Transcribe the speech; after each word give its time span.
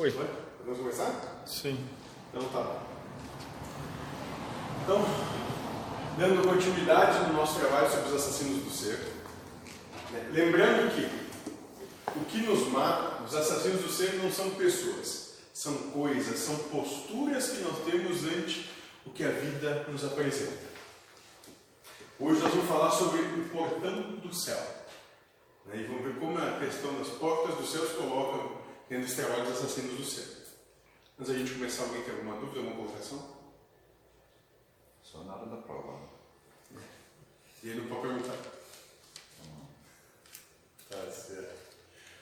Oi. 0.00 0.10
Podemos 0.56 0.78
começar? 0.78 1.42
Sim. 1.44 1.78
Então 2.30 2.48
tá 2.48 2.62
bom. 2.62 2.80
Então, 4.82 5.04
dando 6.16 6.42
continuidade 6.42 7.28
no 7.28 7.34
nosso 7.34 7.60
trabalho 7.60 7.90
sobre 7.90 8.08
os 8.08 8.14
assassinos 8.14 8.64
do 8.64 8.70
ser, 8.70 8.98
né? 10.10 10.30
lembrando 10.32 10.90
que 10.94 12.18
o 12.18 12.24
que 12.24 12.38
nos 12.38 12.66
mata, 12.68 13.24
os 13.24 13.34
assassinos 13.34 13.82
do 13.82 13.90
ser 13.90 14.14
não 14.14 14.32
são 14.32 14.48
pessoas, 14.52 15.34
são 15.52 15.76
coisas, 15.90 16.38
são 16.38 16.56
posturas 16.56 17.50
que 17.50 17.60
nós 17.60 17.84
temos 17.84 18.24
ante 18.24 18.70
o 19.04 19.10
que 19.10 19.22
a 19.22 19.30
vida 19.30 19.84
nos 19.86 20.02
apresenta. 20.02 20.64
Hoje 22.18 22.40
nós 22.40 22.50
vamos 22.54 22.68
falar 22.70 22.90
sobre 22.90 23.20
o 23.20 23.50
portão 23.52 24.16
do 24.16 24.34
céu. 24.34 24.66
Né? 25.66 25.82
E 25.82 25.84
vamos 25.84 26.04
ver 26.04 26.14
como 26.18 26.38
a 26.38 26.58
questão 26.58 26.94
das 26.94 27.08
portas 27.08 27.54
do 27.56 27.66
céu 27.66 27.86
se 27.86 27.96
coloca 27.96 28.59
trabalho 29.30 29.44
dos 29.44 29.58
assassinos 29.58 29.96
do 29.96 30.04
céu. 30.04 30.24
Antes 31.18 31.32
da 31.32 31.38
gente 31.38 31.52
começar, 31.52 31.84
alguém 31.84 32.02
tem 32.02 32.14
alguma 32.14 32.40
dúvida, 32.40 32.58
alguma 32.58 32.76
colocação? 32.76 33.36
Só 35.02 35.22
na 35.22 35.36
hora 35.36 35.46
da 35.46 35.56
prova. 35.58 36.00
E 37.62 37.68
ele 37.68 37.82
não 37.82 37.88
pode 37.88 38.02
perguntar. 38.02 38.36
Tá 40.88 41.10
certo. 41.10 41.60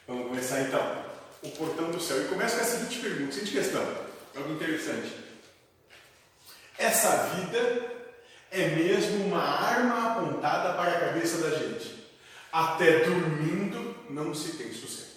Vamos 0.06 0.28
começar 0.28 0.60
então. 0.60 1.04
O 1.42 1.50
portão 1.52 1.90
do 1.90 2.00
céu. 2.00 2.22
E 2.22 2.28
começa 2.28 2.56
com 2.56 2.62
a 2.62 2.66
seguinte 2.66 3.00
pergunta, 3.00 3.32
seguinte 3.32 3.52
questão. 3.52 3.82
Algo 4.36 4.52
interessante. 4.52 5.16
Essa 6.76 7.28
vida 7.34 7.92
é 8.50 8.68
mesmo 8.68 9.26
uma 9.26 9.42
arma 9.42 10.12
apontada 10.12 10.74
para 10.74 10.92
a 10.92 11.00
cabeça 11.00 11.38
da 11.38 11.56
gente. 11.56 12.08
Até 12.52 13.04
dormindo 13.04 13.96
não 14.10 14.34
se 14.34 14.56
tem 14.56 14.72
sossego. 14.72 15.07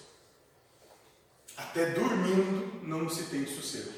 Até 1.62 1.92
dormindo 1.92 2.82
não 2.84 3.08
se 3.08 3.24
tem 3.24 3.46
sossego. 3.46 3.92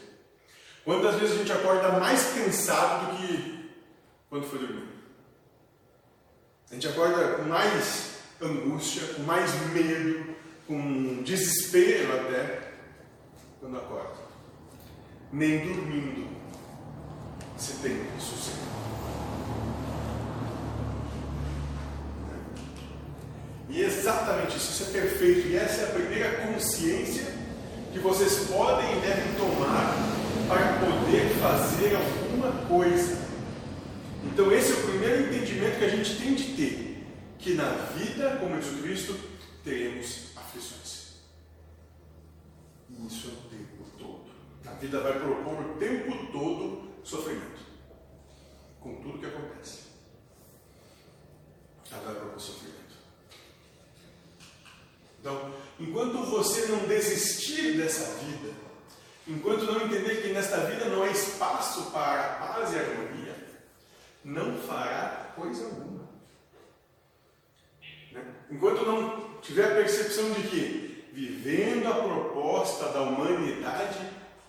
Quantas 0.83 1.15
vezes 1.15 1.35
a 1.35 1.37
gente 1.39 1.51
acorda 1.51 1.99
mais 1.99 2.33
cansado 2.33 3.11
do 3.11 3.17
que 3.17 3.69
quando 4.29 4.45
foi 4.45 4.59
dormir? 4.59 4.89
A 6.69 6.73
gente 6.73 6.87
acorda 6.87 7.35
com 7.35 7.43
mais 7.43 8.15
angústia, 8.41 9.13
com 9.13 9.21
mais 9.23 9.51
medo, 9.71 10.35
com 10.67 11.23
desespero 11.23 12.13
até 12.19 12.71
quando 13.59 13.77
acorda. 13.77 14.23
Nem 15.31 15.59
dormindo 15.65 16.27
se 17.57 17.73
tem 17.77 18.05
sossego. 18.19 18.57
E 23.69 23.81
exatamente 23.81 24.57
isso, 24.57 24.71
isso 24.71 24.89
é 24.89 25.01
perfeito. 25.01 25.47
E 25.47 25.55
essa 25.55 25.81
é 25.81 25.85
a 25.85 25.93
primeira 25.93 26.45
consciência 26.45 27.42
que 27.93 27.99
vocês 27.99 28.49
podem 28.49 28.97
e 28.97 29.01
devem 29.01 29.35
tomar 29.35 29.93
para 30.47 30.79
poder 30.79 31.29
fazer 31.35 31.95
alguma 31.95 32.65
coisa. 32.67 33.21
Então, 34.23 34.51
esse 34.51 34.71
é 34.71 34.75
o 34.75 34.87
primeiro 34.87 35.27
entendimento 35.27 35.77
que 35.77 35.85
a 35.85 35.89
gente 35.89 36.17
tem 36.17 36.33
de 36.33 36.55
ter: 36.55 37.07
que 37.37 37.53
na 37.53 37.69
vida, 37.69 38.37
como 38.37 38.55
Jesus 38.55 38.81
Cristo, 38.81 39.19
teremos 39.63 40.31
aflições. 40.35 41.13
E 42.89 43.05
isso 43.05 43.27
é 43.27 43.31
o 43.31 43.49
tempo 43.49 43.83
todo. 43.97 44.25
A 44.65 44.73
vida 44.73 44.99
vai 44.99 45.19
propor 45.19 45.61
o 45.61 45.77
tempo 45.77 46.31
todo 46.31 46.89
sofrimento, 47.03 47.61
com 48.79 48.95
tudo 48.95 49.19
que 49.19 49.27
acontece. 49.27 49.83
Ela 51.91 52.01
vai 52.01 52.15
propor 52.15 52.39
sofrimento. 52.39 52.82
Então, 55.23 55.53
enquanto 55.79 56.17
você 56.25 56.65
não 56.65 56.79
desistir 56.79 57.77
dessa 57.77 58.13
vida, 58.15 58.53
enquanto 59.25 59.63
não 59.63 59.85
entender 59.85 60.21
que 60.21 60.33
nesta 60.33 60.57
vida 60.65 60.83
não 60.89 61.01
há 61.01 61.07
espaço 61.07 61.91
para 61.91 62.33
paz 62.45 62.73
e 62.73 62.79
harmonia, 62.79 63.33
não 64.21 64.57
fará 64.63 65.31
coisa 65.33 65.63
alguma. 65.63 66.09
Né? 68.11 68.21
Enquanto 68.51 68.85
não 68.85 69.39
tiver 69.39 69.71
a 69.71 69.75
percepção 69.75 70.29
de 70.33 70.43
que, 70.49 71.09
vivendo 71.13 71.87
a 71.87 72.03
proposta 72.03 72.89
da 72.89 73.03
humanidade, 73.03 74.05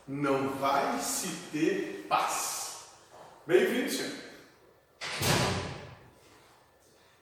não 0.08 0.48
vai 0.56 0.98
se 0.98 1.28
ter 1.52 2.04
paz. 2.08 2.88
Bem-vindo, 3.46 3.92
Senhor. 3.92 4.24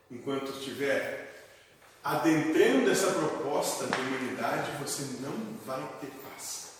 Enquanto 0.09 0.49
estiver 0.53 1.32
adentrando 2.03 2.91
essa 2.91 3.07
proposta 3.07 3.85
de 3.85 4.01
humanidade, 4.01 4.71
você 4.81 5.03
não 5.21 5.33
vai 5.65 5.81
ter 6.01 6.11
paz. 6.23 6.73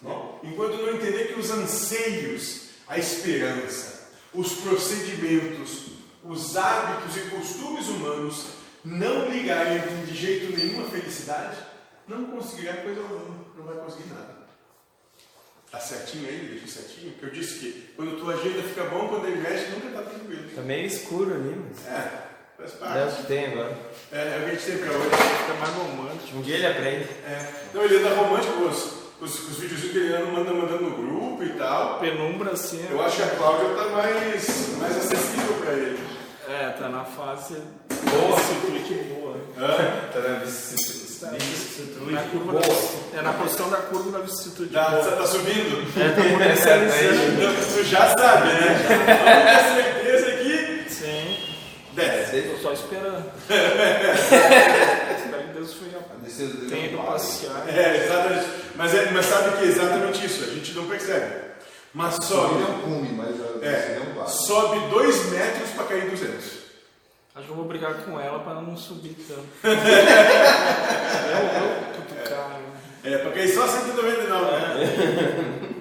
Bom, 0.00 0.40
enquanto 0.44 0.76
não 0.76 0.94
entender 0.94 1.34
que 1.34 1.40
os 1.40 1.50
anseios, 1.50 2.68
a 2.86 2.98
esperança, 2.98 4.12
os 4.32 4.52
procedimentos, 4.54 5.86
os 6.24 6.56
hábitos 6.56 7.16
e 7.16 7.30
costumes 7.30 7.88
humanos 7.88 8.46
não 8.84 9.28
lhe 9.28 9.42
garantem 9.42 10.04
de 10.04 10.14
jeito 10.14 10.56
nenhum 10.56 10.86
a 10.86 10.90
felicidade, 10.90 11.56
não 12.06 12.26
conseguirá 12.26 12.74
coisa 12.74 13.00
alguma, 13.00 13.44
não 13.56 13.64
vai 13.64 13.76
conseguir 13.76 14.08
nada. 14.10 14.38
Tá 15.70 15.80
certinho 15.80 16.26
aí, 16.26 16.48
deixa 16.48 16.80
certinho, 16.80 17.12
porque 17.12 17.26
eu 17.26 17.30
disse 17.30 17.58
que 17.58 17.92
quando 17.94 18.18
tua 18.18 18.34
agenda 18.34 18.62
fica 18.62 18.84
bom, 18.84 19.08
quando 19.08 19.26
ele 19.26 19.42
mexe, 19.42 19.70
nunca 19.70 19.90
tá 19.90 20.10
tranquilo. 20.10 20.48
Tá 20.54 20.62
meio 20.62 20.86
escuro 20.86 21.34
ali, 21.34 21.54
mas. 21.68 21.86
É, 21.86 22.27
faz 22.58 22.72
É 22.72 22.74
o 22.74 22.78
parte. 23.06 23.16
que 23.16 23.26
tem 23.26 23.46
agora. 23.46 23.76
É, 24.12 24.18
é 24.18 24.38
o 24.40 24.44
que 24.44 24.50
a 24.50 24.54
gente 24.54 24.64
tem 24.64 24.78
pra 24.78 24.92
hoje. 24.98 25.10
Fica 25.10 25.54
mais 25.60 25.74
romântico. 25.74 26.36
Um 26.38 26.42
dia 26.42 26.54
ele 26.56 26.66
aprende. 26.66 27.06
É. 27.26 27.52
Não, 27.74 27.84
ele 27.84 27.96
anda 27.98 28.14
romântico 28.14 28.52
com 28.54 28.64
os, 28.68 28.84
os, 29.20 29.48
os 29.48 29.58
videozinhos 29.58 29.92
que 29.92 29.98
ele 29.98 30.14
anda 30.14 30.26
manda, 30.26 30.52
mandando 30.52 30.82
no 30.84 30.90
grupo 30.96 31.42
e 31.44 31.50
tal. 31.50 31.98
Penumbra 32.00 32.52
assim. 32.52 32.84
Eu 32.90 33.02
acho 33.02 33.16
que 33.16 33.22
a 33.22 33.28
Cláudia 33.36 33.68
tá 33.76 33.84
mais, 33.90 34.76
mais 34.78 34.96
acessível 34.96 35.54
pra 35.64 35.72
ele. 35.72 35.98
É, 36.48 36.70
tá 36.70 36.88
na 36.88 37.04
fase 37.04 37.56
boa, 38.10 38.36
clique 38.66 38.94
boa. 39.14 39.36
Hã? 39.58 39.76
Tá 40.12 40.20
na 40.20 40.38
vicissitude. 40.38 40.98
Na 42.10 42.22
curva 42.22 42.52
da, 42.60 43.18
é 43.18 43.22
na 43.22 43.32
posição 43.34 43.68
da 43.68 43.76
curva 43.78 44.10
da 44.12 44.20
vicissitude 44.20 44.70
Tá, 44.72 44.88
boa. 44.88 45.02
tá 45.16 45.26
subindo? 45.26 45.84
É, 46.00 46.08
tá 46.10 46.22
potencializando. 46.22 47.32
Então, 47.34 47.54
tu 47.74 47.84
já 47.84 48.16
sabe, 48.16 48.46
né? 48.48 48.76
Vamos 49.68 49.76
ter 49.76 49.82
certeza 49.82 50.30
que 50.42 50.78
Sim, 51.98 52.40
desce. 52.40 52.42
tô 52.42 52.56
só 52.62 52.72
esperando. 52.72 53.32
Espero 55.18 55.42
que 55.42 55.52
Deus 55.54 55.74
fui 55.74 55.88
não 55.90 56.02
para. 56.02 57.12
passear. 57.12 57.68
É, 57.68 58.04
exatamente. 58.04 58.46
Mas, 58.76 58.94
é, 58.94 59.10
mas 59.10 59.26
sabe 59.26 59.56
que 59.58 59.64
é 59.64 59.68
exatamente 59.68 60.24
isso, 60.26 60.44
a 60.44 60.46
gente 60.54 60.72
não 60.74 60.86
percebe. 60.86 61.48
Mas 61.94 62.14
sobe, 62.24 62.62
é 62.62 62.66
um 62.66 62.80
cume, 62.82 63.08
mas 63.12 63.34
é, 63.62 63.96
é 63.96 64.00
um 64.08 64.14
vale. 64.14 64.30
sobe 64.30 64.78
dois 64.90 65.30
metros 65.30 65.70
pra 65.70 65.84
cair 65.84 66.08
200. 66.10 66.58
Acho 67.34 67.44
que 67.46 67.50
eu 67.52 67.56
vou 67.56 67.64
brigar 67.64 67.94
com 68.04 68.20
ela 68.20 68.40
pra 68.40 68.54
não 68.54 68.76
subir 68.76 69.16
tanto. 69.26 69.46
eu 69.64 69.76
vou 71.60 72.02
cutucar. 72.02 72.48
né? 72.50 72.62
É, 73.04 73.18
pra 73.18 73.30
cair 73.32 73.48
só 73.48 73.66
199, 73.66 74.44
né? 74.52 75.78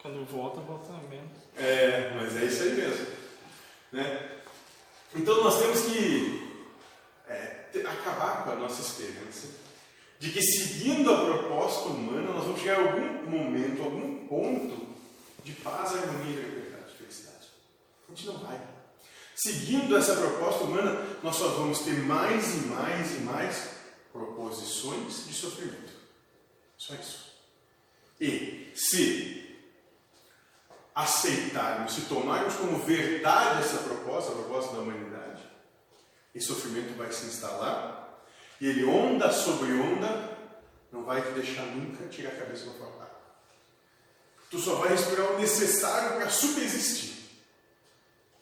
Quando 0.00 0.24
volta, 0.26 0.60
volta 0.60 0.92
menos. 1.10 1.30
É, 1.58 2.12
mas 2.16 2.36
é 2.40 2.44
isso 2.46 2.62
aí 2.62 2.70
mesmo. 2.72 3.06
Né? 3.92 4.18
Então 5.14 5.42
nós 5.42 5.58
temos 5.58 5.80
que 5.82 6.64
é, 7.28 7.66
acabar 7.86 8.44
com 8.44 8.50
a 8.50 8.56
nossa 8.56 8.80
esperança 8.80 9.48
de 10.18 10.30
que 10.30 10.42
seguindo 10.42 11.12
a 11.12 11.24
proposta 11.24 11.88
humana 11.88 12.32
nós 12.32 12.44
vamos 12.44 12.60
chegar 12.60 12.80
a 12.80 12.82
algum 12.82 13.30
momento, 13.30 13.82
algum 13.82 14.26
ponto 14.26 14.88
de 15.44 15.52
paz, 15.52 15.94
harmonia, 15.94 16.40
liberdade, 16.40 16.94
felicidade. 16.98 17.46
A 18.06 18.14
gente 18.14 18.26
não 18.26 18.38
vai. 18.38 18.60
Seguindo 19.36 19.96
essa 19.96 20.16
proposta 20.16 20.64
humana, 20.64 21.00
nós 21.22 21.36
só 21.36 21.48
vamos 21.48 21.80
ter 21.80 21.94
mais 22.02 22.54
e 22.56 22.66
mais 22.66 23.14
e 23.14 23.20
mais 23.20 23.70
proposições 24.12 25.26
de 25.26 25.32
sofrimento. 25.32 25.92
Só 26.76 26.94
isso. 26.94 27.28
E 28.20 28.72
se 28.74 29.56
aceitarmos, 30.92 31.94
se 31.94 32.00
tomarmos 32.02 32.54
como 32.54 32.78
verdade 32.78 33.60
essa 33.60 33.78
proposta, 33.78 34.32
a 34.32 34.34
proposta 34.34 34.74
da 34.74 34.82
humanidade, 34.82 35.07
esse 36.38 36.46
sofrimento 36.46 36.96
vai 36.96 37.12
se 37.12 37.26
instalar 37.26 38.22
e 38.60 38.66
ele, 38.66 38.84
onda 38.84 39.30
sobre 39.32 39.72
onda, 39.72 40.38
não 40.90 41.04
vai 41.04 41.20
te 41.20 41.32
deixar 41.32 41.66
nunca 41.66 42.06
tirar 42.08 42.30
a 42.30 42.36
cabeça 42.36 42.64
do 42.64 42.74
fora. 42.74 43.10
Tu 44.50 44.58
só 44.58 44.76
vai 44.76 44.88
respirar 44.88 45.32
o 45.32 45.38
necessário 45.38 46.16
para 46.16 46.30
subsistir, 46.30 47.42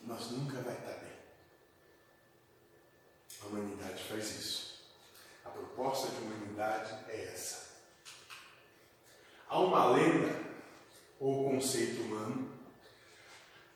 mas 0.03 0.31
nunca 0.31 0.61
vai 0.61 0.75
estar 0.75 0.93
bem. 0.93 1.13
A 3.43 3.47
humanidade 3.47 4.03
faz 4.05 4.25
isso. 4.39 4.85
A 5.45 5.49
proposta 5.49 6.09
de 6.09 6.23
humanidade 6.23 6.95
é 7.09 7.33
essa. 7.35 7.67
Há 9.49 9.59
uma 9.59 9.91
lenda 9.91 10.39
ou 11.19 11.51
conceito 11.51 12.03
humano, 12.03 12.53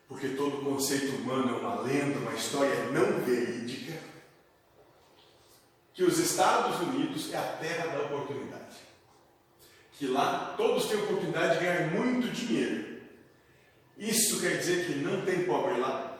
porque 0.07 0.31
todo 0.31 0.65
conceito 0.65 1.17
humano 1.17 1.57
é 1.57 1.61
uma 1.61 1.81
lenda, 1.81 2.19
uma 2.19 2.35
história 2.35 2.91
não 2.91 3.25
verídica, 3.25 4.00
que 5.95 6.05
os 6.05 6.19
Estados 6.19 6.81
Unidos 6.81 7.33
é 7.33 7.37
a 7.37 7.57
terra 7.61 7.87
da 7.87 8.03
oportunidade. 8.05 8.61
que 9.99 10.07
lá 10.07 10.55
todos 10.57 10.87
têm 10.87 11.03
oportunidade 11.03 11.59
de 11.59 11.65
ganhar 11.65 11.91
muito 11.91 12.33
dinheiro. 12.33 13.03
Isso 13.99 14.41
quer 14.41 14.57
dizer 14.57 14.87
que 14.87 14.95
não 14.95 15.21
tem 15.27 15.45
pobre 15.45 15.79
lá? 15.79 16.17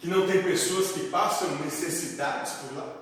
Que 0.00 0.08
não 0.08 0.26
tem 0.26 0.42
pessoas 0.42 0.90
que 0.90 1.08
passam 1.08 1.54
necessidades 1.60 2.52
por 2.54 2.76
lá? 2.76 2.96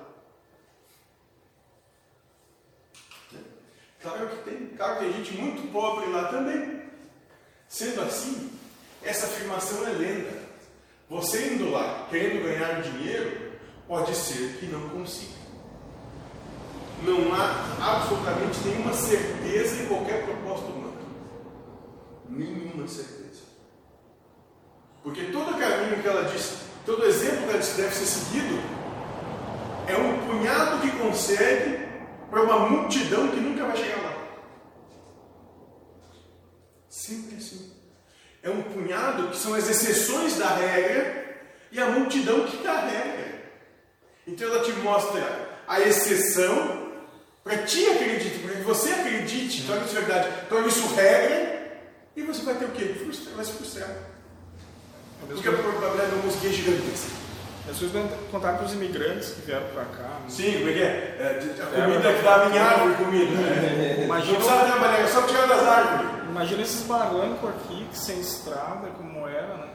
Claro 4.01 4.29
que 4.29 4.49
tem, 4.49 4.67
claro 4.77 4.99
que 4.99 5.05
tem 5.05 5.13
gente 5.13 5.33
muito 5.33 5.71
pobre 5.71 6.07
lá 6.11 6.25
também. 6.29 6.83
Sendo 7.67 8.01
assim, 8.01 8.51
essa 9.03 9.25
afirmação 9.25 9.87
é 9.87 9.91
lenda. 9.91 10.39
Você 11.09 11.53
indo 11.53 11.71
lá 11.71 12.07
querendo 12.09 12.43
ganhar 12.43 12.81
dinheiro, 12.81 13.53
pode 13.87 14.15
ser 14.15 14.57
que 14.59 14.67
não 14.67 14.89
consiga. 14.89 15.38
Não 17.03 17.33
há 17.33 17.95
absolutamente 17.95 18.59
nenhuma 18.65 18.93
certeza 18.93 19.83
em 19.83 19.85
qualquer 19.87 20.25
proposta 20.25 20.67
humana. 20.67 20.97
Nenhuma 22.27 22.87
certeza. 22.87 23.43
Porque 25.01 25.25
todo 25.25 25.57
caminho 25.57 26.01
que 26.01 26.07
ela 26.07 26.23
diz, 26.25 26.57
todo 26.85 27.05
exemplo 27.05 27.43
que 27.43 27.49
ela 27.49 27.59
diz 27.59 27.73
deve 27.75 27.95
ser 27.95 28.05
seguido, 28.05 28.61
é 29.87 29.97
um 29.97 30.27
punhado 30.27 30.81
que 30.81 30.91
consegue 30.97 31.87
para 32.29 32.43
uma 32.43 32.69
multidão 32.69 33.29
que 33.29 33.39
nunca 33.39 33.65
vai 33.65 33.77
chegar 33.77 34.03
lá. 34.03 34.09
Sempre 36.87 37.37
assim. 37.37 37.73
É 38.43 38.49
um 38.49 38.61
punhado 38.61 39.29
que 39.29 39.37
são 39.37 39.53
as 39.53 39.69
exceções 39.69 40.37
da 40.37 40.49
regra 40.49 41.41
e 41.71 41.79
a 41.79 41.87
multidão 41.87 42.45
que 42.45 42.57
dá 42.57 42.73
a 42.73 42.85
regra. 42.85 43.51
Então 44.27 44.47
ela 44.47 44.63
te 44.63 44.71
mostra 44.73 45.49
a 45.67 45.81
exceção 45.81 46.78
para 47.43 47.57
ti 47.59 47.85
acreditar, 47.87 48.47
para 48.47 48.55
que 48.57 48.63
você 48.63 48.91
acredite, 48.91 49.63
torne 49.65 49.85
isso 49.85 49.95
verdade, 49.95 50.27
torne 50.49 50.67
isso 50.67 50.93
regra, 50.95 51.59
e 52.15 52.21
você 52.23 52.41
vai 52.43 52.55
ter 52.55 52.65
o 52.65 52.69
quê? 52.69 52.95
Frustra, 53.03 53.33
vai 53.35 53.45
se 53.45 53.53
frustrar. 53.53 53.89
Porque 55.27 55.47
a 55.47 55.51
probabilidade 55.51 56.09
de 56.09 56.15
uma 56.15 56.23
música 56.25 56.47
é 56.47 56.51
gigantesca. 56.51 57.19
As 57.69 57.73
pessoas 57.77 57.91
vão 57.91 58.07
contar 58.31 58.53
para 58.53 58.65
os 58.65 58.73
imigrantes 58.73 59.29
que 59.31 59.41
vieram 59.41 59.67
para 59.67 59.83
cá. 59.85 60.03
né? 60.03 60.25
Sim, 60.27 60.53
como 60.53 60.69
é 60.69 60.73
que 60.73 60.81
é? 60.81 60.85
É, 61.19 61.77
A 61.77 61.83
comida 61.85 62.13
que 62.13 62.21
dava 62.23 62.49
em 62.49 62.57
árvore, 62.57 62.93
comida. 62.95 63.31
Né? 63.31 63.95
Não 63.99 64.03
Imagina, 64.05 64.35
precisava 64.37 64.65
trabalhar, 64.65 64.99
é 64.99 65.07
só 65.07 65.21
tirar 65.23 65.47
das 65.47 65.63
árvores. 65.67 66.11
imagina 66.29 66.61
esses 66.63 66.81
barrancos 66.83 67.49
aqui, 67.49 67.85
que 67.91 67.97
sem 67.97 68.19
estrada, 68.19 68.87
como 68.97 69.27
era, 69.27 69.55
né? 69.57 69.67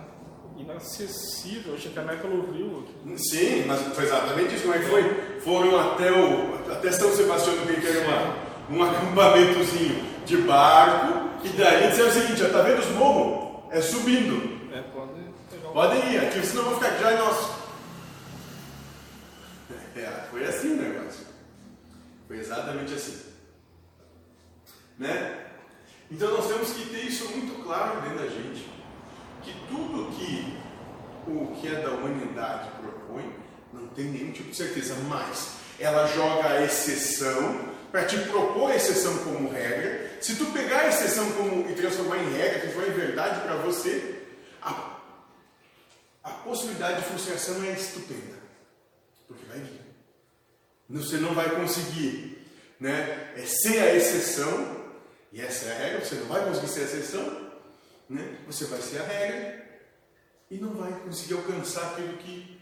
Inacessível. 0.57 1.75
Hoje 1.75 1.93
até 1.95 2.17
pelo 2.17 2.53
rio 2.53 2.85
aqui. 2.85 3.19
Sim, 3.19 3.65
mas 3.67 3.81
foi 3.95 4.05
exatamente 4.05 4.55
isso. 4.55 4.63
Como 4.63 4.75
é 4.75 4.79
que 4.79 4.87
foi? 4.87 5.41
Foram 5.41 5.81
até, 5.81 6.13
o, 6.13 6.73
até 6.73 6.93
São 6.93 7.15
Sebastião 7.15 7.57
do 7.57 7.67
que 7.67 7.89
uma, 7.99 8.79
um 8.79 8.83
acampamentozinho 8.83 10.15
de 10.25 10.37
barco, 10.39 11.31
e 11.45 11.49
daí 11.51 11.89
disseram 11.89 12.09
o 12.09 12.13
seguinte: 12.13 12.43
ó, 12.45 12.49
tá 12.49 12.63
vendo 12.63 12.79
os 12.79 12.91
morros? 12.91 13.73
É 13.73 13.81
subindo. 13.81 14.73
É, 14.73 14.81
pode 14.83 15.13
pegar 15.51 15.69
o... 15.69 15.73
Podem 15.73 16.13
ir, 16.13 16.19
aqui 16.19 16.47
senão 16.47 16.65
vão 16.65 16.75
ficar 16.77 16.97
já 16.99 17.11
é 17.11 17.19
nosso. 17.19 17.65
É, 19.97 20.27
foi 20.29 20.45
assim 20.45 20.73
o 20.73 20.83
negócio. 20.83 21.25
Foi 22.27 22.39
exatamente 22.39 22.95
assim. 22.95 23.17
Né? 24.99 25.39
Então 26.11 26.33
nós 26.33 26.49
temos 26.49 26.73
que 26.73 26.89
ter 26.91 27.07
isso 27.07 27.29
muito 27.29 27.63
claro 27.63 28.01
dentro 28.01 28.19
da 28.19 28.27
gente. 28.27 28.74
Que 29.45 29.53
tudo 29.69 30.11
que 30.17 30.59
o 31.27 31.55
que 31.55 31.69
é 31.69 31.81
da 31.81 31.91
humanidade 31.91 32.71
propõe 32.81 33.25
não 33.73 33.89
tem 33.89 34.07
nenhum 34.07 34.33
tipo 34.33 34.51
de 34.51 34.57
certeza, 34.57 34.95
mas 35.09 35.57
ela 35.79 36.07
joga 36.07 36.49
a 36.49 36.63
exceção 36.63 37.73
para 37.91 38.05
te 38.05 38.19
propor 38.19 38.71
a 38.71 38.77
exceção 38.77 39.17
como 39.19 39.51
regra. 39.51 40.11
Se 40.21 40.37
tu 40.37 40.47
pegar 40.47 40.81
a 40.81 40.89
exceção 40.89 41.31
como 41.33 41.71
e 41.71 41.75
transformar 41.75 42.19
em 42.19 42.33
regra, 42.33 42.61
transformar 42.61 42.89
em 42.89 42.93
verdade 42.93 43.41
para 43.41 43.57
você, 43.57 44.23
a 44.63 44.95
a 46.25 46.31
possibilidade 46.31 47.03
de 47.03 47.09
frustração 47.09 47.63
é 47.65 47.73
estupenda. 47.73 48.39
Porque 49.29 49.45
vai 49.45 49.59
vir. 49.59 49.81
Você 50.89 51.19
não 51.19 51.35
vai 51.35 51.51
conseguir 51.51 52.35
né, 52.81 53.33
é 53.37 53.47
ser 53.47 53.79
a 53.81 53.95
exceção, 53.95 54.85
e 55.33 55.41
essa 55.41 55.67
é 55.67 55.73
a 55.73 55.79
regra, 55.79 56.05
você 56.05 56.15
não 56.17 56.27
vai 56.27 56.45
conseguir 56.47 56.69
ser 56.69 56.81
a 56.81 56.85
exceção, 56.85 57.44
né, 58.15 58.39
você 58.47 58.67
vai 58.67 58.81
ser 58.81 58.99
a 59.03 59.07
regra, 59.07 59.65
e 60.51 60.57
não 60.57 60.73
vai 60.75 60.93
conseguir 61.01 61.35
alcançar 61.35 61.93
aquilo 61.93 62.17
que 62.19 62.61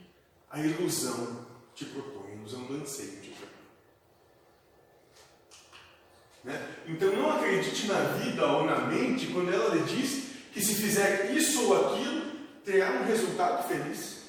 a 0.50 0.58
ilusão 0.58 1.46
te 1.74 1.84
propõe, 1.84 2.32
a 2.32 2.34
ilusão 2.36 2.64
do 2.64 2.76
anseio 2.76 3.20
te 3.20 3.28
propõe. 3.30 3.52
Né? 6.44 6.68
Então 6.86 7.14
não 7.14 7.30
acredite 7.30 7.86
na 7.86 8.00
vida 8.14 8.46
ou 8.46 8.64
na 8.64 8.80
mente 8.86 9.26
quando 9.26 9.52
ela 9.52 9.74
lhe 9.74 9.84
diz 9.84 10.32
que 10.52 10.60
se 10.60 10.74
fizer 10.74 11.30
isso 11.32 11.68
ou 11.68 11.92
aquilo, 11.92 12.32
terá 12.64 12.92
um 12.92 13.04
resultado 13.04 13.68
feliz. 13.68 14.22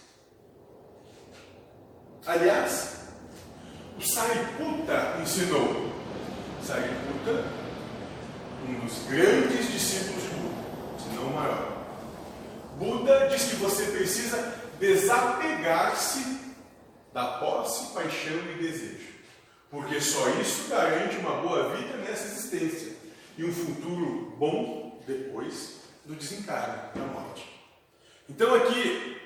Aliás, 2.25 2.97
o 3.97 4.01
Sariputta 4.01 5.19
ensinou. 5.21 5.91
Sariputta, 6.65 7.45
um 8.67 8.85
dos 8.85 9.07
grandes 9.09 9.71
discípulos 9.71 10.23
de 10.23 10.32
não 11.23 11.31
maior. 11.31 11.83
Buda 12.77 13.27
diz 13.27 13.43
que 13.45 13.55
você 13.55 13.85
precisa 13.85 14.61
desapegar-se 14.79 16.37
da 17.13 17.37
posse, 17.37 17.93
paixão 17.93 18.37
e 18.51 18.61
desejo. 18.61 19.13
Porque 19.69 19.99
só 20.01 20.27
isso 20.41 20.69
garante 20.69 21.17
uma 21.17 21.41
boa 21.41 21.75
vida 21.75 21.97
nessa 21.97 22.25
existência 22.25 22.93
e 23.37 23.43
um 23.43 23.53
futuro 23.53 24.35
bom 24.37 25.01
depois 25.07 25.81
do 26.05 26.15
desencarne, 26.15 26.91
da 26.93 27.05
morte. 27.07 27.49
Então 28.29 28.53
aqui, 28.55 29.17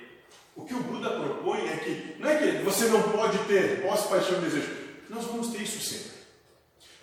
o 0.56 0.66
que 0.66 0.74
o 0.74 0.84
Buda 0.84 1.10
propõe 1.10 1.68
é 1.68 1.78
que, 1.78 2.16
não 2.20 2.30
é 2.30 2.38
que 2.38 2.64
você 2.64 2.86
não 2.86 3.02
pode 3.12 3.38
ter 3.46 3.82
posse, 3.82 4.08
paixão 4.08 4.38
e 4.38 4.42
desejo. 4.42 4.70
Nós 5.10 5.26
vamos 5.26 5.48
ter 5.50 5.64
isso 5.64 5.80
sempre. 5.82 6.18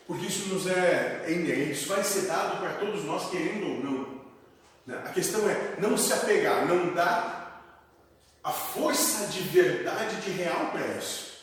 Porque 0.07 0.27
isso 0.27 0.49
nos 0.53 0.67
é 0.67 1.25
inerente, 1.29 1.73
isso 1.73 1.89
vai 1.89 2.05
ser 2.05 2.27
dado 2.27 2.59
para 2.59 2.75
todos 2.75 3.05
nós, 3.05 3.31
querendo 3.31 3.67
ou 3.69 3.83
não. 3.83 4.14
Né? 4.87 5.03
A 5.05 5.11
questão 5.11 5.49
é 5.49 5.77
não 5.79 5.97
se 5.97 6.13
apegar, 6.13 6.67
não 6.67 6.95
dar 6.95 7.45
a 8.43 8.51
força 8.51 9.27
de 9.29 9.41
verdade, 9.41 10.17
de 10.21 10.31
real 10.31 10.67
para 10.71 10.87
isso. 10.99 11.35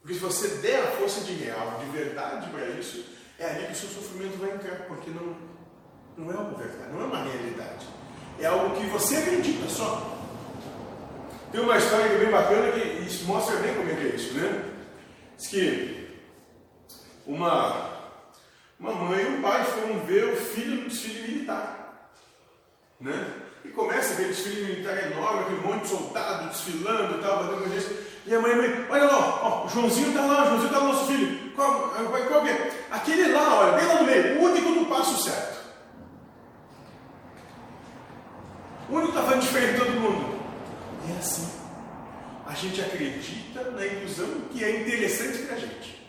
Porque 0.00 0.14
se 0.14 0.20
você 0.20 0.48
der 0.56 0.82
a 0.82 0.90
força 0.92 1.20
de 1.20 1.32
real, 1.34 1.78
de 1.78 1.96
verdade 1.96 2.50
para 2.50 2.66
isso, 2.70 3.04
é 3.38 3.46
ali 3.46 3.66
que 3.66 3.72
o 3.72 3.76
seu 3.76 3.88
sofrimento 3.90 4.38
vai 4.38 4.50
entrar, 4.50 4.86
porque 4.86 5.10
não, 5.10 5.36
não 6.16 6.32
é 6.32 6.36
uma 6.36 6.58
verdade, 6.58 6.92
não 6.92 7.02
é 7.02 7.04
uma 7.04 7.22
realidade. 7.22 7.86
É 8.40 8.46
algo 8.46 8.74
que 8.74 8.86
você 8.86 9.16
acredita 9.16 9.68
só. 9.68 10.18
Tem 11.52 11.60
uma 11.60 11.76
história 11.76 12.08
que 12.08 12.14
é 12.14 12.18
bem 12.18 12.30
bacana 12.30 12.72
que 12.72 12.80
isso 13.06 13.24
mostra 13.26 13.56
bem 13.56 13.74
como 13.74 13.90
é 13.90 13.94
que 13.94 14.06
é 14.06 14.16
isso, 14.16 14.32
né? 14.34 14.70
Diz 15.36 15.48
que 15.48 16.18
uma, 17.26 17.90
uma 18.80 18.94
mãe 18.94 19.22
e 19.22 19.28
um 19.28 19.42
pai 19.42 19.64
foram 19.64 20.00
ver 20.00 20.32
o 20.32 20.36
filho 20.36 20.82
no 20.82 20.88
desfile 20.88 21.28
militar. 21.28 21.81
Né? 23.02 23.32
E 23.64 23.68
começa 23.68 24.14
aquele 24.14 24.28
desfile 24.28 24.64
militar 24.64 25.12
enorme, 25.12 25.40
aquele 25.40 25.60
monte 25.60 25.82
de 25.82 25.88
soldado 25.88 26.48
desfilando 26.48 27.18
e 27.18 27.20
tal, 27.20 27.44
batendo 27.44 27.64
com 27.64 28.30
E 28.30 28.34
a 28.34 28.40
mãe, 28.40 28.56
mãe, 28.56 28.86
olha 28.88 29.04
lá, 29.04 29.40
ó, 29.42 29.66
o 29.66 29.68
Joãozinho 29.68 30.08
está 30.08 30.24
lá, 30.24 30.42
o 30.42 30.46
Joãozinho 30.46 30.66
está 30.66 30.80
no 30.80 30.92
nosso 30.92 31.06
filho. 31.06 31.52
Qual, 31.54 31.90
qual, 31.90 32.24
qual 32.26 32.46
é? 32.46 32.70
Aquele 32.90 33.32
lá, 33.32 33.60
olha, 33.60 33.72
bem 33.72 33.86
lá 33.86 33.94
no 33.96 34.04
meio, 34.04 34.40
o 34.40 34.44
único 34.44 34.72
do 34.72 34.86
passo 34.86 35.22
certo. 35.22 35.62
O 38.88 38.94
único 38.94 39.12
que 39.12 39.18
está 39.18 39.28
fazendo 39.28 39.42
diferente 39.42 39.72
de 39.72 39.78
todo 39.78 40.00
mundo. 40.00 40.42
E 41.08 41.12
é 41.12 41.18
assim. 41.18 41.62
A 42.46 42.54
gente 42.54 42.80
acredita 42.80 43.70
na 43.70 43.86
ilusão 43.86 44.42
que 44.52 44.62
é 44.62 44.82
interessante 44.82 45.38
para 45.46 45.56
a 45.56 45.58
gente. 45.58 46.02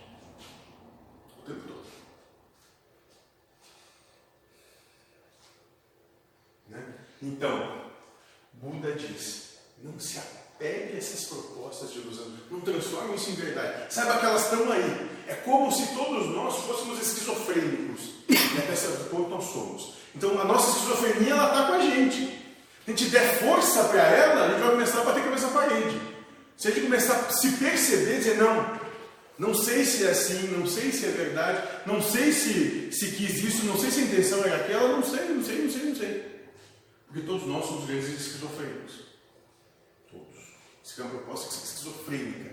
O 1.38 1.42
tempo 1.44 1.62
todo. 1.68 1.86
Né? 6.68 6.84
Então, 7.22 7.86
Buda 8.54 8.92
diz: 8.92 9.58
não 9.82 9.98
se 9.98 10.20
apegue 10.20 10.96
a 10.96 10.98
essas 10.98 11.26
propostas 11.26 11.94
de 11.94 12.00
ilusão, 12.00 12.26
não 12.52 12.60
transforme 12.60 13.16
isso 13.16 13.32
em 13.32 13.36
verdade. 13.36 13.94
Saiba 13.94 14.20
que 14.20 14.26
elas 14.26 14.44
estão 14.44 14.70
aí. 14.70 15.10
É 15.28 15.36
como 15.36 15.72
se 15.72 15.96
todos 15.96 16.28
nós 16.36 16.58
fôssemos 16.66 17.00
esquizofrênicos. 17.24 18.01
E 18.30 18.58
até 18.58 18.75
certo 18.75 19.10
ponto 19.10 19.30
nós 19.30 19.46
somos. 19.46 19.94
Então 20.15 20.39
a 20.39 20.46
nossa 20.46 20.77
esquizofrenia 20.77 21.34
está 21.34 21.68
com 21.68 21.74
a 21.74 21.80
gente. 21.80 22.20
Se 22.86 22.92
a 22.92 22.92
gente 22.92 23.06
der 23.10 23.39
força 23.39 23.86
para 23.86 24.01
ela, 24.01 24.46
a 24.46 24.50
gente 24.50 24.62
vai 24.62 24.72
começar 24.72 25.01
a 25.01 25.03
bater 25.06 25.24
cabeça 25.24 25.48
na 25.48 25.53
parede. 25.53 26.01
Se 26.58 26.68
a 26.68 26.72
gente 26.72 26.84
começar 26.84 27.15
a 27.15 27.30
se 27.32 27.51
perceber, 27.53 28.18
dizer, 28.18 28.38
não, 28.38 28.80
não 29.39 29.53
sei 29.56 29.86
se 29.86 30.06
é 30.06 30.12
assim, 30.12 30.48
não 30.50 30.68
sei 30.68 30.92
se 30.92 31.06
é 31.06 31.10
verdade, 31.10 31.68
não 31.86 32.01
sei 32.01 32.32
se, 32.32 32.92
se 32.92 33.12
quis 33.12 33.44
isso, 33.44 33.65
não 33.65 33.80
sei 33.80 33.89
se 33.89 34.01
a 34.01 34.03
intenção 34.03 34.44
era 34.44 34.58
aquela, 34.58 34.89
não 34.89 35.03
sei, 35.03 35.30
não 35.30 35.44
sei, 35.44 35.63
não 35.63 35.72
sei, 35.72 35.84
não 35.86 35.96
sei. 35.96 36.34
Porque 37.08 37.25
todos 37.25 37.48
nós 37.48 37.65
somos 37.65 37.86
grandes 37.86 38.10
esquizofrênicos. 38.10 38.94
Todos. 40.12 40.36
Isso 40.84 41.01
é 41.01 41.03
uma 41.06 41.13
proposta 41.15 41.65
esquizofrênica. 41.65 42.51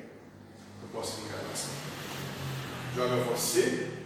Proposta 0.80 1.20
de 1.20 1.26
encarnação. 1.26 1.70
Joga 2.94 3.16
você 3.24 3.99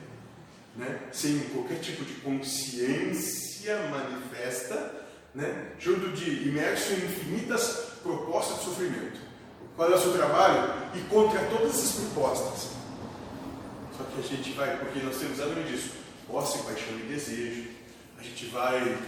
né, 0.77 1.09
sem 1.13 1.39
qualquer 1.51 1.81
tipo 1.81 2.05
de 2.05 2.15
consciência 2.15 3.77
manifesta, 3.89 5.07
né, 5.35 5.73
junto 5.79 6.11
de 6.11 6.49
imerso 6.49 6.93
em 6.93 7.05
infinitas 7.05 7.93
propostas 8.03 8.59
de 8.59 8.65
sofrimento. 8.65 9.21
Qual 9.77 9.91
é 9.91 9.95
o 9.97 10.01
seu 10.01 10.13
trabalho? 10.13 10.73
E 10.95 11.01
contra 11.09 11.45
todas 11.47 11.75
essas 11.75 11.93
propostas. 11.93 12.71
Só 13.97 14.05
que 14.05 14.21
a 14.21 14.23
gente 14.23 14.53
vai, 14.53 14.77
porque 14.79 15.01
nós 15.01 15.17
temos 15.17 15.41
além 15.41 15.65
disso, 15.65 15.91
posse, 16.27 16.59
paixão 16.59 16.99
e 16.99 17.03
desejo. 17.03 17.71
A 18.19 18.23
gente 18.23 18.47
vai, 18.47 18.99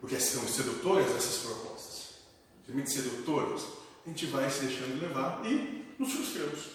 porque 0.00 0.18
são 0.18 0.46
sedutoras 0.46 1.06
essas 1.16 1.38
propostas, 1.38 2.14
muito 2.68 2.90
sedutoras, 2.90 3.62
a 4.06 4.08
gente 4.08 4.26
vai 4.26 4.48
se 4.50 4.64
deixando 4.64 5.00
levar 5.00 5.42
e 5.44 5.84
nos 5.98 6.12
frustramos. 6.12 6.73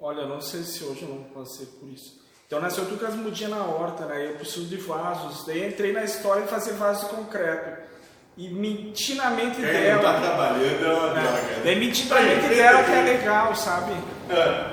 Olha, 0.00 0.26
não 0.26 0.40
sei 0.40 0.62
se 0.62 0.84
hoje 0.84 1.02
eu 1.02 1.08
não 1.08 1.22
passei 1.24 1.66
por 1.66 1.88
isso. 1.88 2.22
Então 2.46 2.60
nasceu 2.60 2.84
tudo 2.84 2.98
com 3.00 3.06
as 3.06 3.14
mudinhas 3.14 3.50
na 3.50 3.64
horta, 3.64 4.04
né? 4.04 4.30
Eu 4.30 4.36
preciso 4.36 4.66
de 4.66 4.76
vasos. 4.76 5.46
Daí 5.46 5.66
entrei 5.66 5.92
na 5.92 6.04
história 6.04 6.42
de 6.42 6.48
fazer 6.48 6.74
vaso 6.74 7.06
de 7.06 7.14
concreto. 7.14 7.82
E 8.36 8.48
menti 8.48 9.14
na 9.14 9.30
mente 9.30 9.60
não 9.60 9.68
dela. 9.68 9.96
está 9.96 10.20
trabalhando 10.20 10.84
é 10.84 10.92
uma 10.92 11.14
né? 11.14 11.22
né? 11.22 11.60
Daí 11.64 11.76
menti 11.76 12.04
na 12.06 12.20
mente 12.20 12.48
dela 12.48 12.82
que 12.82 12.90
é 12.90 13.02
legal, 13.02 13.54
sabe? 13.54 13.92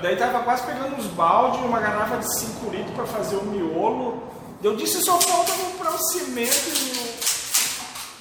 Daí 0.02 0.16
tava 0.16 0.44
quase 0.44 0.66
pegando 0.66 0.96
uns 0.96 1.06
balde, 1.08 1.60
uma 1.60 1.80
garrafa 1.80 2.18
de 2.18 2.40
5 2.40 2.70
litros 2.72 2.96
para 2.96 3.06
fazer 3.06 3.36
o 3.36 3.44
miolo. 3.44 4.24
Eu 4.64 4.76
disse 4.76 5.02
só 5.02 5.20
falta 5.20 5.52
comprar 5.54 5.94
o 5.94 6.00
cimento 6.10 6.70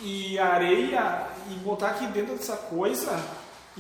e, 0.03 0.33
e 0.33 0.39
areia 0.39 1.27
e 1.51 1.55
botar 1.55 1.89
aqui 1.89 2.07
dentro 2.07 2.35
dessa 2.35 2.57
coisa. 2.57 3.19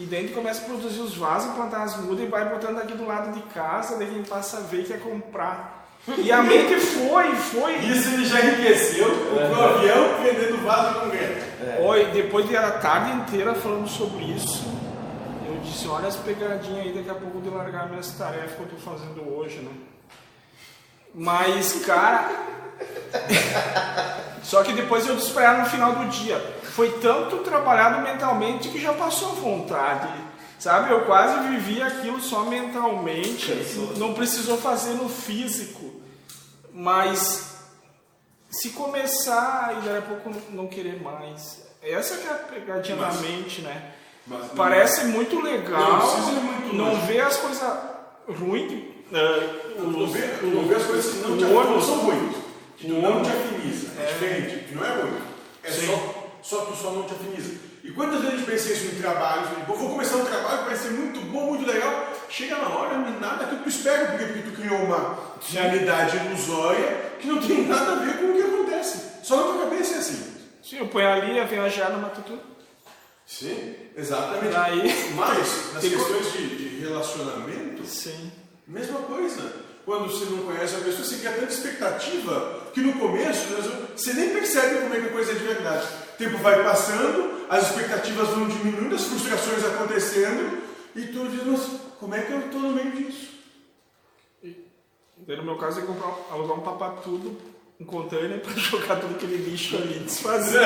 E 0.00 0.06
dentro 0.06 0.34
começa 0.34 0.62
a 0.62 0.64
produzir 0.64 1.00
os 1.00 1.14
vasos, 1.14 1.52
plantar 1.54 1.82
as 1.82 1.94
mudas 1.98 2.24
e 2.24 2.26
vai 2.26 2.48
botando 2.48 2.78
aqui 2.78 2.94
do 2.94 3.06
lado 3.06 3.34
de 3.34 3.42
casa, 3.52 3.98
daí 3.98 4.08
quem 4.08 4.22
passa 4.22 4.56
a 4.56 4.60
ver 4.60 4.86
quer 4.86 4.98
comprar. 4.98 5.90
E 6.16 6.32
a 6.32 6.42
mente 6.42 6.74
foi, 6.76 7.36
foi. 7.36 7.74
Isso 7.80 8.08
ele 8.14 8.24
já 8.24 8.40
enriqueceu, 8.40 9.10
comprou 9.10 9.50
um 9.50 9.62
avião 9.62 10.22
vendendo 10.22 10.64
vaso 10.64 10.94
de 10.94 11.00
concreto. 11.00 11.44
Oi, 11.82 12.06
depois 12.12 12.48
de 12.48 12.56
a 12.56 12.70
tarde 12.78 13.12
inteira 13.12 13.54
falando 13.54 13.86
sobre 13.86 14.24
isso, 14.24 14.64
eu 15.46 15.60
disse, 15.62 15.86
olha 15.86 16.08
as 16.08 16.16
pegadinhas 16.16 16.86
aí, 16.86 16.94
daqui 16.94 17.10
a 17.10 17.14
pouco 17.14 17.38
de 17.42 17.50
largar 17.50 17.90
minhas 17.90 18.10
tarefas 18.12 18.52
que 18.52 18.60
eu 18.62 18.68
tô 18.68 18.76
fazendo 18.76 19.36
hoje, 19.36 19.58
né? 19.58 19.72
Mas, 21.14 21.84
cara. 21.84 22.30
Só 24.42 24.62
que 24.62 24.72
depois 24.72 25.06
eu 25.06 25.16
ela 25.40 25.58
no 25.58 25.66
final 25.66 25.92
do 25.94 26.06
dia, 26.08 26.38
foi 26.74 26.90
tanto 27.00 27.38
trabalhado 27.38 28.00
mentalmente 28.02 28.68
que 28.68 28.80
já 28.80 28.92
passou 28.92 29.30
a 29.30 29.34
vontade. 29.34 30.08
Sabe, 30.58 30.90
eu 30.92 31.06
quase 31.06 31.48
vivi 31.48 31.80
aquilo 31.82 32.20
só 32.20 32.40
mentalmente, 32.44 33.50
não 33.96 34.12
precisou 34.12 34.58
fazer 34.58 34.94
no 34.94 35.08
físico. 35.08 36.00
Mas 36.72 37.56
se 38.50 38.70
começar 38.70 39.78
e 39.78 39.88
daqui 39.88 39.98
a 39.98 40.02
pouco 40.02 40.30
não 40.50 40.66
querer 40.66 41.00
mais. 41.02 41.66
Essa 41.82 42.16
que 42.18 42.26
é 42.26 42.30
a 42.30 42.34
pegadinha 42.34 42.96
Mas- 42.96 43.14
na 43.16 43.20
mente, 43.22 43.62
né? 43.62 43.82
Mas 44.26 44.46
Parece 44.54 45.06
muito 45.06 45.40
legal, 45.40 45.80
Não 45.80 46.18
muito 46.42 46.74
não 46.76 46.84
longe. 46.92 47.06
vê 47.06 47.20
as 47.20 47.36
coisas 47.38 47.68
ruins. 48.28 48.84
né, 49.10 49.20
Não 49.78 50.06
vê, 50.06 50.74
as 50.76 50.84
coisas 50.84 51.12
que 51.14 51.18
não, 51.26 51.36
te, 51.38 51.44
não 51.44 51.80
são 51.80 51.98
ruins. 52.00 52.36
Que 52.80 52.86
tu 52.88 52.94
não 52.94 53.22
te 53.22 53.28
afiniza. 53.30 53.88
É, 54.00 54.06
diferente. 54.06 54.64
Que 54.68 54.74
não 54.74 54.84
é 54.84 54.94
ruim. 54.94 55.18
É 55.62 55.70
Sim. 55.70 55.86
só, 55.86 56.32
só 56.42 56.64
tu 56.64 56.76
só 56.76 56.90
não 56.92 57.02
te 57.02 57.12
afiniza. 57.12 57.54
E 57.84 57.90
quantas 57.92 58.20
vezes 58.20 58.34
a 58.34 58.36
gente 58.38 58.46
pensa 58.50 58.72
isso 58.72 58.86
em 58.96 59.00
trabalho? 59.00 59.42
assim, 59.42 59.60
"Pô, 59.66 59.74
Vou 59.74 59.90
começar 59.90 60.16
um 60.16 60.24
trabalho, 60.24 60.64
vai 60.64 60.76
ser 60.76 60.90
muito 60.90 61.20
bom, 61.30 61.46
muito 61.46 61.66
legal. 61.66 62.08
Chega 62.28 62.56
na 62.56 62.68
hora, 62.68 62.94
é 62.94 63.20
nada 63.20 63.46
que 63.46 63.62
tu 63.62 63.68
espera, 63.68 64.06
porque, 64.08 64.24
porque 64.24 64.42
tu 64.50 64.52
criou 64.60 64.78
uma 64.84 65.18
realidade 65.50 66.16
ilusória 66.16 67.10
que 67.20 67.26
não 67.26 67.40
tem 67.40 67.66
nada 67.66 67.92
a 67.92 67.94
ver 67.96 68.18
com 68.18 68.26
o 68.30 68.34
que 68.34 68.42
acontece. 68.42 69.00
Só 69.22 69.36
na 69.36 69.42
tua 69.44 69.64
cabeça 69.64 69.94
é 69.94 69.98
assim. 69.98 70.36
Sim, 70.62 70.78
eu 70.78 70.88
ponho 70.88 71.08
ali 71.10 71.38
a 71.38 71.44
viajar 71.44 71.90
numa 71.90 72.08
tutu. 72.10 72.38
Sim, 73.26 73.74
exatamente. 73.96 74.56
Aí- 74.56 75.12
Mas, 75.14 75.72
nas 75.74 75.82
questões 75.82 76.32
de, 76.32 76.56
de 76.56 76.80
relacionamento, 76.80 77.84
Sim. 77.84 78.30
Mesma 78.66 79.00
coisa. 79.00 79.52
Quando 79.84 80.10
você 80.10 80.24
não 80.26 80.44
conhece 80.44 80.76
a 80.76 80.78
pessoa, 80.80 81.04
você 81.04 81.16
cria 81.16 81.32
tanta 81.32 81.52
expectativa 81.52 82.70
que 82.72 82.80
no 82.80 82.92
começo 82.94 83.48
né, 83.50 83.88
você 83.96 84.12
nem 84.12 84.30
percebe 84.30 84.82
como 84.82 84.94
é 84.94 85.00
que 85.00 85.06
a 85.06 85.10
coisa 85.10 85.32
é 85.32 85.34
de 85.34 85.44
verdade. 85.44 85.86
O 86.14 86.16
tempo 86.18 86.38
vai 86.38 86.62
passando, 86.62 87.46
as 87.48 87.68
expectativas 87.68 88.28
vão 88.28 88.46
diminuindo, 88.46 88.94
as 88.94 89.04
frustrações 89.04 89.64
acontecendo, 89.64 90.62
e 90.94 91.06
tu 91.06 91.28
diz, 91.28 91.44
mas 91.44 91.80
como 91.98 92.14
é 92.14 92.20
que 92.20 92.32
eu 92.32 92.40
estou 92.40 92.60
no 92.60 92.72
meio 92.72 92.92
disso? 92.92 93.30
Daí, 95.26 95.36
no 95.36 95.44
meu 95.44 95.56
caso, 95.56 95.80
eu 95.80 95.86
comprar, 95.86 96.14
alugar 96.30 96.58
um 96.58 96.62
papatudo, 96.62 97.36
um 97.78 97.84
container 97.84 98.40
para 98.40 98.52
jogar 98.56 98.96
todo 98.96 99.14
aquele 99.14 99.36
lixo 99.36 99.76
ali 99.76 99.96
e 99.96 100.04
desfazer. 100.04 100.60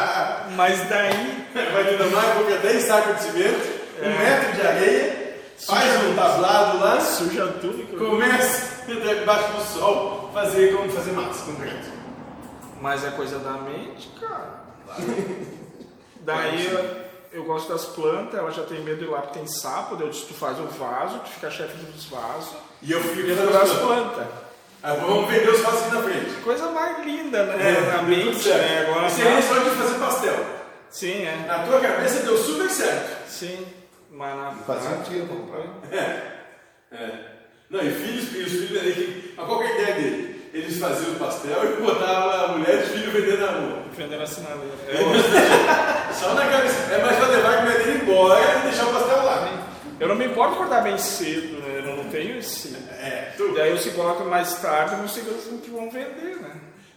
Mas 0.56 0.88
daí, 0.88 1.40
Vai 1.52 1.96
dar 1.96 2.06
mais 2.06 2.34
porque 2.34 2.54
10 2.58 2.84
sacos 2.84 3.16
de 3.16 3.22
cimento, 3.22 3.80
um 4.02 4.08
metro 4.08 4.52
de 4.54 4.62
areia, 4.62 5.19
faz 5.66 6.04
um 6.04 6.14
tablado 6.14 6.78
lá, 6.78 7.00
suja 7.00 7.46
tudo. 7.60 7.86
eu- 7.92 7.98
começa 8.10 8.84
debaixo 8.86 9.52
do 9.52 9.62
sol 9.62 10.30
fazer 10.34 10.74
como 10.76 10.90
fazer 10.90 11.12
massa 11.12 11.44
concreto. 11.44 11.88
Mas 12.80 13.04
é 13.04 13.10
coisa 13.10 13.38
da 13.38 13.52
mente, 13.52 14.08
cara. 14.20 14.60
Daí 16.22 16.66
eu, 16.66 17.40
eu 17.40 17.44
gosto 17.44 17.72
das 17.72 17.84
plantas, 17.86 18.38
ela 18.38 18.50
já 18.50 18.62
tem 18.64 18.80
medo 18.82 18.98
de 19.04 19.10
lá 19.10 19.22
porque 19.22 19.38
tem 19.38 19.46
sapo, 19.48 19.96
daí 19.96 20.06
eu 20.06 20.10
disse, 20.10 20.26
tu 20.26 20.34
faz 20.34 20.58
o 20.58 20.64
vaso, 20.64 21.18
tu 21.20 21.30
fica 21.30 21.50
chefe 21.50 21.74
dos 21.76 22.04
vasos, 22.06 22.50
E 22.82 22.92
eu 22.92 23.00
fico 23.02 23.20
e 23.26 23.34
fazendo 23.34 23.52
das 23.52 23.70
as 23.70 23.78
plantas. 23.78 24.12
plantas. 24.14 24.26
Aí 24.82 24.98
vamos 25.00 25.30
vender 25.30 25.48
os 25.50 25.60
vasos 25.60 25.82
aqui 25.82 25.94
na 25.94 26.02
frente. 26.02 26.30
Coisa 26.42 26.66
mais 26.70 27.04
linda, 27.06 27.42
né? 27.44 27.76
É, 27.76 27.80
na 27.96 28.02
mente, 28.02 28.48
né? 28.48 28.86
Agora 28.88 29.08
Seria 29.10 29.34
na- 29.34 29.42
só 29.42 29.54
de 29.58 29.70
fazer 29.70 29.98
pastel. 29.98 30.46
Sim, 30.90 31.22
é. 31.24 31.44
Na 31.46 31.60
tua 31.60 31.80
cabeça 31.80 32.22
deu 32.24 32.36
super 32.36 32.68
certo. 32.70 33.28
Sim. 33.30 33.66
Mas 34.10 34.36
na 34.36 34.52
Fazia 34.52 34.90
um 34.90 35.02
tempo 35.02 35.36
comprar. 35.36 35.90
É. 36.92 37.08
Não, 37.70 37.80
e 37.80 37.88
filhos, 37.92 38.34
e 38.34 38.42
os 38.42 38.50
filhos 38.50 38.68
que 38.68 38.76
é 39.38 39.40
a 39.40 39.74
ideia 39.74 39.94
dele? 39.94 40.50
Eles 40.52 40.76
faziam 40.80 41.12
o 41.12 41.18
pastel 41.20 41.78
e 41.78 41.80
botavam 41.80 42.46
a 42.46 42.48
mulher 42.48 42.74
e 42.74 42.78
os 42.82 42.88
filhos 42.88 43.12
vendendo 43.12 43.46
na 43.46 43.52
rua. 43.52 43.82
Defendendo 43.88 44.22
a 44.22 44.26
sinaleira. 44.26 44.74
É, 44.88 46.12
Só 46.12 46.34
na 46.34 46.48
cabeça. 46.48 46.92
É 46.92 47.00
mais 47.00 47.16
pra 47.16 47.28
levar 47.28 47.58
a 47.58 47.62
mulher 47.62 47.78
dele 47.78 48.00
embora 48.02 48.40
e 48.58 48.62
deixar 48.62 48.88
o 48.88 48.92
pastel 48.92 49.24
lá. 49.24 49.68
Eu 50.00 50.08
não 50.08 50.16
me 50.16 50.26
importo 50.26 50.54
acordar 50.54 50.82
bem 50.82 50.98
cedo, 50.98 51.60
né? 51.60 51.78
Eu 51.78 51.96
não 51.96 52.10
tenho 52.10 52.38
esse. 52.38 52.76
É, 53.00 53.34
tu. 53.36 53.54
Daí 53.54 53.70
eu 53.70 53.78
se 53.78 53.90
coloco 53.90 54.24
mais 54.24 54.54
tarde, 54.54 54.96
não 54.96 55.06
sei 55.06 55.22
o 55.22 55.58
que 55.58 55.70
vão 55.70 55.88
vender, 55.88 56.38
né? 56.40 56.50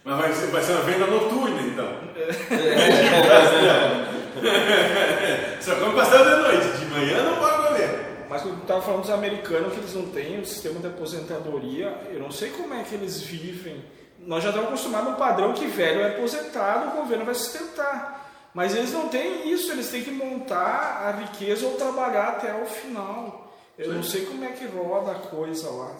Mas 0.04 0.18
vai 0.18 0.32
ser, 0.32 0.46
vai 0.48 0.62
ser 0.62 0.72
uma 0.72 0.82
venda 0.82 1.06
noturna, 1.06 1.62
então. 1.62 1.86
Só 5.60 5.74
come 5.76 5.94
pastel 5.94 6.24
de 6.24 6.42
noite. 6.42 6.78
De 6.78 6.86
manhã 6.86 7.22
não 7.22 7.36
pode 7.36 7.68
comer. 7.68 8.26
Mas 8.28 8.44
eu 8.44 8.56
tava 8.66 8.82
falando 8.82 9.02
dos 9.02 9.10
americanos 9.10 9.72
que 9.72 9.78
eles 9.78 9.94
não 9.94 10.06
têm 10.06 10.40
o 10.40 10.46
sistema 10.46 10.80
de 10.80 10.86
aposentadoria, 10.86 11.96
eu 12.10 12.20
não 12.20 12.30
sei 12.30 12.50
como 12.50 12.74
é 12.74 12.82
que 12.82 12.94
eles 12.94 13.20
vivem. 13.20 13.84
Nós 14.18 14.42
já 14.42 14.48
estamos 14.48 14.70
acostumados 14.70 15.08
a 15.08 15.12
um 15.12 15.16
padrão 15.16 15.52
que 15.52 15.66
velho 15.66 16.00
é 16.00 16.08
aposentado, 16.08 16.88
o 16.88 17.02
governo 17.02 17.24
vai 17.24 17.34
sustentar. 17.34 18.50
Mas 18.54 18.74
eles 18.74 18.92
não 18.92 19.08
têm 19.08 19.52
isso, 19.52 19.70
eles 19.72 19.90
têm 19.90 20.02
que 20.02 20.10
montar 20.10 21.02
a 21.04 21.10
riqueza 21.10 21.66
ou 21.66 21.76
trabalhar 21.76 22.28
até 22.28 22.54
o 22.54 22.64
final. 22.66 23.52
Eu 23.76 23.92
não 23.92 24.02
sei 24.02 24.24
como 24.24 24.44
é 24.44 24.52
que 24.52 24.64
roda 24.66 25.12
a 25.12 25.14
coisa 25.14 25.68
lá. 25.70 25.94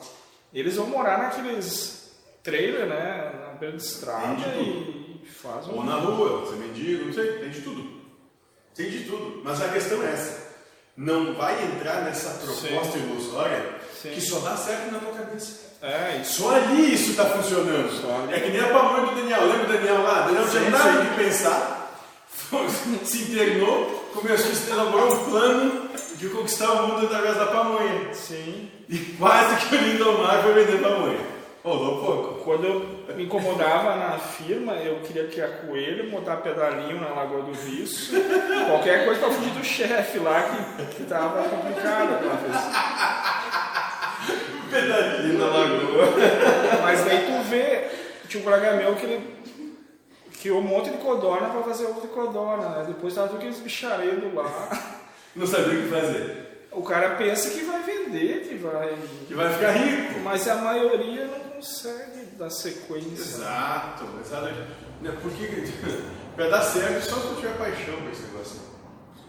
Eles 0.52 0.76
vão 0.76 0.86
morar 0.86 1.18
naqueles 1.18 2.16
trailer, 2.42 2.86
né? 2.86 3.32
Na 3.40 3.58
beira 3.58 3.76
de 3.76 3.82
estrada 3.82 4.46
e, 4.56 5.26
fazem. 5.26 5.74
Ou 5.74 5.82
na 5.82 5.96
rua, 5.96 6.40
você 6.40 6.54
mendigo, 6.56 7.06
não 7.06 7.12
sei, 7.12 7.38
tem 7.38 7.50
de 7.50 7.60
tudo. 7.62 8.03
Tem 8.74 8.90
de 8.90 9.04
tudo. 9.04 9.40
Mas 9.44 9.62
a 9.62 9.68
questão 9.68 10.02
é 10.02 10.12
essa. 10.12 10.44
Não 10.96 11.34
vai 11.34 11.54
entrar 11.64 12.02
nessa 12.02 12.30
proposta 12.30 12.98
ilusória 12.98 13.74
Sim. 14.00 14.10
que 14.10 14.20
só 14.20 14.38
dá 14.40 14.56
certo 14.56 14.92
na 14.92 14.98
tua 14.98 15.12
cabeça. 15.12 15.64
É, 15.82 16.18
isso. 16.22 16.42
Só 16.42 16.54
ali 16.54 16.94
isso 16.94 17.10
está 17.10 17.26
funcionando. 17.26 18.32
É 18.32 18.40
que 18.40 18.50
nem 18.50 18.60
a 18.60 18.68
pamonha 18.68 19.06
do 19.06 19.16
Daniel. 19.16 19.46
Lembra 19.46 19.64
o 19.64 19.72
Daniel 19.72 20.02
lá? 20.02 20.22
Daniel 20.22 20.48
tinha 20.48 20.64
Sim, 20.64 20.70
nada 20.70 20.92
sim. 20.92 21.08
de 21.08 21.14
pensar. 21.16 21.80
Se 23.04 23.18
internou, 23.22 24.10
começou 24.14 24.50
a 24.50 24.74
elaborar 24.74 25.06
um 25.06 25.30
plano 25.30 25.90
de 26.16 26.28
conquistar 26.28 26.72
o 26.72 26.88
mundo 26.88 27.06
através 27.06 27.36
da 27.36 27.46
pamonha. 27.46 28.14
Sim. 28.14 28.70
E 28.88 28.98
quase 29.18 29.66
que 29.66 29.74
o 29.74 29.78
Lindomar 29.78 30.42
foi 30.42 30.54
vender 30.54 30.80
pamonha. 30.80 31.33
Rolou 31.64 32.04
pouco. 32.04 32.44
Quando 32.44 32.66
eu 32.66 33.16
me 33.16 33.24
incomodava 33.24 33.96
na 33.96 34.18
firma, 34.18 34.74
eu 34.74 35.00
queria 35.00 35.26
criar 35.28 35.48
coelho, 35.66 36.10
botar 36.10 36.36
pedalinho 36.36 37.00
na 37.00 37.08
Lagoa 37.08 37.40
do 37.40 37.52
Riso, 37.52 38.12
qualquer 38.68 39.06
coisa 39.06 39.18
pra 39.18 39.30
fugir 39.30 39.50
do 39.50 39.64
chefe 39.64 40.18
lá 40.18 40.42
que, 40.42 40.96
que 40.96 41.04
tava 41.04 41.42
complicado 41.48 42.16
aquela 42.16 42.34
vez. 42.34 42.54
Pedalinho 44.70 45.38
na 45.38 45.46
lagoa. 45.46 46.06
Mas 46.82 47.02
daí 47.02 47.24
tu 47.24 47.48
vê, 47.48 47.88
tinha 48.28 48.42
um 48.42 48.44
colega 48.44 48.74
meu 48.74 48.94
que 48.96 49.06
ele 49.06 49.34
criou 50.42 50.58
um 50.58 50.62
monte 50.62 50.90
de 50.90 50.98
codorna 50.98 51.48
pra 51.48 51.62
fazer 51.62 51.86
de 51.86 52.08
codorna, 52.08 52.68
né? 52.68 52.84
Depois 52.88 53.14
tava 53.14 53.28
tudo 53.28 53.38
aqueles 53.38 53.60
bicharedos 53.60 54.34
lá. 54.34 55.00
Não 55.34 55.46
sabia 55.46 55.78
o 55.78 55.82
que 55.82 55.88
fazer. 55.88 56.44
O 56.70 56.82
cara 56.82 57.10
pensa 57.10 57.50
que 57.50 57.64
vai 57.64 57.80
vender, 57.82 58.48
que 58.48 58.56
vai. 58.56 58.94
Que 59.26 59.32
vai 59.32 59.50
ficar 59.50 59.70
rico. 59.70 60.20
Mas 60.20 60.46
a 60.48 60.56
maioria 60.56 61.26
não 61.26 61.53
consegue 61.64 62.26
dar 62.36 62.50
sequência. 62.50 63.22
Exato, 63.22 64.04
exato. 64.20 64.54
Né, 65.00 65.18
Porque 65.22 65.46
para 66.36 66.48
dar 66.50 66.62
certo 66.62 67.04
só 67.04 67.16
se 67.16 67.28
tu 67.28 67.34
tiver 67.36 67.56
paixão 67.56 67.96
por 68.02 68.12
esse 68.12 68.22
negócio. 68.22 68.60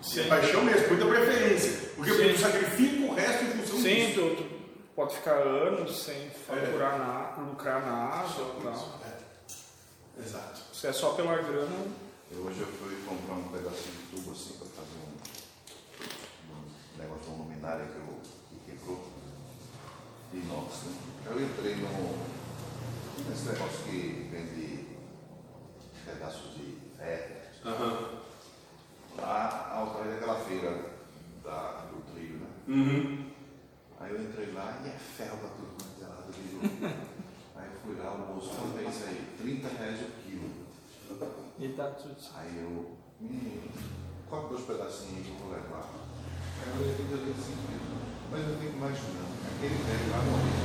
Se 0.01 0.19
é 0.19 0.23
Sim. 0.23 0.29
paixão 0.29 0.63
mesmo, 0.63 0.87
muita 0.89 1.05
preferência. 1.05 1.89
Porque 1.95 2.13
Sim. 2.13 2.33
tu 2.33 2.39
sacrifica 2.39 3.05
o 3.05 3.15
resto 3.15 3.45
em 3.45 3.51
função 3.51 3.79
Sim, 3.79 3.95
disso. 4.07 4.19
tu, 4.21 4.43
tu 4.43 4.55
pode 4.95 5.15
ficar 5.15 5.37
anos 5.37 6.03
sem 6.03 6.29
faturar 6.29 6.99
nada, 6.99 7.41
lucrar 7.41 7.85
nada 7.85 8.27
Só 8.27 8.55
tal. 8.61 8.73
isso. 8.73 8.91
É. 9.05 10.21
Exato. 10.21 10.61
Se 10.73 10.87
é 10.87 10.93
só 10.93 11.13
pela 11.13 11.35
grana, 11.37 11.87
Eu 12.31 12.39
hoje 12.43 12.59
eu 12.59 12.67
fui 12.67 12.95
comprar 13.07 13.35
um 13.35 13.47
pedacinho 13.49 13.95
de 13.95 14.15
tubo 14.15 14.31
assim 14.31 14.53
para 14.53 14.67
fazer 14.67 14.97
um, 14.99 16.53
um 16.53 16.97
negócio, 17.01 17.33
uma 17.33 17.43
luminária 17.45 17.85
que, 17.85 17.95
eu, 17.97 18.19
de 20.35 20.45
inox, 20.45 20.83
né? 20.83 20.95
Eu 21.27 21.41
entrei 21.41 21.75
no, 21.77 23.29
nesse 23.29 23.47
negócio 23.47 23.83
que 23.85 24.29
vende 24.29 24.85
pedaços 26.05 26.53
de 26.55 26.77
ferro, 26.97 27.35
Aham. 27.65 28.21
lá 29.17 29.71
ao 29.73 29.91
atrás 29.91 30.11
daquela 30.11 30.39
feira 30.41 30.91
da, 31.43 31.85
do 31.89 32.13
trilho, 32.13 32.39
né? 32.39 32.47
Uhum. 32.67 33.31
Aí 33.99 34.11
eu 34.11 34.21
entrei 34.21 34.51
lá 34.51 34.81
e 34.83 34.89
é 34.89 34.91
ferro 34.91 35.37
pra 35.37 35.49
tudo 35.49 35.75
quanto 35.77 36.03
é 36.03 36.07
lado. 36.07 36.95
Aí 37.55 37.67
eu 37.73 37.79
fui 37.81 37.95
lá, 37.95 38.11
o 38.11 38.35
moço, 38.35 38.49
quanto 38.49 38.77
é 38.79 38.89
isso 38.89 39.03
aí? 39.05 39.35
30 39.39 39.67
reais 39.69 40.01
o 40.01 40.11
quilo. 40.21 40.49
e 41.59 41.67
dá 41.69 41.91
tudo 41.91 42.19
certo. 42.19 42.37
Aí 42.37 42.57
eu, 42.57 42.97
menino, 43.21 43.71
corta 44.29 44.49
dois 44.49 44.65
pedacinhos 44.65 45.25
que 45.25 45.31
eu 45.31 45.37
vou 45.37 45.51
levar. 45.53 45.89
Aí 46.61 46.81
eu 46.81 46.91
aquilo 46.91 47.21
ali 47.21 47.31
assim, 47.31 48.04
mas 48.35 48.49
eu 48.49 48.55
fico 48.59 48.75
imaginando, 48.75 49.31
aquele 49.47 49.75
velho 49.79 50.11
vai 50.11 50.25
morrer. 50.27 50.59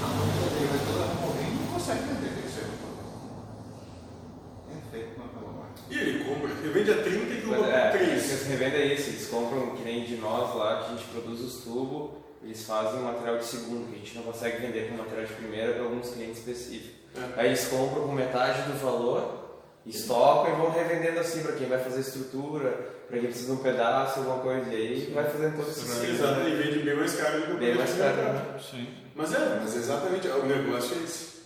A 0.00 0.08
família 0.08 0.48
dele 0.48 0.68
vai 0.72 0.80
toda 0.88 1.14
morrer 1.20 1.44
e 1.44 1.54
não 1.60 1.66
consegue 1.74 2.00
vender 2.08 2.28
aquele 2.32 2.48
todo. 2.80 3.00
É 4.72 4.90
feito 4.90 5.18
na 5.18 5.26
pela. 5.28 5.68
E 5.90 5.98
ele 5.98 6.24
compra, 6.24 6.50
ele 6.50 6.72
vende 6.72 6.90
a 6.90 7.02
30 7.02 7.34
e 7.34 7.42
compra 7.42 7.68
é, 7.68 7.90
por 7.90 7.98
porque 7.98 8.04
3. 8.06 8.32
esse 8.32 8.48
revenda 8.48 8.76
é 8.78 8.94
isso, 8.94 9.10
eles 9.10 9.26
compram 9.28 9.76
que 9.76 9.82
nem 9.82 10.06
de 10.06 10.16
nós 10.16 10.56
lá, 10.56 10.82
que 10.82 10.86
a 10.86 10.96
gente 10.96 11.08
produz 11.10 11.40
os 11.42 11.64
tubos, 11.64 12.12
eles 12.42 12.64
fazem 12.64 13.00
um 13.00 13.04
material 13.04 13.36
de 13.36 13.44
segundo, 13.44 13.90
que 13.90 13.96
a 13.96 13.98
gente 13.98 14.16
não 14.16 14.22
consegue 14.22 14.66
vender 14.66 14.88
com 14.88 14.96
material 14.96 15.26
de 15.26 15.34
primeira 15.34 15.74
para 15.74 15.82
alguns 15.82 16.14
clientes 16.14 16.38
específicos. 16.38 16.96
É. 17.14 17.40
Aí 17.42 17.46
eles 17.48 17.68
compram 17.68 18.06
com 18.06 18.12
metade 18.12 18.62
do 18.62 18.78
valor, 18.78 19.60
estocam 19.84 20.54
e 20.54 20.56
vão 20.56 20.70
revendendo 20.70 21.20
assim 21.20 21.42
para 21.42 21.52
quem 21.52 21.68
vai 21.68 21.78
fazer 21.78 22.00
estrutura, 22.00 23.01
para 23.12 23.20
quem 23.20 23.28
precisa 23.28 23.52
de 23.52 23.60
um 23.60 23.62
pedaço, 23.62 24.20
alguma 24.20 24.38
coisa, 24.38 24.72
e 24.72 24.74
aí 24.74 25.12
vai 25.12 25.30
fazendo 25.30 25.54
todo 25.54 25.68
esse. 25.68 26.06
Exato, 26.06 26.40
né? 26.40 26.46
ele 26.46 26.62
vende 26.62 26.78
bem 26.82 26.96
mais 26.96 27.14
caro 27.14 27.40
do 27.40 27.46
que 27.46 27.52
o 27.52 27.56
Bem 27.58 27.74
mais 27.74 27.94
caro, 27.94 28.16
né? 28.16 28.58
Sim. 28.58 28.88
Mas 29.14 29.34
é, 29.34 29.58
mas 29.60 29.76
exatamente, 29.76 30.28
o 30.28 30.46
negócio 30.46 30.96
é 30.96 31.04
esse. 31.04 31.42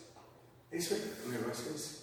É 0.70 0.76
isso 0.76 0.94
aí, 0.94 1.12
o 1.26 1.28
negócio 1.28 1.64
é 1.66 1.74
esse. 1.74 1.96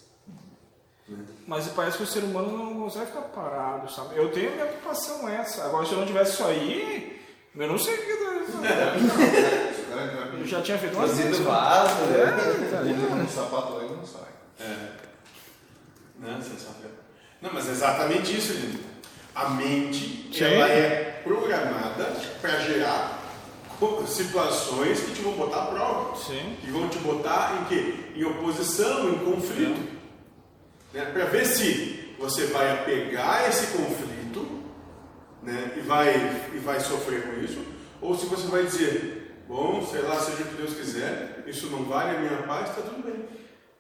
Mas 1.47 1.67
parece 1.69 1.95
que 1.95 2.03
o 2.03 2.07
ser 2.07 2.25
humano 2.25 2.57
não 2.57 2.81
consegue 2.81 3.05
ficar 3.05 3.21
parado, 3.21 3.89
sabe? 3.89 4.17
Eu 4.17 4.29
tenho 4.33 4.51
a 4.51 4.55
minha 4.55 4.65
preocupação 4.65 5.29
essa. 5.29 5.63
Agora, 5.63 5.85
se 5.85 5.93
eu 5.93 5.99
não 5.99 6.07
tivesse 6.07 6.33
isso 6.33 6.43
aí, 6.43 7.21
eu 7.55 7.67
não 7.67 7.77
sei 7.77 7.93
o 7.93 7.97
que 8.03 8.11
eu 8.11 8.43
entrar 8.43 8.97
Eu 10.39 10.45
já 10.45 10.61
tinha 10.61 10.77
feito 10.77 10.93
umas 10.93 11.11
Produzido 11.11 11.29
vezes. 11.29 11.45
vaso, 11.45 12.01
né? 12.07 12.19
É, 12.19 12.69
tá 12.69 13.15
um 13.15 13.27
sapato 13.29 13.77
aí 13.79 13.89
não 13.89 14.05
sai. 14.05 14.29
É. 14.59 14.89
Não, 16.19 16.41
sensacional. 16.41 16.91
Não, 17.41 17.53
mas 17.53 17.69
é 17.69 17.71
exatamente 17.71 18.37
isso, 18.37 18.51
Lino. 18.51 18.92
A 19.35 19.49
mente, 19.49 20.29
Sim. 20.31 20.43
ela 20.45 20.69
é 20.69 21.21
programada 21.23 22.05
para 22.41 22.59
gerar 22.59 23.19
situações 24.07 24.99
que 25.01 25.11
te 25.13 25.21
vão 25.21 25.33
botar 25.33 25.63
à 25.63 25.65
prova. 25.67 26.15
Sim. 26.17 26.57
Que 26.61 26.71
vão 26.71 26.87
te 26.89 26.97
botar 26.99 27.61
em 27.61 27.65
quê? 27.65 27.95
Em 28.15 28.23
oposição, 28.23 29.09
em 29.09 29.17
conflito. 29.19 29.91
Né? 30.93 31.05
Para 31.11 31.25
ver 31.25 31.45
se 31.45 32.15
você 32.19 32.45
vai 32.47 32.71
apegar 32.71 33.49
esse 33.49 33.75
conflito 33.75 34.63
né? 35.41 35.73
e, 35.75 35.81
vai, 35.81 36.13
e 36.53 36.59
vai 36.59 36.79
sofrer 36.79 37.23
com 37.23 37.41
isso, 37.41 37.61
ou 37.99 38.15
se 38.17 38.25
você 38.27 38.47
vai 38.47 38.63
dizer, 38.63 39.43
bom, 39.47 39.85
sei 39.85 40.01
lá, 40.01 40.17
seja 40.19 40.43
o 40.43 40.47
que 40.47 40.55
Deus 40.55 40.73
quiser, 40.75 41.43
isso 41.47 41.67
não 41.67 41.83
vale 41.83 42.15
a 42.15 42.19
minha 42.19 42.43
paz, 42.43 42.69
está 42.69 42.81
tudo 42.83 43.03
bem. 43.03 43.25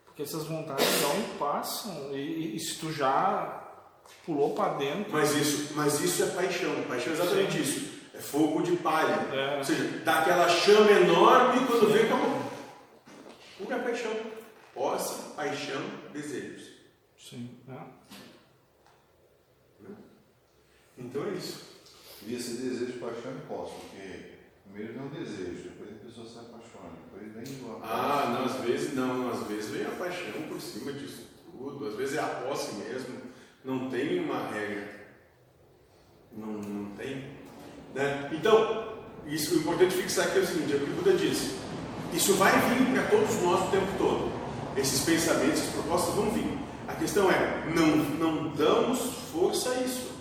Porque 0.05 0.23
essas 0.23 0.43
vontades 0.45 0.85
não 1.01 1.37
passam. 1.39 2.09
E, 2.11 2.17
e- 2.17 2.55
e 2.55 2.59
se 2.59 2.75
tu 2.79 2.91
já 2.91 3.62
pulou 4.25 4.53
pra 4.53 4.69
dentro. 4.69 5.11
Mas 5.11 5.35
isso, 5.35 5.73
mas 5.75 5.99
isso 6.01 6.23
é 6.23 6.27
paixão. 6.27 6.83
Paixão 6.83 7.13
é 7.13 7.15
exatamente 7.15 7.61
isso. 7.61 7.93
É 8.13 8.19
fogo 8.19 8.61
de 8.61 8.75
palha. 8.77 9.15
É. 9.33 9.57
Ou 9.57 9.63
seja, 9.63 9.83
dá 10.03 10.19
aquela 10.19 10.47
chama 10.47 10.91
enorme 10.91 11.65
quando 11.65 11.91
vem 11.91 12.05
acabou. 12.05 12.41
Pura 13.57 13.79
paixão. 13.79 14.15
Posse, 14.73 15.35
paixão, 15.35 15.81
desejos. 16.11 16.73
Sim. 17.17 17.49
né? 17.67 17.85
Então 20.97 21.25
é 21.25 21.31
isso. 21.31 21.73
Devia 22.21 22.39
ser 22.39 22.53
desejo, 22.53 22.99
paixão 22.99 23.31
e 23.31 23.47
posse, 23.47 23.73
porque 23.81 24.33
primeiro 24.63 24.93
vem 24.93 25.05
o 25.05 25.09
desejo, 25.09 25.69
depois 25.69 25.91
a 25.91 26.05
pessoa 26.05 26.27
se 26.27 26.39
apaixona, 26.39 26.93
depois 27.03 27.33
vem 27.33 27.61
o 27.61 27.79
Ah, 27.83 28.33
não, 28.33 28.45
às 28.45 28.65
vezes 28.65 28.93
não. 28.95 29.29
Às 29.29 29.47
vezes 29.47 29.71
vem 29.71 29.85
a 29.85 29.91
paixão 29.91 30.41
por 30.47 30.61
cima 30.61 30.93
disso 30.93 31.27
tudo. 31.51 31.87
Às 31.87 31.95
vezes 31.95 32.15
é 32.15 32.19
a 32.19 32.27
posse 32.27 32.75
mesmo. 32.75 33.22
Não 33.63 33.89
tem 33.89 34.19
uma 34.19 34.49
regra. 34.49 34.89
Não, 36.35 36.47
não 36.47 36.91
tem. 36.95 37.23
Né? 37.95 38.29
Então, 38.33 38.93
isso, 39.25 39.55
o 39.55 39.59
importante 39.59 39.95
fixar 39.95 40.27
aqui 40.27 40.39
é 40.39 40.41
o 40.41 40.47
seguinte: 40.47 40.73
é 40.73 40.75
o 40.75 40.79
que 40.79 40.91
o 40.91 40.95
Buda 40.95 41.13
disse. 41.13 41.55
Isso 42.13 42.33
vai 42.33 42.51
vir 42.51 42.85
para 42.93 43.03
todos 43.03 43.41
nós 43.41 43.67
o 43.67 43.71
tempo 43.71 43.87
todo. 43.97 44.31
Esses 44.75 45.01
pensamentos, 45.01 45.61
essas 45.61 45.73
propostas 45.73 46.15
vão 46.15 46.29
vir. 46.31 46.57
A 46.87 46.93
questão 46.93 47.31
é: 47.31 47.63
não, 47.73 47.87
não 47.95 48.49
damos 48.49 48.99
força 49.31 49.69
a 49.69 49.81
isso. 49.81 50.11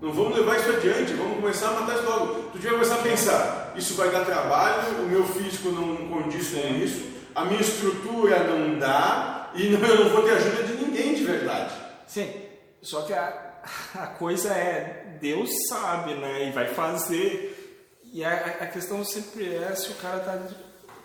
Não 0.00 0.12
vamos 0.12 0.36
levar 0.36 0.58
isso 0.58 0.70
adiante, 0.70 1.14
vamos 1.14 1.36
começar 1.36 1.68
a 1.70 1.80
matar 1.80 1.96
isso 1.96 2.04
logo. 2.04 2.42
Tu 2.52 2.58
vai 2.58 2.72
começar 2.72 2.94
a 2.96 3.02
pensar: 3.02 3.72
isso 3.74 3.94
vai 3.94 4.10
dar 4.10 4.24
trabalho, 4.24 5.02
o 5.02 5.08
meu 5.08 5.24
físico 5.24 5.70
não 5.70 5.96
condiz 6.08 6.50
com 6.50 6.76
isso, 6.76 7.02
a 7.34 7.44
minha 7.44 7.60
estrutura 7.60 8.44
não 8.44 8.78
dá, 8.78 9.50
e 9.54 9.70
não, 9.70 9.80
eu 9.88 10.04
não 10.04 10.10
vou 10.10 10.22
ter 10.22 10.32
ajuda 10.32 10.62
de 10.62 10.84
ninguém 10.84 11.14
de 11.14 11.24
verdade. 11.24 11.74
Sim. 12.06 12.43
Só 12.84 13.02
que 13.02 13.12
a, 13.12 13.62
a 13.94 14.06
coisa 14.08 14.52
é, 14.52 15.16
Deus 15.20 15.50
sabe, 15.68 16.14
né? 16.14 16.48
E 16.48 16.52
vai 16.52 16.68
fazer. 16.74 17.60
E 18.12 18.24
a, 18.24 18.32
a 18.34 18.66
questão 18.66 19.04
sempre 19.04 19.54
é 19.54 19.74
se 19.74 19.90
o 19.90 19.94
cara 19.96 20.20
tá 20.20 20.38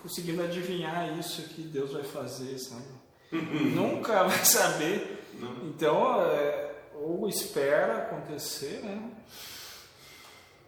conseguindo 0.04 0.44
adivinhar 0.44 1.18
isso 1.18 1.42
que 1.50 1.62
Deus 1.64 1.92
vai 1.94 2.04
fazer, 2.04 2.58
sabe? 2.60 2.84
Nunca 3.32 4.24
vai 4.28 4.46
saber. 4.46 5.24
Então, 5.64 6.22
é, 6.22 6.72
ou 6.96 7.28
espera 7.30 7.98
acontecer, 8.00 8.82
né? 8.84 9.10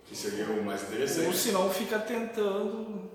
Que 0.08 0.16
seria 0.16 0.46
o 0.46 0.64
mais 0.64 0.82
Ou 0.82 0.88
interessante. 0.90 1.38
se 1.38 1.52
não 1.52 1.70
fica 1.70 2.00
tentando. 2.00 3.12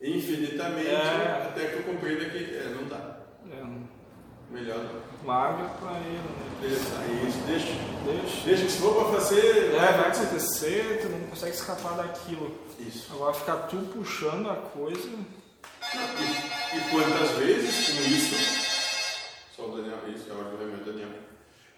Infinitamente, 0.00 0.88
É. 0.90 1.46
até 1.48 1.66
que 1.68 1.76
eu 1.76 1.82
compreenda 1.84 2.28
que 2.28 2.38
é, 2.56 2.68
não 2.74 2.84
dá. 2.88 3.18
É, 3.50 4.52
Melhor 4.52 4.78
não. 4.78 5.13
Larga 5.24 5.64
pra 5.80 5.98
ele, 5.98 6.18
né? 6.18 6.44
Aí, 6.62 7.32
deixa. 7.46 7.72
Deixa. 8.04 8.44
Deixa 8.44 8.64
que 8.64 8.70
se 8.70 8.78
for 8.78 8.94
para 8.94 9.18
fazer. 9.18 9.74
É, 9.74 9.92
vai 9.92 10.10
acontecer, 10.10 11.00
tu 11.02 11.08
não 11.08 11.20
consegue 11.28 11.54
escapar 11.54 11.96
daquilo. 11.96 12.56
Isso. 12.78 13.12
Agora 13.12 13.32
ficar 13.32 13.56
tu 13.68 13.76
puxando 13.92 14.50
a 14.50 14.56
coisa. 14.56 15.08
E, 15.08 16.76
e 16.76 16.80
quantas 16.90 17.30
vezes 17.38 17.88
com 17.88 18.02
isso, 18.02 19.54
só 19.54 19.68
o 19.68 19.76
Daniel, 19.76 19.98
isso 20.14 20.28
é 20.28 20.32
a 20.32 20.36
hora 20.36 20.50
do 20.50 20.58
remédio 20.58 20.84
Daniel. 20.84 21.08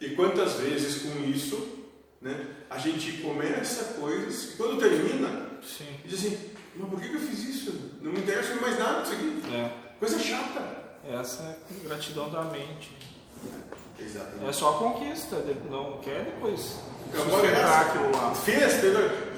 E 0.01 0.11
quantas 0.11 0.55
vezes 0.55 1.03
com 1.03 1.25
isso, 1.25 1.87
né, 2.21 2.47
a 2.71 2.79
gente 2.79 3.19
começa 3.19 3.95
coisas 3.95 4.51
que 4.51 4.57
quando 4.57 4.79
termina, 4.79 5.51
Sim. 5.63 5.99
diz 6.05 6.21
assim, 6.21 6.51
mas 6.77 6.89
por 6.89 7.01
que 7.01 7.09
que 7.09 7.15
eu 7.15 7.21
fiz 7.21 7.45
isso? 7.45 7.93
Não 8.01 8.13
me 8.13 8.21
interessa 8.21 8.55
mais 8.57 8.79
nada 8.79 9.03
disso 9.03 9.15
aqui. 9.15 9.43
É. 9.55 9.73
Coisa 9.99 10.19
chata. 10.19 10.87
Essa 11.09 11.43
é 11.43 11.57
a 11.85 11.89
gratidão 11.89 12.31
da 12.31 12.43
mente. 12.43 12.91
É 13.99 14.03
Exatamente. 14.03 14.57
só 14.57 14.71
a 14.71 14.79
conquista, 14.79 15.37
não 15.71 15.99
quer 15.99 16.25
depois 16.25 16.79
Agora, 17.15 17.81
aquilo 17.81 18.11
lá. 18.17 18.35
Fez? 18.35 18.83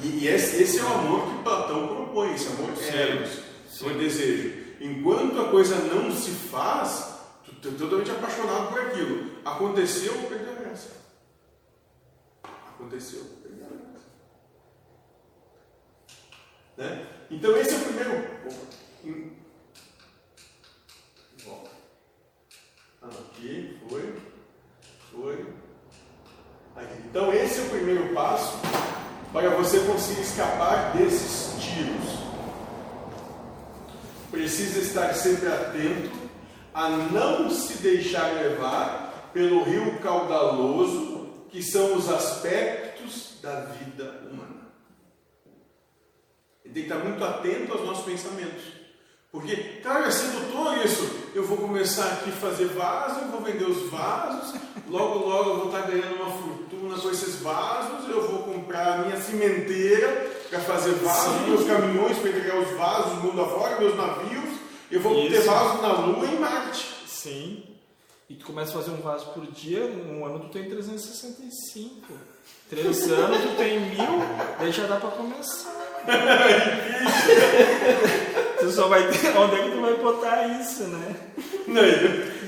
E, 0.02 0.06
e 0.24 0.28
esse, 0.28 0.62
esse 0.62 0.78
é 0.78 0.82
o 0.82 0.86
amor 0.94 1.28
que 1.28 1.42
Platão 1.42 1.86
propõe, 1.88 2.34
esse 2.34 2.48
amor 2.48 2.72
de 2.72 2.80
cérebros, 2.82 3.38
esse 3.70 3.84
desejo. 3.94 4.68
Enquanto 4.80 5.40
a 5.40 5.50
coisa 5.50 5.76
não 5.76 6.10
se 6.12 6.30
faz, 6.30 7.18
tu 7.60 7.68
é 7.68 7.72
totalmente 7.72 8.10
apaixonado 8.10 8.68
por 8.70 8.80
aquilo. 8.80 9.30
Aconteceu, 9.44 10.14
perdeu 10.28 10.52
a 10.52 10.56
graça. 10.56 10.90
Aconteceu, 12.74 13.24
perdeu 13.42 13.66
a 13.66 13.70
graça. 13.70 14.06
Né? 16.76 17.06
Então 17.30 17.56
esse 17.56 17.74
é 17.74 17.76
o 17.76 17.80
primeiro. 17.80 18.38
Em- 19.04 19.38
Volta. 21.44 21.70
Aqui, 23.08 23.78
foi, 23.88 24.14
foi. 25.10 25.46
Então 27.06 27.32
esse 27.32 27.60
é 27.60 27.64
o 27.64 27.70
primeiro 27.70 28.14
passo 28.14 28.58
para 29.32 29.50
você 29.50 29.80
conseguir 29.80 30.20
escapar 30.20 30.96
desses 30.96 31.60
tiros. 31.62 32.18
Precisa 34.30 34.80
estar 34.80 35.14
sempre 35.14 35.48
atento 35.48 36.10
a 36.74 36.88
não 36.88 37.50
se 37.50 37.78
deixar 37.78 38.34
levar 38.34 39.30
pelo 39.32 39.64
rio 39.64 39.98
caudaloso, 40.00 41.28
que 41.50 41.62
são 41.62 41.96
os 41.96 42.08
aspectos 42.08 43.38
da 43.42 43.60
vida 43.60 44.28
humana. 44.30 44.68
Ele 46.64 46.74
tem 46.74 46.84
que 46.84 46.92
estar 46.92 47.04
muito 47.04 47.24
atento 47.24 47.72
aos 47.72 47.86
nossos 47.86 48.04
pensamentos. 48.04 48.77
Porque, 49.30 49.56
cara, 49.82 50.06
é 50.06 50.10
sedutor 50.10 50.78
isso. 50.84 51.06
Eu 51.34 51.44
vou 51.44 51.58
começar 51.58 52.06
aqui 52.12 52.30
a 52.30 52.32
fazer 52.32 52.66
vaso, 52.68 53.20
eu 53.20 53.28
vou 53.28 53.42
vender 53.42 53.64
os 53.64 53.90
vasos, 53.90 54.58
logo, 54.88 55.18
logo 55.18 55.50
eu 55.50 55.56
vou 55.58 55.66
estar 55.66 55.82
ganhando 55.82 56.14
uma 56.14 56.30
fortuna 56.30 56.98
com 56.98 57.10
esses 57.10 57.42
vasos, 57.42 58.08
eu 58.08 58.26
vou 58.26 58.44
comprar 58.44 58.94
a 58.94 58.98
minha 59.02 59.20
cimenteira 59.20 60.30
para 60.48 60.60
fazer 60.60 60.92
vasos, 60.92 61.46
meus 61.46 61.66
caminhões 61.66 62.18
para 62.18 62.30
entregar 62.30 62.58
os 62.58 62.70
vasos 62.76 63.12
do 63.12 63.24
mundo 63.24 63.42
afora, 63.42 63.78
meus 63.78 63.96
navios, 63.96 64.58
eu 64.90 65.00
vou 65.00 65.18
Isso. 65.18 65.30
ter 65.30 65.40
vasos 65.42 65.82
na 65.82 65.92
Lua 65.92 66.26
e 66.26 66.34
em 66.34 66.38
Marte. 66.38 66.86
Sim. 67.06 67.64
E 68.30 68.34
tu 68.34 68.46
começa 68.46 68.70
a 68.70 68.82
fazer 68.82 68.90
um 68.90 69.00
vaso 69.00 69.26
por 69.32 69.46
dia, 69.46 69.84
um 69.84 70.24
ano 70.24 70.40
tu 70.40 70.48
tem 70.48 70.68
365. 70.68 72.06
Três 72.70 73.02
anos 73.12 73.42
tu 73.42 73.56
tem 73.56 73.80
mil, 73.80 74.20
daí 74.58 74.72
já 74.72 74.86
dá 74.86 74.96
pra 74.96 75.10
começar. 75.10 75.74
tu 78.68 78.72
só 78.74 78.88
vai 78.88 79.06
ter. 79.08 79.28
Onde 79.36 79.54
é 79.56 79.62
que 79.64 79.70
tu 79.70 79.80
vai 79.80 79.94
botar 79.94 80.46
isso, 80.60 80.84
né? 80.84 81.16
Não, 81.66 81.82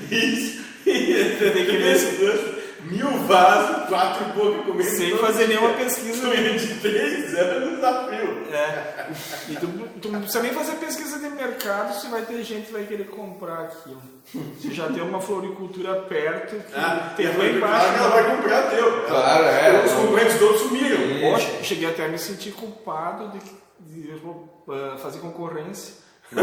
isso. 0.09 0.61
Tem 0.83 1.65
que 1.65 1.77
ver 1.77 1.97
se- 1.97 2.61
Mil 2.81 3.07
vasos, 3.27 3.87
quatro 3.87 4.27
e 4.27 4.31
pouco 4.33 4.63
comendo. 4.63 4.89
Sem 4.89 5.15
fazer 5.19 5.47
nenhuma 5.47 5.69
pesquisa. 5.75 6.25
Durante 6.27 6.67
três 6.79 7.35
anos 7.37 7.83
a 7.83 8.07
fio. 8.09 8.43
É. 8.51 9.05
E 9.49 9.55
tu, 9.55 9.67
tu 10.01 10.09
não 10.11 10.19
precisa 10.21 10.41
nem 10.41 10.51
fazer 10.51 10.71
pesquisa 10.77 11.19
de 11.19 11.29
mercado 11.29 11.93
se 12.01 12.07
vai 12.07 12.23
ter 12.23 12.41
gente 12.43 12.65
que 12.65 12.73
vai 12.73 12.83
querer 12.85 13.05
comprar 13.09 13.65
aquilo. 13.65 14.01
Se 14.59 14.73
já 14.73 14.87
tem 14.87 15.03
uma 15.03 15.21
floricultura 15.21 15.93
perto, 16.01 16.55
que 16.55 16.75
Ah, 16.75 17.13
tem 17.15 17.27
lá 17.27 17.45
embaixo. 17.45 17.85
ela 17.97 18.09
vai 18.09 18.35
comprar 18.35 18.63
teu. 18.71 19.03
Claro, 19.03 19.43
é. 19.45 19.85
Os 19.85 19.91
concorrentes 19.91 20.39
todos 20.39 20.61
sumiram. 20.61 20.97
Poxa, 21.31 21.63
cheguei 21.63 21.87
até 21.87 22.05
a 22.05 22.07
me 22.07 22.17
sentir 22.17 22.51
culpado 22.53 23.31
de, 23.79 24.01
de, 24.05 24.11
uh, 24.25 24.97
fazer 24.97 25.19
concorrência. 25.19 25.93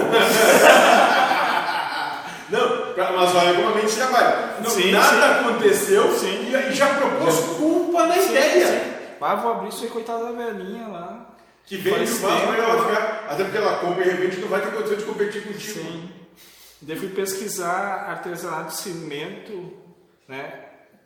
Não, 2.51 2.94
mas 2.96 3.35
olha 3.35 3.55
como 3.55 3.68
a 3.68 3.74
mente 3.74 3.94
trabalha. 3.94 4.55
Não, 4.62 4.70
Sim, 4.70 4.90
nada 4.90 5.09
sim. 5.11 5.40
aconteceu 5.40 6.11
Sim. 6.16 6.48
e 6.51 6.55
e 6.55 6.72
já 6.72 6.94
propôs 6.94 7.38
culpa 7.59 8.07
na 8.07 8.16
ideia. 8.16 8.88
Ah, 9.20 9.35
vou 9.35 9.53
abrir 9.53 9.68
isso 9.68 9.85
aí, 9.85 9.90
coitada 9.90 10.24
da 10.24 10.33
velhinha 10.33 10.88
lá. 10.88 11.27
Que 11.66 11.77
vende 11.77 12.11
o 12.11 12.16
vaso, 12.16 12.46
mas 12.46 12.59
ela 12.59 12.77
vai 12.77 12.88
ficar. 12.88 13.27
Até 13.29 13.44
porque 13.44 13.59
ela 13.59 13.77
compra 13.79 14.07
e 14.07 14.09
repente 14.09 14.40
não 14.40 14.48
vai 14.48 14.62
ter 14.62 14.72
condição 14.72 14.96
de 14.96 15.05
competir 15.05 15.42
contigo. 15.42 15.81
Sim. 15.81 16.11
Daí 16.81 16.96
fui 16.96 17.09
pesquisar 17.09 18.07
artesanato 18.09 18.68
de 18.68 18.77
cimento, 18.77 19.74
né? 20.27 20.51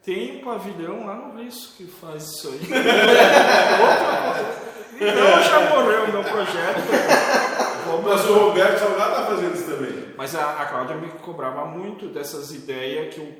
Tem 0.05 0.37
um 0.38 0.45
pavilhão 0.45 1.07
lá 1.07 1.14
no 1.14 1.42
Risco 1.42 1.73
que 1.79 1.87
faz 1.87 2.23
isso 2.25 2.49
aí. 2.49 2.61
Outra 3.81 4.35
coisa. 4.35 4.73
Então 5.01 5.42
já 5.42 5.61
morreu 5.71 6.05
o 6.05 6.12
meu 6.12 6.23
projeto. 6.23 7.62
Vou 8.01 8.03
Mas 8.03 8.25
o 8.29 8.35
Roberto 8.35 8.79
Salgado 8.79 9.15
tá 9.15 9.27
fazendo 9.27 9.55
isso 9.55 9.65
também. 9.71 10.15
Mas 10.17 10.35
a, 10.35 10.63
a 10.63 10.67
Cláudia 10.67 10.97
me 10.97 11.09
cobrava 11.09 11.65
muito 11.67 12.09
dessas 12.09 12.53
ideias 12.53 13.15
que 13.15 13.21
eu, 13.21 13.33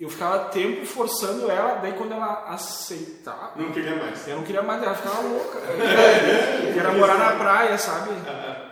eu 0.00 0.08
ficava 0.10 0.46
tempo 0.50 0.84
forçando 0.84 1.50
ela, 1.50 1.74
daí 1.76 1.92
quando 1.92 2.12
ela 2.12 2.44
aceitava, 2.48 3.52
Não 3.56 3.72
queria 3.72 3.96
mais. 3.96 4.26
eu 4.28 4.36
não 4.36 4.42
queria 4.44 4.62
mais, 4.62 4.82
ela 4.82 4.94
ficava 4.94 5.20
louca. 5.22 5.58
Eu 6.66 6.72
queria 6.74 6.92
morar 6.92 7.18
na 7.18 7.32
praia, 7.32 7.78
sabe? 7.78 8.10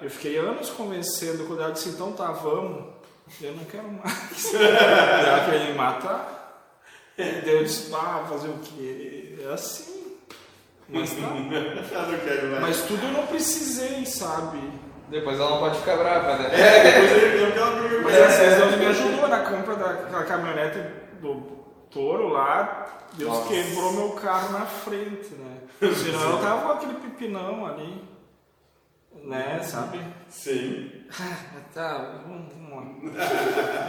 Eu 0.03 0.11
fiquei 0.11 0.37
anos 0.37 0.69
convencendo, 0.71 1.45
quando 1.47 1.63
ela 1.63 1.73
disse, 1.73 1.89
então 1.89 2.13
tá, 2.13 2.31
vamos. 2.33 2.93
Eu 3.41 3.53
não 3.55 3.65
quero 3.65 3.91
mais. 3.91 4.53
Ela 4.55 5.45
queria 5.47 5.67
me 5.69 5.73
matar. 5.73 6.45
Daí 7.17 7.49
eu 7.49 7.65
disse, 7.65 7.95
ah, 7.95 8.27
fazer 8.29 8.49
o 8.49 8.59
quê? 8.59 9.39
É 9.43 9.53
assim. 9.53 10.19
Mas 10.89 11.11
tá. 11.13 11.29
Não 11.31 12.19
quero 12.19 12.51
mais. 12.51 12.61
Mas 12.61 12.83
tudo 12.83 13.07
eu 13.07 13.13
não 13.13 13.27
precisei, 13.27 14.05
sabe? 14.05 14.59
Depois 15.15 15.39
ela 15.39 15.51
não 15.51 15.59
pode 15.61 15.79
ficar 15.79 15.97
brava, 15.97 16.37
né? 16.39 16.51
É, 16.53 16.83
depois 16.83 17.13
ele 17.13 17.39
deu 17.39 17.49
aquela 17.49 17.71
briga. 17.81 18.03
Mas 18.03 18.17
a 18.19 18.57
Deus 18.57 18.77
me 18.77 18.87
ajudou 18.87 19.29
na 19.29 19.39
compra 19.39 19.77
daquela 19.77 20.25
caminhonete 20.25 20.79
do 21.21 21.41
touro 21.89 22.31
lá. 22.31 22.87
Deus 23.13 23.31
Nossa. 23.31 23.49
quebrou 23.49 23.93
meu 23.93 24.11
carro 24.15 24.59
na 24.59 24.67
frente, 24.67 25.35
né? 25.35 25.59
Senão 25.95 26.31
eu 26.33 26.39
tava 26.39 26.63
com 26.63 26.73
aquele 26.73 26.95
pipinão 26.95 27.65
ali. 27.65 28.03
Né, 29.23 29.61
sabe? 29.63 30.01
Sim. 30.29 30.91
Ah, 31.21 31.37
tá, 31.73 32.21
vamos, 32.27 32.53
vamos 32.53 33.15
lá. 33.15 33.23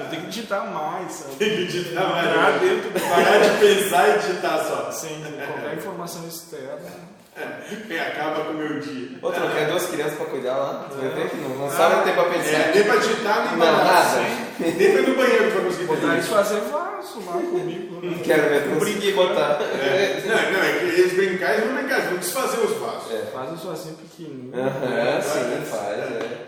Eu 0.01 0.09
tenho 0.11 0.21
que 0.21 0.27
digitar 0.27 0.71
mais, 0.71 1.11
sabe? 1.11 1.35
Tem 1.38 1.49
que 1.49 1.65
digitar 1.65 2.07
mais. 2.07 2.61
dentro 2.61 2.91
do 2.91 2.99
Parar 2.99 3.39
de 3.39 3.59
pensar 3.59 4.09
e 4.09 4.19
digitar 4.19 4.63
só. 4.63 4.91
Sem 4.91 5.23
qualquer 5.23 5.75
informação 5.75 6.27
externa. 6.27 7.14
É, 7.37 7.99
acaba 7.99 8.45
com 8.45 8.51
o 8.51 8.53
meu 8.53 8.79
dia. 8.79 9.17
Ô, 9.21 9.29
troquei 9.29 9.65
duas 9.65 9.85
crianças 9.87 10.15
pra 10.15 10.25
cuidar 10.27 10.55
lá. 10.55 10.87
Tu 10.89 10.95
vai 10.95 11.09
ver 11.09 11.29
que 11.29 11.35
não, 11.37 11.49
não 11.49 11.69
sabe 11.69 12.03
ter 12.05 12.13
pra 12.13 12.23
É, 12.23 12.29
pensar. 12.29 12.71
nem 12.73 12.83
pra 12.85 12.95
digitar, 12.95 13.39
nem 13.49 13.57
pra 13.57 13.71
Não, 13.71 13.83
nada. 13.83 14.19
Nem 14.59 14.73
pra 14.73 15.01
ir 15.01 15.07
no 15.09 15.15
banheiro 15.15 15.51
vai 15.51 15.63
conseguir 15.65 15.85
Botar 15.85 16.17
isso. 16.17 16.29
fazer 16.29 16.59
vaso 16.61 17.19
lá 17.25 17.33
comigo. 17.33 17.95
né? 18.01 18.11
Não 18.11 18.17
quero 18.19 18.41
ver 18.49 18.63
conseguir 18.69 18.79
brinquedo. 19.11 19.15
botar. 19.15 19.59
É, 19.61 20.23
não, 20.25 20.51
não, 20.53 20.63
é 20.65 20.79
que 20.79 20.85
eles 20.85 21.13
brincar, 21.13 21.53
eles 21.55 21.65
vão 21.65 21.75
brincar, 21.75 21.95
eles 21.97 22.09
vão 22.09 22.17
desfazer 22.19 22.57
os 22.59 22.77
vasos. 22.77 23.11
É. 23.11 23.21
Faz 23.33 23.51
isso 23.53 23.69
assim 23.69 23.93
pequenininho. 23.95 24.53
Aham, 24.57 25.21
sim, 25.21 25.65
faz, 25.65 25.99
é. 25.99 26.45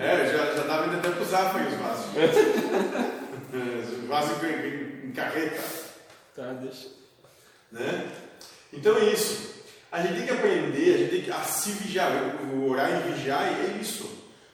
É, 0.00 0.26
já, 0.36 0.54
já 0.56 0.62
tava 0.66 0.86
indo 0.88 0.96
até 0.96 1.10
pro 1.10 1.24
Zafra 1.24 1.62
os 1.62 1.74
vasos. 1.74 2.06
É, 3.54 4.02
Os 4.02 4.08
vasos 4.08 4.42
em, 4.42 4.46
em, 4.48 5.08
em 5.08 5.12
carreta. 5.12 5.62
Tá, 6.34 6.42
deixa. 6.60 6.88
Né? 7.70 8.08
Então 8.72 8.96
é 8.96 9.04
isso. 9.04 9.53
A 9.94 10.02
gente 10.02 10.14
tem 10.16 10.26
que 10.26 10.32
aprender, 10.32 10.94
a 10.94 10.98
gente 10.98 11.10
tem 11.10 11.22
que 11.22 11.30
a 11.30 11.44
se 11.44 11.70
vigiar. 11.70 12.10
Orar 12.68 12.90
e 12.90 13.12
vigiar 13.12 13.44
é 13.44 13.78
isso. 13.80 14.10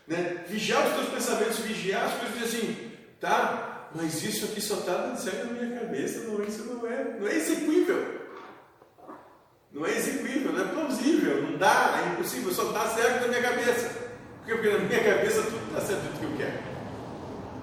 Né? 0.07 0.45
Vigiar 0.47 0.87
os 0.87 0.93
teus 0.93 1.09
pensamentos, 1.09 1.61
vigiar 1.61 2.05
as 2.05 2.13
coisas 2.13 2.43
assim, 2.43 2.93
tá? 3.19 3.89
Mas 3.95 4.23
isso 4.23 4.45
aqui 4.45 4.61
só 4.61 4.75
está 4.75 4.93
dando 4.93 5.47
na 5.47 5.63
minha 5.63 5.81
cabeça, 5.81 6.25
não, 6.25 6.45
isso 6.45 6.65
não 6.65 6.87
é, 6.87 7.17
não 7.19 7.27
é 7.27 7.35
execuível. 7.37 8.21
Não 9.73 9.87
é 9.87 9.97
execuível, 9.97 10.53
não 10.53 10.61
é 10.61 10.69
plausível, 10.69 11.43
não 11.43 11.57
dá, 11.57 12.05
é 12.05 12.13
impossível, 12.13 12.53
só 12.53 12.65
dá 12.73 12.87
certo 12.89 13.23
na 13.23 13.29
minha 13.29 13.41
cabeça. 13.41 13.89
Por 14.41 14.45
quê? 14.45 14.53
Porque 14.53 14.69
na 14.69 14.79
minha 14.81 15.03
cabeça 15.03 15.43
tudo 15.43 15.73
dá 15.73 15.81
certo 15.81 16.03
do 16.03 16.19
que 16.19 16.25
eu 16.25 16.37
quero. 16.37 16.59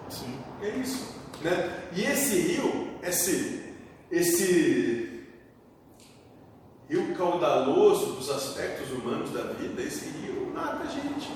Sim. 0.09 0.39
É 0.63 0.69
isso. 0.69 1.15
Né? 1.43 1.79
E 1.93 2.05
esse 2.05 2.39
rio, 2.39 2.99
esse, 3.03 3.71
esse 4.09 5.06
rio 6.89 7.13
caudaloso 7.15 8.13
dos 8.13 8.29
aspectos 8.29 8.91
humanos 8.91 9.31
da 9.31 9.41
vida, 9.53 9.81
esse 9.81 10.09
rio 10.09 10.51
mata 10.53 10.83
a 10.83 10.87
gente. 10.87 11.29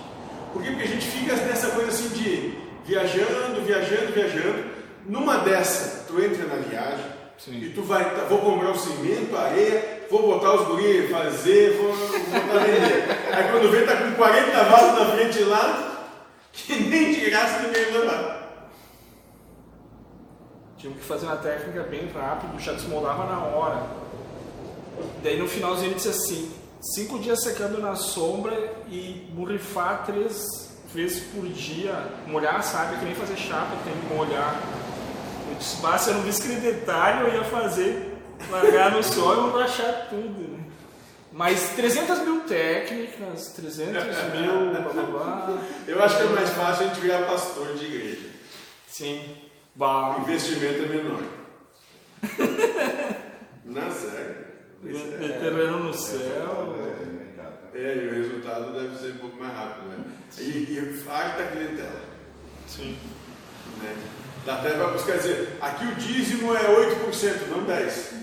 Por 0.53 0.61
quê? 0.61 0.69
Porque 0.69 0.83
a 0.83 0.87
gente 0.87 1.05
fica 1.05 1.35
nessa 1.35 1.71
coisa 1.71 1.89
assim 1.89 2.09
de 2.09 2.57
viajando, 2.85 3.61
viajando, 3.65 4.13
viajando. 4.13 4.63
Numa 5.05 5.37
dessa, 5.37 6.05
tu 6.07 6.21
entra 6.21 6.45
na 6.45 6.55
viagem 6.55 7.05
Sim. 7.37 7.57
e 7.57 7.69
tu 7.69 7.81
vai, 7.81 8.15
tá, 8.15 8.25
vou 8.25 8.39
comprar 8.39 8.71
o 8.71 8.77
cimento, 8.77 9.35
a 9.35 9.41
areia, 9.41 10.05
vou 10.09 10.21
botar 10.21 10.53
os 10.53 10.67
guris, 10.67 11.09
fazer, 11.09 11.77
vou, 11.77 11.93
vou 11.93 12.19
botar 12.19 12.59
vender. 12.59 13.03
Aí 13.33 13.51
quando 13.51 13.71
vê, 13.71 13.83
tá 13.83 13.97
com 13.97 14.11
40 14.13 14.63
vasos 14.63 14.99
na 14.99 15.05
frente 15.15 15.43
lá, 15.43 16.07
que 16.53 16.75
nem 16.83 17.13
de 17.13 17.29
graça 17.29 17.63
ninguém 17.63 17.91
levar. 17.91 18.41
Tinha 20.77 20.93
que 20.93 21.03
fazer 21.03 21.25
uma 21.25 21.37
técnica 21.37 21.83
bem 21.83 22.07
rápida, 22.13 22.59
já 22.59 22.73
desmoldava 22.73 23.25
na 23.25 23.39
hora. 23.39 24.01
Daí 25.23 25.37
no 25.37 25.47
finalzinho 25.47 25.87
ele 25.87 25.95
disse 25.95 26.09
assim, 26.09 26.51
cinco 26.81 27.19
dias 27.19 27.43
secando 27.43 27.79
na 27.79 27.95
sombra 27.95 28.73
e 28.89 29.27
borrifar 29.31 30.05
três 30.05 30.69
vezes 30.93 31.23
por 31.33 31.47
dia, 31.47 31.93
molhar, 32.27 32.61
sabe, 32.63 32.97
que 32.97 33.05
nem 33.05 33.15
fazer 33.15 33.37
chapa, 33.37 33.75
tem 33.83 33.93
que 33.93 34.13
molhar. 34.13 34.61
Eu 35.49 35.55
disse, 35.55 35.77
bah, 35.81 35.97
se 35.97 36.09
eu 36.09 36.15
não 36.15 36.21
visse 36.23 36.41
aquele 36.41 36.59
detalhe, 36.59 37.29
eu 37.29 37.33
ia 37.35 37.43
fazer, 37.45 38.17
largar 38.49 38.91
no 38.91 39.03
sol 39.03 39.57
e 39.59 39.63
achar 39.63 40.07
tudo, 40.09 40.51
né? 40.51 40.59
Mas 41.31 41.69
300 41.75 42.19
mil 42.19 42.41
técnicas, 42.41 43.53
300 43.55 44.03
mil, 44.33 44.71
blá 44.71 44.81
blá 44.81 45.03
blá. 45.03 45.57
Eu 45.87 46.03
acho 46.03 46.17
que 46.17 46.23
é 46.23 46.25
mais 46.25 46.49
fácil 46.49 46.85
a 46.85 46.87
gente 46.89 46.99
virar 46.99 47.25
pastor 47.25 47.73
de 47.75 47.85
igreja. 47.85 48.29
Sim. 48.87 49.37
O 49.73 49.79
Bah, 49.79 50.17
investimento 50.19 50.83
é 50.83 50.87
menor. 50.87 51.21
Não, 53.63 53.89
sério. 53.91 54.50
É- 54.85 55.37
terreno 55.39 55.79
no 55.79 55.93
céu. 55.93 56.75
É, 57.73 57.95
e 57.95 58.07
o 58.07 58.13
resultado 58.13 58.73
deve 58.73 58.97
ser 58.97 59.13
um 59.13 59.17
pouco 59.17 59.37
mais 59.37 59.53
rápido, 59.53 59.87
né? 59.87 59.97
E, 60.37 60.41
e 60.41 61.03
farta 61.05 61.43
clientela. 61.43 62.01
Sim. 62.67 62.97
Né? 63.81 63.95
Dá 64.45 64.55
até 64.55 64.71
para 64.71 64.87
buscar 64.87 65.17
dizer, 65.17 65.57
aqui 65.61 65.85
o 65.85 65.95
dízimo 65.95 66.53
é 66.53 66.63
8%, 66.63 67.47
não 67.49 67.65
10%. 67.65 68.21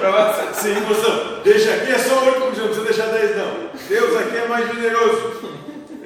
Promoção. 0.00 0.54
Sim, 0.54 0.74
promoção. 0.74 1.42
Deixa 1.42 1.74
aqui 1.74 1.92
é 1.92 1.98
só 1.98 2.24
8%, 2.24 2.38
não 2.38 2.52
precisa 2.52 2.84
deixar 2.84 3.08
10% 3.08 3.34
não. 3.36 3.70
Deus 3.88 4.16
aqui 4.16 4.36
é 4.36 4.48
mais 4.48 4.66
generoso. 4.68 5.56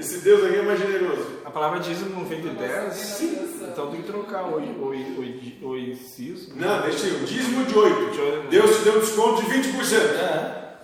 Esse 0.00 0.18
Deus 0.18 0.44
aqui 0.44 0.56
é 0.56 0.62
mais 0.62 0.78
generoso. 0.80 1.26
A 1.44 1.50
palavra 1.50 1.78
dízimo 1.80 2.10
não 2.16 2.24
vem 2.24 2.40
de 2.40 2.48
10? 2.48 2.92
Sim. 2.94 3.48
Então 3.62 3.90
tem 3.90 4.00
que 4.02 4.06
trocar 4.10 4.44
o, 4.44 4.56
o, 4.58 4.92
o, 4.92 5.68
o 5.68 5.78
inciso. 5.78 6.52
Não, 6.56 6.80
deixa 6.82 7.06
eu. 7.06 7.18
Dízimo 7.20 7.64
de 7.66 7.78
8. 7.78 8.10
De 8.10 8.20
oito. 8.20 8.48
Deus 8.48 8.76
te 8.78 8.82
deu 8.84 8.96
um 8.96 9.00
desconto 9.00 9.42
de 9.42 9.50
20%. 9.50 9.98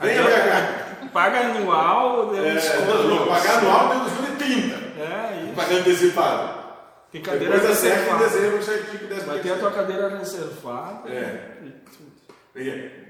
Venha 0.01 0.23
pra 0.23 0.41
cá. 0.41 1.09
Paga 1.13 1.39
anual, 1.41 2.27
deu 2.29 2.45
É, 2.45 2.55
desconto. 2.55 2.85
não, 2.93 3.17
não, 3.17 3.27
pagar 3.27 3.59
anual 3.59 3.89
deu 3.89 4.01
desconto 4.05 4.31
de 4.33 4.37
30. 4.37 4.75
É, 5.01 5.43
isso. 5.45 5.53
Pagando 5.55 5.79
antecipado. 5.81 6.67
Tem 7.11 7.23
cadeira 7.23 7.55
Depois 7.55 7.73
acerta 7.73 7.97
em 7.97 8.19
reservada. 8.19 8.29
dezembro, 8.29 8.63
certinho, 8.63 9.09
10 9.09 9.23
Vai 9.25 9.39
ter 9.39 9.53
a 9.53 9.57
tua 9.57 9.71
cadeira 9.71 10.09
reservada. 10.19 11.09
É. 11.09 11.53
E 11.65 11.71
tudo. 11.71 12.17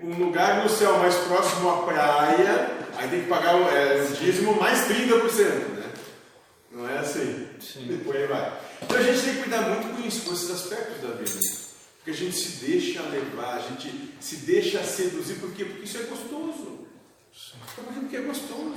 Um 0.02 0.24
lugar 0.26 0.62
no 0.62 0.68
céu 0.68 0.98
mais 0.98 1.14
próximo 1.16 1.70
à 1.70 1.76
praia, 1.86 2.70
aí 2.96 3.08
tem 3.08 3.20
que 3.22 3.28
pagar 3.28 3.54
o 3.56 3.68
é, 3.68 4.04
o 4.08 4.14
dízimo 4.14 4.54
mais 4.60 4.86
30%, 4.88 5.44
né? 5.44 5.75
Não 6.76 6.86
é 6.86 6.98
assim? 6.98 7.48
Sim. 7.58 7.86
E 7.90 7.96
por 8.04 8.14
aí 8.14 8.26
vai. 8.26 8.60
Então 8.82 8.98
a 8.98 9.02
gente 9.02 9.22
tem 9.24 9.34
que 9.36 9.40
cuidar 9.44 9.62
muito 9.62 9.96
com 9.96 10.06
isso, 10.06 10.26
com 10.26 10.34
esses 10.34 10.50
aspectos 10.50 11.00
da 11.00 11.14
vida. 11.16 11.40
Porque 11.96 12.10
a 12.10 12.14
gente 12.14 12.36
se 12.36 12.66
deixa 12.66 13.00
levar, 13.02 13.54
a 13.54 13.60
gente 13.60 14.14
se 14.20 14.36
deixa 14.36 14.82
seduzir, 14.84 15.36
por 15.36 15.52
quê? 15.54 15.64
Porque 15.64 15.84
isso 15.84 15.96
é 15.96 16.02
gostoso. 16.02 16.86
Porque 17.94 18.16
é 18.16 18.20
gostoso. 18.20 18.74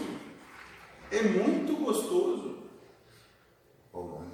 É 1.12 1.22
muito 1.24 1.76
gostoso. 1.76 2.60
Polônia. 3.92 4.30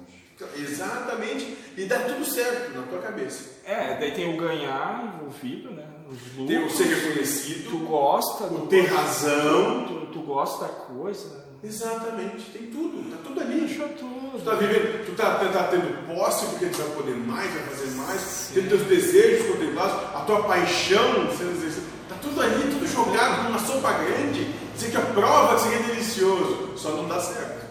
Exatamente. 0.56 1.56
E 1.76 1.86
dá 1.86 1.98
tudo 2.00 2.24
certo 2.24 2.72
na 2.72 2.82
tua 2.86 3.00
cabeça. 3.00 3.56
É, 3.64 3.98
daí 3.98 4.12
tem 4.12 4.32
o 4.32 4.36
ganhar 4.36 5.12
envolvido, 5.16 5.72
né? 5.72 5.88
Os 6.08 6.46
Tem 6.46 6.58
o 6.58 6.60
lucros. 6.62 6.78
ser 6.78 6.84
Tu 6.84 6.94
reconhecido, 6.94 7.78
gosta, 7.86 8.44
o 8.44 8.66
ter 8.68 8.82
razão. 8.86 9.86
tu, 9.88 10.06
tu 10.12 10.20
gosta 10.20 10.66
da 10.66 10.70
coisa. 10.72 11.45
Exatamente, 11.62 12.50
tem 12.52 12.66
tudo, 12.70 13.10
tá 13.10 13.16
tudo 13.24 13.40
ali. 13.40 13.60
Deixa 13.60 13.84
Tu 13.88 13.94
tudo. 13.98 14.44
tá 14.44 14.54
vivendo, 14.54 15.06
tu 15.06 15.12
tá, 15.16 15.34
tá, 15.36 15.48
tá 15.48 15.64
tendo 15.64 16.06
posse 16.06 16.46
porque 16.46 16.66
tu 16.66 16.78
vai 16.78 16.90
poder 16.96 17.16
mais, 17.16 17.50
vai 17.52 17.62
fazer 17.64 17.90
mais, 17.96 18.50
tendo 18.54 18.68
teus 18.68 18.82
desejos 18.82 19.46
contemplados, 19.50 19.94
a 20.14 20.20
tua 20.20 20.42
paixão 20.44 21.30
sendo 21.36 21.52
exercida, 21.56 21.86
tá 22.08 22.16
tudo 22.20 22.40
ali, 22.40 22.70
tudo 22.70 22.86
jogado 22.86 23.44
numa 23.44 23.58
sopa 23.58 23.92
grande, 23.92 24.52
dizer 24.74 24.90
que 24.90 24.96
a 24.96 25.00
prova 25.00 25.54
que 25.54 25.60
isso 25.60 25.66
aqui 25.66 25.74
é 25.74 25.92
delicioso, 25.94 26.72
só 26.76 26.90
não 26.90 27.08
dá 27.08 27.20
certo. 27.20 27.66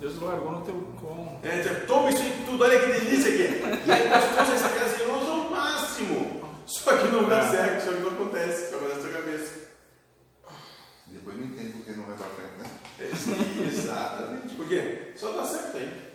Deus 0.00 0.20
largou 0.22 0.52
no 0.52 0.60
teu 0.62 0.74
com. 1.00 1.38
É, 1.42 1.58
dizer, 1.58 1.86
toma 1.86 2.08
isso 2.10 2.22
aí 2.22 2.42
tudo, 2.46 2.62
olha 2.64 2.78
que 2.80 2.86
delícia 2.86 3.32
que 3.32 3.42
é. 3.42 3.82
E 3.86 3.92
aí 3.92 4.08
gostoso, 4.08 4.52
esse 4.54 4.68
prazeroso 4.78 5.30
ao 5.30 5.50
máximo. 5.50 6.40
Só 6.66 6.96
que 6.96 7.08
não 7.08 7.24
dá 7.28 7.50
certo, 7.50 7.84
só 7.84 7.92
que 7.92 8.00
não 8.00 8.08
acontece, 8.12 8.70
só 8.70 8.76
acontece 8.76 8.96
na 9.00 9.02
tua 9.08 9.20
cabeça. 9.20 9.52
Depois 11.06 11.36
não 11.36 11.44
entende 11.44 11.72
porque 11.72 11.92
não 11.92 12.04
vai 12.04 12.16
pra 12.16 12.26
frente, 12.28 12.39
né? 12.39 12.39
Exatamente. 13.66 14.54
Por 14.54 14.68
quê? 14.68 15.12
Só 15.16 15.32
dá 15.32 15.44
certo 15.44 15.76
aí. 15.78 16.10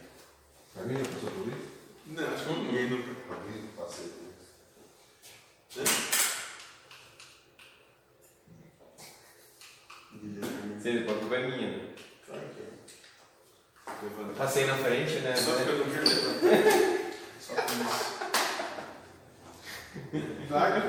Alguém 0.78 0.98
já 0.98 1.06
passou 1.06 1.32
por 1.32 1.48
isso? 1.48 1.72
Não, 2.08 2.28
acho 2.34 2.46
que 2.46 2.54
ninguém 2.54 2.90
nunca. 2.90 3.10
Alguém 3.34 3.68
passei 3.76 4.08
por 4.08 4.24
isso. 4.30 4.54
Né? 5.78 5.84
Depois 10.84 11.18
a 11.18 11.20
culpa 11.20 11.36
é 11.36 11.48
minha. 11.48 11.70
né? 11.78 11.90
Claro 12.28 12.42
que 12.56 12.62
é. 12.62 12.66
Passei 14.38 14.66
na 14.66 14.76
frente, 14.78 15.20
né? 15.20 15.36
Só 15.36 15.56
porque 15.56 15.70
eu 15.72 15.78
não 15.80 15.86
quero 15.90 16.08
levantar. 16.08 17.12
Só 17.40 17.54
por 17.56 17.72
isso. 17.72 18.16
Claro 20.48 20.84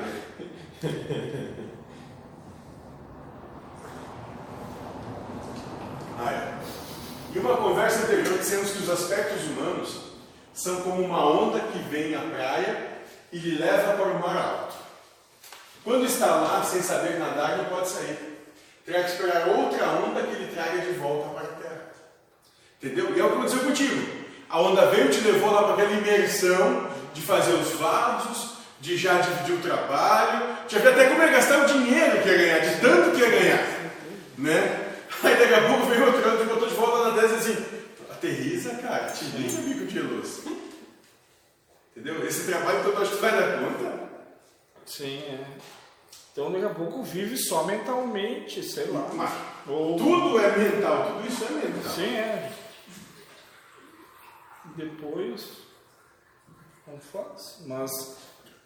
que 6.27 6.33
é. 6.33 6.37
Ah, 6.37 6.53
é. 6.53 6.57
E 7.35 7.39
uma 7.39 7.57
conversa 7.57 8.03
anterior 8.03 8.37
dissemos 8.37 8.71
que 8.71 8.83
os 8.83 8.89
aspectos 8.89 9.43
humanos 9.43 9.97
são 10.53 10.81
como 10.81 11.03
uma 11.03 11.23
onda 11.23 11.59
que 11.59 11.79
vem 11.89 12.15
à 12.15 12.19
praia 12.21 12.87
e 13.31 13.37
lhe 13.37 13.57
leva 13.57 13.93
para 13.93 14.07
o 14.07 14.19
mar 14.19 14.37
alto. 14.37 14.75
Quando 15.83 16.05
está 16.05 16.27
lá, 16.27 16.63
sem 16.63 16.81
saber 16.81 17.19
nadar, 17.19 17.57
não 17.57 17.65
pode 17.65 17.89
sair. 17.89 18.17
Terá 18.85 19.03
que 19.03 19.11
esperar 19.11 19.47
outra 19.49 19.85
onda 19.85 20.21
que 20.23 20.35
lhe 20.35 20.47
traga 20.47 20.79
de 20.79 20.93
volta 20.93 21.29
para 21.29 21.43
a 21.43 21.55
terra. 21.55 21.81
Entendeu? 22.81 23.15
E 23.15 23.19
é 23.19 23.23
o 23.23 23.29
que 23.29 23.35
aconteceu 23.35 23.59
contigo. 23.59 24.27
A 24.49 24.61
onda 24.61 24.85
veio 24.87 25.07
e 25.07 25.09
te 25.09 25.19
levou 25.21 25.51
lá 25.51 25.63
para 25.63 25.73
aquela 25.73 25.91
imersão 25.91 26.89
de 27.13 27.21
fazer 27.21 27.53
os 27.53 27.73
vasos, 27.73 28.57
de 28.79 28.97
já 28.97 29.19
dividir 29.19 29.55
o 29.55 29.61
trabalho, 29.61 30.55
de 30.67 30.77
até 30.77 31.07
como 31.07 31.21
ia 31.21 31.31
gastar 31.31 31.63
o 31.63 31.65
dinheiro 31.65 32.21
que 32.21 32.29
ia 32.29 32.37
ganhar, 32.37 32.59
de 32.59 32.81
tanto 32.81 33.11
que 33.11 33.21
ia 33.21 33.29
ganhar. 33.29 33.67
Né? 34.37 34.86
Aí 35.23 35.35
daqui 35.35 35.53
a 35.53 35.67
pouco 35.67 35.85
veio 35.87 36.05
outro 36.05 36.29
ano, 36.29 36.37
te 36.37 36.45
botou 36.45 36.69
de 36.69 36.75
volta 36.75 37.09
na 37.09 37.21
10 37.21 37.33
assim, 37.33 37.65
aterriza, 38.09 38.75
cara, 38.75 39.11
te 39.11 39.25
liga, 39.25 39.61
bico 39.61 39.85
de 39.85 39.99
luz. 39.99 40.43
Entendeu? 41.95 42.25
Esse 42.27 42.45
trabalho 42.45 42.83
todo 42.83 43.01
acho 43.01 43.11
que 43.11 43.21
vai 43.21 43.31
dar 43.31 43.59
conta. 43.59 44.09
Sim, 44.85 45.17
é. 45.17 45.45
Então 46.31 46.51
daqui 46.51 46.65
a 46.65 46.69
pouco 46.69 47.01
vive 47.01 47.35
só 47.35 47.63
mentalmente, 47.63 48.61
sei 48.61 48.85
lá. 48.87 49.09
Mas 49.13 49.31
Ou... 49.67 49.97
tudo 49.97 50.39
é 50.39 50.55
mental, 50.55 51.13
tudo 51.13 51.27
isso 51.27 51.43
é 51.43 51.49
mental. 51.49 51.91
Sim, 51.91 52.15
é. 52.15 52.51
Depois 54.75 55.67
não 56.87 56.99
faz. 56.99 57.63
Mas, 57.65 58.17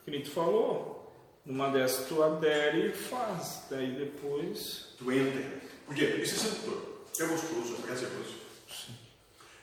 que 0.04 0.12
nem 0.12 0.22
tu 0.22 0.32
falou, 0.32 1.14
numa 1.46 1.70
dessas 1.70 2.08
tu 2.08 2.22
adere 2.22 2.90
e 2.90 2.94
faz. 2.94 3.66
Daí 3.70 3.92
depois. 3.92 4.94
Tu 4.98 5.12
entra. 5.12 5.71
Por 5.92 5.98
quê? 5.98 6.06
Isso 6.24 6.36
é 6.36 6.38
sedutor. 6.38 6.82
É 7.20 7.26
gostoso, 7.26 7.76
é 7.78 7.82
prazeroso. 7.86 8.36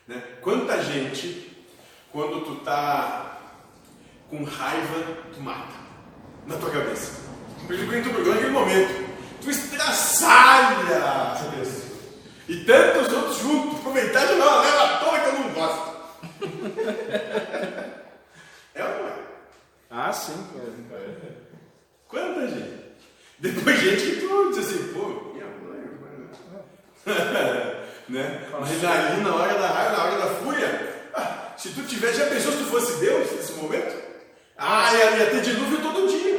Né? 0.07 0.21
Quanta 0.41 0.79
gente, 0.83 1.57
quando 2.11 2.45
tu 2.45 2.57
tá 2.57 3.39
com 4.29 4.43
raiva, 4.43 5.17
tu 5.33 5.41
mata 5.41 5.73
na 6.45 6.55
tua 6.57 6.69
cabeça. 6.69 7.21
Por 7.65 7.73
exemplo, 7.73 7.93
quando 7.93 8.03
tu 8.03 8.13
brigou 8.13 8.35
naquele 8.35 8.51
momento, 8.51 9.09
tu 9.41 9.49
estraçalha 9.49 10.97
a 10.97 11.35
cabeça. 11.35 11.89
E 12.47 12.63
tantos 12.63 13.11
outros 13.11 13.39
juntos, 13.39 13.79
aproveitar 13.79 14.27
de 14.27 14.33
uma 14.33 14.61
leva 14.61 14.83
à 14.83 14.97
toa 14.99 15.19
que 15.19 15.25
eu 15.25 15.33
não 15.33 15.49
gosto. 15.49 15.95
é 18.75 18.83
ou 18.83 18.89
não 18.89 19.07
é? 19.07 19.15
Ah, 19.89 20.13
sim. 20.13 20.45
é. 20.93 21.31
Quanta 22.07 22.47
gente? 22.47 22.83
Depois 23.39 23.79
gente 23.79 24.11
que 24.11 24.17
tu 24.27 24.51
diz 24.51 24.59
assim, 24.59 24.93
pô, 24.93 25.28
né? 28.09 28.47
Mas 28.59 28.83
ali 28.83 29.21
na 29.21 29.35
hora 29.35 29.53
da 29.53 29.67
raiva, 29.67 29.97
na 29.97 30.03
hora 30.03 30.17
da 30.17 30.27
fúria, 30.35 31.09
ah, 31.13 31.53
se 31.57 31.69
tu 31.69 31.83
tivesse, 31.83 32.19
já 32.19 32.25
pensou 32.27 32.51
se 32.51 32.57
tu 32.59 32.65
fosse 32.65 32.99
Deus 32.99 33.31
nesse 33.31 33.53
momento? 33.53 33.95
Ah, 34.57 34.93
ia, 34.93 35.17
ia 35.17 35.29
ter 35.29 35.41
dilúvio 35.41 35.81
todo 35.81 36.07
dia. 36.07 36.29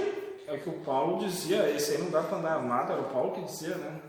É 0.48 0.56
que 0.56 0.68
o 0.68 0.80
Paulo 0.80 1.24
dizia, 1.24 1.70
esse 1.70 1.92
aí 1.92 1.98
não 1.98 2.10
dá 2.10 2.22
pra 2.22 2.38
andar 2.38 2.52
armado, 2.54 2.92
era 2.92 3.00
o 3.00 3.04
Paulo 3.04 3.32
que 3.32 3.42
dizia, 3.42 3.76
né? 3.76 4.00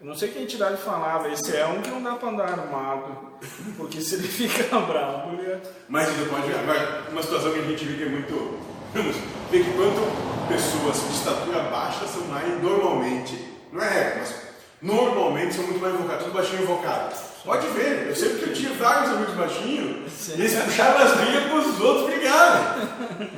Eu 0.00 0.06
não 0.06 0.14
sei 0.14 0.30
que 0.30 0.38
entidade 0.38 0.80
falava, 0.80 1.28
esse 1.28 1.54
é 1.54 1.66
um 1.66 1.82
que 1.82 1.90
não 1.90 2.02
dá 2.02 2.14
pra 2.14 2.30
andar 2.30 2.48
armado. 2.48 3.38
Porque 3.76 4.00
se 4.00 4.14
ele 4.14 4.28
fica 4.28 4.78
bravo, 4.80 5.34
ele 5.34 5.50
é. 5.50 5.60
Mas 5.88 6.08
você 6.08 6.28
pode 6.28 6.46
ver, 6.46 6.58
agora, 6.58 7.04
uma 7.10 7.22
situação 7.22 7.52
que 7.52 7.58
a 7.58 7.62
gente 7.64 7.84
vê 7.84 7.96
que 7.96 8.02
é 8.04 8.08
muito. 8.08 8.58
Vamos 8.94 9.16
ver 9.50 9.64
que 9.64 9.72
quanto 9.74 10.48
pessoas 10.48 11.06
de 11.06 11.14
estatura 11.16 11.60
baixa 11.64 12.06
são 12.06 12.22
mais 12.28 12.62
normalmente, 12.62 13.46
não 13.70 13.82
é 13.82 13.88
regra, 13.88 14.16
mas 14.20 14.49
normalmente 14.82 15.54
são 15.54 15.64
muito 15.64 15.80
mais 15.80 15.94
invocados, 15.94 16.24
tudo 16.24 16.34
baixinho 16.34 16.62
invocado. 16.62 17.14
Pode 17.44 17.66
ver, 17.68 18.08
eu 18.08 18.14
sei 18.16 18.30
porque 18.30 18.50
eu 18.50 18.54
tinha 18.54 18.72
vários 18.74 19.10
amigos 19.12 19.34
baixinhos, 19.34 20.28
e 20.28 20.32
eles 20.32 20.54
puxavam 20.62 21.02
as 21.02 21.16
brigas 21.16 21.44
para 21.44 21.56
os 21.56 21.80
outros 21.80 22.06
brigarem. 22.06 22.62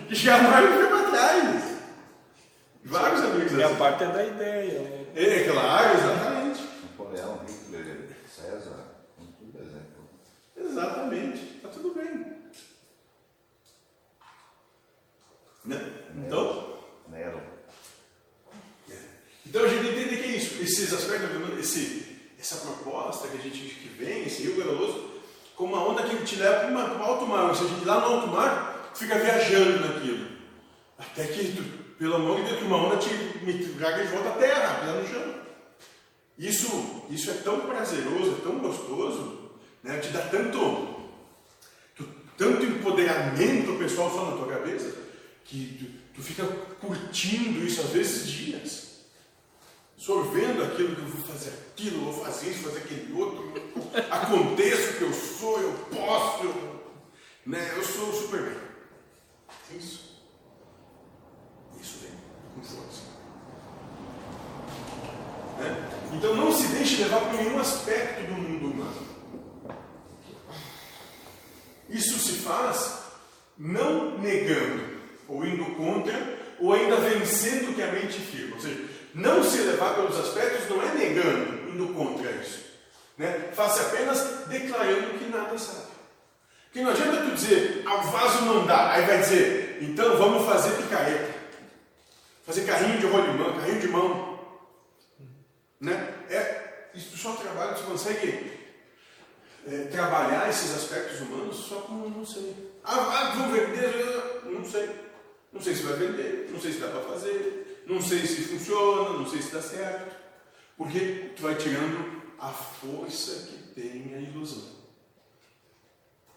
E 0.09 0.17
chegavam 0.17 0.51
mais 0.51 0.65
e 0.65 0.87
para 0.89 1.11
trás. 1.11 1.73
Vários 2.85 3.23
amigos 3.23 3.53
E 3.53 3.63
a 3.63 3.67
assim. 3.67 3.77
parte 3.77 4.03
é 4.05 4.07
da 4.09 4.25
ideia, 4.25 4.81
né? 4.81 5.07
É, 5.15 5.45
claro, 5.51 5.99
exatamente. 5.99 6.61
Napoleão, 6.83 7.41
Hitler, 7.47 8.09
César, 8.29 8.85
tudo 9.39 9.59
exemplo. 9.63 10.09
Exatamente. 10.57 11.61
Tá 11.63 11.69
tudo 11.69 11.95
bem. 11.95 12.33
Né? 15.65 15.93
Então, 16.17 16.79
Nero. 17.09 17.52
Então 19.53 19.65
a 19.65 19.69
gente 19.69 19.87
entende 19.87 20.17
que 20.17 20.23
é 20.33 20.37
isso, 20.38 20.62
esses 20.62 20.91
aspectos, 20.95 21.29
esse, 21.61 22.07
essa 22.41 22.57
proposta 22.57 23.29
que 23.29 23.37
a 23.37 23.41
gente 23.43 23.59
que 23.59 23.88
vem, 23.99 24.25
esse 24.25 24.45
rio 24.45 24.57
Garoloso, 24.57 25.11
como 25.55 25.75
uma 25.75 25.87
onda 25.91 26.05
que 26.05 26.25
te 26.25 26.37
leva 26.37 26.61
para 26.61 26.97
um 26.97 27.03
alto 27.03 27.27
mar, 27.27 27.51
ou 27.51 27.55
seja, 27.55 27.69
lá 27.85 28.01
no 28.01 28.07
alto 28.15 28.29
mar, 28.29 28.91
tu 28.95 29.01
fica 29.01 29.19
viajando 29.19 29.79
naquilo. 29.87 30.27
Até 30.99 31.27
que, 31.27 31.53
tu, 31.53 31.62
pelo 31.99 32.15
amor 32.15 32.41
de 32.41 32.49
Deus, 32.49 32.62
uma 32.62 32.79
onda 32.79 32.97
te 32.97 33.11
traga 33.79 34.07
de 34.07 34.11
volta 34.11 34.31
à 34.31 34.33
terra, 34.38 34.75
pisar 34.81 34.95
no 34.95 35.07
chão. 35.07 35.35
Isso, 36.38 37.03
isso 37.11 37.31
é 37.31 37.35
tão 37.35 37.61
prazeroso, 37.61 38.38
é 38.38 38.43
tão 38.43 38.59
gostoso, 38.59 39.51
né? 39.83 39.99
te 39.99 40.09
dá 40.09 40.21
tanto, 40.23 40.97
tu- 41.95 42.09
tanto 42.38 42.65
empoderamento 42.65 43.79
pessoal 43.79 44.11
só 44.11 44.31
na 44.31 44.37
tua 44.38 44.47
cabeça, 44.49 44.97
que 45.45 45.77
tu, 46.15 46.17
tu 46.17 46.23
fica 46.27 46.43
curtindo 46.81 47.62
isso 47.67 47.83
às 47.83 47.91
vezes 47.91 48.27
dias. 48.27 48.92
Sorvendo 50.05 50.65
aquilo 50.65 50.97
que 50.97 51.03
eu 51.03 51.09
vou 51.09 51.27
fazer 51.29 51.51
aquilo, 51.51 52.12
vou 52.12 52.25
fazer 52.25 52.51
isso, 52.51 52.65
fazer 52.65 52.79
aquele 52.79 53.12
outro, 53.12 53.53
aconteça 54.11 54.91
o 54.91 54.97
que 54.97 55.03
eu 55.03 55.12
sou, 55.12 55.61
eu 55.61 55.73
posso, 55.95 56.45
eu, 56.45 56.83
né, 57.47 57.73
eu 57.77 57.85
sou 57.85 58.09
o 58.09 58.12
Superman. 58.12 58.57
Isso. 59.71 60.21
Isso 61.81 61.99
vem 62.03 62.11
com 62.53 62.62
força. 62.62 63.03
Né? 65.59 65.91
Então 66.15 66.35
não 66.35 66.53
se 66.53 66.67
deixe 66.67 67.05
levar 67.05 67.21
por 67.21 67.35
nenhum 67.35 67.61
aspecto 67.61 68.27
do 68.27 68.33
mundo 68.33 68.73
humano. 68.73 69.07
Isso 71.88 72.19
se 72.19 72.41
faz 72.41 73.03
não 73.57 74.19
negando, 74.19 75.01
ou 75.29 75.45
indo 75.45 75.65
contra, 75.77 76.38
ou 76.59 76.73
ainda 76.73 76.97
vencendo 76.97 77.71
o 77.71 77.75
que 77.75 77.83
a 77.83 77.93
mente 77.93 78.19
firma. 78.19 78.57
Ou 78.57 78.61
seja, 78.61 78.92
não 79.14 79.42
se 79.44 79.59
levar 79.59 79.94
pelos 79.94 80.18
aspectos 80.18 80.68
não 80.68 80.83
é 80.83 80.94
negando, 80.94 81.70
indo 81.70 81.94
contra 81.94 82.31
isso. 82.33 82.62
Né? 83.18 83.51
Faça 83.55 83.83
apenas 83.83 84.46
declarando 84.48 85.18
que 85.18 85.25
nada 85.27 85.59
sabe. 85.59 85.92
Porque 86.64 86.81
não 86.81 86.90
adianta 86.90 87.22
tu 87.22 87.35
dizer, 87.35 87.83
ah, 87.87 87.96
o 87.96 88.11
vaso 88.11 88.44
não 88.46 88.66
dá, 88.66 88.92
aí 88.92 89.05
vai 89.05 89.18
dizer, 89.18 89.79
então 89.83 90.16
vamos 90.16 90.46
fazer 90.46 90.83
picareta. 90.83 91.35
Fazer 92.46 92.64
carrinho 92.64 92.98
de 92.98 93.07
rolimã, 93.07 93.53
carrinho 93.61 93.81
de 93.81 93.88
mão. 93.88 94.40
Né? 95.79 96.14
É, 96.31 96.88
isso 96.94 97.16
só 97.18 97.33
trabalha, 97.35 97.77
você 97.77 97.85
consegue 97.85 98.53
é, 99.66 99.85
trabalhar 99.90 100.48
esses 100.48 100.75
aspectos 100.75 101.20
humanos 101.20 101.57
só 101.57 101.77
com 101.83 101.92
não 102.09 102.25
sei. 102.25 102.72
Ah, 102.83 102.94
ah 102.96 103.35
vou 103.37 103.48
vender, 103.48 104.42
não 104.46 104.64
sei. 104.64 104.88
Não 105.53 105.61
sei 105.61 105.75
se 105.75 105.83
vai 105.83 105.94
vender, 105.94 106.48
não 106.51 106.59
sei 106.59 106.72
se 106.72 106.79
dá 106.79 106.88
para 106.88 107.03
fazer, 107.03 107.62
não 107.87 108.01
sei 108.01 108.27
se 108.27 108.42
funciona, 108.42 109.18
não 109.18 109.29
sei 109.29 109.42
se 109.42 109.53
dá 109.53 109.62
certo. 109.62 110.16
Porque 110.77 111.33
tu 111.37 111.42
vai 111.42 111.55
tirando 111.55 112.23
a 112.38 112.49
força 112.49 113.47
que 113.47 113.81
tem 113.81 114.14
a 114.14 114.18
ilusão. 114.18 114.83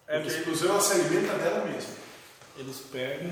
É, 0.06 0.20
porque 0.20 0.36
a 0.36 0.40
ilusão 0.40 0.70
ela 0.70 0.80
se 0.80 0.92
alimenta 0.92 1.34
dela 1.34 1.64
mesma. 1.64 1.94
Eles 2.56 2.78
pegam 2.92 3.28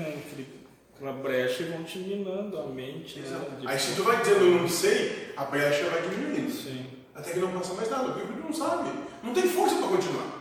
aquela 0.93 1.13
brecha 1.13 1.63
e 1.63 1.69
vão 1.69 1.83
te 1.83 1.99
minando 1.99 2.59
a 2.59 2.65
mente. 2.65 3.19
Né? 3.19 3.61
Aí 3.65 3.79
se 3.79 3.95
tu 3.95 4.03
vai 4.03 4.17
dizendo 4.17 4.45
eu 4.45 4.61
não 4.61 4.67
sei, 4.67 5.33
a 5.37 5.45
brecha 5.45 5.89
vai 5.89 6.01
diminuindo. 6.01 6.51
Sim. 6.51 6.85
Até 7.13 7.31
que 7.31 7.39
não 7.39 7.51
passa 7.51 7.73
mais 7.73 7.89
nada, 7.89 8.11
porque 8.11 8.39
não 8.39 8.53
sabe. 8.53 8.91
Não 9.23 9.33
tem 9.33 9.43
força 9.43 9.75
para 9.75 9.87
continuar. 9.87 10.35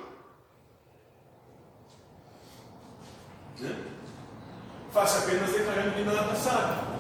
Né? 3.60 3.84
Faça 4.92 5.24
apenas 5.24 5.52
declarando 5.52 5.94
que 5.94 6.02
nada 6.02 6.34
sabe. 6.34 6.94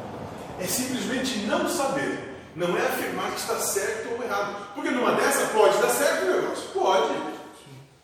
É 0.60 0.66
simplesmente 0.66 1.38
não 1.46 1.68
saber. 1.68 2.34
Não 2.56 2.76
é 2.76 2.82
afirmar 2.82 3.32
que 3.32 3.40
está 3.40 3.58
certo 3.58 4.14
ou 4.14 4.22
errado. 4.22 4.74
Porque 4.74 4.90
numa 4.90 5.12
dessa 5.12 5.46
pode 5.48 5.76
dar 5.78 5.90
certo 5.90 6.24
o 6.24 6.40
negócio. 6.40 6.68
Pode. 6.72 7.14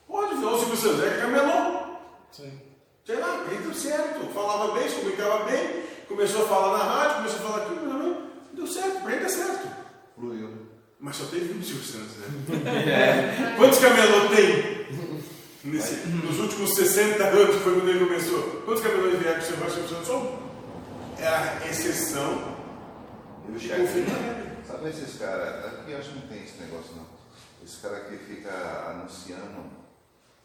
Pode, 0.09 0.35
não, 0.37 0.59
se 0.59 0.65
você 0.65 0.93
Zé 0.95 1.21
camelô. 1.21 1.83
Sim. 2.33 2.61
Sei 3.07 3.17
lá, 3.17 3.45
deu 3.49 3.75
certo. 3.75 4.27
Falava 4.35 4.73
bem, 4.75 4.89
se 4.89 4.97
comunicava 4.97 5.45
bem, 5.45 5.85
começou 6.09 6.45
a 6.45 6.49
falar 6.49 6.79
na 6.79 6.85
rádio, 6.85 7.17
começou 7.17 7.39
a 7.39 7.43
falar 7.43 7.57
aquilo, 7.65 7.87
mas 7.87 8.17
deu 8.53 8.67
certo, 8.67 9.03
para 9.03 9.13
ele 9.13 9.21
deu 9.21 9.31
certo. 9.31 9.69
Fluiu. 10.17 10.51
Mas 10.99 11.17
só 11.17 11.25
teve 11.27 11.53
20 11.53 11.65
circunstâncias, 11.65 12.17
né? 12.19 13.55
Quantos 13.57 13.79
camelô 13.79 14.29
tem? 14.35 14.81
Nesse, 15.63 15.95
nos 16.09 16.39
últimos 16.41 16.75
60 16.75 17.23
anos, 17.23 17.57
foi 17.63 17.75
quando 17.75 17.89
ele 17.89 18.05
começou. 18.05 18.43
Quantos 18.65 18.83
camelôs 18.83 19.19
vieram 19.19 19.41
com 19.41 19.45
o 19.45 19.71
Silvio 19.71 19.89
Santos? 19.89 20.07
Só 20.07 20.50
É 21.21 21.29
a 21.29 21.69
exceção 21.69 22.57
de 23.47 23.69
confirma. 23.69 24.17
Sabe 24.67 24.89
esses 24.89 25.19
caras? 25.19 25.67
Aqui 25.67 25.93
eu 25.93 25.99
acho 25.99 26.09
que 26.09 26.19
não 26.19 26.29
tem 26.29 26.45
esse 26.45 26.63
negócio, 26.63 26.97
não. 26.97 27.07
Esse 27.63 27.83
cara 27.83 28.01
que 28.01 28.17
fica 28.17 28.51
anunciando 28.89 29.71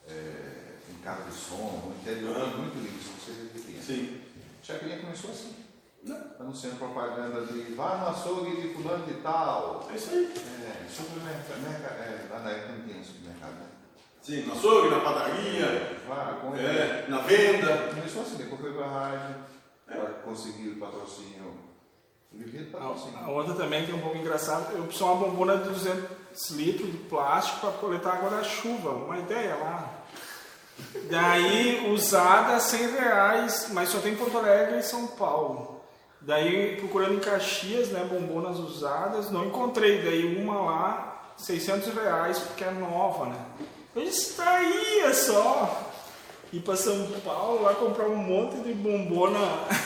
é, 0.06 0.76
em 0.90 1.02
carro 1.02 1.24
de 1.30 1.34
som, 1.34 1.82
no 1.86 1.96
interior, 1.96 2.36
é 2.36 2.58
muito 2.58 2.76
lindo, 2.76 2.92
não 2.92 3.20
sei 3.24 3.46
o 3.46 3.50
que 3.50 3.60
tem. 3.62 3.82
Sim. 3.82 4.22
Chacrinha 4.62 5.00
começou 5.00 5.32
assim. 5.32 5.56
Não. 6.04 6.20
Anunciando 6.42 6.76
propaganda 6.76 7.46
de 7.46 7.74
vá 7.74 7.96
no 7.96 8.10
açougue 8.10 8.62
de 8.62 8.74
fulano 8.74 9.06
de 9.06 9.14
tal. 9.22 9.88
É 9.90 9.96
isso 9.96 10.10
aí. 10.10 10.34
É, 10.36 10.90
supermercado. 10.90 12.00
É, 12.00 12.28
lá 12.30 12.40
na 12.40 12.52
época 12.52 12.74
não 12.74 12.86
tinha 12.86 13.02
supermercado, 13.02 13.54
né? 13.54 13.68
Sim, 14.22 14.42
no 14.42 14.54
açougue, 14.54 14.90
na 14.90 15.00
padaria. 15.00 15.66
É, 15.66 17.06
na 17.08 17.20
venda. 17.20 17.94
Começou 17.94 18.24
assim, 18.24 18.36
depois 18.36 18.60
foi 18.60 18.74
para 18.74 18.86
a 18.86 18.90
rádio. 18.90 19.36
Para 19.86 20.06
conseguir 20.24 20.70
o 20.70 20.80
patrocínio. 20.80 21.54
A, 22.74 23.26
a 23.26 23.32
outra 23.32 23.54
também 23.54 23.86
que 23.86 23.92
é 23.92 23.96
um 23.96 24.02
pouco 24.02 24.18
engraçada, 24.18 24.74
eu 24.74 24.84
preciso 24.84 25.06
uma 25.06 25.26
bombona 25.28 25.58
de 25.58 25.70
200 25.70 26.50
litros 26.52 26.92
de 26.92 26.98
plástico 26.98 27.62
para 27.62 27.72
coletar 27.72 28.16
água 28.16 28.30
da 28.30 28.44
chuva, 28.44 28.90
uma 28.90 29.18
ideia 29.18 29.56
lá. 29.56 30.06
Daí, 31.10 31.90
usada 31.94 32.60
100 32.60 32.92
reais, 32.92 33.68
mas 33.72 33.90
só 33.90 34.00
tem 34.00 34.14
em 34.14 34.18
Porto 34.18 34.38
Alegre 34.38 34.80
e 34.80 34.84
São 34.84 35.08
Paulo. 35.08 35.80
Daí, 36.20 36.76
procurando 36.78 37.14
em 37.14 37.20
Caxias, 37.20 37.90
né, 37.90 38.04
bombonas 38.04 38.58
usadas, 38.60 39.32
não 39.32 39.46
encontrei. 39.46 40.02
Daí, 40.02 40.36
uma 40.38 40.60
lá, 40.60 41.34
600 41.38 41.94
reais, 41.94 42.40
porque 42.40 42.66
é 42.66 42.72
nova, 42.72 43.28
né? 43.28 43.46
Eu 43.96 44.04
disse, 44.04 44.36
tá 44.36 44.50
aí, 44.50 45.00
é 45.02 45.14
só 45.14 45.95
ir 46.54 46.60
para 46.60 46.76
São 46.76 47.08
Paulo, 47.24 47.64
lá 47.64 47.74
comprar 47.74 48.08
um 48.08 48.16
monte 48.16 48.58
de 48.58 48.74
bombona 48.74 49.40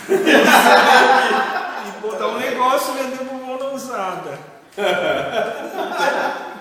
e 1.88 2.02
botar 2.02 2.28
um 2.28 2.40
negócio 2.40 2.94
e 2.94 2.98
vender 3.04 3.24
bombona 3.24 3.74
usada. 3.74 4.38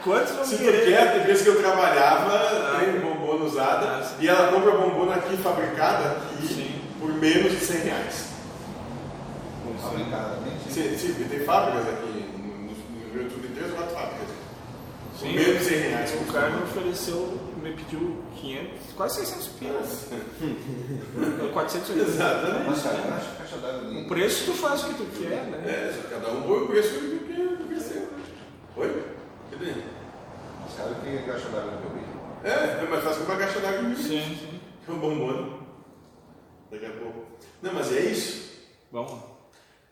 Quantos 0.02 0.32
vão 0.32 0.44
Se 0.44 0.56
querer? 0.58 0.80
tu 0.80 0.87
quer, 0.87 1.12
tem 1.12 1.26
vezes 1.26 1.42
que 1.42 1.48
eu 1.48 1.61
trabalhava, 1.61 2.34
ah, 2.34 2.80
tem 2.80 3.00
bombona 3.00 3.44
usada, 3.44 3.87
ah, 3.87 4.11
e 4.18 4.28
ela 4.28 4.52
compra 4.52 4.72
bombona 4.72 5.16
aqui 5.16 5.37
fabricada 5.37 6.12
aqui 6.12 6.46
sim. 6.46 6.80
por 6.98 7.12
menos 7.12 7.52
de 7.52 7.58
100 7.58 7.80
reais. 7.82 8.28
Fabricada, 9.82 10.38
sim, 10.70 10.96
sim, 10.96 11.14
tem 11.28 11.40
fábricas 11.40 11.88
aqui, 11.88 12.26
no 12.37 13.02
Rio 13.02 13.12
Grande 13.12 13.28
do 13.28 13.34
Sul 13.34 13.42
tem 13.42 13.50
três 13.52 13.70
ou 13.70 13.76
quatro 13.76 13.94
fábricas. 13.94 14.28
Sim, 15.18 15.26
por 15.26 15.34
menos 15.34 15.58
de 15.58 15.58
100 15.68 15.78
reais. 15.78 16.14
O 16.14 16.33
cara 16.33 16.50
me 16.50 16.62
ofereceu, 16.62 17.38
me 17.62 17.72
pediu 17.72 18.22
500, 18.40 18.92
quase 18.96 19.26
600 19.26 19.48
pilas. 19.48 20.07
480. 21.52 22.09
Exatamente. 22.09 22.68
Nossa, 22.68 22.88
caixa 23.38 23.57
d'água 23.59 24.00
O 24.00 24.09
preço 24.09 24.44
tu 24.46 24.52
faz 24.54 24.85
o 24.85 24.88
que 24.88 24.94
tu 24.94 25.07
quer, 25.18 25.44
né? 25.44 25.64
É, 25.66 26.09
cada 26.11 26.33
um 26.33 26.42
põe 26.42 26.62
o 26.62 26.66
preço 26.68 26.94
que 26.94 27.18
tu 27.18 27.24
quer. 27.26 27.38
Oi? 28.76 29.04
Cadê? 29.50 29.72
Mas 30.62 30.74
cara 30.74 30.94
que 30.94 31.26
caixa 31.26 31.48
d'água 31.48 31.72
no 31.72 31.90
meu 31.90 32.04
É, 32.44 32.85
é 32.85 32.88
mais 32.88 33.04
fácil 33.04 33.24
que 33.24 33.31
uma 33.31 33.38
caixa 33.38 33.61
d'água 33.61 33.83
no 33.83 33.96
Sim, 33.96 34.37
sim. 34.40 34.61
É 34.88 34.90
um 34.90 34.98
bombom. 34.98 35.59
Daqui 36.70 36.87
a 36.87 36.90
pouco. 36.90 37.26
Não, 37.62 37.74
mas 37.74 37.92
é 37.92 38.00
isso. 38.00 38.68
Vamos. 38.90 39.20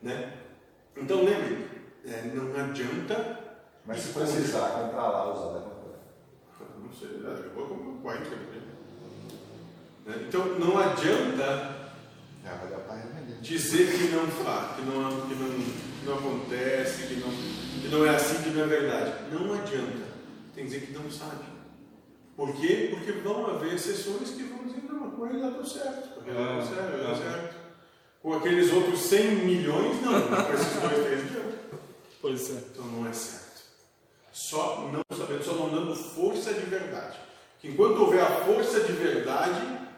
Né? 0.01 0.33
Então 0.95 1.23
lembre, 1.23 1.67
é, 2.05 2.23
não 2.33 2.65
adianta. 2.65 3.46
Mas 3.87 4.01
se 4.01 4.13
precisar 4.13 4.69
comprar 4.69 5.07
lá, 5.07 5.33
usar, 5.33 5.53
vai 5.53 5.61
comprar. 5.61 5.77
Não 6.83 6.93
sei, 6.93 7.19
daqui 7.23 7.47
a 7.47 7.51
pouco 7.51 7.73
eu 7.73 7.77
compro 7.77 8.01
40 8.01 8.29
né? 10.05 10.25
Então 10.27 10.45
não 10.59 10.77
adianta 10.77 11.77
dizer 13.41 13.97
que 13.97 14.13
não 14.13 14.27
faz, 14.27 14.75
que 14.75 14.81
não, 14.81 15.27
que 15.27 15.35
não, 15.35 15.49
que 15.49 16.05
não 16.05 16.13
acontece, 16.15 17.07
que 17.07 17.15
não, 17.15 17.29
que 17.29 17.87
não 17.89 18.05
é 18.05 18.15
assim, 18.15 18.43
que 18.43 18.49
não 18.49 18.63
é 18.63 18.67
verdade. 18.67 19.13
Não 19.31 19.53
adianta. 19.53 20.07
Tem 20.53 20.65
que 20.65 20.71
dizer 20.71 20.87
que 20.87 20.93
não 20.93 21.09
sabe. 21.09 21.45
Por 22.35 22.53
quê? 22.55 22.89
Porque 22.91 23.11
vão 23.13 23.47
haver 23.47 23.73
exceções 23.73 24.31
que 24.31 24.43
vão 24.43 24.65
dizer, 24.65 24.83
não, 24.83 25.11
com 25.11 25.27
ele 25.27 25.39
deu 25.39 25.65
certo, 25.65 26.21
com 26.21 26.29
ele 26.29 26.37
deu 26.37 26.61
certo, 26.61 26.97
deu 26.97 27.15
certo. 27.15 27.55
Com 28.21 28.33
aqueles 28.33 28.71
outros 28.71 28.99
100 28.99 29.35
milhões, 29.45 30.01
não, 30.01 30.21
com 30.21 30.53
esses 30.53 30.81
dois, 30.81 31.05
três 31.05 31.23
milhões. 31.23 31.55
Pois 32.21 32.49
é. 32.49 32.63
Então 32.71 32.85
não 32.85 33.07
é 33.07 33.13
certo. 33.13 33.36
Só 34.37 34.81
não 34.81 35.01
sabendo, 35.17 35.43
só 35.43 35.53
não 35.53 35.67
dando 35.67 35.95
força 35.95 36.53
de 36.53 36.59
verdade. 36.67 37.19
Que 37.59 37.69
enquanto 37.69 37.97
houver 37.97 38.23
a 38.23 38.45
força 38.45 38.81
de 38.81 38.91
verdade, 38.91 39.89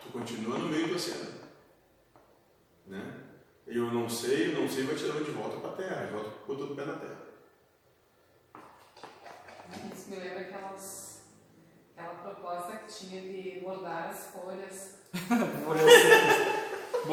tu 0.00 0.12
continua 0.12 0.56
no 0.56 0.68
meio 0.68 0.86
do 0.86 0.94
oceano. 0.94 1.32
Né? 2.86 3.14
Eu 3.66 3.90
não 3.90 4.08
sei, 4.08 4.54
eu 4.54 4.60
não 4.60 4.68
sei, 4.68 4.84
vai 4.84 4.94
te 4.94 5.02
levar 5.02 5.24
de 5.24 5.30
volta 5.32 5.56
para 5.56 5.70
a 5.70 5.72
terra, 5.72 6.06
de 6.06 6.12
volta 6.12 6.30
com 6.30 6.54
todo 6.54 6.72
o 6.72 6.76
pé 6.76 6.84
na 6.84 6.94
terra. 6.94 7.18
Isso 9.92 10.08
me 10.08 10.16
lembra 10.16 10.40
aquelas, 10.42 11.22
aquela 11.96 12.14
proposta 12.14 12.76
que 12.76 12.94
tinha 12.94 13.22
de 13.22 13.58
bordar 13.58 14.10
as 14.10 14.26
folhas. 14.26 14.98
folhas 15.66 15.92
secas. 15.92 17.06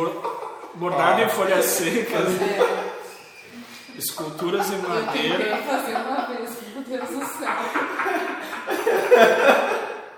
Bordado 0.76 1.22
ah. 1.24 1.26
em 1.26 1.30
folhas 1.30 1.66
secas. 1.66 2.40
É. 2.40 2.97
Esculturas 3.98 4.72
em 4.72 4.78
madeira. 4.78 5.44
Eu 5.44 5.64
fazer 5.64 5.96
uma 5.96 6.28
vez, 6.28 6.52
meu 6.74 6.84
Deus 6.84 7.10
do 7.10 7.26
céu. 7.40 7.58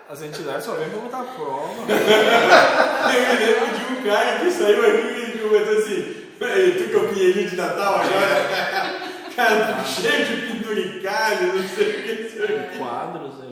As 0.10 0.22
entidades 0.22 0.66
só 0.66 0.74
vêm 0.74 0.90
para 0.90 1.00
botar 1.00 1.24
prova. 1.24 1.84
eu 1.84 1.88
me 1.88 3.46
lembro 3.46 3.68
de 3.78 3.94
um 3.94 4.04
cara 4.04 4.40
que 4.40 4.52
saiu 4.52 4.86
aqui 4.86 5.36
e 5.36 5.40
comentou 5.40 5.78
assim: 5.78 6.02
tu 6.40 6.90
que 6.90 6.94
eu 6.94 7.08
pinheirinho 7.10 7.50
de 7.50 7.56
Natal 7.56 7.96
agora? 7.96 9.10
Cara, 9.36 9.84
cheio 9.86 10.26
de 10.26 10.48
penduricalho, 10.48 11.56
não 11.56 11.70
sei 11.70 11.90
o 11.90 12.04
que. 12.04 12.30
sei 12.32 12.44
o. 12.44 12.78
Quadros 12.78 13.36
aqui. 13.36 13.50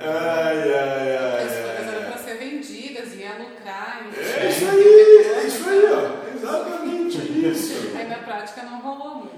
Ai, 0.00 0.74
ai, 0.74 1.16
ai. 1.16 1.44
As 1.44 1.52
coisas 1.54 1.88
eram 1.88 2.02
ai. 2.02 2.10
para 2.10 2.18
ser 2.18 2.36
vendidas, 2.36 3.14
ia 3.14 3.32
lucrar. 3.38 4.06
É 4.14 4.48
isso 4.48 4.68
aí, 4.68 5.34
é 5.34 5.46
isso 5.46 5.68
aí, 5.68 5.84
ó. 5.92 6.36
Exatamente 6.36 7.18
isso. 7.46 7.96
Aí 7.96 8.08
na 8.08 8.18
prática 8.18 8.62
não 8.64 8.80
rolou 8.80 9.14
muito. 9.16 9.35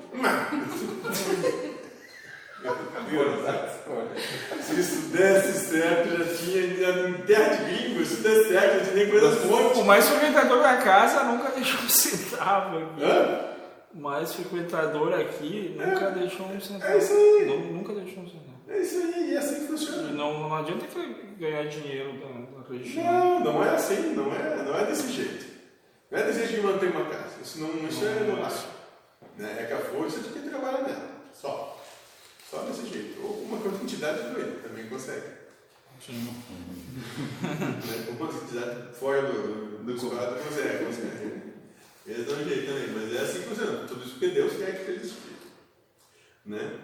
Se 4.63 4.81
isso 4.81 5.09
desse 5.09 5.71
certo, 5.71 6.09
já 6.19 6.37
tinha 6.37 7.09
em 7.09 7.15
terra 7.23 7.55
de 7.57 7.65
gringo, 7.65 8.05
se 8.05 8.17
desse 8.17 8.49
certo, 8.49 8.85
já 8.85 8.93
tinha 8.93 9.09
coisa 9.11 9.29
O 9.29 9.33
forte. 9.49 9.83
mais 9.85 10.09
frequentador 10.09 10.63
da 10.63 10.77
casa 10.79 11.25
nunca 11.25 11.51
deixou 11.53 11.81
um 11.81 11.89
centavo 11.89 12.79
aqui. 12.79 13.03
Hã? 13.05 13.45
O 13.95 14.01
mais 14.01 14.35
frequentador 14.35 15.15
aqui 15.15 15.77
nunca 15.79 16.11
deixou 16.11 16.47
um 16.47 16.61
centavo. 16.61 16.93
É 16.93 16.99
isso 16.99 17.13
aí. 17.13 17.47
Não- 17.47 17.59
nunca 17.73 17.93
deixou 17.95 18.23
um 18.23 18.27
centavo. 18.27 18.49
É 18.69 18.79
isso 18.81 18.99
aí, 18.99 19.31
e 19.31 19.35
é 19.35 19.39
assim 19.39 19.55
que 19.61 19.67
funciona. 19.69 20.11
não, 20.11 20.41
não 20.41 20.55
adianta 20.55 20.85
ganhar 21.39 21.65
dinheiro 21.69 22.13
da, 22.19 22.27
da 22.61 22.69
região. 22.69 23.41
Não, 23.41 23.53
não 23.55 23.65
é 23.65 23.71
assim, 23.71 24.15
não 24.15 24.31
é, 24.35 24.63
não 24.63 24.79
é 24.79 24.85
desse 24.85 25.11
jeito. 25.11 25.47
Não 26.11 26.19
é 26.19 26.23
desse 26.25 26.39
jeito 26.47 26.61
de 26.61 26.67
manter 26.67 26.91
uma 26.91 27.05
casa. 27.07 27.35
Isso, 27.43 27.61
não, 27.61 27.89
isso 27.89 28.05
é 28.05 28.25
negócio. 28.25 28.69
Né? 29.39 29.57
É 29.61 29.67
que 29.67 29.73
a 29.73 29.79
força 29.79 30.21
de 30.21 30.31
quem 30.31 30.43
trabalha 30.43 30.83
nela. 30.83 31.11
Só. 31.33 31.81
Só 32.51 32.63
desse 32.63 32.87
jeito. 32.89 33.23
Ou 33.23 33.45
uma 33.45 33.59
quantidade 33.59 34.31
do 34.31 34.41
ele 34.41 34.61
também 34.61 34.89
consegue. 34.89 35.39
Sim. 36.05 36.27
né? 37.43 38.07
Uma 38.09 38.29
quantidade 38.29 38.95
fora 38.99 39.23
do, 39.23 39.85
do 39.85 40.11
quadro 40.11 40.43
consegue, 40.43 40.85
consegue. 40.85 41.39
Eles 42.07 42.27
dão 42.27 42.39
um 42.39 42.45
jeito 42.45 42.67
também, 42.67 42.89
mas 42.89 43.15
é 43.15 43.21
assim 43.21 43.43
que 43.43 43.49
funciona. 43.49 43.87
Tudo 43.87 44.05
isso 44.05 44.13
porque 44.13 44.29
Deus 44.29 44.57
quer 44.57 44.85
que 44.85 44.91
eles. 44.91 45.15
Né? 46.45 46.79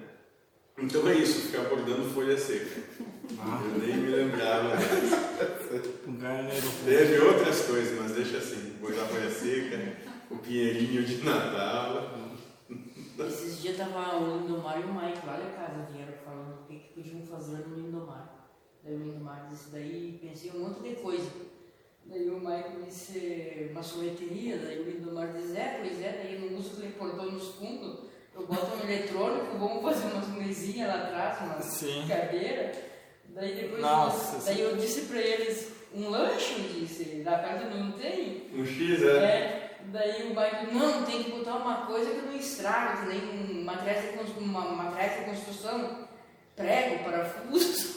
Então 0.77 1.09
é 1.09 1.15
isso, 1.15 1.49
ficar 1.49 1.63
bordando 1.63 2.11
folha 2.13 2.37
seca. 2.37 2.83
Eu 3.23 3.79
nem 3.79 3.97
me 3.97 4.11
lembrava. 4.11 4.77
Dinheiro. 6.07 6.73
Teve 6.85 7.19
outras 7.21 7.63
coisas, 7.63 7.99
mas 7.99 8.13
deixa 8.13 8.37
assim, 8.37 8.77
bordar 8.81 9.07
folha 9.07 9.31
seca, 9.31 9.97
o 10.31 10.37
pinheirinho 10.37 11.05
de 11.05 11.25
Natal. 11.25 12.24
Esses 13.19 13.63
dias 13.63 13.77
tava 13.77 14.17
o 14.19 14.39
Lindomar 14.39 14.81
e 14.81 14.85
o 14.85 14.93
Mike 14.93 15.27
lá 15.27 15.37
da 15.37 15.51
casa 15.53 15.89
vieram 15.93 16.15
falando 16.25 16.61
o 16.61 16.67
que, 16.67 16.79
que 16.79 16.95
podiam 16.95 17.23
fazer 17.23 17.67
no 17.69 17.77
Lindomar. 17.77 18.49
Daí 18.83 18.95
o 18.95 18.99
Lindomar 18.99 19.49
disse, 19.51 19.71
daí 19.71 20.19
pensei 20.21 20.51
um 20.55 20.61
monte 20.61 20.81
de 20.81 20.97
coisa. 20.97 21.31
Daí 22.07 22.29
o 22.29 22.39
Mike 22.39 22.85
disse 22.85 23.69
uma 23.71 23.83
sorveteria, 23.83 24.59
daí 24.59 24.81
o 24.81 24.85
Lindomar 24.85 25.33
disse, 25.33 25.57
é, 25.57 25.79
pois 25.81 26.03
é, 26.03 26.23
daí 26.23 26.35
eu 26.35 26.51
não 26.51 26.59
uso 26.59 26.73
aquele 26.73 26.93
portão 26.93 27.31
nos 27.31 27.49
fundos, 27.55 28.01
eu 28.35 28.47
boto 28.47 28.77
um 28.77 28.81
eletrônico, 28.81 29.59
vamos 29.59 29.83
fazer 29.83 30.13
umas 30.13 30.29
mesinhas 30.29 30.89
lá 30.89 30.95
atrás, 30.97 31.41
umas 31.41 31.65
Sim. 31.65 32.05
cadeiras. 32.09 32.77
Daí 33.29 33.55
depois 33.55 33.81
Nossa, 33.81 34.45
daí 34.45 34.61
eu 34.61 34.77
disse 34.77 35.03
pra 35.03 35.19
eles, 35.19 35.73
um 35.95 36.11
lanche, 36.11 36.55
eu 36.59 36.81
disse, 36.81 37.23
lá 37.25 37.39
perto 37.39 37.75
não 37.75 37.93
tem. 37.93 38.51
Um 38.53 38.67
X, 38.67 39.03
é? 39.03 39.07
É, 39.07 39.64
daí 39.95 40.25
o 40.25 40.29
Michael, 40.31 40.73
não, 40.73 41.03
tem 41.05 41.23
que 41.23 41.31
botar 41.31 41.55
uma 41.55 41.87
coisa 41.87 42.11
que 42.11 42.27
não 42.27 42.35
estraga, 42.35 43.03
que 43.03 43.07
nem 43.07 43.63
material 43.65 44.25
de, 44.25 44.45
uma, 44.45 44.61
material 44.63 45.19
de 45.21 45.25
construção, 45.25 45.91
prego, 46.57 47.05
parafuso. 47.05 47.95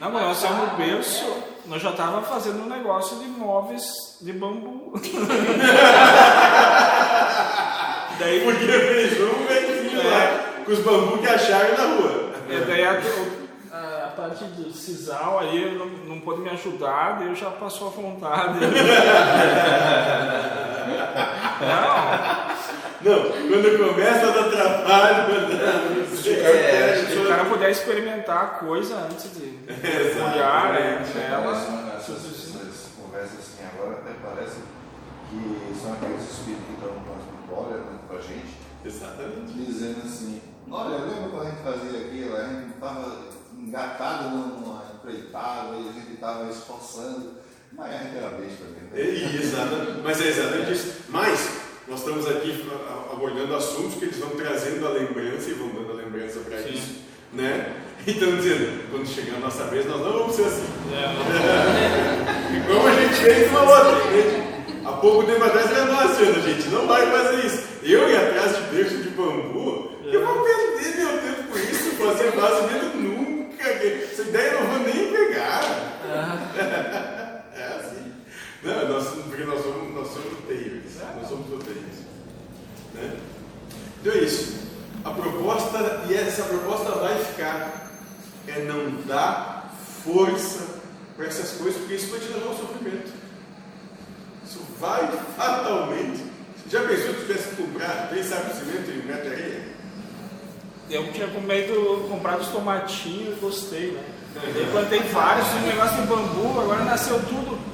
Não, 0.00 0.10
mas 0.10 0.42
nós 0.42 0.56
no 0.56 0.76
berço, 0.76 1.42
nós 1.66 1.82
já 1.82 1.90
estávamos 1.90 2.28
fazendo 2.28 2.62
um 2.62 2.68
negócio 2.68 3.18
de 3.18 3.26
móveis 3.26 3.84
de 4.22 4.32
bambu. 4.32 4.92
Daí, 8.18 8.40
Porque 8.44 8.66
fez 8.66 9.20
um 9.20 9.46
ventinho 9.46 10.10
lá 10.10 10.62
com 10.64 10.72
os 10.72 10.78
bambus 10.80 11.20
que 11.20 11.26
acharam 11.26 11.76
na 11.76 11.84
rua. 11.96 12.30
é, 12.50 12.60
daí 12.66 12.84
a, 12.84 13.00
a- 13.72 14.04
a 14.04 14.08
parte 14.08 14.44
do 14.44 14.70
sisal 14.72 15.38
aí 15.40 15.74
não, 15.78 15.86
não 15.86 16.20
pôde 16.20 16.40
me 16.42 16.50
ajudar, 16.50 17.18
daí 17.18 17.28
eu 17.28 17.34
já 17.34 17.50
passou 17.50 17.88
a 17.88 17.90
vontade. 17.90 18.58
Não, 21.60 22.50
Não, 23.02 23.22
quando 23.22 23.94
começa 23.94 24.26
a 24.26 24.30
dar 24.30 24.50
trabalho, 24.50 25.28
não 25.98 26.16
sei. 26.16 26.40
É, 26.40 27.06
se 27.06 27.18
o 27.18 27.28
cara 27.28 27.44
puder 27.46 27.70
experimentar 27.70 28.44
a 28.44 28.46
coisa 28.58 28.96
antes 28.96 29.30
de 29.32 29.58
olhar 30.20 30.72
né, 30.74 31.02
nela. 31.14 31.96
Essas, 31.96 32.24
essas 32.26 32.88
conversas 33.00 33.38
assim 33.38 33.64
agora 33.72 33.98
até 33.98 34.12
parece 34.22 34.60
que 35.30 35.80
são 35.80 35.94
aqueles 35.94 36.30
espíritos 36.30 36.66
que 36.66 36.72
estão 36.74 36.90
com 36.90 37.14
as 37.16 37.24
memórias 37.40 37.86
né, 37.86 37.98
com 38.06 38.16
a 38.16 38.20
gente, 38.20 38.58
Exatamente. 38.84 39.52
dizendo 39.52 40.02
assim, 40.04 40.42
olha, 40.70 40.98
lembra 40.98 41.30
quando 41.30 41.46
a 41.46 41.50
gente 41.50 41.62
fazia 41.62 42.00
aquilo, 42.00 42.36
a 42.36 42.44
gente 42.44 42.74
estava 42.74 43.18
engatado 43.58 44.28
numa 44.28 44.82
empreitada 44.94 45.76
e 45.76 45.88
a 45.88 45.92
gente 45.92 46.12
estava 46.14 46.50
esforçando, 46.50 47.39
a 47.82 47.88
gente 47.88 48.14
besta 48.14 48.64
É, 48.94 49.02
mesmo. 49.04 49.28
e 49.28 49.42
exatamente, 49.42 50.00
mas 50.02 50.20
é 50.20 50.28
exatamente 50.28 50.72
isso. 50.72 50.92
Mas 51.08 51.48
nós 51.88 52.00
estamos 52.00 52.26
aqui 52.28 52.64
a- 52.70 53.12
abordando 53.12 53.54
assuntos 53.54 53.94
que 53.98 54.04
eles 54.06 54.18
vão 54.18 54.30
trazendo 54.30 54.86
a 54.86 54.90
lembrança 54.90 55.50
e 55.50 55.54
vão 55.54 55.68
dando 55.68 55.92
a 55.92 55.94
lembrança 55.94 56.40
para 56.40 56.60
isso. 56.60 57.00
Né? 57.32 57.76
Então 58.06 58.34
dizendo, 58.34 58.88
quando 58.90 59.06
chegar 59.06 59.36
a 59.36 59.40
nossa 59.40 59.64
vez, 59.64 59.84
nós 59.84 60.00
não 60.00 60.10
vamos 60.10 60.34
ser 60.34 60.44
assim. 60.46 60.64
É, 60.90 62.56
E 62.56 62.60
como 62.66 62.88
a 62.88 62.92
gente 62.94 63.14
fez 63.14 63.50
uma 63.50 63.60
outra, 63.62 63.92
entende? 64.08 64.80
Há 64.86 64.92
pouco 64.92 65.24
tempo 65.24 65.44
atrás 65.44 65.70
era 65.70 65.84
nós, 65.84 66.18
a 66.18 66.24
gente 66.40 66.68
não 66.68 66.86
vai 66.86 67.06
fazer 67.10 67.46
isso. 67.46 67.62
Eu 67.82 68.08
ir 68.08 68.16
atrás 68.16 68.56
de 68.56 68.62
berço 68.74 68.96
de 68.96 69.10
bambu, 69.10 69.92
eu 70.04 70.24
vou 70.26 70.42
perder 70.42 70.96
meu 70.96 71.08
tempo 71.18 71.42
com 71.52 71.58
isso, 71.58 71.90
fazer 71.96 72.32
base 72.32 72.72
mesmo 72.72 73.00
nunca. 73.02 73.68
Essa 73.68 74.22
ideia 74.22 74.52
eu 74.52 74.60
não 74.64 74.70
vou 74.70 74.78
nem 74.86 75.12
pegar. 75.12 75.60
É 76.08 76.18
assim. 76.18 77.19
Não, 78.62 78.88
nós, 78.88 79.08
porque 79.08 79.44
nós 79.44 79.62
somos, 79.62 79.94
nós 79.94 80.08
somos 80.08 80.44
terríveis. 80.46 80.96
Nós 81.16 81.28
somos 81.28 81.64
terríveis. 81.64 82.00
Né? 82.94 83.16
Então 84.00 84.12
é 84.12 84.18
isso. 84.18 84.60
A 85.02 85.10
proposta, 85.10 86.04
e 86.08 86.14
essa 86.14 86.42
proposta 86.42 86.92
vai 86.92 87.18
ficar, 87.24 87.90
é 88.46 88.64
não 88.64 89.00
dar 89.06 89.74
força 90.04 90.80
para 91.16 91.26
essas 91.26 91.52
coisas, 91.52 91.78
porque 91.80 91.94
isso 91.94 92.10
vai 92.10 92.20
te 92.20 92.26
levar 92.26 92.48
ao 92.48 92.56
sofrimento. 92.56 93.10
Isso 94.44 94.60
vai 94.78 95.10
fatalmente. 95.36 96.24
Já 96.68 96.80
pensou 96.82 97.14
que 97.14 97.20
tivesse 97.22 97.56
comprado 97.56 98.10
três 98.10 98.26
sacos 98.26 98.58
de 98.58 98.60
cimento 98.60 98.90
e 98.90 99.00
um 99.00 99.06
metro 99.06 99.22
de 99.22 99.34
areia? 99.34 99.68
Eu 100.90 101.12
tinha 101.12 101.28
comido, 101.28 102.08
comprado 102.08 102.40
os 102.40 102.48
tomatinhos 102.48 103.38
gostei, 103.38 103.92
né? 103.92 104.04
Daí 104.54 104.68
plantei 104.70 105.00
vários, 105.00 105.46
um 105.48 105.66
negócio 105.66 105.96
de 105.96 106.06
bambu, 106.06 106.60
agora 106.60 106.84
nasceu 106.84 107.18
tudo. 107.20 107.69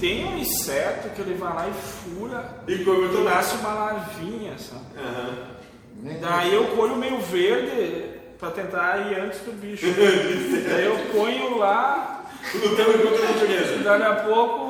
Tem 0.00 0.24
um 0.24 0.38
inseto 0.38 1.08
que 1.10 1.20
ele 1.20 1.34
vai 1.34 1.52
lá 1.54 1.68
e 1.68 1.72
fura 1.72 2.44
E 2.68 2.84
como 2.84 3.02
eu 3.02 3.20
e 3.20 3.24
nasce 3.24 3.56
uma 3.56 3.74
larvinha, 3.74 4.56
sabe? 4.58 4.84
Nem 6.00 6.20
Daí 6.20 6.54
eu 6.54 6.68
colho 6.68 6.96
meio 6.96 7.18
verde 7.18 8.04
pra 8.38 8.50
tentar 8.50 9.10
ir 9.10 9.18
antes 9.18 9.40
do 9.40 9.52
bicho. 9.52 9.86
Daí 10.70 10.84
eu 10.84 10.96
ponho 11.12 11.58
lá, 11.58 12.24
Lutando 12.54 12.98
contra 12.98 13.26
a 13.26 13.32
natureza. 13.32 13.78
daqui 13.82 14.02
a 14.04 14.14
pouco 14.24 14.68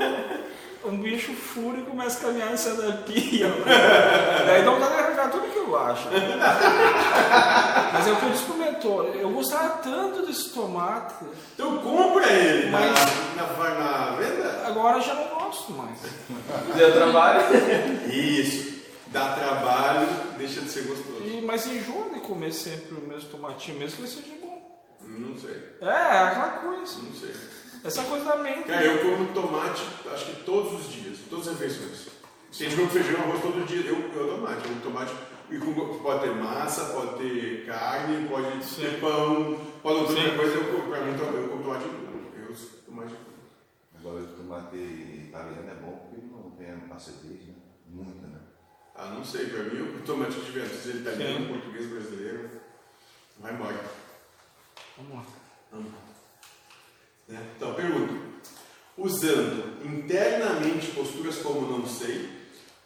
um 0.88 0.98
bicho 0.98 1.32
fura 1.34 1.78
e 1.78 1.82
começa 1.82 2.18
a 2.18 2.22
caminhar 2.28 2.52
em 2.52 2.56
cima 2.56 2.82
da 2.82 2.92
pia. 2.98 3.48
Daí 4.46 4.64
dá 4.64 4.70
vontade 4.70 4.92
de 4.94 4.98
arrancar 5.00 5.30
tudo 5.30 5.48
que 5.52 5.58
eu 5.58 5.78
acho. 5.78 6.08
Mas 7.92 8.06
é 8.06 8.12
o 8.12 8.16
que 8.16 8.22
eu 8.24 8.30
disse 8.30 8.44
pro 8.44 8.54
mentor. 8.56 9.04
Eu 9.14 9.30
gostava 9.30 9.68
tanto 9.78 10.26
desse 10.26 10.50
tomate, 10.50 11.14
Então 11.54 11.78
compra 11.78 12.26
ele 12.32 12.70
na, 12.70 12.78
Mas- 12.80 13.36
na, 13.36 13.74
na 13.74 14.16
venda. 14.16 14.62
agora 14.66 15.00
já 15.00 15.14
não 15.14 15.28
gosto 15.28 15.72
mais. 15.72 15.98
Deu 16.76 16.92
trabalho? 16.92 17.40
Isso. 18.12 18.78
Dá 19.08 19.32
trabalho, 19.32 20.06
deixa 20.36 20.60
de 20.60 20.68
ser 20.68 20.82
gostoso. 20.82 21.22
E, 21.24 21.40
mas 21.40 21.66
enjoa 21.66 22.10
de 22.12 22.20
comer 22.20 22.52
sempre 22.52 22.94
o 22.94 23.08
mesmo 23.08 23.30
tomatinho, 23.30 23.78
mesmo 23.78 23.96
que 23.96 24.02
ele 24.02 24.10
seja 24.10 24.34
bom. 24.42 24.82
Não 25.02 25.38
sei. 25.38 25.56
É, 25.80 25.88
aquela 25.88 26.48
coisa. 26.60 26.98
Não 27.02 27.12
sei. 27.14 27.34
Essa 27.84 28.02
coisa 28.04 28.24
da 28.24 28.36
mente. 28.36 28.64
Cara, 28.64 28.84
eu 28.84 28.98
como 29.16 29.32
tomate, 29.32 29.82
acho 30.12 30.24
que 30.26 30.42
todos 30.44 30.72
os 30.80 30.92
dias, 30.92 31.18
todas 31.30 31.48
as 31.48 31.58
refeições. 31.60 32.08
Se 32.50 32.64
a 32.64 32.68
gente 32.68 32.78
come 32.78 32.90
feijão, 32.90 33.20
arroz 33.20 33.40
todo 33.42 33.66
dia, 33.66 33.80
eu, 33.86 33.96
eu 34.12 34.34
tomate. 34.36 34.62
Eu 34.64 34.68
como 34.70 34.80
tomate 34.80 35.12
e 35.50 35.58
com- 35.58 35.98
pode 36.00 36.20
ter 36.22 36.34
massa, 36.34 36.86
pode 36.86 37.18
ter 37.18 37.66
carne, 37.66 38.28
pode 38.28 38.46
ter 38.76 39.00
pão, 39.00 39.58
pode 39.82 40.06
ter 40.06 40.12
Sim. 40.12 40.20
outra 40.20 40.36
coisa. 40.36 40.54
Eu, 40.56 40.64
como- 40.72 40.88
pra 40.90 41.00
mim, 41.02 41.12
eu 41.18 41.48
como 41.48 41.62
tomate. 41.62 41.84
Eu 42.36 42.52
uso 42.52 42.66
tomate. 42.86 43.14
Agora 43.98 44.20
o 44.22 44.26
tomate 44.28 44.76
italiano 44.76 45.70
é 45.70 45.74
bom 45.74 46.08
porque 46.10 46.26
não 46.26 46.50
tem 46.52 46.94
acidez, 46.94 47.46
né? 47.48 47.54
Muita, 47.86 48.26
né? 48.26 48.38
Ah, 48.94 49.06
não 49.10 49.24
sei, 49.24 49.46
pra 49.46 49.62
mim 49.64 49.80
o 49.82 50.02
tomate 50.02 50.34
que 50.36 50.46
tiver, 50.46 50.66
se 50.66 50.88
ele 50.88 51.00
italiano, 51.00 51.46
Sim. 51.46 51.52
português, 51.52 51.86
brasileiro, 51.90 52.50
vai 53.38 53.52
embora. 53.54 53.84
Vamos 54.96 55.14
lá. 55.14 55.24
Né? 57.28 57.38
Então, 57.56 57.74
pergunta. 57.74 58.14
Usando 58.96 59.84
internamente 59.86 60.88
posturas 60.88 61.36
como 61.36 61.78
não 61.78 61.86
sei, 61.86 62.28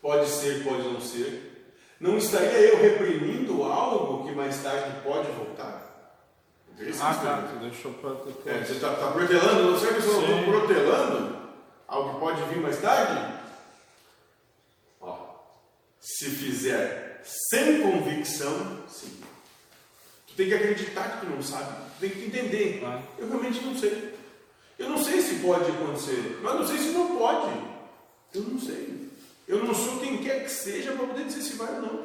pode 0.02 0.28
ser, 0.28 0.62
pode 0.62 0.82
não 0.82 1.00
ser, 1.00 1.52
não 1.98 2.18
estaria 2.18 2.50
eu 2.50 2.82
reprimindo 2.82 3.62
algo 3.62 4.26
que 4.26 4.34
mais 4.34 4.62
tarde 4.62 5.00
pode 5.02 5.30
voltar? 5.32 5.92
Interessante. 6.74 7.20
Ah, 7.26 7.36
né? 7.36 7.48
Tu 7.52 7.58
deixou 7.60 7.92
pra 7.94 8.10
É, 8.52 8.64
você 8.64 8.72
está 8.72 8.94
tá 8.94 9.12
protelando, 9.12 9.70
não 9.70 9.78
sei 9.78 10.00
se 10.00 10.08
eu 10.08 10.20
estou 10.20 10.42
protelando 10.44 11.38
algo 11.86 12.14
que 12.14 12.20
pode 12.20 12.42
vir 12.44 12.58
mais 12.58 12.80
tarde? 12.80 13.34
Ó, 15.00 15.16
se 16.00 16.28
fizer 16.28 17.22
sem 17.24 17.80
convicção, 17.80 18.82
sim. 18.88 19.20
Tu 20.26 20.34
tem 20.34 20.48
que 20.48 20.54
acreditar 20.54 21.10
que 21.10 21.26
tu 21.26 21.32
não 21.32 21.42
sabe, 21.42 21.72
tu 21.96 22.00
tem 22.00 22.10
que 22.10 22.24
entender. 22.24 22.80
Vai. 22.82 23.02
Eu 23.18 23.28
realmente 23.28 23.60
não 23.64 23.76
sei. 23.76 24.11
Eu 24.78 24.88
não 24.88 25.02
sei 25.02 25.20
se 25.20 25.36
pode 25.36 25.70
acontecer, 25.70 26.40
mas 26.42 26.54
não 26.54 26.66
sei 26.66 26.78
se 26.78 26.88
não 26.90 27.16
pode. 27.16 27.52
Eu 28.34 28.42
não 28.42 28.60
sei. 28.60 29.10
Eu 29.46 29.64
não 29.64 29.74
sou 29.74 29.98
quem 29.98 30.18
quer 30.18 30.44
que 30.44 30.50
seja 30.50 30.92
para 30.92 31.06
poder 31.06 31.24
dizer 31.24 31.42
se 31.42 31.56
vai 31.56 31.74
ou 31.74 31.82
não. 31.82 32.04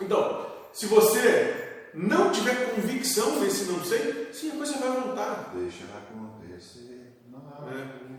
Então, 0.00 0.46
se 0.72 0.86
você 0.86 1.88
não 1.94 2.30
tiver 2.30 2.74
convicção 2.74 3.40
nesse 3.40 3.64
não 3.64 3.84
sei, 3.84 4.30
sim, 4.32 4.50
a 4.50 4.56
coisa 4.56 4.78
vai 4.78 5.00
voltar. 5.00 5.52
Deixa 5.54 5.84
acontecer. 5.84 7.12
Não, 7.30 7.68
É. 7.68 8.10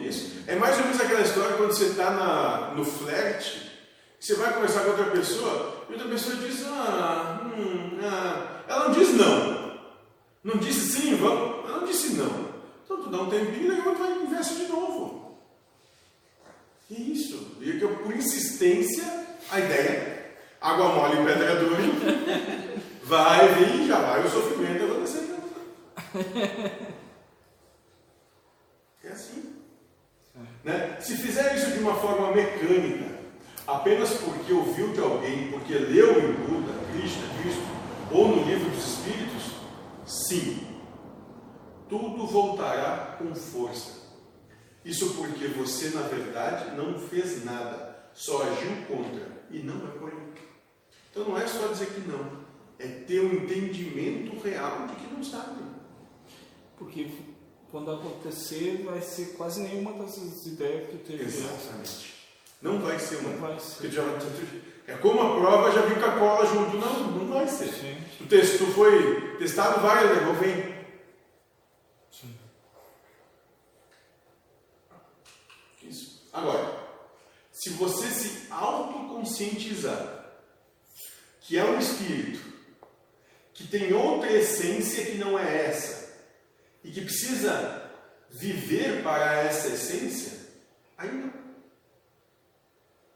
Isso. 0.00 0.44
É 0.46 0.54
mais 0.54 0.78
ou 0.78 0.84
menos 0.84 1.00
aquela 1.00 1.20
história 1.20 1.56
quando 1.56 1.72
você 1.72 1.86
está 1.86 2.72
no 2.76 2.84
flerte, 2.84 3.68
você 4.18 4.34
vai 4.34 4.52
conversar 4.52 4.82
com 4.82 4.90
outra 4.90 5.10
pessoa 5.10 5.86
e 5.88 5.92
outra 5.92 6.08
pessoa 6.08 6.36
diz, 6.36 6.64
ah, 6.66 7.40
hum, 7.44 7.98
ah. 8.02 8.62
ela 8.68 8.88
não 8.88 8.94
diz 8.94 9.14
não. 9.14 9.78
Não 10.42 10.56
disse 10.56 11.00
sim, 11.00 11.16
vamos. 11.16 11.68
Ela 11.68 11.80
não 11.80 11.86
disse 11.86 12.14
não. 12.14 12.47
Então 12.88 13.02
tu 13.02 13.10
dá 13.10 13.20
um 13.20 13.28
tempinho 13.28 13.70
e 13.70 13.76
depois 13.76 13.98
vai 13.98 14.12
e 14.12 14.18
conversa 14.20 14.54
de 14.54 14.66
novo. 14.66 15.38
E 16.88 16.96
é 16.96 17.00
isso. 17.00 17.58
E 17.60 17.70
é 17.70 17.78
que 17.78 17.82
eu, 17.82 17.96
por 17.96 18.16
insistência, 18.16 19.04
a 19.50 19.60
ideia, 19.60 20.36
água 20.58 20.88
mole 20.88 21.20
e 21.20 21.24
pedra 21.26 21.56
dura, 21.56 21.82
vai 23.04 23.54
vir, 23.56 23.86
já 23.86 23.98
vai 23.98 24.24
o 24.24 24.30
sofrimento 24.30 24.84
acontecendo. 24.84 25.38
É 29.04 29.08
assim. 29.08 29.54
Né? 30.64 30.96
Se 30.98 31.14
fizer 31.18 31.56
isso 31.56 31.72
de 31.72 31.80
uma 31.80 31.94
forma 31.94 32.32
mecânica, 32.32 33.18
apenas 33.66 34.14
porque 34.14 34.50
ouviu 34.50 34.94
de 34.94 35.00
alguém, 35.00 35.50
porque 35.50 35.74
leu 35.74 36.18
em 36.20 36.32
Buda, 36.32 36.72
Krishna, 36.90 37.28
Cristo, 37.42 37.62
ou 38.10 38.28
no 38.28 38.44
livro 38.44 38.70
dos 38.70 38.94
Espíritos, 38.94 39.52
sim, 40.06 40.67
tudo 41.88 42.26
voltará 42.26 43.16
com 43.18 43.34
força. 43.34 43.98
Isso 44.84 45.14
porque 45.14 45.48
você, 45.48 45.90
na 45.90 46.02
verdade, 46.02 46.76
não 46.76 46.98
fez 46.98 47.44
nada, 47.44 48.10
só 48.14 48.42
agiu 48.42 48.86
contra, 48.86 49.26
e 49.50 49.58
não 49.58 49.74
é 49.76 50.12
aí. 50.12 50.28
Então 51.10 51.24
não 51.24 51.38
é 51.38 51.46
só 51.46 51.66
dizer 51.68 51.86
que 51.86 52.00
não, 52.08 52.38
é 52.78 52.86
ter 52.86 53.20
um 53.20 53.32
entendimento 53.32 54.40
real 54.40 54.86
de 54.86 54.94
que 54.94 55.12
não 55.14 55.22
sabe. 55.22 55.62
Porque 56.78 57.10
quando 57.70 57.90
acontecer, 57.90 58.82
vai 58.84 59.00
ser 59.00 59.34
quase 59.36 59.60
nenhuma 59.60 59.92
dessas 59.92 60.46
ideias 60.46 60.88
que 60.88 60.96
tu 60.98 61.04
teve. 61.06 61.24
Exatamente. 61.24 62.14
Não 62.62 62.78
vai 62.80 62.98
ser 62.98 63.16
uma. 63.16 63.30
Não 63.30 63.38
vai 63.38 63.60
ser. 63.60 63.90
Já- 63.90 64.02
é 64.86 64.96
como 64.96 65.20
a 65.20 65.38
prova 65.38 65.70
já 65.70 65.82
vem 65.82 65.98
com 65.98 66.06
a 66.06 66.18
cola 66.18 66.46
junto. 66.46 66.76
Não, 66.78 67.10
não 67.10 67.34
vai 67.34 67.46
ser. 67.46 67.68
Sim. 67.68 68.26
Testou, 68.26 68.66
tu 68.68 68.72
foi 68.72 69.36
testado 69.38 69.80
várias 69.80 70.18
vezes, 70.18 70.38
vem. 70.38 70.74
Sim. 72.10 72.34
Isso. 75.82 76.27
Agora, 76.38 76.88
se 77.50 77.70
você 77.70 78.06
se 78.06 78.46
autoconscientizar 78.52 80.24
que 81.40 81.58
é 81.58 81.64
um 81.64 81.78
espírito 81.78 82.46
que 83.52 83.66
tem 83.66 83.92
outra 83.92 84.30
essência 84.30 85.04
que 85.06 85.18
não 85.18 85.36
é 85.36 85.66
essa 85.66 86.16
e 86.84 86.92
que 86.92 87.00
precisa 87.00 87.90
viver 88.30 89.02
para 89.02 89.42
essa 89.42 89.66
essência, 89.68 90.38
aí 90.96 91.10
não. 91.10 91.32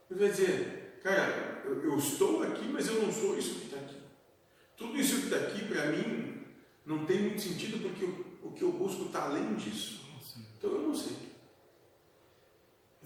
Você 0.09 0.15
vai 0.15 0.31
dizer, 0.31 0.99
cara, 1.01 1.63
eu, 1.65 1.85
eu 1.85 1.99
estou 1.99 2.43
aqui, 2.43 2.67
mas 2.67 2.89
eu 2.89 3.01
não 3.03 3.13
sou 3.13 3.39
isso 3.39 3.55
que 3.55 3.67
está 3.67 3.77
aqui. 3.77 4.03
Tudo 4.77 4.99
isso 4.99 5.21
que 5.21 5.25
está 5.27 5.37
aqui, 5.37 5.65
para 5.67 5.87
mim, 5.87 6.45
não 6.85 7.07
tem 7.07 7.21
muito 7.21 7.41
sentido 7.41 7.81
porque 7.81 8.05
o, 8.05 8.49
o 8.49 8.53
que 8.53 8.63
eu 8.63 8.73
busco 8.73 9.05
está 9.05 9.27
além 9.27 9.55
disso. 9.55 10.05
Então 10.59 10.73
eu 10.73 10.83
não 10.89 10.95
sei. 10.95 11.32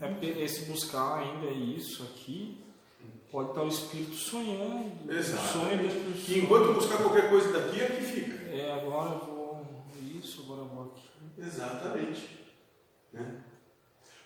É 0.01 0.09
porque 0.09 0.26
esse 0.26 0.66
buscar 0.66 1.18
ainda 1.18 1.47
isso 1.51 2.03
aqui, 2.03 2.59
pode 3.30 3.51
estar 3.51 3.62
o 3.62 3.68
espírito 3.68 4.14
sonhando. 4.14 5.11
Exato. 5.11 5.47
Sonho 5.49 5.78
dentro 5.78 6.18
sonho. 6.18 6.38
enquanto 6.38 6.74
buscar 6.74 6.99
qualquer 6.99 7.30
coisa 7.30 7.53
daqui, 7.53 7.82
aqui 7.82 8.03
fica. 8.03 8.44
É, 8.51 8.72
agora 8.72 9.12
eu 9.12 9.18
vou 9.20 9.66
isso, 10.18 10.42
agora 10.42 10.61
eu 10.61 10.66
vou 10.66 10.84
aqui. 10.84 11.09
Exatamente. 11.38 12.38
Né? 13.12 13.40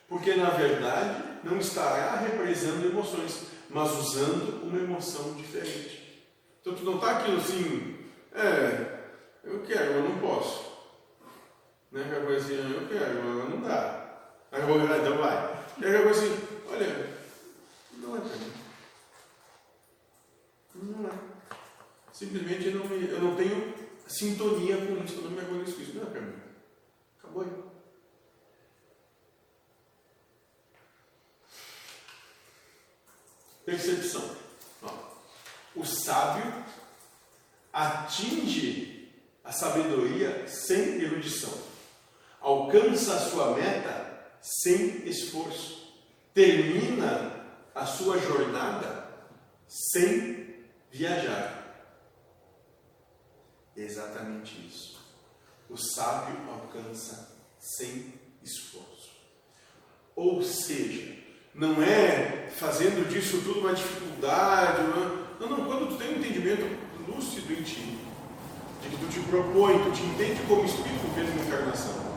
Porque, 0.09 0.35
na 0.35 0.51
verdade, 0.51 1.23
não 1.45 1.59
estará 1.59 2.17
represando 2.17 2.87
emoções, 2.87 3.47
mas 3.69 3.93
usando 3.97 4.65
uma 4.65 4.79
emoção 4.79 5.35
diferente. 5.35 6.25
Então, 6.61 6.75
tu 6.75 6.85
não 6.85 6.97
está 6.97 7.19
aquilo 7.19 7.37
assim, 7.37 7.97
é, 8.35 8.99
eu 9.45 9.63
quero, 9.63 9.95
mas 9.95 10.11
não 10.11 10.19
posso. 10.19 10.71
Né? 11.93 12.03
Aquela 12.05 12.27
coisa 12.27 12.45
assim, 12.45 12.75
eu 12.75 12.89
quero, 12.89 13.25
mas 13.25 13.51
não 13.51 13.61
dá. 13.61 14.01
Aí 14.51 14.61
eu 14.61 14.67
vou, 14.67 14.81
ah, 14.81 14.99
então 14.99 15.17
vai. 15.17 15.60
E 15.81 15.85
aquela 15.85 16.03
coisa 16.05 16.21
assim, 16.23 16.49
olha, 16.69 17.17
não 17.99 18.17
é 18.17 18.21
mim. 18.21 18.53
Não 20.75 21.09
é. 21.09 21.13
Simplesmente 22.13 22.67
eu 22.69 22.75
não, 22.77 22.87
me- 22.87 23.09
eu 23.09 23.21
não 23.21 23.37
tenho 23.37 23.75
sintonia 24.07 24.77
com 24.77 25.03
isso, 25.05 25.17
eu 25.17 25.23
não 25.23 25.31
me 25.31 25.41
harmonizo 25.41 25.75
com 25.77 25.83
isso. 25.83 25.95
Não 25.95 26.03
é 26.03 26.07
para 26.07 26.21
mim. 26.21 26.35
Acabou 27.19 27.43
aí. 27.43 27.51
Percepção. 33.65 34.37
Ó, 34.83 34.89
O 35.77 35.85
sábio 35.85 36.53
atinge 37.73 39.09
a 39.45 39.53
sabedoria 39.53 40.47
sem 40.49 41.01
erudição, 41.01 41.53
alcança 42.41 43.15
a 43.15 43.31
sua 43.31 43.55
meta 43.55 44.10
sem 44.41 45.09
esforço, 45.09 45.95
termina 46.33 47.45
a 47.75 47.87
sua 47.87 48.19
jornada 48.19 49.09
sem 49.67 50.65
viajar. 50.91 51.61
Exatamente 53.77 54.67
isso. 54.67 55.01
O 55.69 55.77
sábio 55.77 56.37
alcança 56.51 57.37
sem 57.59 58.13
esforço. 58.43 59.11
Ou 60.17 60.43
seja, 60.43 61.17
não 61.55 61.83
é 61.83 62.49
fazendo 62.57 63.09
disso 63.09 63.41
tudo 63.43 63.61
uma 63.61 63.75
dificuldade. 63.75 64.83
Não, 64.83 65.05
é? 65.05 65.31
não, 65.41 65.49
não, 65.49 65.65
quando 65.65 65.89
tu 65.89 65.97
tem 65.97 66.15
um 66.15 66.19
entendimento 66.19 66.65
lúcido 67.09 67.53
em 67.53 67.63
ti, 67.63 67.99
de 68.83 68.89
que 68.89 68.97
tu 68.97 69.09
te 69.13 69.21
propõe, 69.29 69.83
tu 69.85 69.93
te 69.93 70.03
entende 70.03 70.43
como 70.47 70.65
espírito 70.65 71.07
uma 71.07 71.45
encarnação, 71.45 72.10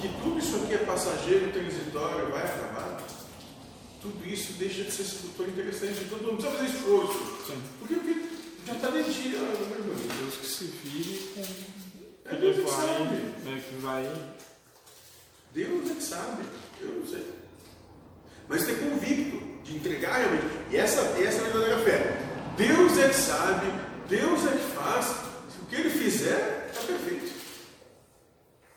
que 0.00 0.08
tudo 0.22 0.38
isso 0.38 0.56
aqui 0.56 0.74
é 0.74 0.78
passageiro, 0.78 1.52
transitório, 1.52 2.30
vai 2.30 2.42
acabar, 2.42 3.02
tudo 4.00 4.26
isso 4.26 4.52
deixa 4.54 4.84
de 4.84 4.92
ser 4.92 5.04
sedutor 5.04 5.48
interessante. 5.48 6.04
Então 6.04 6.18
não 6.18 6.36
precisa 6.36 6.56
fazer 6.56 6.76
esforço. 6.76 7.18
Sim. 7.46 7.62
Porque, 7.78 7.94
porque 7.94 8.28
já 8.66 8.72
está 8.74 8.88
dentro 8.90 9.12
de. 9.12 9.28
Deus 9.28 10.34
que 10.40 10.46
se 10.46 10.64
vire 10.64 11.32
com. 11.34 12.30
É 12.30 12.36
Deus 12.36 12.56
que 12.56 12.70
sabe. 12.70 13.16
É 13.46 13.60
que 13.60 13.74
vai. 13.80 14.12
Deus 15.54 15.90
é 15.90 15.94
que 15.94 16.02
sabe, 16.02 16.42
eu 16.80 17.00
não 17.00 17.06
sei. 17.06 17.26
Mas 18.48 18.64
ter 18.64 18.78
convicto 18.78 19.42
de 19.64 19.76
entregar 19.76 20.18
realmente. 20.18 20.46
E 20.70 20.76
essa, 20.76 21.00
essa 21.00 21.38
é 21.38 21.40
a 21.40 21.50
verdadeira 21.50 21.78
fé. 21.80 22.18
Deus 22.56 22.98
é 22.98 23.08
que 23.08 23.14
sabe, 23.14 23.66
Deus 24.08 24.46
é 24.46 24.50
que 24.52 24.74
faz. 24.74 25.28
O 25.62 25.66
que 25.66 25.76
ele 25.76 25.90
fizer. 25.90 26.67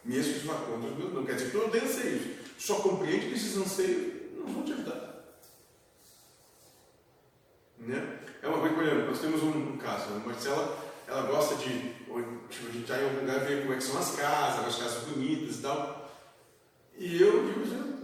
Mesmo 0.04 0.34
que 0.34 0.40
isso 0.40 0.48
meus, 0.48 1.14
não 1.14 1.26
quer 1.26 1.36
dizer 1.36 1.52
que 1.52 1.56
eu 1.56 1.64
não 1.64 1.70
tenha 1.70 1.84
anseios. 1.84 2.38
Só 2.58 2.76
compreende 2.76 3.28
que 3.28 3.36
esses 3.36 3.56
anseios 3.58 4.14
não 4.36 4.48
vão 4.48 4.64
te 4.64 4.74
ajudar. 4.74 5.12
Né? 7.78 8.20
É 8.42 8.48
uma 8.48 8.60
coisa, 8.60 8.76
por 8.76 8.84
exemplo, 8.84 9.08
nós 9.08 9.20
temos 9.20 9.44
um, 9.44 9.78
caso, 9.78 10.14
a 10.14 10.20
Marcela, 10.20 10.78
ela 11.08 11.24
gosta 11.24 11.56
de, 11.56 11.94
tipo, 11.94 12.18
a 12.18 12.72
gente 12.72 12.82
está 12.82 13.00
em 13.00 13.04
algum 13.04 13.22
lugar 13.22 13.46
ver 13.46 13.62
como 13.62 13.74
é 13.74 13.78
que 13.78 13.84
são 13.84 14.00
as 14.00 14.16
casas, 14.16 14.68
as 14.68 14.76
casas 14.78 15.04
bonitas 15.10 15.58
e 15.58 15.62
tal. 15.62 16.12
E 16.98 17.22
eu 17.22 17.46
digo, 17.46 17.66
"Gente, 17.66 18.02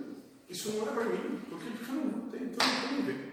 isso 0.49 0.71
não 0.71 0.87
é 0.87 0.91
para 0.91 1.05
mim, 1.05 1.41
porque 1.49 1.65
eu 1.67 1.95
não 1.95 2.29
tenho, 2.29 2.45
então 2.45 2.67
não 2.67 2.87
tem 2.89 2.99
a 2.99 3.01
ver. 3.01 3.27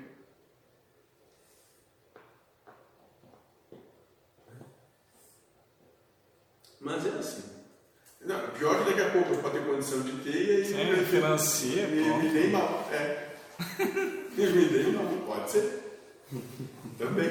Mas 6.80 7.06
é 7.06 7.10
assim. 7.10 7.53
Não, 8.24 8.40
pior 8.58 8.78
que 8.84 8.90
daqui 8.90 9.02
a 9.02 9.10
pouco 9.10 9.36
pode 9.42 9.58
ter 9.58 9.66
condição 9.66 10.00
de 10.00 10.12
ter 10.22 10.70
e 10.70 10.74
aí 10.74 10.90
É, 11.00 11.04
financia, 11.04 11.86
me, 11.88 12.02
me 12.22 12.28
dei 12.30 12.50
mal. 12.50 12.88
É. 12.90 13.28
me 14.36 14.64
dei 14.68 14.92
mal, 14.92 15.04
pode 15.26 15.50
ser. 15.50 16.00
Também. 16.98 17.30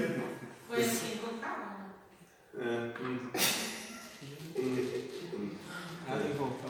Foi 0.68 0.82
assim 0.82 1.18
com 1.18 1.36
o 1.36 1.40
carro. 1.40 1.66
né? 2.54 2.94
É. 2.96 3.04
Hum. 3.04 3.30
Ah, 6.08 6.18
tem 6.18 6.32
que 6.32 6.38
voltar. 6.38 6.70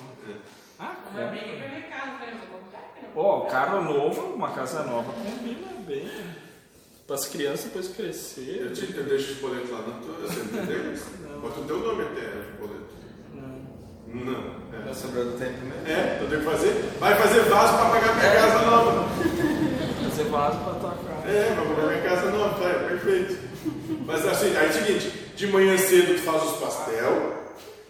Ah, 0.79 0.95
Uma 1.11 1.21
é. 1.21 1.29
briga 1.29 1.57
pra 1.57 1.67
minha 1.69 1.81
casa, 1.89 2.11
falei, 2.17 2.35
vou 2.35 2.59
comprar. 2.59 2.93
não 3.01 3.21
Ó, 3.21 3.41
carro 3.47 3.83
novo, 3.83 4.33
uma 4.33 4.51
casa 4.51 4.83
nova 4.83 5.11
combina 5.13 5.67
bem. 5.85 6.09
Para 7.05 7.15
as 7.17 7.27
crianças 7.27 7.65
depois 7.65 7.89
crescer. 7.89 8.61
Eu, 8.61 8.73
te, 8.73 8.95
eu 8.95 9.03
deixo 9.03 9.33
os 9.33 9.37
boletos 9.39 9.69
lá 9.69 9.79
na 9.79 9.99
tua, 9.99 10.13
você 10.19 10.39
entendeu? 10.39 11.39
Bota 11.41 11.59
o 11.59 11.65
teu 11.65 11.79
nome 11.79 12.03
até 12.03 12.21
no 12.21 12.57
boleto. 12.67 12.93
Não. 13.33 14.23
Não. 14.25 14.63
Tá 14.93 14.99
É. 14.99 15.01
sobrando 15.01 15.31
tempo 15.39 15.65
mesmo. 15.65 15.87
É, 15.87 16.17
tu 16.19 16.29
tem 16.29 16.39
que 16.39 16.45
fazer. 16.45 16.89
Vai 16.99 17.15
fazer 17.15 17.39
vaso 17.41 17.77
para 17.77 17.89
pagar 17.89 18.15
minha 18.15 18.31
casa 18.31 18.59
nova. 18.65 19.09
Fazer 20.09 20.23
vaso 20.25 20.57
para 20.59 20.73
tua 20.73 20.89
casa. 20.91 21.27
É, 21.29 21.53
vai 21.55 21.65
pagar 21.75 21.87
minha 21.87 22.01
casa 22.01 22.31
nova, 22.31 22.59
tá, 22.59 22.69
é 22.69 22.87
perfeito. 22.89 23.37
Mas 24.05 24.27
assim, 24.27 24.55
aí 24.55 24.67
é 24.67 24.69
o 24.69 24.73
seguinte, 24.73 25.09
de 25.35 25.47
manhã 25.47 25.77
cedo 25.77 26.15
tu 26.15 26.21
faz 26.21 26.43
os 26.43 26.57
pastel, 26.59 27.33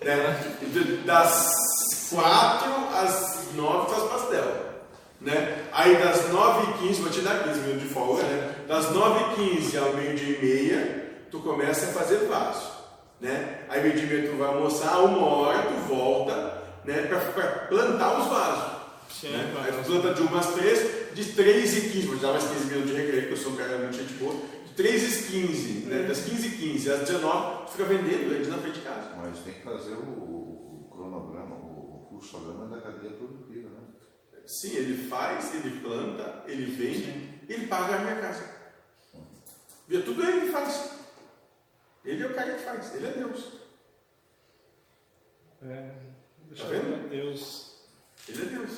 né? 0.03 0.39
De- 0.61 0.97
Das 1.05 2.09
quatro 2.09 2.71
às 2.95 3.47
nove 3.55 3.87
tu 3.87 3.95
faz 3.99 4.11
pastel. 4.11 4.63
Né? 5.19 5.57
Aí 5.71 5.95
das 5.97 6.29
9h15, 6.29 7.01
vou 7.01 7.09
te 7.09 7.21
dar 7.21 7.43
15 7.43 7.59
minutos 7.61 7.81
de 7.83 7.89
folga, 7.89 8.23
né? 8.23 8.49
Das 8.67 8.85
9h15 8.93 9.77
ao 9.77 9.93
meio-dia 9.93 10.37
e 10.37 10.45
meia, 10.45 11.05
tu 11.31 11.39
começa 11.39 11.85
a 11.85 11.89
fazer 11.89 12.27
vaso. 12.27 12.71
Né? 13.21 13.59
Aí 13.69 13.81
meio-dia 13.81 14.03
e 14.03 14.07
meia 14.07 14.29
tu 14.29 14.37
vai 14.37 14.47
almoçar, 14.49 14.99
uma 14.99 15.25
hora 15.25 15.59
tu 15.63 15.73
volta 15.93 16.62
né? 16.86 17.07
para 17.07 17.49
plantar 17.67 18.19
os 18.19 18.27
vasos. 18.27 18.84
Sim, 19.09 19.29
né? 19.29 19.53
Aí 19.63 19.71
tu 19.71 19.86
planta 19.86 20.13
de 20.13 20.21
umas 20.21 20.53
três, 20.53 21.13
de 21.13 21.34
3 21.34 21.77
e 21.77 21.89
15, 21.91 22.07
vou 22.07 22.15
te 22.17 22.21
dar 22.21 22.31
mais 22.31 22.43
15 22.43 22.65
minutos 22.65 22.91
de 22.91 22.97
recreio, 22.97 23.21
porque 23.21 23.34
eu 23.34 23.38
sou 23.38 23.53
um 23.53 23.55
cara 23.55 23.77
muito 23.77 23.95
gente 23.95 24.13
boa. 24.15 24.36
De 24.65 24.73
3 24.73 25.03
e 25.03 25.31
15, 25.31 25.73
né? 25.86 26.03
das 26.03 26.21
15 26.21 26.47
e 26.47 26.51
15 26.51 26.91
às 26.91 26.99
19, 27.01 27.65
tu 27.65 27.71
fica 27.71 27.86
vendendo 27.86 28.34
eles 28.34 28.47
na 28.47 28.57
frente 28.57 28.79
de 28.79 28.81
casa. 28.81 29.15
Mas 29.15 29.39
tem 29.39 29.53
que 29.53 29.61
fazer 29.61 29.93
o, 29.93 30.01
o 30.01 30.89
cronograma, 30.91 31.55
o, 31.55 32.05
o 32.05 32.07
fluxograma 32.09 32.67
da 32.75 32.81
cadeia 32.81 33.13
produtiva, 33.13 33.69
né? 33.69 33.79
Sim, 34.45 34.75
ele 34.75 35.07
faz, 35.07 35.53
ele 35.55 35.79
planta, 35.79 36.43
ele 36.47 36.65
vende, 36.65 37.39
ele 37.47 37.67
paga 37.67 37.95
a 37.95 37.99
minha 37.99 38.15
casa. 38.15 38.43
Vê, 39.88 40.01
tudo 40.01 40.23
ele 40.23 40.41
que 40.41 40.51
faz. 40.51 40.91
Ele 42.03 42.23
é 42.23 42.27
o 42.27 42.34
cara 42.34 42.55
que 42.55 42.63
faz, 42.63 42.95
ele 42.95 43.07
é 43.07 43.11
Deus. 43.11 43.53
É, 45.61 45.91
Tá 46.57 46.65
vendo? 46.65 47.09
ver 47.09 47.21
Deus. 47.21 47.73
Ele 48.27 48.41
é 48.41 48.45
Deus. 48.45 48.71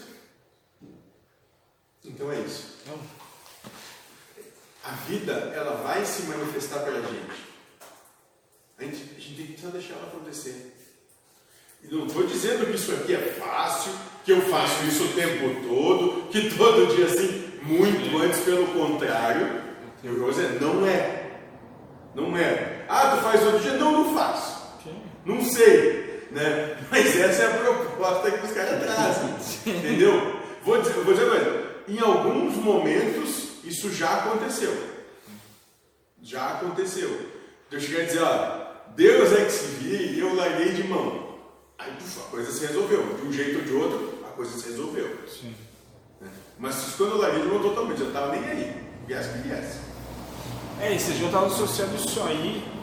Então 2.04 2.32
é 2.32 2.40
isso. 2.40 2.78
Não. 2.88 3.00
A 4.84 4.92
vida, 5.08 5.32
ela 5.56 5.82
vai 5.82 6.06
se 6.06 6.24
manifestar 6.24 6.80
pela 6.80 7.02
gente. 7.02 7.46
A 8.78 8.84
gente, 8.84 9.16
a 9.18 9.20
gente 9.20 9.36
tem 9.36 9.48
que 9.48 9.62
só 9.62 9.70
deixar 9.70 9.96
ela 9.96 10.08
acontecer. 10.08 10.76
E 11.84 11.94
não 11.94 12.06
estou 12.06 12.26
dizendo 12.26 12.66
que 12.66 12.76
isso 12.76 12.92
aqui 12.94 13.16
é 13.16 13.20
fácil, 13.20 13.92
que 14.24 14.32
eu 14.32 14.42
faço 14.42 14.86
isso 14.86 15.06
o 15.06 15.14
tempo 15.14 15.68
todo, 15.68 16.28
que 16.30 16.56
todo 16.56 16.96
dia 16.96 17.06
assim, 17.06 17.60
muito 17.64 18.18
antes, 18.18 18.42
pelo 18.42 18.68
contrário. 18.68 19.64
Eu 20.04 20.20
vou 20.20 20.30
dizer, 20.30 20.62
não 20.62 20.86
é. 20.86 21.42
Não 22.14 22.38
é. 22.38 22.86
Ah, 22.88 23.16
tu 23.16 23.24
faz 23.24 23.44
outro 23.44 23.60
dia? 23.60 23.74
Não, 23.74 23.92
não 23.92 24.16
faço. 24.16 24.56
Não 25.26 25.44
sei, 25.44 26.05
né? 26.36 26.78
Mas 26.92 27.18
essa 27.18 27.44
é 27.44 27.46
a 27.46 27.58
proposta 27.58 28.30
que 28.30 28.46
os 28.46 28.52
caras 28.52 28.84
trazem, 28.84 29.76
entendeu? 29.78 30.42
Vou 30.64 30.82
dizer, 30.82 30.94
vou 30.94 31.14
dizer 31.14 31.26
uma 31.26 31.36
coisa, 31.40 31.66
em 31.88 32.00
alguns 32.00 32.56
momentos 32.58 33.64
isso 33.64 33.90
já 33.92 34.18
aconteceu. 34.18 34.76
Já 36.22 36.50
aconteceu. 36.50 37.10
Eu 37.72 37.80
cheguei 37.80 38.02
a 38.02 38.06
dizer, 38.06 38.22
Deus 38.96 39.32
é 39.32 39.46
que 39.46 39.52
se 39.52 39.66
vire 39.66 40.14
e 40.14 40.20
eu 40.20 40.36
larguei 40.36 40.74
de 40.74 40.84
mão. 40.84 41.36
Aí 41.78 41.92
puf, 41.94 42.20
a 42.20 42.30
coisa 42.30 42.52
se 42.52 42.66
resolveu. 42.66 43.16
De 43.16 43.28
um 43.28 43.32
jeito 43.32 43.60
ou 43.60 43.64
de 43.64 43.74
outro, 43.74 44.20
a 44.26 44.30
coisa 44.32 44.58
se 44.58 44.70
resolveu. 44.70 45.18
Sim. 45.28 45.56
né? 46.20 46.30
Mas 46.60 46.96
quando 46.98 47.12
eu 47.12 47.18
larguei 47.18 47.42
de 47.44 47.48
mão 47.48 47.62
totalmente, 47.62 48.00
eu 48.00 48.08
não 48.08 48.14
estava 48.14 48.36
nem 48.36 48.50
aí. 48.50 48.84
Viesse 49.08 49.30
que 49.30 49.38
viesse. 49.48 49.80
É, 50.82 50.94
e 50.94 51.00
vocês 51.00 51.18
já 51.18 51.26
estavam 51.28 51.48
associando 51.48 51.96
isso 51.96 52.22
aí. 52.24 52.75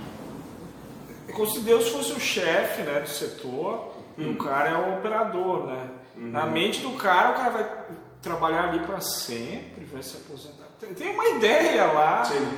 É 1.33 1.35
como 1.35 1.51
se 1.51 1.61
Deus 1.61 1.89
fosse 1.89 2.13
o 2.13 2.21
chefe 2.21 2.83
né, 2.83 3.01
do 3.01 3.09
setor 3.09 3.95
e 4.19 4.25
o 4.25 4.37
cara 4.37 4.69
é 4.69 4.77
o 4.77 4.99
operador, 4.99 5.67
né? 5.67 5.89
Na 6.15 6.45
mente 6.45 6.81
do 6.81 6.91
cara, 6.93 7.31
o 7.31 7.35
cara 7.35 7.51
vai 7.51 7.85
trabalhar 8.21 8.69
ali 8.69 8.81
para 8.81 9.01
sempre, 9.01 9.87
vai 9.91 10.03
se 10.03 10.19
aposentar. 10.19 10.67
Tem, 10.79 10.93
tem 10.93 11.11
uma 11.15 11.27
ideia 11.31 11.87
lá 11.87 12.23
Sim. 12.27 12.49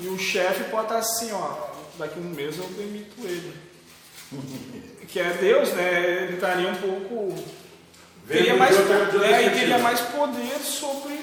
e 0.00 0.08
o 0.08 0.18
chefe 0.18 0.64
pode 0.64 0.86
estar 0.86 0.98
assim, 0.98 1.30
ó, 1.32 1.68
daqui 1.96 2.18
a 2.18 2.20
um 2.22 2.30
mês 2.30 2.58
eu 2.58 2.64
demito 2.64 3.14
ele. 3.22 3.54
que 5.06 5.20
é 5.20 5.32
Deus, 5.34 5.72
né? 5.72 6.24
Ele 6.24 6.34
estaria 6.34 6.68
um 6.68 6.74
pouco. 6.74 7.44
Teria 8.26 8.56
mais, 8.56 8.76
é, 8.76 9.46
e 9.46 9.50
teria 9.50 9.78
mais 9.78 10.00
poder 10.00 10.58
sobre 10.58 11.20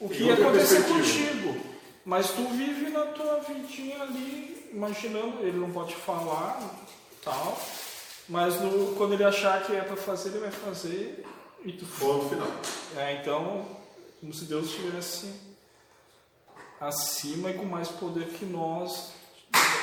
o 0.00 0.08
que 0.08 0.22
ia 0.22 0.34
acontecer 0.34 0.82
contigo. 0.84 1.56
Mas 2.04 2.30
tu 2.30 2.46
vive 2.48 2.90
na 2.90 3.02
tua 3.06 3.40
vidinha 3.40 4.02
ali, 4.02 4.55
imaginando, 4.72 5.38
ele 5.46 5.58
não 5.58 5.70
pode 5.70 5.94
falar, 5.94 6.60
tal. 7.24 7.58
Mas 8.28 8.60
no- 8.60 8.94
quando 8.96 9.14
ele 9.14 9.24
achar 9.24 9.62
que 9.64 9.74
é 9.74 9.80
para 9.82 9.96
fazer, 9.96 10.30
ele 10.30 10.38
vai 10.40 10.50
fazer 10.50 11.24
e 11.64 11.72
tu 11.72 11.86
Ponto 11.98 12.28
final. 12.28 12.48
é, 12.96 13.14
então, 13.20 13.64
como 14.20 14.32
se 14.34 14.44
Deus 14.46 14.66
estivesse 14.66 15.30
acima 16.80 17.50
e 17.50 17.54
com 17.54 17.64
mais 17.64 17.88
poder 17.88 18.26
que 18.28 18.44
nós 18.44 19.12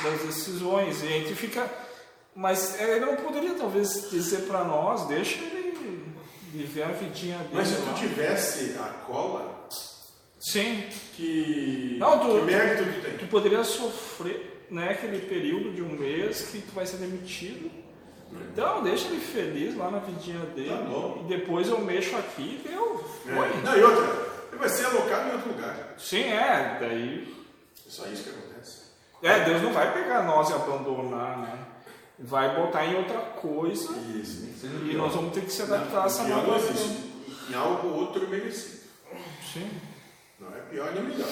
das 0.02 0.20
decisões. 0.22 1.02
E 1.02 1.06
a 1.06 1.10
gente 1.10 1.34
fica. 1.34 1.68
Mas 2.36 2.78
ele 2.80 3.00
não 3.00 3.16
poderia 3.16 3.54
talvez 3.54 4.10
dizer 4.10 4.42
para 4.46 4.64
nós, 4.64 5.06
deixa 5.06 5.38
ele 5.38 6.04
viver 6.52 6.82
a 6.82 6.88
vidinha 6.88 7.38
dele. 7.38 7.50
Mas 7.52 7.68
se 7.68 7.76
tu 7.76 7.94
tivesse 7.98 8.76
a 8.78 8.88
cola, 9.06 9.54
Sim, 10.46 10.86
que, 11.16 11.96
Não, 11.98 12.18
tu- 12.18 12.38
que 12.40 12.42
mérito 12.44 12.84
tu 12.84 13.00
tem? 13.00 13.16
tu 13.16 13.26
poderia 13.28 13.64
sofrer 13.64 14.53
né, 14.70 14.90
aquele 14.90 15.26
período 15.26 15.72
de 15.72 15.82
um 15.82 15.90
mês 15.98 16.48
que 16.50 16.60
tu 16.60 16.72
vai 16.72 16.86
ser 16.86 16.98
demitido. 16.98 17.70
Então, 18.52 18.82
deixa 18.82 19.08
ele 19.08 19.20
feliz 19.20 19.76
lá 19.76 19.90
na 19.90 19.98
vidinha 19.98 20.40
dele. 20.46 20.70
Tá 20.70 20.76
bom. 20.76 21.24
E 21.24 21.28
depois 21.28 21.68
eu 21.68 21.80
mexo 21.80 22.16
aqui 22.16 22.60
e. 22.64 22.68
Foi. 22.68 23.46
É. 23.46 23.62
Não, 23.62 23.76
e 23.76 23.82
outra, 23.82 24.04
ele 24.50 24.58
vai 24.58 24.68
ser 24.68 24.86
alocado 24.86 25.28
em 25.28 25.32
outro 25.32 25.52
lugar. 25.52 25.94
Sim, 25.98 26.24
é. 26.24 26.78
Daí 26.80 27.34
É 27.86 27.90
só 27.90 28.06
isso 28.06 28.24
que 28.24 28.30
acontece. 28.30 28.84
É, 29.22 29.44
Deus 29.44 29.62
não 29.62 29.72
vai 29.72 29.92
pegar 29.92 30.22
nós 30.24 30.50
e 30.50 30.52
abandonar, 30.52 31.38
né? 31.38 31.58
Vai 32.18 32.54
botar 32.54 32.84
em 32.86 32.94
outra 32.94 33.18
coisa 33.18 33.92
Isso. 34.14 34.46
e 34.88 34.94
nós 34.94 35.14
vamos 35.14 35.32
ter 35.32 35.40
que 35.40 35.50
se 35.50 35.62
adaptar 35.62 36.04
a 36.04 36.06
essa 36.06 36.24
pior 36.24 36.46
nova 36.46 36.72
não. 36.72 37.50
Em 37.50 37.54
algo 37.54 37.88
outro 37.88 38.28
merecido. 38.28 38.82
Sim. 39.52 39.68
Não 40.38 40.48
é 40.54 40.60
pior 40.60 40.92
nem 40.92 41.02
melhor. 41.02 41.28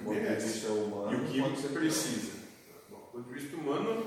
É, 0.00 0.08
o 0.08 0.10
que 0.10 0.10
Do 0.10 0.10
ponto 0.10 0.14
de 0.14 0.20
merece. 0.20 0.46
vista 0.46 0.68
humano, 0.72 1.28
E 1.32 1.40
o 1.40 1.50
que 1.52 1.60
ser 1.60 1.68
precisa. 1.68 2.32
Do 2.90 2.96
ponto 2.96 3.22
de 3.28 3.34
vista 3.40 3.56
humano, 3.56 4.04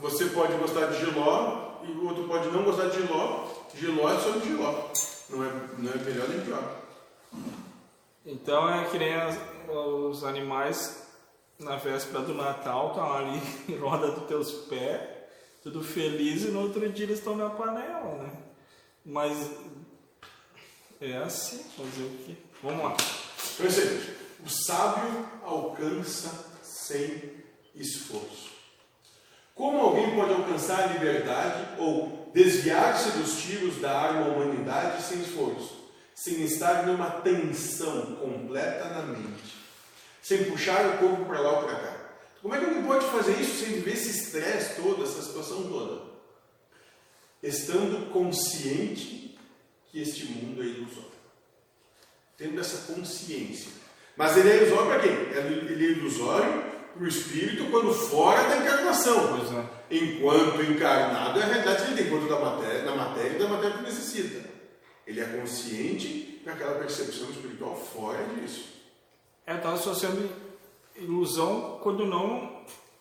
você 0.00 0.26
pode 0.26 0.52
gostar 0.54 0.86
de 0.86 0.98
giló 0.98 1.80
e 1.84 1.90
o 1.92 2.06
outro 2.08 2.24
pode 2.28 2.48
não 2.48 2.62
gostar 2.64 2.88
de 2.88 2.96
giló. 3.00 3.46
Giló 3.74 4.10
é 4.12 4.18
sobre 4.18 4.40
giló. 4.48 4.88
Não 5.30 5.44
é, 5.44 5.52
não 5.78 5.92
é 5.92 5.96
melhor 5.96 6.28
nem 6.28 6.40
pior. 6.40 6.76
Então 8.26 8.68
é 8.68 8.84
que 8.86 8.98
nem 8.98 9.14
as- 9.14 9.38
os 9.68 10.24
animais 10.24 11.06
na 11.58 11.76
véspera 11.76 12.22
do 12.24 12.34
Natal 12.34 12.88
estão 12.88 13.12
ali 13.12 13.40
em 13.68 13.76
roda 13.78 14.10
dos 14.12 14.26
teus 14.26 14.50
pés, 14.68 15.00
tudo 15.62 15.82
feliz, 15.82 16.42
e 16.44 16.48
no 16.48 16.62
outro 16.62 16.88
dia 16.90 17.04
eles 17.06 17.18
estão 17.18 17.36
na 17.36 17.50
panela, 17.50 18.14
né? 18.22 18.30
Mas 19.04 19.50
é 21.00 21.16
assim, 21.18 21.58
fazer 21.76 22.02
o 22.02 22.10
quê? 22.24 22.34
Vamos 22.62 22.84
lá. 22.84 22.96
É 23.60 24.19
o 24.44 24.48
sábio 24.48 25.28
alcança 25.42 26.30
sem 26.62 27.34
esforço. 27.74 28.50
Como 29.54 29.78
alguém 29.78 30.14
pode 30.14 30.32
alcançar 30.32 30.84
a 30.84 30.86
liberdade 30.86 31.80
ou 31.80 32.30
desviar-se 32.32 33.18
dos 33.18 33.42
tiros 33.42 33.80
da 33.80 33.98
arma 33.98 34.28
humanidade 34.28 35.02
sem 35.02 35.20
esforço, 35.20 35.90
sem 36.14 36.42
estar 36.42 36.86
numa 36.86 37.10
tensão 37.10 38.16
completa 38.16 38.88
na 38.88 39.02
mente, 39.02 39.54
sem 40.22 40.44
puxar 40.44 40.94
o 40.94 40.98
corpo 40.98 41.26
para 41.26 41.40
lá 41.40 41.60
ou 41.60 41.64
para 41.64 41.80
cá? 41.80 41.96
Como 42.40 42.54
é 42.54 42.58
que 42.58 42.64
alguém 42.64 42.84
pode 42.84 43.06
fazer 43.06 43.38
isso 43.40 43.64
sem 43.64 43.74
viver 43.74 43.92
esse 43.92 44.10
estresse 44.10 44.80
todo, 44.80 45.02
essa 45.02 45.22
situação 45.22 45.64
toda? 45.68 46.10
Estando 47.42 48.10
consciente 48.12 49.38
que 49.88 50.00
este 50.00 50.24
mundo 50.26 50.62
é 50.62 50.66
ilusório 50.66 51.20
tendo 52.40 52.58
essa 52.58 52.90
consciência. 52.90 53.70
Mas 54.20 54.36
ele 54.36 54.50
é 54.50 54.56
ilusório 54.58 54.86
para 54.86 54.98
quem? 54.98 55.12
Ele 55.12 55.86
é 55.86 55.90
ilusório 55.92 56.62
para 56.94 57.02
o 57.02 57.08
espírito 57.08 57.70
quando 57.70 57.90
fora 57.94 58.50
da 58.50 58.58
encarnação. 58.58 59.38
Pois 59.38 59.50
é. 59.50 59.64
Enquanto 59.96 60.62
encarnado 60.62 61.40
é 61.40 61.42
a 61.42 61.46
realidade 61.46 61.84
que 61.84 61.92
ele 61.92 61.96
tem, 61.96 62.06
enquanto 62.06 62.28
da 62.28 62.38
matéria, 62.38 62.82
da 62.82 62.94
matéria 62.94 63.30
e 63.30 63.38
da 63.38 63.48
matéria 63.48 63.78
que 63.78 63.82
necessita. 63.82 64.46
Ele 65.06 65.22
é 65.22 65.24
consciente 65.24 66.38
para 66.44 66.52
aquela 66.52 66.74
percepção 66.74 67.30
espiritual 67.30 67.74
fora 67.74 68.22
disso. 68.34 68.68
É, 69.46 69.52
eu 69.52 69.56
estava 69.56 69.76
associando 69.76 70.30
ilusão 70.96 71.80
quando 71.82 72.04
não 72.04 72.60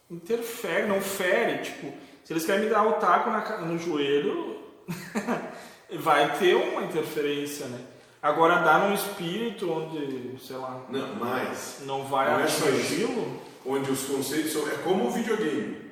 interfere, 0.09 0.87
não 0.87 1.01
fere. 1.01 1.63
Tipo, 1.63 1.93
se 2.23 2.31
eles 2.31 2.45
querem 2.45 2.63
me 2.63 2.69
dar 2.69 2.87
o 2.87 2.93
taco 2.93 3.29
na 3.29 3.57
no 3.57 3.77
joelho, 3.77 4.57
vai 5.99 6.39
ter 6.39 6.55
uma 6.55 6.83
interferência, 6.83 7.65
né? 7.65 7.98
Agora 8.21 8.57
dá 8.59 8.79
num 8.79 8.93
espírito 8.93 9.71
onde, 9.71 10.37
sei 10.45 10.57
lá, 10.57 10.81
Não, 10.89 11.15
mas 11.15 11.81
não 11.85 12.03
vai 12.03 12.27
é 12.27 12.43
atingi-lo. 12.43 13.39
onde 13.65 13.89
os 13.91 14.03
conceitos 14.03 14.51
são. 14.51 14.67
É 14.67 14.75
como 14.83 15.07
o 15.07 15.11
videogame. 15.11 15.89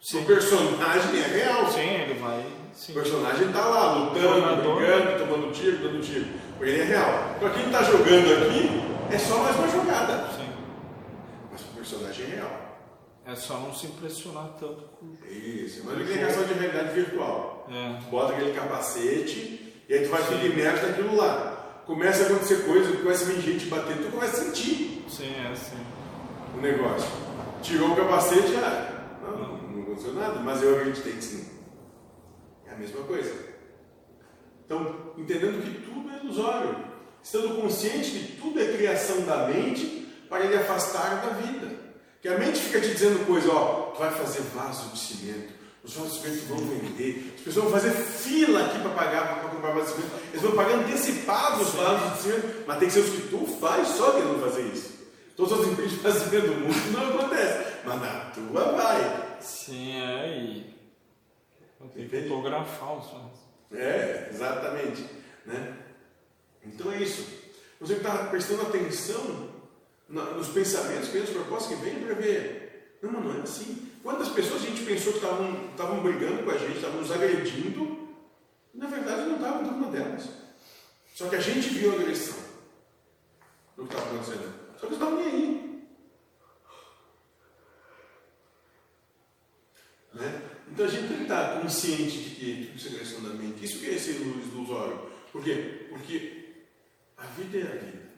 Sim. 0.00 0.22
O 0.22 0.26
personagem 0.26 1.20
é 1.20 1.26
real. 1.26 1.70
Sim, 1.70 1.80
ele 1.80 2.20
vai. 2.20 2.46
Sim. 2.72 2.92
O 2.92 2.94
personagem 2.94 3.52
tá 3.52 3.64
lá 3.64 3.94
lutando, 3.94 4.74
brigando, 4.74 5.18
tomando 5.18 5.52
tiro, 5.52 5.78
dando 5.78 6.00
tiro. 6.00 6.26
Porque 6.56 6.70
ele 6.70 6.82
é 6.82 6.84
real. 6.84 7.34
Para 7.40 7.50
quem 7.50 7.68
tá 7.70 7.82
jogando 7.82 8.46
aqui, 8.46 8.70
é 9.12 9.18
só 9.18 9.38
mais 9.38 9.56
uma 9.56 9.68
jogada. 9.68 10.28
Sim. 10.36 10.48
Mas 11.50 11.60
o 11.62 11.64
personagem 11.74 12.26
é 12.26 12.28
real. 12.36 12.60
É 13.26 13.34
só 13.34 13.54
não 13.54 13.74
se 13.74 13.86
impressionar 13.86 14.50
tanto 14.58 14.82
com. 14.98 15.14
Isso. 15.28 15.82
Mas 15.84 15.94
ele 15.98 16.04
tem 16.12 16.24
questão 16.24 16.44
de 16.44 16.54
realidade 16.54 16.94
virtual. 16.94 17.66
É. 17.70 18.00
Bota 18.08 18.32
aquele 18.34 18.52
capacete 18.52 19.69
e 19.90 19.94
aí 19.94 20.04
tu 20.04 20.08
vai 20.08 20.22
ficar 20.22 20.44
imerso 20.44 20.86
naquilo 20.86 21.16
lá. 21.16 21.82
Começa 21.84 22.22
a 22.22 22.26
acontecer 22.26 22.64
coisa, 22.64 22.96
começa 22.96 23.24
a 23.24 23.26
vir 23.26 23.40
gente 23.40 23.66
batendo, 23.66 24.04
tu 24.04 24.12
começa 24.12 24.40
a 24.40 24.44
sentir 24.44 25.04
Sim, 25.08 25.34
é 25.34 25.48
assim. 25.50 25.76
o 26.56 26.60
negócio. 26.60 27.10
Tirou 27.60 27.90
o 27.90 27.96
capacete, 27.96 28.54
ah, 28.54 29.18
não, 29.20 29.58
não 29.58 29.82
aconteceu 29.82 30.14
nada, 30.14 30.38
mas 30.38 30.62
eu 30.62 30.76
acreditei 30.76 31.14
que 31.14 31.24
sim. 31.24 31.44
É 32.68 32.72
a 32.72 32.76
mesma 32.76 33.02
coisa. 33.02 33.34
Então, 34.64 35.12
entendendo 35.18 35.60
que 35.60 35.84
tudo 35.84 36.08
é 36.08 36.22
ilusório, 36.22 36.84
estando 37.20 37.60
consciente 37.60 38.12
que 38.12 38.40
tudo 38.40 38.60
é 38.60 38.72
criação 38.72 39.22
da 39.22 39.48
mente 39.48 40.06
para 40.28 40.44
ele 40.44 40.54
afastar 40.54 41.16
da 41.16 41.30
vida. 41.30 41.68
Que 42.22 42.28
a 42.28 42.38
mente 42.38 42.60
fica 42.60 42.80
te 42.80 42.92
dizendo 42.92 43.26
coisa, 43.26 43.50
ó, 43.50 43.90
tu 43.90 43.98
vai 43.98 44.12
fazer 44.12 44.42
vaso 44.54 44.90
de 44.90 44.98
cimento, 45.00 45.52
os 45.82 45.92
de 45.92 46.10
cimento 46.10 46.46
vão 46.46 46.58
vender, 46.58 47.34
as 47.36 47.40
pessoas 47.40 47.64
vão 47.64 47.72
fazer 47.72 47.92
fila 47.92 48.66
aqui 48.66 48.78
para 48.80 48.90
pagar, 48.90 49.40
para 49.40 49.48
comprar 49.48 49.80
de 49.80 49.88
cimento, 49.88 50.10
eles 50.30 50.42
vão 50.42 50.52
pagar 50.52 50.74
antecipado 50.74 51.62
os 51.62 51.70
vasos 51.70 52.12
de 52.12 52.22
cimento, 52.22 52.64
mas 52.66 52.78
tem 52.78 52.88
que 52.88 52.94
ser 52.94 53.00
os 53.00 53.10
que 53.10 53.28
tu 53.28 53.46
faz 53.58 53.88
só 53.88 54.12
querendo 54.12 54.40
fazer 54.42 54.62
isso. 54.62 55.00
Todas 55.36 55.60
as 55.60 55.66
empresas 55.68 55.92
de 55.92 55.98
fazimento 56.00 56.46
do 56.48 56.54
mundo 56.54 56.92
não 56.92 57.20
acontece, 57.20 57.78
mas 57.84 58.00
na 58.00 58.30
tua 58.30 58.72
vai. 58.72 59.38
Sim, 59.40 60.02
é. 60.02 60.28
E. 60.28 60.80
Eu 61.80 61.88
tenho 61.88 62.08
que 62.10 62.28
fotografar 62.28 62.98
os. 62.98 63.06
É, 63.72 64.28
exatamente. 64.30 65.06
Né? 65.46 65.76
Então 66.62 66.92
é 66.92 67.02
isso. 67.02 67.26
Você 67.80 67.94
está 67.94 68.26
prestando 68.26 68.62
atenção 68.62 69.48
nos 70.08 70.48
pensamentos, 70.48 71.08
que 71.08 71.18
as 71.18 71.30
propostas 71.30 71.68
que 71.68 71.84
vêm 71.84 72.00
para 72.00 72.14
ver. 72.14 72.98
Não, 73.00 73.12
mas 73.12 73.24
não 73.24 73.40
é 73.40 73.42
assim. 73.42 73.89
Quantas 74.02 74.30
pessoas 74.30 74.62
a 74.62 74.66
gente 74.66 74.84
pensou 74.84 75.12
que 75.12 75.18
estavam 75.18 76.02
brigando 76.02 76.42
com 76.42 76.50
a 76.50 76.56
gente, 76.56 76.76
estavam 76.76 77.00
nos 77.00 77.12
agredindo, 77.12 78.08
e 78.74 78.78
na 78.78 78.86
verdade 78.86 79.22
não 79.22 79.36
estavam 79.36 79.62
dando 79.62 79.76
uma 79.76 79.90
delas. 79.90 80.28
Só 81.14 81.28
que 81.28 81.36
a 81.36 81.40
gente 81.40 81.68
viu 81.68 81.92
a 81.92 81.94
agressão 81.96 82.38
do 83.76 83.86
que 83.86 83.94
estava 83.94 84.10
acontecendo. 84.10 84.54
Só 84.78 84.86
que 84.86 84.86
eles 84.86 84.98
estavam 84.98 85.16
nem 85.16 85.26
aí. 85.26 85.86
Né? 90.14 90.42
Então 90.68 90.86
a 90.86 90.88
gente 90.88 91.08
tem 91.08 91.16
que 91.18 91.22
estar 91.24 91.60
consciente 91.60 92.18
de 92.22 92.30
que 92.36 92.66
tudo 92.66 92.76
isso 92.76 92.88
é 92.88 92.90
criação 92.92 93.22
da 93.22 93.34
mente. 93.34 93.64
Isso 93.64 93.78
que 93.80 93.90
é 93.90 93.94
esse 93.94 94.12
luz 94.12 94.46
ilusório. 94.46 95.10
Por 95.30 95.44
quê? 95.44 95.86
Porque 95.90 96.64
a 97.18 97.26
vida 97.26 97.58
é 97.58 97.62
a 97.62 97.76
vida. 97.76 98.10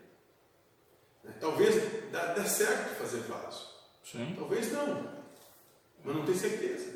Né? 1.25 1.35
Talvez 1.41 2.11
dá, 2.13 2.35
dá 2.35 2.45
certo 2.45 2.97
fazer 2.97 3.21
vaso. 3.23 3.69
Sim. 4.05 4.35
Talvez 4.39 4.71
não. 4.73 5.22
Mas 6.05 6.17
não 6.17 6.25
tem 6.25 6.37
certeza. 6.37 6.93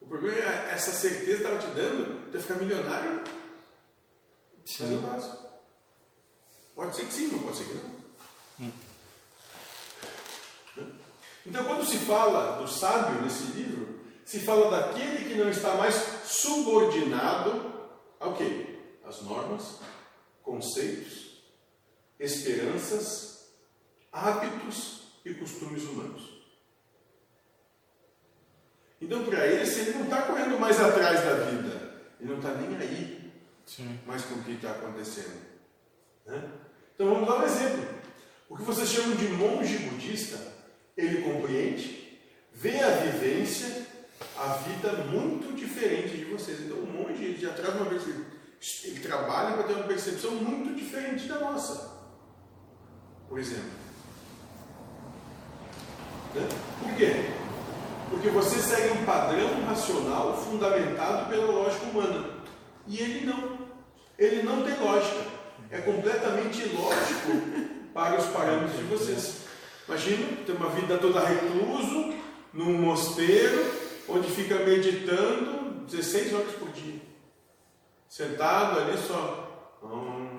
O 0.00 0.06
problema 0.06 0.38
é 0.38 0.70
essa 0.72 0.92
certeza 0.92 1.42
estava 1.42 1.58
te 1.58 1.66
dando 1.68 2.30
de 2.30 2.38
ficar 2.38 2.54
milionário 2.56 3.24
fazer 4.74 4.96
vaso. 4.96 5.46
Pode 6.74 6.96
ser 6.96 7.06
que 7.06 7.12
sim, 7.12 7.28
mas 7.32 7.42
pode 7.42 7.56
ser 7.56 7.64
que 7.64 7.74
não. 7.74 8.72
Então, 11.46 11.64
quando 11.64 11.86
se 11.86 11.98
fala 11.98 12.60
do 12.60 12.68
sábio 12.68 13.22
nesse 13.22 13.44
livro, 13.52 14.00
se 14.24 14.40
fala 14.40 14.70
daquele 14.70 15.28
que 15.28 15.36
não 15.36 15.48
está 15.48 15.74
mais 15.76 15.94
subordinado 16.24 17.90
ao 18.18 18.34
quê? 18.34 18.80
Às 19.04 19.22
normas, 19.22 19.78
conceitos, 20.42 21.44
esperanças, 22.18 23.48
hábitos 24.12 25.02
e 25.24 25.34
costumes 25.34 25.84
humanos. 25.84 26.35
Então, 29.00 29.24
para 29.24 29.46
esse, 29.46 29.80
ele 29.80 29.98
não 29.98 30.04
está 30.04 30.22
correndo 30.22 30.58
mais 30.58 30.80
atrás 30.80 31.20
da 31.22 31.34
vida, 31.34 31.92
ele 32.18 32.30
não 32.30 32.38
está 32.38 32.54
nem 32.54 32.76
aí 32.78 33.32
Sim. 33.66 33.98
mais 34.06 34.22
com 34.24 34.36
o 34.36 34.42
que 34.42 34.52
está 34.52 34.70
acontecendo. 34.70 35.40
né? 36.24 36.42
Então 36.94 37.12
vamos 37.12 37.28
dar 37.28 37.40
um 37.40 37.44
exemplo. 37.44 37.84
O 38.48 38.56
que 38.56 38.62
vocês 38.62 38.88
chamam 38.88 39.16
de 39.16 39.28
monge 39.28 39.76
budista, 39.78 40.38
ele 40.96 41.20
compreende, 41.20 42.18
vê 42.54 42.80
a 42.80 42.88
vivência, 42.90 43.84
a 44.38 44.54
vida 44.54 44.92
muito 45.04 45.54
diferente 45.54 46.16
de 46.16 46.24
vocês. 46.24 46.60
Então 46.60 46.78
o 46.78 46.86
monge 46.86 47.22
ele 47.22 47.38
já 47.38 47.52
traz 47.52 47.74
uma 47.74 47.86
percepção, 47.86 48.24
ele 48.84 49.00
trabalha 49.00 49.56
para 49.56 49.64
ter 49.64 49.74
uma 49.74 49.84
percepção 49.84 50.30
muito 50.36 50.74
diferente 50.74 51.26
da 51.26 51.38
nossa. 51.38 51.96
Por 53.28 53.38
exemplo. 53.38 53.70
Né? 56.34 56.48
Por 56.80 56.94
quê? 56.96 57.45
Porque 58.10 58.28
você 58.28 58.58
segue 58.58 58.98
um 58.98 59.04
padrão 59.04 59.64
racional 59.66 60.36
fundamentado 60.36 61.28
pela 61.28 61.46
lógica 61.46 61.86
humana. 61.86 62.24
E 62.86 62.98
ele 63.00 63.26
não. 63.26 63.58
Ele 64.18 64.42
não 64.42 64.62
tem 64.62 64.78
lógica. 64.78 65.26
É 65.70 65.80
completamente 65.80 66.62
ilógico 66.62 67.32
para 67.92 68.18
os 68.18 68.26
parâmetros 68.26 68.78
de 68.78 68.84
vocês. 68.84 69.46
Imagina 69.88 70.44
ter 70.44 70.52
uma 70.52 70.70
vida 70.70 70.98
toda 70.98 71.20
recluso, 71.20 72.14
num 72.52 72.78
mosteiro, 72.78 73.72
onde 74.08 74.28
fica 74.30 74.56
meditando 74.56 75.84
16 75.86 76.34
horas 76.34 76.52
por 76.52 76.70
dia. 76.70 77.00
Sentado 78.08 78.80
ali 78.80 78.96
só. 78.98 79.78
Hum, 79.82 80.38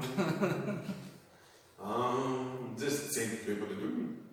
hum, 1.79 2.73
16 2.75 3.13
sempre 3.13 3.55
para 3.55 3.65
poder 3.65 3.75
dormir. 3.75 4.26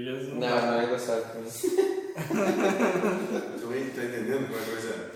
Não. 0.00 0.40
Não, 0.40 0.66
não 0.66 0.80
é 0.80 0.86
gostado 0.86 1.32
com 1.32 1.44
isso. 1.44 1.76
Também 3.60 3.86
está 3.86 4.04
entendendo 4.04 4.48
como 4.48 4.58
é 4.58 4.62
a 4.62 4.66
coisa 4.66 4.88
é? 4.88 5.10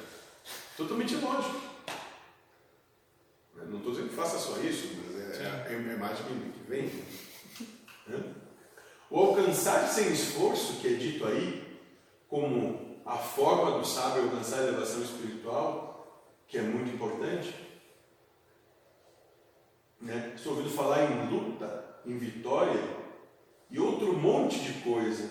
Totalmente 0.76 1.16
lógico. 1.16 1.61
Eu 3.57 3.66
Não 3.66 3.79
estou 3.79 3.93
dizendo 3.93 4.11
que 4.11 4.14
faça 4.14 4.39
só 4.39 4.59
isso, 4.59 4.97
mas 5.05 5.41
é, 5.41 5.45
é, 5.45 5.74
a 5.74 5.95
imagem 5.95 6.24
que 6.53 6.70
vem. 6.70 6.91
O 9.11 9.18
alcançar 9.18 9.89
sem 9.89 10.12
esforço, 10.12 10.81
que 10.81 10.89
é 10.89 10.93
dito 10.93 11.26
aí, 11.26 11.79
como 12.29 13.01
a 13.05 13.16
forma 13.16 13.79
do 13.79 13.85
sábio 13.85 14.24
alcançar 14.24 14.61
a 14.61 14.64
elevação 14.64 15.03
espiritual, 15.03 16.24
que 16.47 16.59
é 16.59 16.62
muito 16.62 16.95
importante. 16.95 17.55
Né? 20.01 20.33
Estou 20.37 20.53
ouvindo 20.53 20.70
falar 20.70 21.11
em 21.11 21.29
luta, 21.31 22.01
em 22.07 22.16
vitória 22.18 22.97
e 23.71 23.79
outro 23.79 24.12
monte 24.14 24.59
de 24.61 24.73
coisa. 24.81 25.25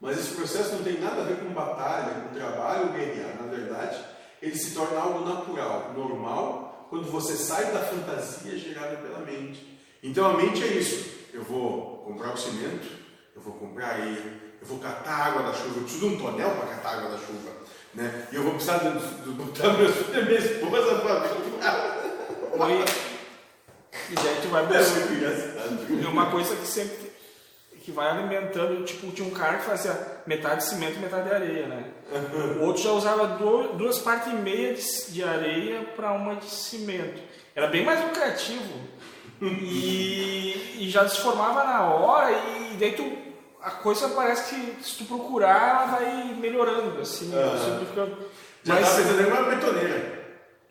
Mas 0.00 0.18
esse 0.18 0.34
processo 0.34 0.74
não 0.76 0.82
tem 0.82 1.00
nada 1.00 1.22
a 1.22 1.24
ver 1.24 1.38
com 1.38 1.52
batalha, 1.54 2.14
com 2.22 2.34
trabalho 2.34 2.88
ou 2.88 2.92
guerrear. 2.92 3.36
Na 3.40 3.48
verdade, 3.48 3.98
ele 4.42 4.56
se 4.56 4.72
torna 4.74 5.00
algo 5.00 5.24
natural, 5.24 5.92
normal, 5.96 6.86
quando 6.90 7.10
você 7.10 7.34
sai 7.34 7.72
da 7.72 7.80
fantasia 7.80 8.56
gerada 8.58 8.96
pela 8.96 9.20
mente. 9.20 9.80
Então 10.02 10.26
a 10.30 10.34
mente 10.36 10.62
é 10.62 10.66
isso. 10.66 11.10
Eu 11.32 11.42
vou 11.42 11.98
comprar 12.06 12.32
o 12.34 12.36
cimento, 12.36 12.86
eu 13.34 13.40
vou 13.42 13.54
comprar 13.54 13.88
areia, 13.88 14.22
eu 14.60 14.66
vou 14.66 14.78
catar 14.78 15.28
água 15.28 15.42
da 15.42 15.52
chuva. 15.54 15.76
Eu 15.76 15.82
preciso 15.82 16.08
de 16.08 16.14
um 16.14 16.18
tonel 16.18 16.50
para 16.50 16.66
catar 16.76 16.98
água 16.98 17.10
da 17.10 17.18
chuva. 17.18 17.56
Né? 17.94 18.28
E 18.30 18.36
eu 18.36 18.42
vou 18.42 18.52
precisar 18.52 18.78
de, 18.78 18.90
de 19.24 19.30
botar 19.30 19.72
meus 19.72 19.94
filhos, 19.96 20.26
minha 20.26 20.38
esposa 20.38 20.94
para 20.96 22.64
Oi. 22.66 22.84
E 24.08 24.14
daí 24.14 24.38
tu 24.42 24.48
vai 24.48 24.62
É 24.62 24.66
buscar. 24.68 24.94
muito 25.00 25.12
engraçado. 25.14 26.04
É 26.04 26.08
uma 26.08 26.30
coisa 26.30 26.54
que 26.54 26.66
sempre 26.66 27.10
que 27.86 27.92
vai 27.92 28.10
alimentando, 28.10 28.84
tipo, 28.84 29.12
tinha 29.12 29.28
um 29.28 29.30
cara 29.30 29.58
que 29.58 29.64
fazia 29.64 29.96
metade 30.26 30.64
cimento 30.64 30.96
e 30.96 30.98
metade 30.98 31.32
areia, 31.32 31.68
né? 31.68 31.84
O 32.58 32.64
outro 32.64 32.82
já 32.82 32.90
usava 32.90 33.28
do- 33.28 33.74
duas 33.74 34.00
partes 34.00 34.32
e 34.32 34.34
meia 34.34 34.74
de, 34.74 35.12
de 35.12 35.22
areia 35.22 35.82
para 35.94 36.10
uma 36.10 36.34
de 36.34 36.46
cimento. 36.46 37.22
Era 37.54 37.68
bem 37.68 37.84
mais 37.84 38.02
lucrativo. 38.02 38.74
E, 39.40 40.78
e 40.80 40.90
já 40.90 41.08
se 41.08 41.20
formava 41.20 41.62
na 41.62 41.84
hora 41.84 42.32
e 42.32 42.76
daí 42.76 42.92
tu, 42.92 43.10
a 43.62 43.70
coisa 43.70 44.08
parece 44.08 44.52
que 44.54 44.82
se 44.84 44.96
tu 44.98 45.04
procurar 45.04 45.68
ela 45.68 45.86
vai 45.96 46.34
melhorando, 46.40 47.00
assim, 47.00 47.32
Aham. 47.32 47.56
simplificando. 47.64 48.16
Já 48.64 48.74
Mas 48.74 48.88
está 48.88 49.02
pensando 49.02 49.20
em 49.22 49.26
uma 49.32 49.42
betoneira. 49.54 50.26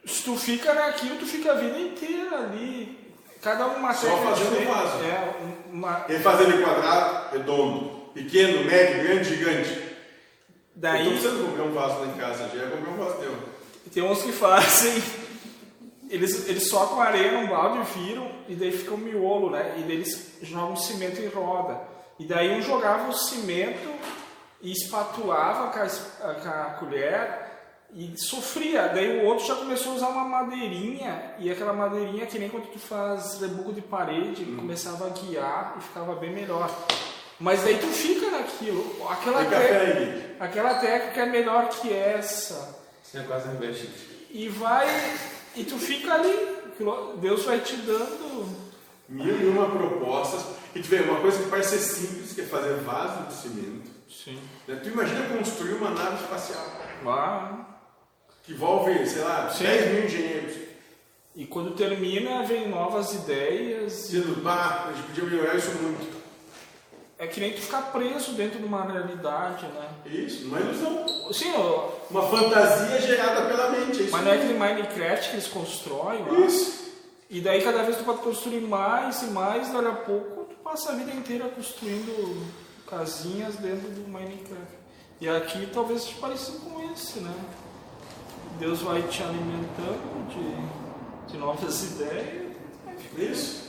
se 0.06 0.24
tu 0.24 0.36
fica 0.36 0.74
naquilo, 0.74 1.16
tu 1.18 1.26
fica 1.26 1.52
a 1.54 1.56
vida 1.56 1.80
inteira 1.80 2.38
ali. 2.40 3.05
Cada 3.46 3.68
uma 3.68 3.94
Só 3.94 4.08
fazendo 4.24 4.50
diferente. 4.50 4.68
vaso. 4.68 5.04
É, 5.04 5.36
uma, 5.72 6.04
Ele 6.10 6.18
faz 6.18 6.42
ele 6.42 6.64
quadrado, 6.64 7.32
redondo, 7.32 7.90
pequeno, 8.12 8.66
médio, 8.66 9.04
grande, 9.04 9.24
gigante. 9.24 9.70
Eu 9.70 9.86
tô 9.86 9.92
daí 10.74 11.08
precisando 11.08 11.46
comprar 11.46 11.64
um 11.66 11.72
vaso 11.72 12.00
lá 12.00 12.08
em 12.08 12.14
casa, 12.14 12.50
já 12.50 12.64
ia 12.64 12.72
comprar 12.72 12.90
um 12.90 12.98
vaso 12.98 13.18
teu. 13.20 13.36
tem 13.94 14.02
uns 14.02 14.24
que 14.24 14.32
fazem. 14.32 15.00
Eles, 16.10 16.50
eles 16.50 16.70
socam 16.70 17.00
areia 17.00 17.34
num 17.34 17.48
balde 17.48 17.88
viram, 17.94 18.32
e 18.50 18.56
daí 18.56 18.72
fica 18.72 18.96
um 18.96 18.98
miolo, 18.98 19.52
né? 19.52 19.76
E 19.78 19.82
daí 19.82 19.98
eles 19.98 20.40
jogam 20.42 20.76
cimento 20.76 21.22
em 21.22 21.28
roda. 21.28 21.80
E 22.18 22.26
daí 22.26 22.58
um 22.58 22.64
jogava 22.64 23.10
o 23.10 23.14
cimento 23.14 23.94
e 24.60 24.72
espatulava 24.72 25.72
com 25.72 25.80
a, 25.80 26.34
com 26.34 26.50
a 26.50 26.64
colher 26.80 27.45
e 27.96 28.18
sofria. 28.18 28.90
Daí 28.90 29.20
o 29.20 29.26
outro 29.26 29.48
já 29.48 29.56
começou 29.56 29.94
a 29.94 29.96
usar 29.96 30.08
uma 30.10 30.26
madeirinha, 30.26 31.36
e 31.40 31.50
aquela 31.50 31.72
madeirinha, 31.72 32.26
que 32.26 32.38
nem 32.38 32.50
quando 32.50 32.68
tu 32.68 32.78
faz 32.78 33.40
reboco 33.40 33.72
de 33.72 33.82
parede, 33.82 34.42
ele 34.42 34.56
começava 34.56 35.08
a 35.08 35.10
guiar 35.10 35.76
e 35.80 35.82
ficava 35.82 36.14
bem 36.16 36.34
melhor. 36.34 36.70
Mas 37.40 37.64
daí 37.64 37.78
tu 37.78 37.88
fica 37.88 38.30
naquilo. 38.30 39.08
Aquela, 39.10 39.46
técnica, 39.46 40.44
aquela 40.44 40.74
técnica 40.76 41.22
é 41.22 41.26
melhor 41.26 41.70
que 41.70 41.92
essa. 41.92 42.78
Isso 43.04 43.18
é 43.18 43.24
quase 43.24 43.50
beijo. 43.50 43.88
E 44.30 44.50
vai. 44.50 44.88
E 45.56 45.64
tu 45.64 45.78
fica 45.78 46.14
ali. 46.14 46.56
Deus 47.22 47.46
vai 47.46 47.60
te 47.60 47.78
dando. 47.78 48.66
Mil 49.08 49.40
e 49.40 49.48
uma 49.48 49.70
propostas. 49.70 50.46
E 50.74 50.82
tu 50.82 50.90
vê, 50.90 51.02
uma 51.02 51.22
coisa 51.22 51.42
que 51.42 51.50
parece 51.50 51.78
ser 51.78 52.02
simples, 52.02 52.34
que 52.34 52.42
é 52.42 52.46
fazer 52.46 52.76
vaso 52.82 53.28
de 53.28 53.34
cimento. 53.34 53.90
Sim. 54.10 54.40
né? 54.68 54.80
Tu 54.82 54.90
imagina 54.90 55.38
construir 55.38 55.74
uma 55.74 55.92
nave 55.92 56.24
espacial, 56.24 56.66
Lá. 57.04 57.65
Que 58.46 58.54
envolve, 58.54 59.06
sei 59.08 59.24
lá, 59.24 59.50
Sim. 59.50 59.64
10 59.64 59.94
mil 59.94 60.06
engenheiros. 60.06 60.56
E 61.36 61.46
quando 61.46 61.76
termina, 61.76 62.44
vem 62.44 62.70
novas 62.70 63.14
ideias. 63.14 64.08
Dizendo, 64.10 64.42
bah, 64.42 64.88
a 64.90 64.94
gente 64.94 65.08
podia 65.08 65.24
melhorar 65.26 65.56
isso 65.56 65.72
muito. 65.82 66.16
É 67.18 67.28
que 67.28 67.40
nem 67.40 67.54
tu 67.54 67.62
ficar 67.62 67.94
preso 67.94 68.34
dentro 68.34 68.60
de 68.60 68.66
uma 68.66 68.84
realidade, 68.84 69.66
né? 69.68 69.90
Isso, 70.06 70.46
uma 70.48 70.60
ilusão. 70.60 71.06
Sim, 71.32 71.54
ó, 71.56 71.90
Uma 72.10 72.24
fantasia 72.24 73.02
gerada 73.02 73.46
pela 73.48 73.70
mente. 73.72 74.04
É 74.04 74.10
mas 74.12 74.24
não 74.24 74.32
é 74.32 74.36
aquele 74.36 74.54
Minecraft 74.60 75.30
que 75.30 75.36
eles 75.36 75.48
constroem 75.48 76.24
lá. 76.24 76.40
Isso. 76.46 76.86
E 77.30 77.40
daí 77.40 77.62
cada 77.64 77.84
vez 77.84 77.98
tu 77.98 78.04
pode 78.04 78.20
construir 78.20 78.62
mais 78.62 79.22
e 79.24 79.28
mais, 79.28 79.72
daqui 79.72 79.88
a 79.88 79.92
pouco 79.94 80.44
tu 80.44 80.56
passa 80.58 80.92
a 80.92 80.96
vida 80.96 81.12
inteira 81.12 81.50
construindo 81.50 82.46
casinhas 82.86 83.56
dentro 83.56 83.90
do 83.90 84.08
Minecraft. 84.08 84.76
E 85.20 85.30
aqui 85.30 85.68
talvez 85.74 86.06
te 86.06 86.16
parecido 86.16 86.60
com 86.60 86.92
esse, 86.92 87.20
né? 87.20 87.34
Deus 88.60 88.82
vai 88.82 89.02
te 89.08 89.24
alimentando 89.24 90.28
de, 90.30 91.32
de 91.32 91.38
novas 91.38 91.84
ideias. 91.92 92.56
Isso. 93.18 93.66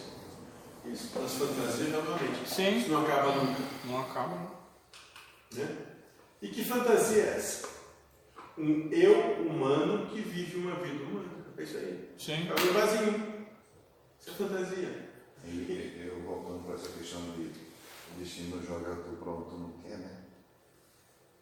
Isso. 0.85 1.19
As 1.19 1.33
fantasias 1.35 1.91
novamente. 1.91 2.49
Sim. 2.49 2.79
Isso 2.79 2.91
não 2.91 3.03
acaba 3.03 3.33
nunca. 3.33 3.61
Não 3.85 4.01
acaba. 4.01 4.53
Né? 5.53 5.77
E 6.43 6.49
que 6.49 6.65
fantasia 6.65 7.23
é 7.23 7.37
essa? 7.37 7.69
Um 8.57 8.89
eu 8.91 9.47
humano 9.47 10.07
que 10.07 10.21
vive 10.21 10.59
uma 10.59 10.77
vida 10.77 11.05
humana. 11.05 11.29
É 11.59 11.63
isso 11.63 11.77
aí. 11.77 12.11
Sim. 12.19 12.49
É 12.49 12.53
um 12.53 12.73
vasinho. 12.73 13.47
Isso 14.21 14.31
é 14.31 14.33
fantasia. 14.33 15.11
E 15.45 16.09
eu 16.09 16.23
voltando 16.23 16.65
para 16.65 16.75
essa 16.75 16.89
questão 16.89 17.21
de 17.33 17.43
o 17.43 18.19
destino 18.19 18.65
joga 18.65 18.97
tu 18.97 19.17
pronto 19.17 19.57
não 19.57 19.71
quer, 19.83 19.99
né? 19.99 20.23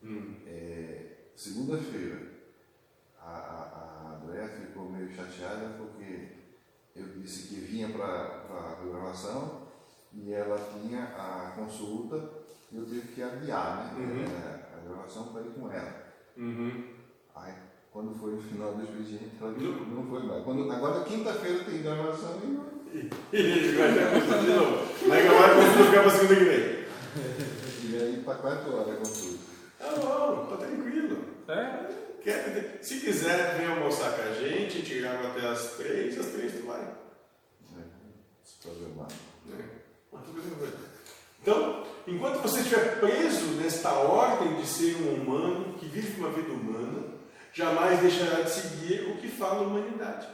Hum. 0.02 0.36
É, 0.46 1.14
Segunda-feira, 1.36 2.33
a, 3.24 3.30
a, 3.30 4.10
a 4.10 4.16
Andréa 4.16 4.48
ficou 4.48 4.90
meio 4.90 5.10
chateada 5.14 5.76
porque 5.78 6.28
eu 6.94 7.06
disse 7.16 7.48
que 7.48 7.60
vinha 7.60 7.88
para 7.88 8.04
a 8.06 8.84
gravação 8.84 9.62
e 10.12 10.32
ela 10.32 10.58
tinha 10.72 11.04
a 11.04 11.52
consulta 11.56 12.44
e 12.70 12.76
eu 12.76 12.84
tive 12.84 13.08
que 13.14 13.22
adiar 13.22 13.94
né? 13.94 14.04
Uhum. 14.04 14.22
É, 14.22 14.76
a 14.76 14.88
gravação 14.88 15.32
para 15.32 15.42
ir 15.42 15.50
com 15.50 15.70
ela. 15.70 16.04
Uhum. 16.36 16.84
Aí, 17.34 17.54
quando 17.90 18.14
foi 18.18 18.34
o 18.34 18.42
final 18.42 18.74
do 18.74 18.82
expediente, 18.82 19.36
ela 19.40 19.52
disse, 19.52 19.66
não 19.66 20.06
foi 20.06 20.22
mais. 20.24 20.44
Quando, 20.44 20.70
agora, 20.70 21.04
quinta-feira, 21.04 21.64
tem 21.64 21.82
gravação 21.82 22.40
e 22.42 22.46
não. 22.46 22.74
E 22.92 23.08
vai 23.76 23.94
ter 23.94 24.02
a 24.04 24.10
consulta 24.10 24.38
de 24.38 24.46
novo. 24.48 25.08
Vai 25.08 25.22
gravar 25.22 25.44
a 25.46 25.54
consulta 25.54 25.84
ficar 25.84 26.02
para 26.02 26.10
segunda 26.10 26.36
que 26.36 26.44
vem. 26.44 26.84
E 27.90 27.96
aí, 27.96 28.22
para 28.24 28.34
quatro 28.34 28.74
horas 28.74 28.94
a 28.94 28.96
consulta. 28.96 29.44
Tá 29.78 29.92
bom, 29.96 30.46
tá 30.46 30.56
tranquilo. 30.56 31.24
É, 31.48 32.13
Quer- 32.24 32.78
Se 32.82 33.00
quiser, 33.00 33.56
vem 33.58 33.66
almoçar 33.66 34.12
com 34.14 34.22
a 34.22 34.34
gente, 34.34 34.78
gente 34.78 34.98
grava 35.00 35.28
até 35.28 35.46
as 35.46 35.72
três, 35.76 36.18
às 36.18 36.26
três 36.26 36.52
tu 36.52 36.66
vai. 36.66 36.80
Se 38.42 38.54
programar. 38.62 39.08
tudo 40.10 40.60
bem. 40.60 40.72
Então, 41.42 41.86
enquanto 42.06 42.40
você 42.42 42.60
estiver 42.60 42.98
preso 42.98 43.44
nesta 43.60 43.90
ordem 43.92 44.56
de 44.56 44.66
ser 44.66 44.96
um 44.96 45.14
humano 45.14 45.74
que 45.78 45.86
vive 45.86 46.18
uma 46.18 46.30
vida 46.30 46.50
humana, 46.52 47.04
jamais 47.52 48.00
deixará 48.00 48.40
de 48.42 48.50
seguir 48.50 49.10
o 49.10 49.16
que 49.18 49.28
fala 49.28 49.58
a 49.60 49.66
humanidade. 49.66 50.26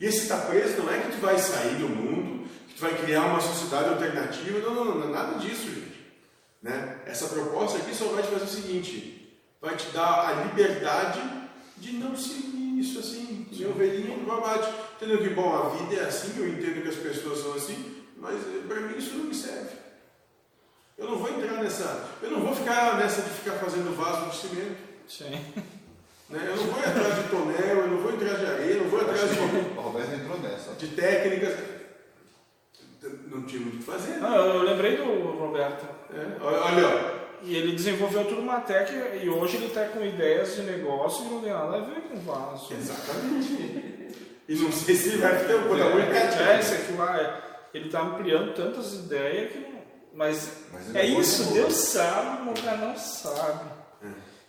E 0.00 0.06
esse 0.06 0.22
estar 0.22 0.46
preso 0.46 0.78
não 0.82 0.92
é 0.92 0.98
que 1.00 1.12
tu 1.12 1.18
vai 1.18 1.38
sair 1.38 1.76
do 1.76 1.88
mundo, 1.88 2.48
que 2.68 2.74
tu 2.74 2.80
vai 2.80 2.96
criar 3.02 3.26
uma 3.26 3.40
sociedade 3.40 3.88
alternativa, 3.90 4.58
não, 4.60 4.74
não, 4.74 4.84
não, 4.84 4.94
não 4.98 5.08
é 5.08 5.12
nada 5.12 5.38
disso, 5.38 5.66
gente. 5.68 6.00
Né? 6.62 7.00
Essa 7.06 7.28
proposta 7.28 7.78
aqui 7.78 7.94
só 7.94 8.06
vai 8.06 8.22
te 8.22 8.28
fazer 8.30 8.44
o 8.44 8.48
seguinte: 8.48 9.19
vai 9.60 9.76
te 9.76 9.86
dar 9.90 10.28
a 10.28 10.44
liberdade 10.44 11.20
de 11.76 11.92
não 11.92 12.16
seguir 12.16 12.78
isso 12.80 12.98
assim, 12.98 13.46
de 13.50 13.66
ovelhinha 13.66 14.16
do 14.16 14.26
babate. 14.26 14.72
Entendeu 14.96 15.18
que, 15.18 15.30
bom, 15.30 15.54
a 15.54 15.68
vida 15.70 16.02
é 16.02 16.06
assim, 16.06 16.32
eu 16.38 16.48
entendo 16.48 16.82
que 16.82 16.88
as 16.88 16.96
pessoas 16.96 17.40
são 17.40 17.54
assim, 17.54 18.02
mas 18.16 18.36
para 18.66 18.80
mim 18.80 18.96
isso 18.96 19.14
não 19.16 19.24
me 19.24 19.34
serve. 19.34 19.78
Eu 20.96 21.10
não 21.10 21.18
vou 21.18 21.30
entrar 21.30 21.62
nessa. 21.62 22.08
Eu 22.22 22.30
não 22.30 22.40
vou 22.40 22.54
ficar 22.54 22.98
nessa 22.98 23.22
de 23.22 23.30
ficar 23.30 23.52
fazendo 23.52 23.96
vaso 23.96 24.30
de 24.30 24.36
cimento. 24.36 24.76
sim. 25.08 25.40
Né? 26.30 26.44
Eu 26.46 26.54
não 26.54 26.64
vou 26.66 26.80
ir 26.80 26.84
atrás 26.86 27.16
de 27.16 27.22
tonel, 27.28 27.76
eu 27.78 27.88
não 27.88 27.98
vou 27.98 28.14
atrás 28.14 28.38
de 28.38 28.46
areia, 28.46 28.74
eu 28.74 28.82
não 28.84 28.88
vou 28.88 29.00
atrás 29.00 29.20
de, 29.32 29.36
O 29.36 29.80
Roberto 29.80 30.14
entrou 30.14 30.38
nessa. 30.38 30.74
de 30.74 30.86
técnicas. 30.86 31.58
Não 33.26 33.42
tinha 33.42 33.60
muito 33.62 33.74
o 33.74 33.78
que 33.78 33.84
fazer. 33.84 34.18
Não, 34.18 34.32
eu, 34.36 34.54
eu 34.54 34.62
lembrei 34.62 34.96
do 34.96 35.04
Roberto. 35.04 35.84
É, 36.14 36.36
olha, 36.40 36.58
olha, 36.60 36.86
ó. 36.86 37.19
E 37.42 37.56
ele 37.56 37.72
desenvolveu 37.72 38.24
tudo 38.26 38.40
uma 38.42 38.60
técnica 38.60 39.16
e 39.16 39.28
hoje 39.28 39.56
ele 39.56 39.66
está 39.66 39.84
com 39.86 40.04
ideias 40.04 40.54
de 40.56 40.62
negócio 40.62 41.24
que 41.24 41.30
não 41.34 41.40
tem 41.40 41.52
nada 41.52 41.76
a 41.76 41.80
ver 41.80 42.00
com 42.02 42.20
vaso. 42.20 42.72
Exatamente. 42.72 44.10
E 44.48 44.54
não 44.56 44.72
sei 44.72 44.94
se 44.94 45.16
vai 45.16 45.44
ter 45.46 45.54
o 45.54 45.62
protagonista. 45.62 46.42
É, 46.42 46.60
isso 46.60 46.74
aqui 46.74 46.92
lá, 46.94 47.16
é- 47.20 47.40
ele 47.72 47.86
está 47.86 48.02
ampliando 48.02 48.54
tantas 48.54 48.92
ideias 48.94 49.52
que 49.52 49.58
não. 49.58 49.80
Mas, 50.12 50.64
Mas 50.72 50.94
é 50.96 51.06
isso, 51.06 51.52
Deus 51.52 51.72
sabe, 51.72 52.50
o 52.50 52.62
cara 52.62 52.76
não 52.78 52.96
sabe. 52.96 53.70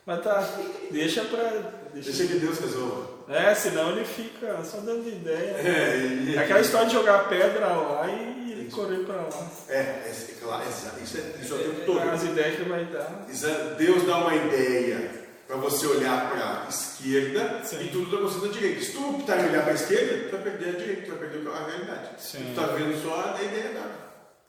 Mas 0.06 0.24
tá, 0.24 0.50
deixa 0.90 1.24
pra. 1.26 1.52
Deixa 1.94 2.12
que 2.26 2.34
Deus 2.40 2.58
resolva. 2.60 3.21
É, 3.32 3.56
senão 3.56 3.92
ele 3.92 4.06
fica 4.06 4.64
só 4.64 4.78
dando 4.78 5.08
ideia. 5.08 5.52
É, 5.58 5.98
e- 6.34 6.38
Aquela 6.38 6.60
história 6.60 6.88
de 6.88 6.94
jogar 6.94 7.28
pedra 7.30 7.68
lá 7.68 8.08
e 8.08 8.52
ele 8.52 8.72
correr 8.72 9.06
pra 9.06 9.16
lá. 9.16 9.52
É, 9.70 9.78
é, 9.78 10.12
é 10.30 10.34
claro, 10.44 10.64
exato, 10.68 11.00
isso 11.04 11.18
é, 11.18 11.42
isso 11.42 11.54
é 11.54 11.58
o 11.58 11.60
tempo 11.64 11.86
todo. 11.86 12.00
As 12.10 12.24
ideias 12.24 12.56
que 12.58 12.64
vai 12.70 12.86
dar. 12.86 13.26
É- 13.30 13.74
Deus 13.76 14.06
dá 14.06 14.18
uma 14.18 14.36
ideia 14.36 15.22
para 15.48 15.56
você 15.58 15.86
olhar 15.88 16.30
para 16.32 16.66
a 16.66 16.70
esquerda 16.70 17.62
Sim. 17.64 17.84
e 17.86 17.90
tudo 17.90 18.06
está 18.06 18.18
acontecendo 18.18 18.46
à 18.46 18.50
direita. 18.54 18.82
Se 18.84 18.92
tu 18.94 19.10
optar 19.10 19.40
em 19.40 19.50
olhar 19.50 19.64
para 19.64 19.72
a 19.72 19.76
esquerda, 19.76 20.26
tu 20.30 20.32
vai 20.32 20.42
perder 20.42 20.70
a 20.70 20.80
direita, 20.80 21.02
tu 21.04 21.10
vai 21.10 21.30
perder 21.30 21.48
a 21.50 21.66
realidade. 21.66 22.10
Sim. 22.22 22.44
Tu 22.44 22.50
está 22.62 22.68
vendo 22.74 23.02
só 23.04 23.36
a 23.38 23.42
ideia 23.44 23.74
dada. 23.74 23.96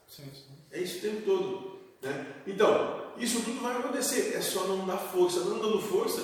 Sim, 0.09 0.25
sim. 0.33 0.53
É 0.71 0.79
isso 0.81 0.99
o 0.99 1.01
tempo 1.01 1.23
todo. 1.23 1.73
Né? 2.03 2.27
Então, 2.47 3.03
isso 3.19 3.41
tudo 3.43 3.61
vai 3.63 3.77
acontecer. 3.77 4.35
É 4.37 4.41
só 4.41 4.65
não 4.65 4.87
dar 4.87 4.97
força. 4.97 5.41
Não 5.41 5.59
dando 5.59 5.81
força, 5.81 6.21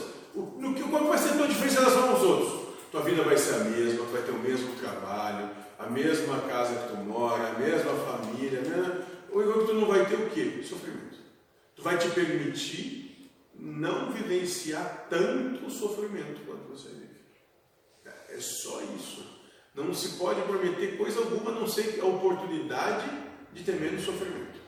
no 0.59 0.75
que, 0.75 0.83
qual 0.83 1.05
vai 1.05 1.19
ser 1.19 1.31
a 1.31 1.37
tua 1.37 1.49
diferença 1.49 1.81
em 1.81 1.85
relação 1.85 2.11
aos 2.11 2.23
outros? 2.23 2.69
Tua 2.91 3.03
vida 3.03 3.23
vai 3.23 3.37
ser 3.37 3.55
a 3.55 3.65
mesma, 3.65 4.05
tu 4.05 4.13
vai 4.13 4.23
ter 4.23 4.31
o 4.31 4.39
mesmo 4.39 4.75
trabalho, 4.77 5.51
a 5.79 5.87
mesma 5.87 6.41
casa 6.43 6.75
que 6.75 6.89
tu 6.89 6.97
mora, 6.97 7.49
a 7.49 7.59
mesma 7.59 7.93
família. 7.93 8.61
Né? 8.61 9.05
O 9.31 9.39
único 9.39 9.61
que 9.61 9.67
tu 9.67 9.75
não 9.75 9.87
vai 9.87 10.07
ter 10.07 10.15
o 10.15 10.31
quê? 10.31 10.63
Sofrimento. 10.63 11.19
Tu 11.77 11.83
vai 11.83 11.99
te 11.99 12.09
permitir 12.11 13.31
não 13.55 14.11
vivenciar 14.13 15.07
tanto 15.11 15.67
o 15.67 15.71
sofrimento 15.71 16.41
quanto 16.47 16.69
você 16.69 16.89
vive. 16.89 17.09
É 18.31 18.41
só 18.41 18.81
isso. 18.97 19.39
Não 19.75 19.93
se 19.93 20.17
pode 20.17 20.41
prometer 20.43 20.97
coisa 20.97 21.21
alguma, 21.21 21.51
a 21.51 21.55
não 21.55 21.69
ser 21.69 22.01
a 22.01 22.05
oportunidade 22.05 23.09
de 23.53 23.63
ter 23.63 23.75
menos 23.75 24.05
sofrimento. 24.05 24.59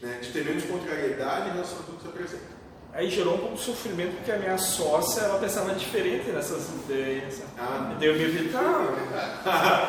Né? 0.00 0.18
De 0.20 0.32
ter 0.32 0.44
menos 0.44 0.64
contrariedade 0.64 1.50
em 1.50 1.52
relação 1.52 1.80
a 1.80 1.82
tudo 1.82 1.96
que 1.96 2.02
se 2.02 2.08
apresenta. 2.08 2.59
Aí 2.92 3.08
gerou 3.08 3.34
um 3.34 3.38
pouco 3.38 3.54
de 3.54 3.60
sofrimento 3.62 4.16
porque 4.16 4.32
a 4.32 4.36
minha 4.36 4.58
sócia 4.58 5.22
ela 5.22 5.38
pensava 5.38 5.72
diferente 5.74 6.28
nessas 6.30 6.68
ideias. 6.70 7.40
Ah. 7.58 7.92
E 7.92 8.00
daí 8.00 8.08
eu 8.08 8.14
me 8.14 8.24
vi, 8.26 8.48
tá, 8.48 9.88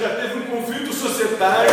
Já 0.00 0.08
teve 0.16 0.38
um 0.40 0.42
conflito 0.46 0.92
societário 0.92 1.70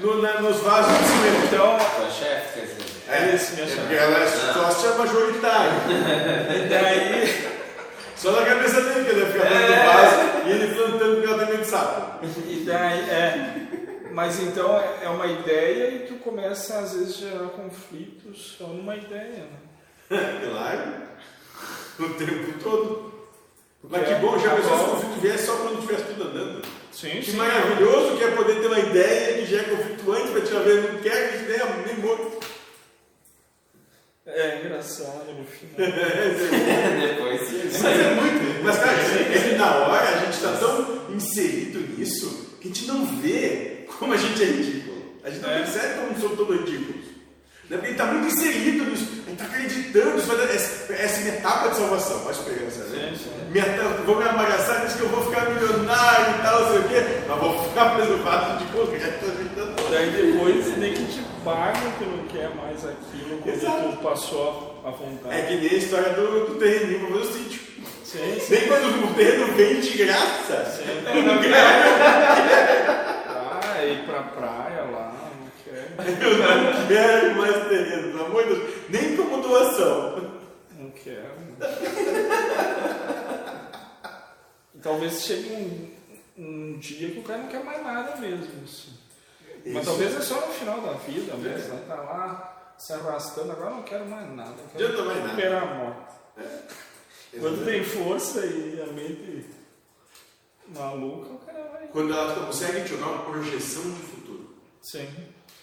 no- 0.00 0.20
na- 0.20 0.40
nos 0.40 0.58
vasos 0.58 0.92
de 0.98 1.04
cimento. 1.04 1.46
então, 1.46 1.78
Tua 1.96 2.10
chefe, 2.10 2.60
quer 2.60 2.66
dizer. 2.66 2.90
É 3.08 3.34
isso, 3.34 3.54
minha 3.54 3.64
é 3.64 3.68
chave. 3.68 3.80
porque 3.80 3.94
ela 3.96 4.18
é 4.18 4.26
sócia 4.26 4.90
majoritária. 4.92 5.72
e 6.64 6.68
daí, 6.68 7.50
Só 8.16 8.32
na 8.32 8.44
cabeça 8.44 8.80
dele 8.82 9.04
que 9.04 9.10
ele 9.12 9.20
ia 9.20 9.26
ficar 9.32 9.48
dentro 9.48 9.66
do 9.66 9.86
vaso 9.86 10.46
e 10.46 10.50
ele 10.50 10.74
plantando 10.74 11.56
de 11.58 11.64
sapo. 11.66 12.26
e 12.46 12.64
daí, 12.66 13.00
é, 13.10 13.54
Mas 14.12 14.40
então 14.40 14.78
é 14.78 15.04
é 15.04 15.08
uma 15.08 15.26
ideia 15.26 15.88
e 15.94 15.98
tu 16.06 16.14
começa 16.16 16.78
às 16.80 16.92
vezes 16.92 17.16
a 17.24 17.28
gerar 17.30 17.48
conflitos 17.50 18.56
só 18.58 18.64
numa 18.64 18.94
ideia, 18.96 19.44
né? 19.44 19.69
Claro. 20.50 20.92
O 22.00 22.08
tempo 22.14 22.58
todo. 22.62 23.10
Porque 23.80 23.96
Mas 23.96 24.08
que 24.08 24.14
bom, 24.16 24.38
já 24.38 24.52
a 24.52 24.56
pensou 24.56 24.76
se 24.78 24.84
o 24.84 24.88
conflito 24.88 25.20
viesse 25.20 25.46
só 25.46 25.56
quando 25.56 25.78
estivesse 25.78 26.04
tudo 26.04 26.24
andando? 26.24 26.62
Sim, 26.92 27.10
Que 27.20 27.30
sim. 27.30 27.36
maravilhoso 27.36 28.16
que 28.18 28.24
é 28.24 28.30
poder 28.32 28.60
ter 28.60 28.66
uma 28.66 28.78
ideia 28.78 29.38
que 29.38 29.46
já 29.50 29.60
é 29.60 29.64
conflituante 29.64 30.28
para 30.32 30.40
te 30.42 30.52
ver, 30.52 30.92
não 30.92 31.00
quero 31.00 31.30
que 31.38 31.44
ideia 31.44 31.64
nem 31.86 31.96
morto. 31.98 32.40
É 34.26 34.60
engraçado 34.60 35.32
no 35.32 35.44
final. 35.44 35.74
Depois 37.00 37.40
sim. 37.48 37.62
Mas 37.64 37.84
é 37.84 38.14
muito. 38.14 38.64
Mas, 38.64 38.78
cara, 38.78 38.92
é 38.92 39.48
que 39.50 39.54
na 39.56 39.74
hora 39.76 40.08
a 40.08 40.18
gente 40.24 40.34
está 40.34 40.52
tão 40.58 41.10
inserido 41.14 41.80
nisso 41.96 42.56
que 42.60 42.68
a 42.68 42.72
gente 42.72 42.86
não 42.86 43.06
vê 43.20 43.86
como 43.98 44.12
a 44.12 44.16
gente 44.16 44.42
é 44.42 44.46
ridículo. 44.46 45.20
A 45.24 45.30
gente 45.30 45.42
não 45.42 45.50
É. 45.50 45.58
percebe 45.58 45.94
como 46.00 46.20
somos 46.20 46.36
todos 46.36 46.60
ridículos. 46.60 46.99
Né? 47.70 47.76
Porque 47.76 47.86
gente 47.86 48.00
está 48.00 48.06
muito 48.06 48.26
inserido 48.34 48.84
nisso. 48.90 49.04
Gente 49.14 49.30
está 49.32 49.44
acreditando. 49.44 50.18
Isso 50.18 50.26
dar- 50.36 50.54
essa, 50.54 50.92
essa 50.92 51.20
é 51.20 51.22
minha 51.22 51.34
etapa 51.36 51.68
de 51.68 51.76
salvação. 51.76 52.28
A 52.28 52.30
esperança, 52.32 52.84
né? 52.86 53.10
Sim, 53.12 53.16
sim. 53.24 53.30
Minha, 53.50 53.64
vou 54.04 54.16
me 54.16 54.24
amarraçar, 54.24 54.84
diz 54.86 54.94
que 54.96 55.02
eu 55.02 55.08
vou 55.08 55.24
ficar 55.24 55.48
milionário 55.50 56.34
e 56.36 56.42
tal, 56.42 56.60
não 56.62 56.70
sei 56.72 56.78
o 56.80 56.88
quê. 56.88 57.20
Mas 57.28 57.38
vou 57.38 57.64
ficar 57.64 57.96
fato 58.24 58.58
de 58.58 58.64
concreto. 58.72 59.26
Daí 59.90 60.10
depois 60.10 60.76
nem 60.78 60.92
que 60.94 61.04
te 61.04 61.20
paga 61.44 61.78
que 61.98 62.04
não 62.04 62.26
quer 62.26 62.50
mais 62.56 62.84
aquilo 62.84 63.40
Exato. 63.46 63.72
quando 63.82 63.96
tu 63.96 64.02
passou 64.02 64.82
a 64.84 64.90
vontade. 64.90 65.34
É 65.34 65.42
que 65.42 65.54
nem 65.56 65.70
a 65.70 65.74
história 65.74 66.10
do, 66.10 66.46
do 66.46 66.54
terreninho 66.56 67.06
para 67.06 67.16
o 67.16 67.24
sítio. 67.32 67.60
Sim, 68.04 68.38
sim. 68.40 68.54
Nem 68.54 68.66
quando 68.68 69.10
o 69.10 69.14
terreno 69.14 69.46
vem 69.54 69.80
de 69.80 69.96
graça. 69.98 70.64
sim. 70.76 71.22
Não 71.22 71.38
quer. 71.40 73.10
Ah, 73.62 73.84
ir 73.84 74.04
pra 74.04 74.22
praia 74.22 74.79
não. 74.79 74.79
Eu 76.22 76.38
não 76.38 76.86
quero 76.88 77.36
mais 77.36 77.68
terreno, 77.68 78.12
pelo 78.12 78.24
amor 78.26 78.42
de 78.44 78.54
Deus. 78.54 78.74
Nem 78.90 79.16
como 79.16 79.42
doação. 79.42 80.30
Não 80.78 80.90
quero. 80.90 81.30
Talvez 84.82 85.22
chegue 85.22 85.52
um, 85.52 85.90
um 86.42 86.78
dia 86.78 87.10
que 87.10 87.18
o 87.18 87.22
cara 87.22 87.40
não 87.42 87.48
quer 87.48 87.62
mais 87.64 87.82
nada 87.84 88.16
mesmo. 88.16 88.64
assim. 88.64 88.96
Mas 89.66 89.76
Isso. 89.76 89.84
talvez 89.84 90.16
é 90.16 90.20
só 90.22 90.46
no 90.46 90.52
final 90.52 90.80
da 90.80 90.92
vida 90.94 91.34
mesmo. 91.34 91.74
Né? 91.74 91.84
Tá 91.86 91.96
lá 91.96 92.74
se 92.78 92.92
arrastando, 92.94 93.52
agora 93.52 93.70
não 93.70 93.82
quero 93.82 94.06
mais 94.06 94.30
nada. 94.34 94.54
eu 94.74 94.88
Quero 94.90 95.04
mais 95.04 95.18
nada. 95.18 95.28
esperar 95.32 95.62
a 95.62 95.74
morte. 95.74 96.14
Quando 97.38 97.64
tem 97.66 97.84
força 97.84 98.44
e 98.46 98.80
a 98.82 98.86
mente 98.92 99.46
maluca, 100.68 101.30
o 101.34 101.38
cara 101.40 101.68
vai. 101.72 101.86
Quando 101.88 102.12
ela 102.12 102.46
consegue 102.46 102.86
jogar 102.88 103.06
uma 103.08 103.24
projeção 103.24 103.82
de 103.82 104.00
futuro. 104.00 104.54
Sim. 104.80 105.08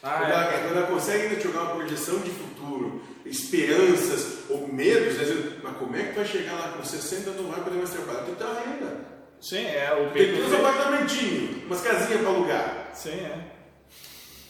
Quando, 0.01 0.13
Ah, 0.13 0.29
ela, 0.29 0.53
é. 0.53 0.57
quando 0.63 0.77
ela 0.77 0.87
consegue 0.87 1.35
te 1.37 1.43
jogar 1.43 1.61
uma 1.63 1.75
projeção 1.75 2.19
de 2.19 2.29
futuro, 2.29 3.01
esperanças 3.25 4.39
ou 4.49 4.67
medos, 4.67 5.15
né? 5.17 5.57
Mas 5.63 5.77
como 5.77 5.95
é 5.95 6.03
que 6.03 6.15
vai 6.15 6.25
chegar 6.25 6.53
lá 6.53 6.73
com 6.77 6.83
60 6.83 7.31
não 7.31 7.49
vai 7.49 7.61
poder 7.61 7.77
mais 7.77 7.89
trabalhar? 7.89 8.19
Tem 8.21 8.33
que 8.35 8.39
ter 8.39 8.45
uma 8.45 8.59
renda. 8.59 9.05
Sim, 9.41 9.65
é. 9.65 9.93
O 9.93 10.11
Tem 10.13 10.27
que 10.27 10.33
ter 10.37 10.43
uns 10.45 10.53
apartamentinhos, 10.53 11.63
umas 11.65 11.81
casinhas 11.81 12.21
para 12.21 12.29
alugar. 12.29 12.91
Sim, 12.93 13.09
é. 13.11 13.37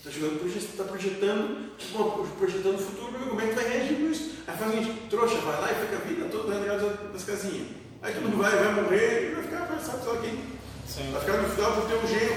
Tá 0.03 0.09
jogando, 0.11 0.39
proje- 0.39 0.67
tá 0.77 0.83
projetando, 0.83 1.75
tipo, 1.77 2.27
projetando 2.39 2.75
o 2.75 2.79
futuro, 2.79 3.11
ver 3.17 3.27
como 3.29 3.41
é 3.41 3.47
que 3.47 3.55
vai 3.55 3.67
reagir 3.69 3.95
com 3.95 4.09
isso. 4.11 4.31
Aí 4.47 4.57
faz 4.57 4.71
o 4.71 4.73
seguinte, 4.77 5.01
trouxa, 5.09 5.35
vai 5.39 5.59
lá 5.61 5.71
e 5.71 5.75
fica 5.85 5.95
a 5.97 6.07
vida 6.07 6.25
toda 6.31 6.53
renegado 6.53 6.89
das, 7.11 7.23
casinhas. 7.25 7.67
Aí 8.01 8.13
todo 8.13 8.23
mundo 8.23 8.37
vai, 8.37 8.51
vai 8.55 8.73
morrer 8.83 9.31
e 9.31 9.35
vai 9.35 9.43
ficar, 9.43 9.79
sabe, 9.83 10.05
lá 10.07 10.17
quem. 10.21 10.39
Sim. 10.87 11.11
Vai 11.11 11.21
ficar 11.21 11.37
no 11.41 11.49
final 11.49 11.71
do 11.73 11.87
teu 11.89 12.07
genro, 12.07 12.35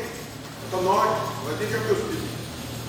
tá 0.72 0.76
norte, 0.78 1.20
vai 1.44 1.54
ter 1.58 1.66
que 1.68 1.74
com 1.74 1.86
teus 1.86 1.98
filhos. 1.98 2.39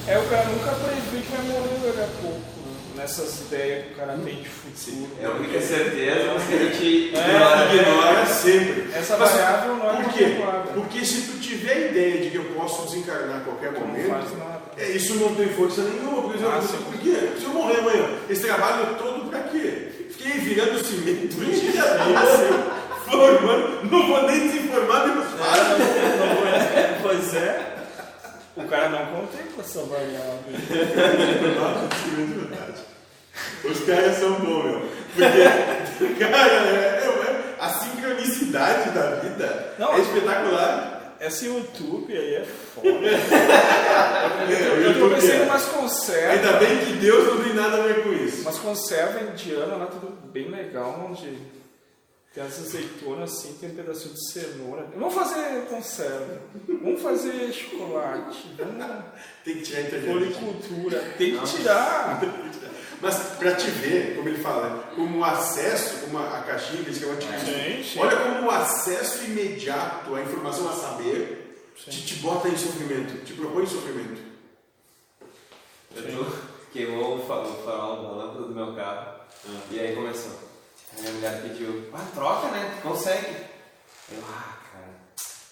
É, 0.07 0.17
o 0.17 0.23
cara 0.29 0.45
nunca 0.45 0.71
prevê 0.71 1.21
que 1.23 1.31
vai 1.31 1.45
morrer 1.45 1.79
daqui 1.85 1.99
a 2.01 2.21
pouco, 2.21 2.37
né? 2.37 2.71
nessas 2.97 3.41
ideias 3.41 3.85
que 3.85 3.93
o 3.93 3.95
cara 3.95 4.13
tem 4.23 4.35
de 4.35 4.49
futuro. 4.49 5.07
É 5.21 5.25
a 5.25 5.29
única 5.31 5.61
certeza, 5.61 6.33
mas 6.33 6.43
que 6.47 6.53
a 6.53 6.57
gente 6.57 7.15
É, 7.15 7.27
ignora. 7.27 7.75
Ignora 7.75 8.25
sempre. 8.25 8.89
Essa 8.93 9.17
Mas 9.17 9.31
variável 9.31 9.75
não 9.75 9.89
é 9.89 10.03
Por 10.03 10.13
quê? 10.13 10.25
Porque 10.73 11.05
se 11.05 11.21
tu 11.21 11.39
tiver 11.39 11.71
a 11.73 11.79
ideia 11.91 12.21
de 12.23 12.29
que 12.31 12.35
eu 12.37 12.43
posso 12.55 12.83
desencarnar 12.87 13.37
a 13.37 13.41
qualquer 13.41 13.71
Não 13.73 13.81
momento, 13.81 14.09
faz 14.09 14.37
nada. 14.37 14.61
é, 14.77 14.89
isso 14.91 15.15
não 15.15 15.35
tem 15.35 15.47
força 15.49 15.81
nenhuma. 15.83 16.21
Por 16.23 16.35
exemplo, 16.35 16.53
Ah, 16.57 16.61
sim. 16.61 16.77
por 16.77 16.97
quê? 16.99 17.15
Se 17.39 17.43
eu 17.45 17.49
morrer 17.51 17.79
amanhã, 17.79 18.09
esse 18.29 18.41
trabalho 18.41 18.95
todo 18.97 19.29
pra 19.29 19.39
quê? 19.43 19.87
Fiquei 20.11 20.33
virando 20.39 20.83
cimento 20.83 21.37
o 21.37 21.45
dia 21.45 21.83
todo, 21.83 23.05
formando, 23.05 23.89
não 23.91 24.07
vou 24.07 24.27
nem 24.27 24.47
desinformar. 24.47 25.07
Não 25.07 25.15
vou- 25.15 26.47
é, 26.47 26.99
pois 27.01 27.33
é. 27.35 27.67
O 28.55 28.63
cara 28.67 28.89
não 28.89 29.05
contempla 29.07 29.63
essa 29.63 29.81
variável. 29.83 30.51
Os 33.63 33.79
caras 33.85 34.17
são 34.17 34.33
bons, 34.33 34.63
meu. 34.65 34.81
Porque, 35.97 36.15
cara, 36.25 36.51
é- 36.51 37.05
é- 37.05 37.55
a 37.59 37.69
sincronicidade 37.69 38.89
da 38.91 39.11
vida 39.21 39.73
Não, 39.77 39.93
é 39.93 39.99
espetacular. 39.99 41.15
Esse 41.21 41.45
YouTube 41.45 42.11
aí 42.11 42.35
é 42.35 42.43
foda. 42.45 42.89
É, 44.51 44.87
Eu 44.87 44.99
tô 44.99 45.09
pensando 45.15 45.31
é. 45.33 45.37
em 45.37 45.41
umas 45.43 45.65
conservas. 45.65 46.31
Ainda 46.31 46.53
bem 46.53 46.77
que 46.79 46.93
Deus 46.93 47.27
não 47.27 47.43
tem 47.43 47.53
nada 47.53 47.77
a 47.77 47.81
ver 47.87 48.01
com 48.03 48.11
isso. 48.11 48.41
Umas 48.41 48.57
conservas 48.57 49.21
indianas 49.29 49.77
lá, 49.77 49.85
tudo 49.85 50.11
bem 50.33 50.49
legal, 50.49 51.07
onde 51.09 51.37
tem 52.33 52.43
as 52.43 52.59
azeitonas 52.59 53.31
assim, 53.33 53.57
tem 53.59 53.71
um 53.71 53.75
pedacinho 53.75 54.13
de 54.13 54.31
cenoura. 54.31 54.87
Vamos 54.95 55.13
fazer 55.13 55.65
conserva. 55.69 56.41
Vamos 56.81 57.01
fazer 57.01 57.51
chocolate. 57.51 58.55
Vamos 58.57 58.77
Tem 59.43 59.55
que 59.55 59.61
tirar 59.63 59.79
a 59.79 59.81
internet. 59.83 60.11
Policultura. 60.13 60.99
Tem 61.17 61.37
que 61.37 61.45
tirar. 61.57 62.21
Mas 63.01 63.15
pra 63.39 63.55
te 63.55 63.69
ver, 63.71 64.15
como 64.15 64.29
ele 64.29 64.37
fala, 64.43 64.91
como 64.95 65.19
o 65.19 65.23
acesso, 65.25 66.01
como 66.05 66.19
a, 66.19 66.39
caixinha 66.41 66.83
que 66.83 66.89
eles 66.91 66.99
chamam 66.99 67.17
de. 67.17 67.99
Olha 67.99 68.15
como 68.17 68.47
o 68.47 68.51
acesso 68.51 69.25
imediato 69.25 70.13
à 70.15 70.21
informação 70.21 70.69
a 70.69 70.73
saber 70.73 71.57
te, 71.75 72.05
te 72.05 72.15
bota 72.17 72.47
em 72.47 72.55
sofrimento, 72.55 73.25
te 73.25 73.33
propõe 73.33 73.65
sofrimento. 73.65 74.21
Eu 75.95 76.03
tô- 76.25 76.51
Queimou 76.71 77.17
o 77.17 77.27
fa- 77.27 77.41
o 77.41 77.65
farol 77.65 77.97
da 78.03 78.09
lâmpada 78.11 78.41
do 78.47 78.55
meu 78.55 78.73
carro. 78.75 79.19
E 79.71 79.77
aí 79.79 79.93
começou. 79.93 80.50
Aí 81.03 81.07
a 81.07 81.11
mulher 81.13 81.41
pediu, 81.41 81.89
ah, 81.93 81.99
troca, 82.13 82.47
né? 82.49 82.71
Consegue. 82.83 83.35
Eu, 84.11 84.19
ah, 84.29 84.53
cara, 84.71 84.87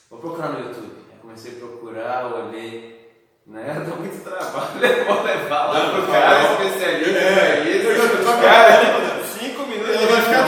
vou 0.09 0.19
procurar 0.19 0.49
no 0.49 0.59
YouTube. 0.67 0.91
Aí 1.11 1.17
comecei 1.21 1.53
a 1.53 1.55
procurar, 1.55 2.25
olhei. 2.33 2.99
Né? 3.47 3.65
Dá 3.89 3.95
muito 3.95 4.23
trabalho, 4.23 4.85
eu 4.85 5.05
vou 5.05 5.23
levar 5.23 5.65
lá 5.71 5.89
pro 5.89 6.07
cara 6.07 6.53
especialista 6.53 7.17
É, 7.19 7.61
pra 7.61 7.69
isso. 7.69 7.87
eu- 7.87 8.41
Cara, 8.41 9.23
cinco 9.39 9.63
minutos. 9.65 9.95
Ela 9.95 10.05
vai 10.07 10.21
ficar. 10.21 10.39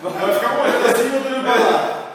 Ela 0.00 0.10
vai 0.10 0.34
ficar 0.34 0.54
morrendo 0.54 0.86
assim 0.86 1.06
e 1.06 1.08
voltando 1.08 1.42
pra 1.42 1.54
lá. 1.56 2.14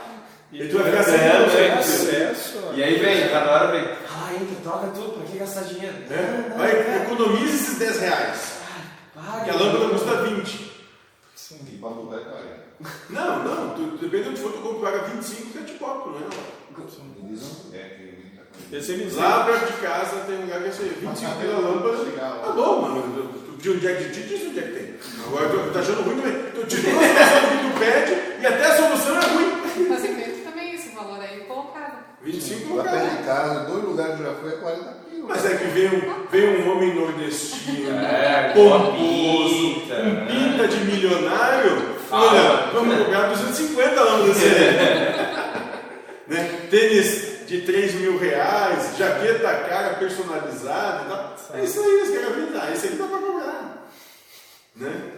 E 0.53 0.67
tu 0.69 0.77
vai 0.77 0.89
ficar 0.91 1.03
sem 1.03 1.17
Não 1.17 1.49
tem 1.49 1.57
tempo. 1.69 1.79
acesso. 1.79 2.71
E 2.75 2.84
aí 2.84 2.95
vem, 2.97 3.29
cada 3.29 3.51
hora 3.51 3.67
vem, 3.71 3.81
ah, 3.84 4.34
entra, 4.34 4.55
troca 4.63 4.88
tudo, 4.95 5.17
pra 5.19 5.25
que 5.29 5.38
gastar 5.38 5.61
dinheiro? 5.63 5.95
É, 6.09 6.57
Vai, 6.57 7.03
economiza 7.03 7.55
esses 7.55 7.77
10 7.79 7.99
reais. 7.99 8.53
Paga. 9.13 9.43
Que 9.43 9.49
a 9.49 9.53
lâmpada 9.55 9.89
custa 9.89 10.15
20. 10.23 10.72
E 11.51 11.77
pra 11.77 11.89
mudar 11.89 12.21
é 12.21 12.23
40. 12.23 12.63
Não, 13.09 13.43
não, 13.43 13.75
tu, 13.75 13.97
dependendo 13.97 14.23
de 14.23 14.29
onde 14.29 14.41
for, 14.41 14.51
tu 14.53 14.59
compra, 14.59 14.91
paga 14.91 15.03
25 15.09 15.51
que 15.51 15.57
é 15.57 15.61
de 15.61 15.73
copo, 15.73 16.09
não 16.11 16.17
é? 16.17 16.21
Não 16.21 17.73
é, 17.73 17.89
que 17.89 18.75
Esse 18.75 18.91
eles 18.93 19.15
Lá 19.15 19.43
perto 19.43 19.73
de 19.73 19.81
casa 19.81 20.21
tem 20.25 20.37
um 20.37 20.41
lugar 20.41 20.59
que 20.59 20.65
é 20.65 20.69
assim, 20.69 20.87
25 21.01 21.35
pela 21.35 21.59
lâmpada. 21.59 22.05
Tá 22.15 22.51
bom, 22.53 22.81
mano. 22.81 23.33
Tu 23.33 23.51
pediu 23.57 23.73
um 23.73 23.79
jack 23.79 24.03
de 24.05 24.11
ti, 24.13 24.27
diz 24.27 24.47
onde 24.47 24.59
é 24.59 24.61
que 24.63 24.71
tem. 24.71 24.93
Agora 25.27 25.49
tu 25.49 25.73
tá 25.73 25.79
achando 25.79 26.01
ruim 26.03 26.21
também. 26.21 26.51
Tu 26.51 26.65
te 26.65 26.75
solução 26.77 27.49
que 27.49 27.73
tu 27.73 27.79
pede 27.79 28.41
e 28.41 28.45
até 28.45 28.65
a 28.65 28.77
solução 28.77 29.17
é 29.17 29.25
ruim. 29.25 29.89
Mas 29.89 30.05
invento 30.05 30.43
também 30.43 30.75
esse 30.75 30.89
valor 30.89 31.19
aí 31.19 31.41
colocado. 31.41 32.05
25 32.21 32.75
Lá 32.75 32.83
cara. 32.85 32.99
perto 32.99 33.17
de 33.17 33.23
casa, 33.23 33.59
dois 33.65 33.83
lugares 33.83 34.17
que 34.17 34.23
já 34.23 34.33
fui 34.35 34.49
é 34.49 34.55
40 34.57 35.02
quilos. 35.28 35.43
Mas 35.43 35.45
é 35.45 35.57
que 35.57 35.63
vem 35.65 35.88
um, 35.88 36.28
vem 36.28 36.61
um 36.61 36.71
homem 36.71 36.93
nordestino, 36.93 37.97
É, 37.99 38.53
pomposo, 38.53 39.82
pinta, 39.82 39.95
um 39.95 40.13
né? 40.13 40.26
pinta 40.28 40.67
de 40.67 40.78
milionário. 40.86 41.93
Fala. 42.09 42.32
Olha, 42.32 42.71
vamos 42.74 42.97
cobrar 42.97 43.28
250 43.30 44.01
lâmpadas 44.03 44.38
né? 46.28 46.67
Tênis 46.69 47.45
de 47.47 47.61
3 47.61 47.95
mil 47.95 48.17
reais, 48.17 48.97
jaqueta 48.97 49.53
cara 49.67 49.95
personalizada 49.95 51.03
e 51.03 51.09
tal. 51.09 51.59
É 51.59 51.63
isso 51.63 51.80
aí, 51.80 52.01
os 52.01 52.09
caras 52.09 52.36
vêm 52.36 52.51
dar. 52.51 52.71
Isso 52.74 52.86
aí 52.88 52.95
dá 52.95 53.07
pra 53.07 53.17
cobrar. 53.17 53.88
Né? 54.76 55.11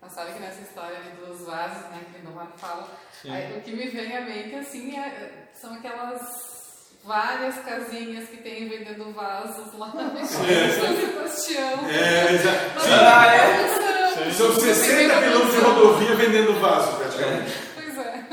Mas 0.00 0.12
sabe 0.12 0.32
que 0.32 0.38
nessa 0.40 0.60
história 0.62 0.96
ali 0.98 1.10
dos 1.26 1.46
vasos, 1.46 1.82
né, 1.90 2.02
que 2.12 2.20
o 2.20 2.24
Domar 2.30 2.52
fala, 2.56 2.88
aí, 3.28 3.58
o 3.58 3.60
que 3.60 3.72
me 3.72 3.86
vem 3.88 4.16
à 4.16 4.20
mente, 4.22 4.54
assim, 4.56 4.96
é- 4.96 5.48
são 5.52 5.74
aquelas 5.74 6.59
várias 7.04 7.56
casinhas 7.56 8.28
que 8.28 8.36
tem 8.38 8.68
vendendo 8.68 9.12
vasos 9.12 9.72
lá 9.78 9.92
em 10.20 10.24
São 10.26 10.96
Sebastião. 11.00 11.88
É, 11.88 12.32
exato. 12.34 12.70
Pensando, 14.24 14.52
São 14.54 14.60
60 14.60 14.96
tem 14.96 15.08
quilômetros 15.08 15.52
de 15.52 15.60
rodovia 15.60 16.14
vendendo 16.14 16.60
vaso, 16.60 16.96
praticamente. 16.96 17.52
Pois 17.74 17.98
é. 17.98 18.24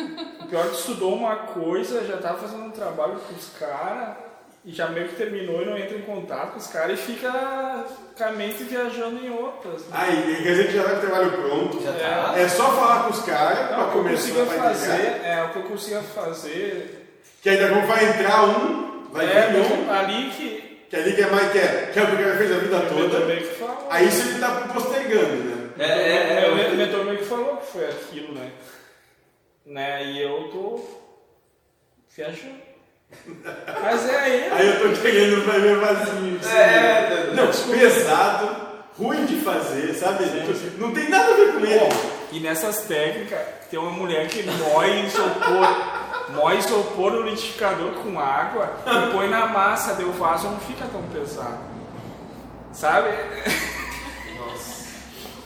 pior 0.50 0.66
é 0.66 0.70
que 0.70 0.76
estudou 0.76 1.16
uma 1.16 1.36
coisa, 1.36 2.06
já 2.06 2.18
tava 2.18 2.40
fazendo 2.40 2.66
um 2.66 2.72
trabalho 2.72 3.20
com 3.20 3.36
os 3.36 3.50
caras, 3.58 4.18
e 4.66 4.72
já 4.74 4.88
meio 4.88 5.08
que 5.08 5.16
terminou 5.16 5.62
e 5.62 5.66
não 5.66 5.78
entra 5.78 5.98
em 5.98 6.02
contato 6.02 6.52
com 6.52 6.58
os 6.58 6.68
caras 6.68 7.00
e 7.00 7.02
fica 7.02 7.86
com 8.18 8.24
a 8.24 8.32
mente 8.32 8.64
viajando 8.64 9.24
em 9.26 9.30
outras. 9.30 9.84
Né? 9.84 9.88
Aí, 9.94 10.44
quer 10.44 10.50
dizer 10.50 10.68
que 10.68 10.74
já 10.74 10.84
tá 10.84 10.90
com 10.90 10.98
o 10.98 11.00
trabalho 11.00 11.32
pronto. 11.32 11.82
Já 11.82 11.94
tá. 11.94 12.34
É 12.38 12.50
só 12.50 12.64
falar 12.74 13.04
com 13.04 13.12
os 13.12 13.22
caras 13.22 13.78
o 13.78 13.82
eu 13.82 13.88
começar 13.92 14.42
a 14.42 14.46
fazer, 14.46 14.92
entregar. 14.94 15.26
é, 15.26 15.44
o 15.46 15.50
que 15.52 15.56
eu 15.60 15.64
consiga 15.64 16.02
fazer. 16.02 16.97
Que 17.48 17.52
aí 17.52 17.58
daqui 17.60 17.72
a 17.72 17.76
pouco 17.76 17.88
vai 17.88 18.10
entrar 18.10 18.44
um, 18.44 19.08
vai 19.10 19.26
é, 19.26 19.48
vir 19.48 19.62
um, 19.62 19.90
ali 19.90 20.30
que. 20.32 20.86
que 20.90 20.96
ali 20.98 21.16
que 21.16 21.22
é 21.22 21.28
mais 21.28 21.50
que 21.50 21.58
é, 21.60 21.90
que 21.94 21.98
é 21.98 22.04
o 22.04 22.08
que 22.08 22.18
cara 22.18 22.38
fez 22.38 22.52
a 22.52 22.58
vida 22.58 22.80
toda. 22.82 23.18
Aí 23.90 24.12
você 24.12 24.30
ele 24.32 24.40
tá 24.40 24.50
postergando, 24.74 25.46
né? 25.46 25.70
É, 25.80 25.86
é, 25.86 26.44
é. 26.44 26.50
o 26.50 26.56
me- 26.56 26.66
o 26.66 26.76
mentor 26.76 27.06
meio 27.06 27.20
que 27.20 27.24
falou 27.24 27.56
que 27.56 27.72
foi 27.72 27.86
aquilo, 27.86 28.34
né? 28.34 28.52
né? 29.66 30.04
E 30.08 30.22
eu 30.24 30.50
tô 30.52 30.84
viajando. 32.14 32.56
Mas 33.82 34.10
é 34.10 34.20
aí. 34.20 34.50
Aí 34.52 34.68
eu 34.68 34.94
tô 34.94 35.02
querendo 35.02 35.46
vai 35.46 35.62
ver 35.62 35.78
vazio. 35.78 36.40
assim. 36.42 36.54
É, 36.54 37.30
Não, 37.34 37.48
pesado, 37.48 38.56
ruim 38.98 39.26
de 39.26 39.38
fazer, 39.38 39.94
sabe? 39.94 40.26
Não 40.78 40.94
tem 40.94 41.08
nada 41.08 41.32
a 41.32 41.36
ver 41.38 41.54
com 41.54 41.60
ele. 41.66 42.18
E 42.30 42.42
nessas 42.42 42.82
técnicas, 42.82 43.40
tem 43.72 43.80
uma 43.80 43.92
mulher 43.92 44.28
que 44.28 44.44
moe 44.44 45.06
isopor, 45.06 45.97
moe 46.30 46.58
isopor 46.58 47.12
no 47.12 47.22
liquidificador 47.24 47.92
com 48.04 48.20
água 48.20 48.72
e 48.86 49.12
põe 49.14 49.30
na 49.30 49.48
massa, 49.48 49.94
o 50.04 50.12
vaso 50.14 50.48
não 50.50 50.60
fica 50.60 50.86
tão 50.92 51.02
pesado. 51.04 51.58
Sabe? 52.74 53.10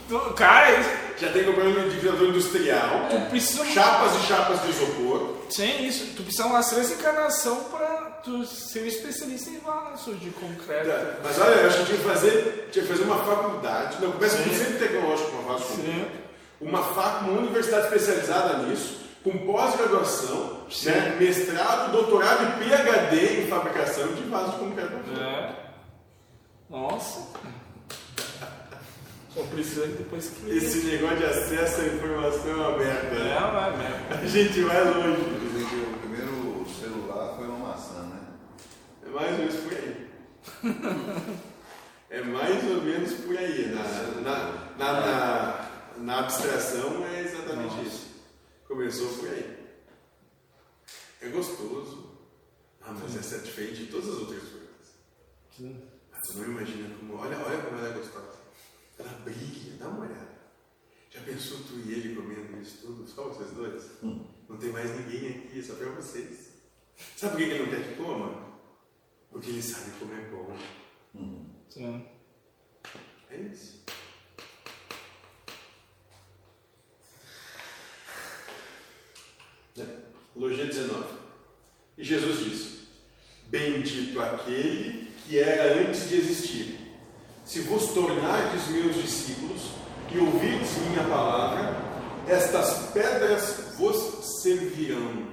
Tu- 0.08 0.18
Cara, 0.34 0.78
isso- 0.78 0.90
Já 1.18 1.30
tem 1.32 1.44
comprado 1.44 1.68
um 1.68 1.72
liquidificador 1.74 2.28
industrial, 2.28 3.06
tu 3.08 3.30
precisa. 3.30 3.64
chapas 3.66 4.12
e 4.16 4.26
chapas 4.26 4.60
de 4.62 4.70
isopor. 4.70 5.36
Sem 5.50 5.86
isso, 5.86 6.14
tu 6.16 6.22
precisa 6.24 6.46
umas 6.46 6.68
três 6.70 6.90
encarnações 6.90 7.62
pra 7.70 7.86
tu 8.24 8.44
ser 8.44 8.82
um 8.82 8.86
especialista 8.86 9.50
em 9.50 9.58
vasos 9.60 10.18
de 10.18 10.30
concreto. 10.30 10.90
Mas 11.22 11.38
olha, 11.40 11.50
eu 11.54 11.68
acho 11.68 11.78
que 11.78 11.84
tinha 11.86 11.98
que 11.98 12.04
fazer, 12.04 12.68
tinha 12.72 12.84
que 12.84 12.90
fazer 12.90 13.04
uma 13.04 13.18
faculdade, 13.24 13.98
não, 14.00 14.10
começa 14.12 14.38
com 14.42 14.50
centro 14.50 14.78
tecnológico 14.78 15.30
uma 15.30 15.52
vaso 15.52 15.64
Sim. 15.76 16.06
uma 16.60 16.82
fac, 16.82 17.22
uma 17.24 17.38
universidade 17.38 17.84
especializada 17.84 18.56
nisso, 18.64 18.98
com 19.24 19.38
pós-graduação, 19.46 20.60
né, 20.84 21.16
mestrado, 21.18 21.92
doutorado 21.92 22.42
e 22.44 22.64
PhD 22.64 23.42
em 23.42 23.46
fabricação 23.48 24.08
de 24.14 24.22
vasos 24.24 24.54
de 24.54 24.58
concreto. 24.60 24.94
É. 25.20 25.54
Nossa. 26.68 27.28
Só 29.34 29.42
precisa 29.44 29.86
que 29.86 29.92
depois 29.94 30.28
que. 30.28 30.50
Esse 30.50 30.84
negócio 30.86 31.16
de 31.18 31.24
acesso 31.24 31.80
à 31.80 31.86
informação 31.86 32.74
aberta, 32.74 33.14
É, 33.14 33.18
né? 33.18 33.50
vai 33.52 33.76
mesmo. 33.78 34.22
A 34.22 34.26
gente 34.26 34.60
vai 34.62 34.84
longe. 34.84 35.38
Dizem 35.40 35.66
que 35.68 35.76
o 35.76 35.98
primeiro 36.00 36.66
celular 36.78 37.34
foi 37.36 37.46
uma 37.46 37.68
maçã, 37.68 38.00
né? 38.02 38.20
É 39.06 39.08
mais 39.10 39.32
ou 39.32 39.38
menos 39.38 39.54
por 39.56 39.72
aí. 39.72 40.10
É 42.10 42.20
mais 42.22 42.70
ou 42.70 42.82
menos 42.82 43.12
por 43.14 43.36
aí. 43.38 43.74
Na, 43.74 43.82
na, 44.20 44.52
na, 44.78 45.00
na, 45.00 45.60
na 45.98 46.18
abstração 46.18 47.02
é 47.10 47.20
exatamente 47.20 47.74
Nossa. 47.76 47.88
isso. 47.88 48.11
Começou 48.66 49.08
por 49.18 49.28
aí. 49.28 49.58
É 51.20 51.28
gostoso. 51.28 52.12
Ah, 52.80 52.92
mas 52.92 53.16
é 53.16 53.22
satisfeito 53.22 53.74
de 53.76 53.86
todas 53.86 54.08
as 54.08 54.16
outras 54.16 54.42
coisas. 54.42 55.80
Ah, 56.12 56.18
Você 56.22 56.38
não 56.38 56.44
imagina 56.46 56.94
como. 56.96 57.16
Olha, 57.16 57.38
olha 57.38 57.62
como 57.62 57.78
ela 57.78 57.88
é 57.88 57.98
gostosa. 57.98 58.38
Ela 58.98 59.12
brilha, 59.24 59.76
dá 59.78 59.88
uma 59.88 60.00
olhada. 60.06 60.32
Já 61.10 61.20
pensou 61.22 61.58
tu 61.58 61.74
e 61.84 61.92
ele 61.92 62.14
comendo 62.16 62.60
isso 62.60 62.78
tudo? 62.86 63.06
Só 63.08 63.28
vocês 63.28 63.50
dois? 63.52 63.90
Não 64.02 64.56
tem 64.58 64.70
mais 64.72 64.90
ninguém 64.98 65.28
aqui, 65.30 65.58
é 65.60 65.62
só 65.62 65.74
pra 65.74 65.90
vocês. 65.90 66.52
Sabe 67.16 67.32
por 67.32 67.38
que 67.38 67.44
ele 67.44 67.58
não 67.64 67.70
quer 67.70 67.88
que 67.88 67.94
coma? 67.96 68.52
Porque 69.30 69.50
ele 69.50 69.62
sabe 69.62 69.90
como 69.98 70.12
é 70.14 70.20
bom. 70.30 70.56
Sim. 71.68 72.06
É 73.30 73.36
isso. 73.36 73.82
Né? 79.76 79.86
Logia 80.36 80.66
19. 80.66 81.04
E 81.96 82.04
Jesus 82.04 82.38
disse: 82.38 82.88
Bendito 83.46 84.20
aquele 84.20 85.10
que 85.26 85.38
era 85.38 85.78
antes 85.80 86.08
de 86.08 86.16
existir. 86.16 86.78
Se 87.44 87.60
vos 87.60 87.88
tornardes 87.92 88.68
meus 88.68 88.94
discípulos 88.96 89.62
e 90.10 90.18
ouvirdes 90.18 90.76
minha 90.88 91.04
palavra, 91.04 91.76
estas 92.28 92.90
pedras 92.92 93.74
vos 93.76 94.42
servirão. 94.42 95.32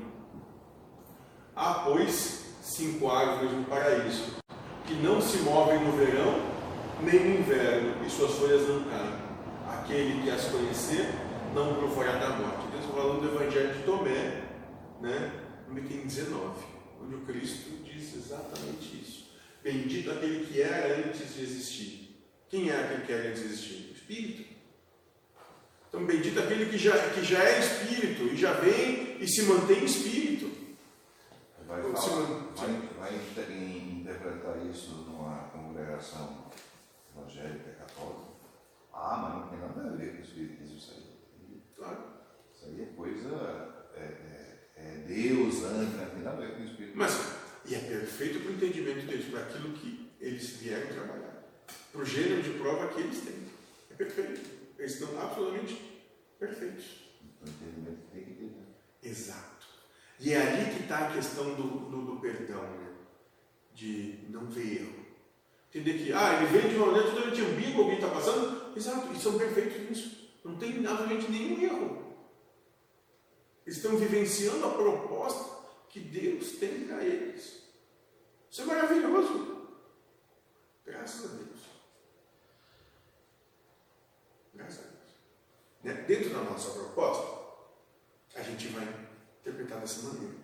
Há, 1.56 1.74
pois, 1.86 2.46
cinco 2.62 3.12
árvores 3.12 3.52
no 3.52 3.66
paraíso, 3.66 4.38
que 4.86 4.94
não 4.96 5.22
se 5.22 5.38
movem 5.40 5.84
no 5.84 5.92
verão 5.92 6.60
nem 7.02 7.20
no 7.20 7.40
inverno, 7.40 8.06
e 8.06 8.10
suas 8.10 8.32
folhas 8.34 8.68
não 8.68 8.84
caem. 8.84 9.20
Aquele 9.68 10.24
que 10.24 10.30
as 10.30 10.46
conhecer 10.46 11.14
não 11.54 11.76
provará 11.76 12.14
da 12.14 12.30
morte. 12.30 12.69
Falando 13.00 13.22
do 13.22 13.28
Evangelho 13.34 13.74
de 13.76 13.84
Tomé, 13.84 14.44
né? 15.00 15.46
no 15.70 15.80
item 15.80 16.02
19, 16.02 16.66
onde 17.02 17.16
o 17.16 17.22
Cristo 17.22 17.82
diz 17.82 18.14
exatamente 18.14 19.00
isso. 19.02 19.30
Bendito 19.64 20.12
aquele 20.12 20.46
que 20.46 20.62
era 20.62 20.98
antes 21.08 21.34
de 21.34 21.44
existir. 21.44 22.26
Quem 22.50 22.70
é 22.70 22.76
aquele 22.78 23.06
que 23.06 23.14
era 23.14 23.30
antes 23.30 23.40
de 23.42 23.48
existir? 23.48 23.90
O 23.90 23.94
Espírito. 23.96 24.54
Então, 25.88 26.06
bendito 26.06 26.40
aquele 26.42 26.66
que 26.66 26.78
já, 26.78 27.10
que 27.12 27.24
já 27.24 27.42
é 27.42 27.60
Espírito 27.60 28.24
e 28.24 28.36
já 28.36 28.52
vem 28.56 29.16
e 29.24 29.26
se 29.30 29.44
mantém 29.44 29.86
Espírito. 29.86 30.52
Vai, 31.66 31.82
falar, 31.82 32.26
vai, 32.54 32.90
vai 33.00 33.16
inter- 33.16 33.50
interpretar 33.50 34.58
isso 34.70 34.92
numa 35.08 35.44
congregação 35.54 36.52
evangélica 37.16 37.72
católica? 37.80 38.28
Ah, 38.92 39.18
mas 39.24 39.36
não 39.36 39.48
tem 39.48 39.60
nada 39.60 39.94
a 39.94 39.96
ver 39.96 40.16
com 40.16 40.18
o 40.18 40.22
Espiritismo 40.22 40.76
isso 40.78 40.92
aí. 40.98 41.62
Claro. 41.78 42.20
Isso 42.56 42.59
aí 42.76 42.82
é 42.84 42.86
coisa. 42.96 43.90
É, 43.96 44.00
é- 44.02 44.60
é 44.78 44.96
Deus, 45.08 45.64
anjo, 45.64 45.98
não 45.98 46.06
tem 46.10 46.24
nada 46.24 46.38
a 46.38 46.48
ver 46.48 46.56
com 46.56 46.62
o 46.62 46.66
Espírito. 46.66 46.98
Mas, 46.98 47.14
e 47.66 47.76
é 47.76 47.80
perfeito 47.80 48.40
para 48.40 48.52
o 48.52 48.54
entendimento 48.56 49.06
deles, 49.06 49.26
para 49.26 49.42
aquilo 49.42 49.74
que 49.74 50.10
eles 50.22 50.50
vieram 50.52 50.88
trabalhar, 50.88 51.44
para 51.92 52.02
o 52.02 52.06
gênero 52.06 52.42
de 52.42 52.52
prova 52.52 52.88
que 52.94 53.02
eles 53.02 53.20
têm. 53.20 53.36
É 53.92 53.94
perfeito. 53.96 54.50
Eles 54.78 54.94
estão 54.94 55.20
absolutamente 55.22 56.02
perfeitos. 56.40 56.86
O 57.42 57.50
entendimento 57.50 58.02
tem 58.14 58.24
que 58.24 58.34
ter. 58.36 58.46
né? 58.46 58.64
Exato. 59.04 59.68
E 60.20 60.32
é 60.34 60.38
ali 60.42 60.74
que 60.76 60.84
está 60.84 61.08
a 61.08 61.12
questão 61.14 61.56
do, 61.56 61.64
do, 61.90 62.02
do 62.14 62.20
perdão, 62.22 62.62
né? 62.62 62.88
de 63.74 64.20
não 64.30 64.46
ver 64.50 64.82
erro. 64.82 65.00
Entender 65.74 65.94
que, 66.00 66.14
ah, 66.14 66.36
ele 66.42 66.46
veio 66.48 66.70
de 66.70 66.76
uma 66.76 66.88
maneira 66.88 67.10
totalmente 67.12 67.42
ambígua, 67.42 67.84
alguém 67.84 67.96
está 68.00 68.10
passando. 68.10 68.76
Exato, 68.76 69.14
e 69.14 69.20
são 69.20 69.38
perfeitos 69.38 69.90
nisso. 69.90 70.30
Não 70.44 70.56
tem 70.58 70.72
absolutamente 70.86 71.32
nenhum 71.32 71.62
erro. 71.62 72.09
Estão 73.70 73.96
vivenciando 73.98 74.66
a 74.66 74.72
proposta 74.72 75.60
que 75.90 76.00
Deus 76.00 76.54
tem 76.54 76.88
para 76.88 77.04
eles. 77.04 77.64
Isso 78.50 78.62
é 78.64 78.66
maravilhoso. 78.66 79.68
Graças 80.84 81.26
a 81.26 81.28
Deus. 81.36 81.60
Graças 84.56 84.80
a 84.80 84.88
Deus. 84.88 85.14
Né? 85.84 85.94
Dentro 86.08 86.32
da 86.32 86.42
nossa 86.42 86.72
proposta, 86.72 87.28
a 88.36 88.42
gente 88.42 88.70
vai 88.70 88.88
interpretar 89.42 89.80
dessa 89.80 90.08
maneira. 90.08 90.36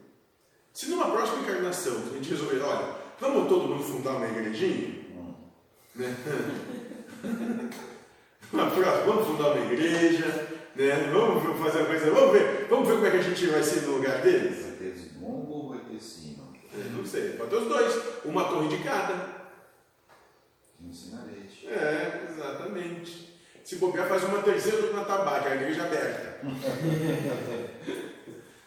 Se 0.72 0.88
numa 0.88 1.10
próxima 1.10 1.42
encarnação 1.42 1.98
a 1.98 2.14
gente 2.14 2.30
resolver, 2.30 2.62
olha, 2.62 2.96
vamos 3.20 3.50
todo 3.50 3.70
mundo 3.70 3.84
fundar 3.84 4.18
uma 4.18 4.28
igrejinha? 4.28 5.04
Né? 5.96 6.16
Uma 8.54 8.70
próxima, 8.70 9.06
vamos 9.06 9.28
fundar 9.28 9.52
uma 9.52 9.74
igreja, 9.74 10.55
né? 10.76 11.10
vamos 11.12 11.60
fazer 11.60 11.80
uma 11.80 11.88
coisa, 11.88 12.12
vamos 12.12 12.32
ver, 12.34 12.68
vamos 12.70 12.88
ver 12.88 12.94
como 12.96 13.06
é 13.06 13.12
que 13.12 13.18
a 13.18 13.22
gente 13.22 13.46
vai 13.48 13.64
ser 13.64 13.82
no 13.82 13.98
lugar 13.98 14.22
deles? 14.22 14.62
Vai 14.62 14.72
ter 14.72 14.92
desmongo 14.92 15.54
ou 15.54 15.70
vai 15.70 15.80
ter 15.80 16.00
cima? 16.00 16.44
É, 16.74 16.90
não 16.90 17.06
sei, 17.06 17.30
pode 17.32 17.50
ter 17.50 17.56
os 17.58 17.68
dois, 17.68 18.02
uma 18.26 18.44
torre 18.46 18.68
de 18.68 18.84
cada. 18.84 19.14
Te 20.78 20.86
ensinarei. 20.86 21.46
É, 21.68 22.28
exatamente. 22.30 23.34
Se 23.64 23.78
bobear, 23.78 24.08
faz 24.08 24.24
uma 24.24 24.44
terceira 24.44 24.92
na 24.92 25.04
tabaca, 25.06 25.50
a 25.50 25.56
igreja 25.56 25.84
aberta. 25.84 26.40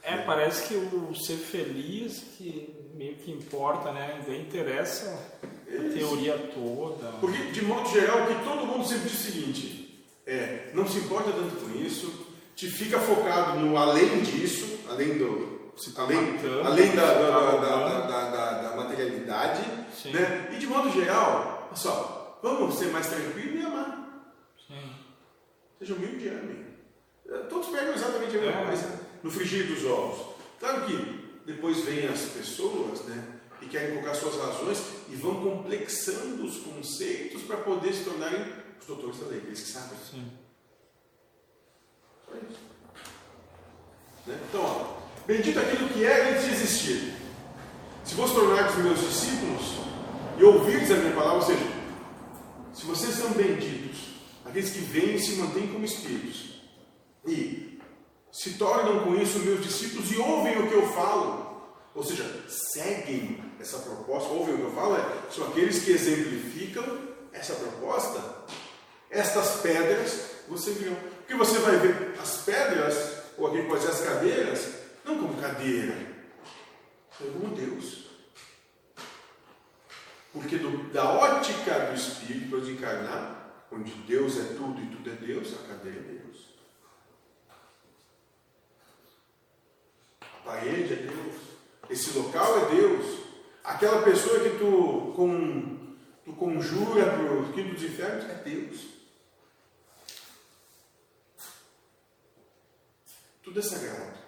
É, 0.01 0.17
parece 0.17 0.69
que 0.69 0.75
o 0.75 1.15
ser 1.15 1.37
feliz 1.37 2.25
que 2.39 2.75
meio 2.95 3.17
que 3.17 3.31
importa, 3.31 3.93
né? 3.93 4.25
Nem 4.27 4.41
interessa 4.41 5.37
a 5.43 5.93
teoria 5.93 6.33
toda. 6.55 7.13
Porque, 7.21 7.51
de 7.53 7.63
modo 7.63 7.91
geral, 7.91 8.23
o 8.23 8.27
que 8.27 8.43
todo 8.43 8.67
mundo 8.67 8.89
sempre 8.89 9.11
diz 9.11 9.13
é 9.13 9.29
o 9.29 9.33
seguinte: 9.33 9.88
é, 10.29 10.71
não 10.75 10.87
se 10.87 10.99
importa 10.99 11.33
tanto 11.33 11.57
com 11.57 11.77
isso, 11.81 12.27
te 12.55 12.69
fica 12.69 12.99
focado 13.01 13.59
no 13.61 13.77
além 13.77 14.21
disso, 14.21 14.81
além 14.89 15.17
do. 15.19 15.57
Tá 15.95 16.03
além, 16.03 16.21
matando, 16.33 16.61
além 16.67 16.91
da, 16.97 17.03
tá 17.07 17.13
da, 17.15 18.01
da, 18.07 18.31
da- 18.31 18.63
da 18.71 18.77
materialidade, 18.77 19.63
Sim. 19.95 20.11
né? 20.13 20.49
E 20.53 20.57
de 20.59 20.67
modo 20.67 20.91
geral, 20.91 21.71
só, 21.73 22.41
vamos 22.43 22.75
ser 22.77 22.87
mais 22.87 23.07
tranquilos 23.07 23.61
e 23.63 23.65
amar. 23.65 24.35
Sim. 24.67 24.91
Seja 25.79 25.95
humilde 25.95 26.25
e 26.25 26.29
amem. 26.31 26.67
Todos 27.49 27.69
pegam 27.69 27.95
exatamente 27.95 28.37
a 28.37 28.41
mesma 28.41 28.61
É. 28.63 28.67
coisa. 28.67 29.01
No 29.23 29.31
frigir 29.31 29.67
dos 29.69 29.85
ovos. 29.85 30.35
Claro 30.59 30.85
que 30.87 31.29
depois 31.47 31.79
vêm 31.85 32.09
as 32.09 32.23
pessoas, 32.23 33.03
né? 33.05 33.23
E 33.63 33.67
querem 33.67 33.91
colocar 33.97 34.15
suas 34.15 34.35
razões 34.37 34.83
e 35.11 35.15
vão 35.15 35.37
complexando 35.41 36.45
os 36.45 36.57
conceitos 36.59 37.43
para 37.43 37.59
poder 37.59 37.93
se 37.93 38.03
tornarem 38.03 38.45
os 38.81 38.87
doutores 38.87 39.19
da 39.21 39.27
lei, 39.27 39.39
eles 39.39 39.61
que 39.61 39.71
sabem. 39.73 39.99
Sim. 40.11 40.31
Só 42.25 42.33
isso. 42.37 42.61
Né? 44.27 44.39
Então, 44.49 44.63
ó, 44.63 45.27
bendito 45.27 45.59
aquilo 45.59 45.89
que 45.89 46.05
é 46.05 46.31
antes 46.31 46.45
de 46.45 46.53
existir. 46.53 47.15
Se 48.05 48.15
vos 48.15 48.33
tornares 48.33 48.77
meus 48.77 49.01
discípulos 49.01 49.79
e 50.39 50.45
ouvirdes 50.45 50.91
a 50.91 50.97
minha 50.97 51.15
palavra, 51.15 51.37
ou 51.37 51.43
seja, 51.43 51.79
se 52.73 52.87
vocês 52.87 53.15
são 53.15 53.33
benditos, 53.33 53.99
aqueles 54.45 54.71
que 54.71 54.81
vêm 54.81 55.17
e 55.17 55.21
se 55.21 55.37
mantêm 55.37 55.67
como 55.67 55.85
espíritos, 55.85 56.63
e 57.27 57.79
se 58.33 58.55
tornam 58.55 59.01
com 59.05 59.17
isso 59.17 59.41
meus 59.41 59.63
discípulos 59.63 60.11
e 60.13 60.17
ouvem 60.17 60.59
o 60.59 60.69
que 60.69 60.75
eu 60.75 60.87
falo, 60.93 61.49
ou 61.95 62.03
seja, 62.03 62.25
seguem 62.49 63.43
essa 63.59 63.79
proposta, 63.79 64.29
ouvem 64.29 64.55
o 64.55 64.59
que 64.59 64.65
eu 64.65 64.73
falo, 64.73 64.97
é, 64.97 65.31
são 65.31 65.49
aqueles 65.49 65.83
que 65.83 65.91
exemplificam 65.91 66.85
essa 67.33 67.55
proposta, 67.55 68.23
estas 69.11 69.61
pedras 69.61 70.31
você 70.49 70.73
viram. 70.73 70.97
Porque 71.19 71.35
você 71.35 71.59
vai 71.59 71.77
ver 71.77 72.15
as 72.21 72.43
pedras, 72.43 73.23
ou 73.37 73.49
aqui 73.49 73.63
pode 73.63 73.83
ser 73.83 73.91
as 73.91 74.01
cadeiras, 74.01 74.75
não 75.05 75.19
como 75.19 75.41
cadeira, 75.41 75.95
mas 77.21 77.33
como 77.33 77.55
Deus. 77.55 78.09
Porque 80.33 80.57
do, 80.57 80.91
da 80.93 81.11
ótica 81.11 81.87
do 81.87 81.95
Espírito, 81.95 82.49
para 82.49 82.71
encarnar, 82.71 83.67
onde 83.71 83.91
Deus 84.07 84.39
é 84.39 84.55
tudo 84.55 84.81
e 84.81 84.87
tudo 84.87 85.11
é 85.11 85.15
Deus, 85.15 85.55
a 85.55 85.69
cadeira 85.69 85.99
é 85.99 86.03
Deus. 86.03 86.49
A 90.23 90.45
parede 90.45 90.93
é 90.93 90.97
Deus. 90.97 91.35
Esse 91.91 92.19
local 92.19 92.59
é 92.59 92.75
Deus. 92.75 93.19
Aquela 93.65 94.03
pessoa 94.03 94.41
que 94.41 94.59
tu, 94.59 95.13
com, 95.15 95.95
tu 96.25 96.33
conjura 96.33 97.05
para 97.05 97.33
o 97.35 97.53
quinto 97.53 97.75
dos 97.75 97.83
infernos 97.83 98.25
é 98.31 98.35
Deus. 98.35 98.98
Tudo 103.49 103.61
é 103.61 103.63
sagrado. 103.63 104.19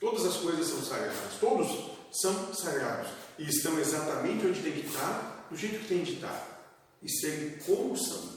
Todas 0.00 0.24
as 0.24 0.36
coisas 0.38 0.66
são 0.66 0.82
sagradas. 0.82 1.38
Todos 1.38 1.90
são 2.10 2.54
sagrados. 2.54 3.12
E 3.38 3.46
estão 3.46 3.78
exatamente 3.78 4.46
onde 4.46 4.62
tem 4.62 4.72
que 4.72 4.86
estar, 4.86 5.46
do 5.50 5.56
jeito 5.58 5.80
que 5.80 5.88
tem 5.88 6.02
de 6.02 6.14
estar. 6.14 6.74
E 7.02 7.10
serem 7.10 7.58
como 7.58 7.94
são. 7.94 8.32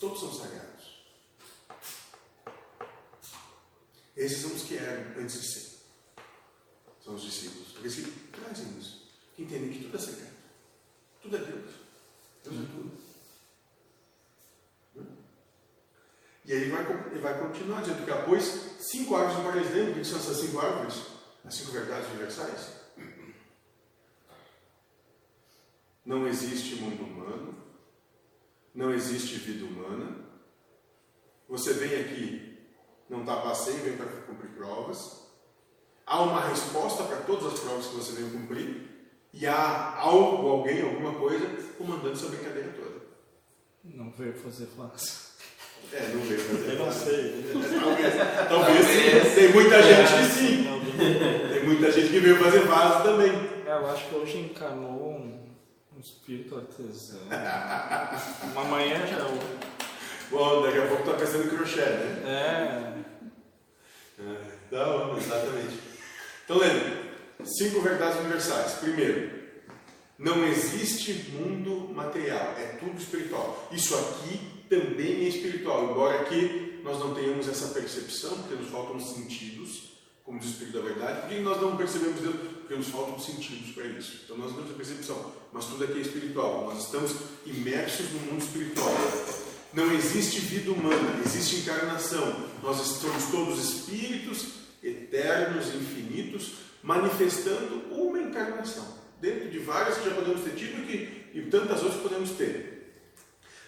Todos 0.00 0.18
são 0.18 0.32
sagrados. 0.32 1.04
Esses 4.16 4.38
são 4.40 4.54
os 4.54 4.62
que 4.62 4.78
eram 4.78 5.20
antes 5.20 5.42
de 5.42 5.52
ser. 5.52 5.78
São 7.04 7.14
os 7.16 7.22
discípulos. 7.22 7.68
Aqueles 7.76 7.94
que 7.96 8.10
trazem 8.32 8.78
isso. 8.78 9.10
Que 9.36 9.42
entendem 9.42 9.72
que 9.72 9.84
tudo 9.84 9.96
é 9.98 10.00
sagrado. 10.00 10.36
Tudo 11.20 11.36
é 11.36 11.38
Deus. 11.38 11.70
Deus 12.44 12.56
é 12.56 12.66
tudo. 12.72 13.09
E 16.50 16.52
aí 16.52 16.68
vai, 16.68 16.84
ele 17.12 17.20
vai 17.20 17.38
continuar 17.38 17.80
dizendo 17.80 18.04
que 18.04 18.10
após 18.10 18.42
cinco 18.80 19.14
árvores 19.14 19.38
no 19.38 19.44
paraíso. 19.44 19.72
Lembra 19.72 19.92
o 19.92 19.94
que 19.94 20.04
são 20.04 20.18
essas 20.18 20.36
cinco 20.36 20.58
árvores? 20.58 21.00
As 21.44 21.54
cinco 21.54 21.70
verdades 21.70 22.08
universais? 22.08 22.72
Não 26.04 26.26
existe 26.26 26.74
mundo 26.74 27.04
humano, 27.04 27.54
não 28.74 28.92
existe 28.92 29.36
vida 29.36 29.64
humana. 29.64 30.24
Você 31.48 31.72
vem 31.74 32.00
aqui, 32.00 32.58
não 33.08 33.20
está 33.20 33.36
passeio, 33.42 33.84
vem 33.84 33.96
para 33.96 34.06
cumprir 34.22 34.50
provas. 34.50 35.30
Há 36.04 36.20
uma 36.20 36.48
resposta 36.48 37.04
para 37.04 37.18
todas 37.18 37.54
as 37.54 37.60
provas 37.60 37.86
que 37.86 37.94
você 37.94 38.20
vem 38.20 38.28
cumprir. 38.28 38.90
E 39.32 39.46
há 39.46 39.94
algo, 40.00 40.48
alguém, 40.48 40.82
alguma 40.82 41.14
coisa 41.14 41.46
comandando 41.78 42.14
essa 42.14 42.26
brincadeira 42.26 42.72
toda. 42.72 43.02
Não 43.84 44.10
veio 44.10 44.34
fazer 44.34 44.66
fácil. 44.66 45.29
É, 45.92 46.08
não 46.14 46.20
veio 46.22 46.38
fazer 46.40 46.72
Eu 46.72 46.78
não 46.78 46.92
sei. 46.92 47.44
Talvez, 47.80 48.14
talvez 48.48 48.86
sim. 48.86 49.34
Tem 49.34 49.48
muita 49.52 49.82
gente 49.82 50.12
que 50.12 50.24
sim. 50.38 50.66
Tem 51.52 51.64
muita 51.64 51.90
gente 51.92 52.08
que 52.10 52.18
veio 52.20 52.36
fazer 52.38 52.60
vaso 52.60 53.02
também. 53.02 53.32
É, 53.66 53.72
eu 53.72 53.86
acho 53.90 54.06
que 54.08 54.14
hoje 54.14 54.38
encanou 54.38 55.10
um, 55.10 55.46
um 55.96 56.00
espírito 56.00 56.56
artesão. 56.56 57.20
Uma 58.52 58.64
manhã 58.64 59.04
já. 59.06 59.24
o- 59.26 59.60
Bom, 60.30 60.62
daqui 60.62 60.78
a 60.78 60.86
pouco 60.86 61.02
tá 61.02 61.14
pensando 61.16 61.44
em 61.44 61.48
crochê, 61.48 61.80
né? 61.80 62.22
É. 62.24 64.22
É, 64.22 64.36
da 64.70 64.86
hora, 64.86 65.18
exatamente. 65.18 65.76
Então, 66.44 66.58
lembra, 66.58 66.98
cinco 67.44 67.80
verdades 67.80 68.20
universais. 68.20 68.74
Primeiro, 68.74 69.39
não 70.20 70.46
existe 70.46 71.30
mundo 71.32 71.94
material, 71.94 72.54
é 72.58 72.76
tudo 72.78 73.00
espiritual. 73.00 73.68
Isso 73.72 73.94
aqui 73.96 74.38
também 74.68 75.24
é 75.24 75.28
espiritual, 75.28 75.90
embora 75.90 76.20
aqui 76.20 76.78
nós 76.84 76.98
não 76.98 77.14
tenhamos 77.14 77.48
essa 77.48 77.68
percepção, 77.68 78.36
porque 78.36 78.54
nos 78.54 78.68
faltam 78.68 78.96
os 78.96 79.14
sentidos, 79.14 79.92
como 80.22 80.38
diz 80.38 80.48
o 80.48 80.52
Espírito 80.52 80.76
da 80.76 80.84
Verdade. 80.84 81.20
Por 81.22 81.30
que 81.30 81.40
nós 81.40 81.60
não 81.62 81.74
percebemos 81.74 82.20
Deus? 82.20 82.36
Porque 82.36 82.74
nos 82.74 82.88
faltam 82.88 83.16
os 83.16 83.24
sentidos 83.24 83.74
para 83.74 83.86
isso. 83.86 84.20
Então 84.24 84.36
nós 84.36 84.48
não 84.50 84.58
temos 84.58 84.72
a 84.72 84.74
percepção, 84.74 85.32
mas 85.54 85.64
tudo 85.64 85.84
aqui 85.84 85.98
é 85.98 86.02
espiritual. 86.02 86.66
Nós 86.66 86.84
estamos 86.84 87.12
imersos 87.46 88.12
no 88.12 88.20
mundo 88.20 88.42
espiritual. 88.42 88.94
Não 89.72 89.90
existe 89.92 90.38
vida 90.40 90.70
humana, 90.70 91.22
existe 91.24 91.56
encarnação. 91.56 92.44
Nós 92.62 92.76
somos 92.76 93.24
todos 93.30 93.58
espíritos 93.58 94.48
eternos, 94.82 95.74
infinitos, 95.74 96.52
manifestando 96.82 97.84
uma 97.90 98.18
encarnação. 98.20 98.99
Dentro 99.20 99.50
de 99.50 99.58
várias 99.58 99.98
que 99.98 100.08
já 100.08 100.14
podemos 100.14 100.42
ter 100.42 100.54
tido 100.54 100.86
que, 100.86 101.30
e 101.38 101.42
tantas 101.50 101.78
outras 101.82 101.96
que 102.00 102.08
podemos 102.08 102.30
ter. 102.30 103.00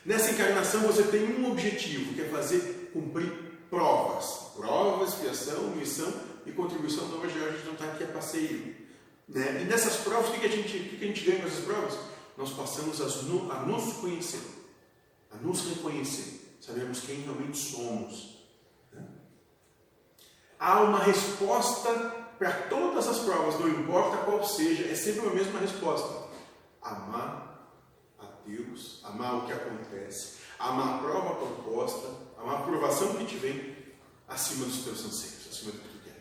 Nessa 0.04 0.30
encarnação 0.32 0.80
você 0.82 1.02
tem 1.04 1.24
um 1.24 1.50
objetivo, 1.52 2.14
que 2.14 2.22
é 2.22 2.24
fazer 2.24 2.90
cumprir 2.92 3.30
provas. 3.70 4.52
Provas, 4.56 5.10
expiação, 5.10 5.68
missão 5.76 6.12
e 6.46 6.52
contribuição 6.52 7.06
do 7.08 7.16
Evangelho. 7.16 7.48
A 7.48 7.52
gente 7.52 7.66
não 7.66 7.72
está 7.74 7.84
aqui 7.86 8.04
a 8.04 8.08
passeio. 8.08 8.74
Né? 9.28 9.62
E 9.62 9.64
nessas 9.64 9.96
provas, 9.98 10.28
o 10.30 10.32
que, 10.32 10.40
que, 10.40 10.46
a 10.46 10.50
gente, 10.50 10.76
o 10.76 10.88
que, 10.88 10.96
que 10.96 11.04
a 11.04 11.08
gente 11.08 11.24
ganha 11.24 11.40
com 11.40 11.46
essas 11.46 11.64
provas? 11.64 11.98
Nós 12.36 12.50
passamos 12.50 13.00
as 13.00 13.22
no- 13.24 13.50
a 13.52 13.60
nos 13.60 13.92
conhecer, 13.94 14.40
a 15.30 15.36
nos 15.36 15.68
reconhecer. 15.68 16.56
Sabemos 16.60 17.00
quem 17.00 17.20
realmente 17.20 17.58
somos. 17.58 18.38
né? 18.92 19.04
Há 20.58 20.80
uma 20.82 20.98
resposta 21.00 22.21
para 22.42 22.50
todas 22.62 23.06
as 23.06 23.20
provas, 23.20 23.60
não 23.60 23.68
importa 23.68 24.16
qual 24.24 24.44
seja, 24.44 24.90
é 24.90 24.96
sempre 24.96 25.28
a 25.28 25.32
mesma 25.32 25.60
resposta. 25.60 26.28
Amar 26.82 27.70
a 28.18 28.24
Deus, 28.44 29.00
amar 29.04 29.36
o 29.36 29.46
que 29.46 29.52
acontece, 29.52 30.38
amar 30.58 30.96
a 30.96 30.98
prova 30.98 31.36
proposta, 31.36 32.08
amar 32.36 32.56
a 32.56 32.58
aprovação 32.58 33.14
que 33.14 33.26
te 33.26 33.36
vem 33.36 33.76
acima 34.26 34.64
dos 34.66 34.82
teus 34.82 35.04
anseios, 35.04 35.46
acima 35.52 35.70
do 35.70 35.78
que 35.78 35.88
tu 35.88 35.98
quer. 36.02 36.20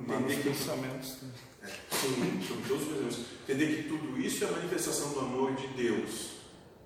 Entender 0.00 0.36
que 0.36 0.50
pensamentos. 0.50 1.20
né? 1.20 1.32
é, 1.64 1.66
sim, 1.66 2.44
são 2.46 2.56
todos 2.68 2.82
os 2.82 2.88
pensamentos. 2.88 3.18
Entender 3.42 3.82
que 3.82 3.88
tudo 3.88 4.20
isso 4.20 4.44
é 4.44 4.46
a 4.46 4.52
manifestação 4.52 5.10
do 5.14 5.18
amor 5.18 5.52
de 5.56 5.66
Deus. 5.66 6.36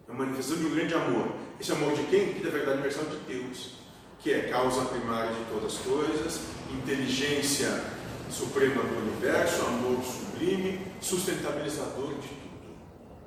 É 0.09 0.13
a 0.13 0.15
manifestação 0.15 0.57
de 0.57 0.65
um 0.65 0.75
grande 0.75 0.95
amor. 0.95 1.37
Esse 1.61 1.73
amor 1.73 1.95
de 1.95 2.05
quem? 2.05 2.33
Que 2.33 2.43
da 2.43 2.49
verdade 2.49 2.79
é 2.79 2.83
versão 2.83 3.05
de 3.05 3.19
Deus. 3.27 3.80
Que 4.23 4.33
é 4.33 4.49
causa 4.49 4.85
primária 4.87 5.33
de 5.33 5.45
todas 5.51 5.75
as 5.75 5.79
coisas, 5.81 6.41
inteligência 6.71 7.69
suprema 8.31 8.83
do 8.83 8.99
universo, 8.99 9.63
amor 9.67 10.03
sublime, 10.05 10.81
sustentabilizador 11.01 12.15
de 12.15 12.29
tudo. 12.29 12.77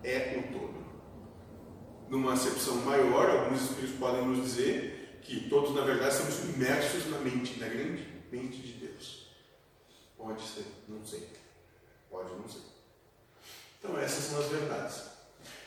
É 0.03 0.39
o 0.39 0.53
todo. 0.53 0.83
Numa 2.09 2.33
acepção 2.33 2.75
maior, 2.77 3.29
alguns 3.29 3.61
espíritos 3.61 3.97
podem 3.97 4.25
nos 4.25 4.43
dizer 4.43 5.19
que 5.21 5.49
todos, 5.49 5.73
na 5.73 5.81
verdade, 5.81 6.15
estamos 6.15 6.55
imersos 6.55 7.09
na 7.09 7.19
mente, 7.19 7.59
na 7.59 7.67
grande 7.67 8.07
mente 8.31 8.57
de 8.57 8.73
Deus. 8.73 9.27
Pode 10.17 10.41
ser, 10.41 10.65
não 10.87 11.03
sei. 11.05 11.27
Pode 12.09 12.29
não 12.33 12.47
ser. 12.47 12.61
Então, 13.79 13.97
essas 13.99 14.25
são 14.25 14.39
as 14.39 14.47
verdades. 14.47 15.01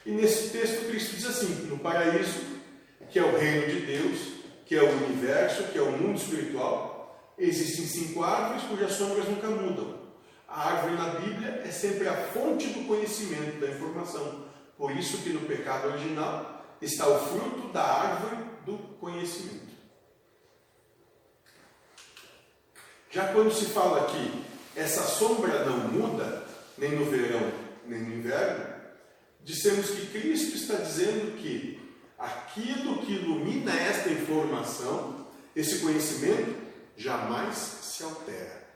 E 0.05 0.11
nesse 0.11 0.51
texto, 0.51 0.89
Cristo 0.89 1.17
diz 1.17 1.27
assim: 1.27 1.67
no 1.67 1.79
paraíso, 1.79 2.41
que 3.11 3.19
é 3.19 3.23
o 3.23 3.37
reino 3.37 3.67
de 3.67 3.87
Deus, 3.87 4.36
que 4.67 4.75
é 4.75 4.83
o 4.83 4.91
universo, 4.91 5.63
que 5.65 5.79
é 5.79 5.83
o 5.83 5.93
mundo 5.93 6.19
espiritual, 6.19 7.33
existem 7.39 7.87
cinco 7.87 8.23
árvores 8.23 8.65
cujas 8.65 8.93
sombras 8.93 9.29
nunca 9.29 9.49
mudam. 9.49 10.07
A 10.49 10.69
árvore 10.71 10.95
na 10.95 11.21
Bíblia 11.21 11.63
é 11.65 11.71
sempre 11.71 12.09
a 12.09 12.15
fonte 12.15 12.67
do 12.69 12.87
conhecimento, 12.87 13.61
da 13.61 13.69
informação. 13.69 14.45
Por 14.77 14.91
isso 14.91 15.19
que 15.19 15.31
no 15.31 15.41
pecado 15.41 15.89
original 15.89 16.67
está 16.83 17.09
o 17.09 17.19
fruto 17.29 17.69
da 17.73 17.83
árvore 17.83 18.37
do 18.65 18.77
conhecimento. 18.99 19.67
Já 23.11 23.33
quando 23.33 23.53
se 23.53 23.67
fala 23.67 24.07
que 24.11 24.45
essa 24.75 25.03
sombra 25.03 25.65
não 25.65 25.79
muda, 25.89 26.45
nem 26.77 26.91
no 26.91 27.07
verão, 27.07 27.53
nem 27.87 28.01
no 28.03 28.15
inverno, 28.17 28.67
dissemos 29.43 29.91
que 29.91 30.07
Cristo 30.07 30.57
está 30.57 30.75
dizendo 30.75 31.39
que 31.39 31.76
aquilo 32.19 32.99
que 32.99 33.13
ilumina 33.13 33.73
esta 33.73 34.11
informação, 34.11 35.27
esse 35.55 35.81
conhecimento, 35.81 36.57
jamais 36.97 37.57
se 37.57 38.03
altera. 38.03 38.67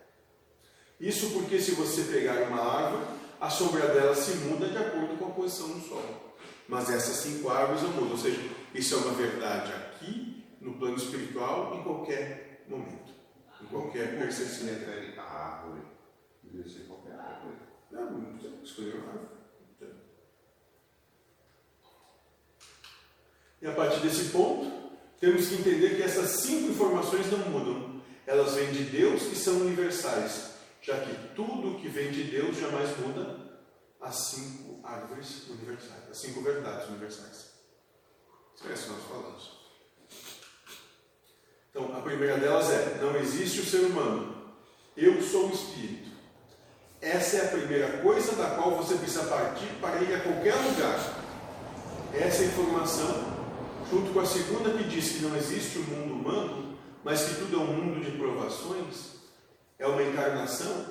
Isso 0.99 1.31
porque 1.31 1.61
se 1.61 1.73
você 1.73 2.03
pegar 2.05 2.43
uma 2.49 2.61
árvore, 2.61 3.05
a 3.41 3.49
sombra 3.49 3.89
dela 3.89 4.15
se 4.15 4.37
muda 4.37 4.69
de 4.69 4.77
acordo 4.77 5.17
com 5.17 5.27
a 5.27 5.31
posição 5.31 5.69
do 5.69 5.81
sol. 5.81 6.37
Mas 6.69 6.91
essas 6.91 7.17
cinco 7.17 7.49
árvores 7.49 7.83
não 7.83 7.91
mudam. 7.93 8.13
Ou 8.13 8.19
seja, 8.19 8.41
isso 8.75 8.95
é 8.95 8.99
uma 8.99 9.15
verdade 9.15 9.73
aqui, 9.73 10.45
no 10.61 10.75
plano 10.75 10.97
espiritual, 10.97 11.75
em 11.75 11.83
qualquer 11.83 12.65
momento. 12.69 13.15
Em 13.63 13.67
qualquer 13.67 14.19
percepção. 14.19 14.69
Se 14.69 14.75
refere 14.75 15.19
à 15.19 15.23
árvore. 15.23 15.81
Poderia 16.43 16.71
ser 16.71 16.87
qualquer 16.87 17.15
árvore. 17.19 17.57
Não, 17.91 18.11
não 18.11 18.63
escolher 18.63 18.97
uma 18.97 19.13
árvore. 19.13 19.40
E 23.61 23.67
a 23.67 23.73
partir 23.73 24.01
desse 24.01 24.31
ponto, 24.31 24.71
temos 25.21 25.49
que 25.49 25.57
entender 25.57 25.97
que 25.97 26.03
essas 26.03 26.41
cinco 26.43 26.71
informações 26.71 27.31
não 27.31 27.39
mudam. 27.51 28.01
Elas 28.27 28.55
vêm 28.55 28.73
de 28.73 28.85
Deus 28.85 29.23
e 29.31 29.37
são 29.37 29.59
universais, 29.59 30.53
já 30.81 30.99
que 31.01 31.15
tudo 31.35 31.79
que 31.79 31.89
vem 31.89 32.11
de 32.11 32.25
Deus 32.25 32.57
jamais 32.57 32.97
muda 32.99 33.39
as 34.01 34.17
cinco 34.17 34.81
árvores 34.83 35.47
universais, 35.49 36.11
as 36.11 36.19
cinco 36.19 36.41
verdades 36.41 36.89
universais. 36.89 37.51
Isso 38.57 38.69
é 38.69 38.73
isso 38.73 38.85
que 38.85 38.91
nós 38.91 39.05
falamos. 39.05 39.61
Então, 41.71 41.97
a 41.97 42.01
primeira 42.01 42.39
delas 42.39 42.71
é: 42.71 42.99
não 43.03 43.17
existe 43.17 43.61
o 43.61 43.67
ser 43.67 43.81
humano. 43.81 44.55
Eu 44.97 45.21
sou 45.23 45.49
o 45.49 45.53
Espírito. 45.53 46.11
Essa 47.01 47.37
é 47.37 47.45
a 47.47 47.49
primeira 47.49 47.99
coisa 47.99 48.33
da 48.37 48.51
qual 48.51 48.77
você 48.77 48.95
precisa 48.97 49.25
partir 49.25 49.67
para 49.81 50.03
ir 50.03 50.15
a 50.15 50.21
qualquer 50.21 50.55
lugar. 50.55 50.99
Essa 52.15 52.43
é 52.43 52.47
informação 52.47 53.40
junto 53.91 54.13
com 54.13 54.21
a 54.21 54.27
segunda 54.27 54.71
que 54.71 54.85
diz 54.85 55.13
que 55.13 55.23
não 55.25 55.37
existe 55.37 55.79
o 55.79 55.83
um 55.83 55.85
mundo 55.85 56.15
humano, 56.15 56.79
mas 57.03 57.25
que 57.25 57.35
tudo 57.37 57.57
é 57.57 57.59
um 57.59 57.67
mundo 57.67 58.05
de 58.05 58.13
provações, 58.13 59.17
é 59.79 59.87
uma 59.87 60.03
encarnação, 60.03 60.87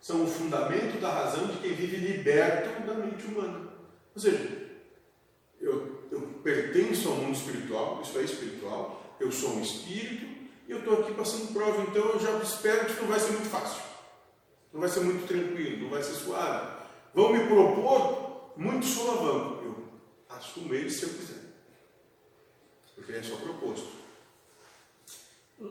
são 0.00 0.22
o 0.22 0.26
fundamento 0.26 1.00
da 1.00 1.10
razão 1.10 1.48
de 1.48 1.58
quem 1.58 1.74
vive 1.74 1.96
liberto 1.96 2.86
da 2.86 2.94
mente 2.94 3.26
humana. 3.26 3.72
Ou 4.14 4.20
seja, 4.20 4.70
eu, 5.60 6.06
eu 6.12 6.20
pertenço 6.44 7.08
ao 7.08 7.16
mundo 7.16 7.34
espiritual, 7.34 8.00
isso 8.02 8.18
é 8.18 8.22
espiritual, 8.22 9.16
eu 9.18 9.32
sou 9.32 9.56
um 9.56 9.60
espírito 9.60 10.26
e 10.68 10.70
eu 10.70 10.78
estou 10.78 11.00
aqui 11.00 11.14
passando 11.14 11.52
prova, 11.52 11.82
então 11.82 12.04
eu 12.10 12.20
já 12.20 12.38
espero 12.38 12.86
que 12.86 13.00
não 13.00 13.08
vai 13.08 13.18
ser 13.18 13.32
muito 13.32 13.48
fácil, 13.48 13.82
não 14.72 14.80
vai 14.80 14.88
ser 14.88 15.00
muito 15.00 15.26
tranquilo, 15.26 15.84
não 15.84 15.90
vai 15.90 16.02
ser 16.02 16.14
suave. 16.14 16.84
Vão 17.14 17.32
me 17.32 17.46
propor 17.46 18.52
muito 18.56 18.86
solavanco, 18.86 19.64
eu 19.64 20.36
assumo 20.36 20.72
ele 20.74 20.90
se 20.90 21.04
eu 21.04 21.08
quiser 21.10 21.43
porque 22.94 23.12
é 23.12 23.22
só 23.22 23.36
proposto. 23.36 24.04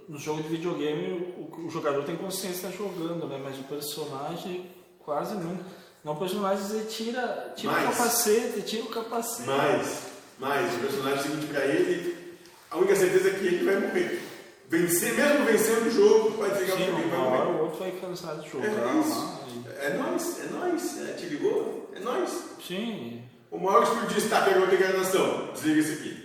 No 0.08 0.18
jogo 0.18 0.42
de 0.42 0.50
videogame, 0.50 1.36
o, 1.38 1.66
o 1.66 1.70
jogador 1.70 2.04
tem 2.04 2.16
consciência 2.16 2.70
de 2.70 2.76
estar 2.76 2.84
jogando, 2.84 3.28
né? 3.28 3.40
Mas 3.44 3.60
o 3.60 3.64
personagem 3.64 4.70
quase 5.00 5.36
nunca. 5.36 5.66
Não, 6.04 6.14
o 6.14 6.18
personagem 6.18 6.78
ele 6.78 6.86
tira, 6.86 7.54
tira 7.56 7.72
o 7.72 7.76
capacete, 7.76 8.62
tira 8.62 8.84
o 8.84 8.90
capacete. 8.90 9.48
Mais, 9.48 10.04
mais. 10.40 10.76
O 10.76 10.80
personagem 10.80 11.24
seguinte 11.24 11.48
para 11.48 11.66
ele, 11.66 12.38
a 12.70 12.78
única 12.78 12.96
certeza 12.96 13.30
é 13.30 13.34
que 13.34 13.46
ele 13.46 13.66
vai 13.66 13.80
morrer. 13.80 14.22
Vencer, 14.70 15.14
mesmo 15.14 15.46
vencendo 15.46 15.88
o 15.88 15.92
jogo, 15.92 16.32
pode 16.32 16.58
ficar 16.58 16.78
Sim, 16.78 16.90
alguém 16.90 17.10
vai 17.10 17.20
morrer. 17.20 17.52
o 17.52 17.64
outro 17.64 17.80
vai 17.80 17.92
cansar 17.92 18.38
de 18.38 18.50
jogar. 18.50 18.68
É 18.68 19.00
isso. 19.00 19.40
É 19.80 19.98
nós, 19.98 20.40
é 20.40 20.50
nós. 20.52 21.10
É, 21.10 21.14
te 21.14 21.26
ligou? 21.26 21.92
É 21.94 22.00
nós. 22.00 22.44
Sim. 22.66 23.22
O 23.52 23.60
maior 23.60 23.84
explodista 23.84 24.20
está 24.22 24.42
pegando 24.42 24.72
a 24.72 24.74
encarnação. 24.74 25.52
Desliga 25.54 25.80
isso 25.80 25.94
aqui 25.94 26.23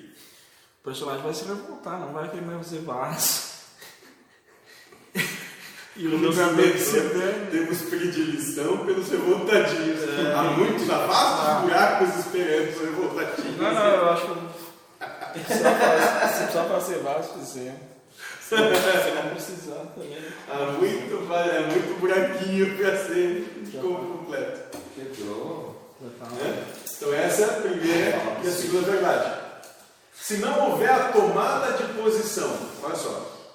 personagem 0.83 1.23
vai 1.23 1.35
se 1.35 1.45
revoltar, 1.45 2.01
não 2.01 2.13
vai 2.13 2.31
querer 2.31 2.45
fazer 2.59 2.81
vaso. 2.81 3.49
E 5.99 6.07
o 6.07 6.17
jogador 6.17 6.55
temos 7.51 7.83
predileção 7.83 8.87
pelos 8.87 9.09
revoltadinhos. 9.09 10.01
É. 10.05 10.33
Há 10.33 10.43
muitos, 10.45 10.87
vastos 10.87 11.63
buracos 11.63 12.19
esperando 12.21 12.69
os 12.71 12.81
revoltadinhos. 12.81 13.59
Não, 13.59 13.75
não, 13.75 13.85
eu 13.85 14.11
acho 14.11 14.27
que 14.27 15.41
se 15.41 15.59
precisar 15.59 16.65
fazer 16.69 16.99
vaso, 16.99 17.31
fizer. 17.41 17.75
Se 18.41 18.55
não 18.55 19.31
precisar 19.31 19.87
também. 19.95 20.19
Há 20.49 20.73
muito, 20.73 21.35
é 21.35 21.67
muito 21.67 22.01
buraquinho 22.01 22.79
para 22.79 22.97
ser 22.97 23.69
completo. 23.81 24.79
Quebrou. 24.95 25.95
É? 26.41 26.65
Então 26.97 27.13
essa 27.13 27.43
é 27.43 27.45
a 27.45 27.61
primeira 27.61 28.23
e 28.45 28.47
a 28.47 28.51
segunda 28.53 28.91
verdade. 28.93 29.48
Se 30.29 30.37
não 30.37 30.73
houver 30.73 30.91
a 30.91 31.11
tomada 31.11 31.73
de 31.73 31.91
posição, 31.95 32.55
olha 32.83 32.95
só, 32.95 33.51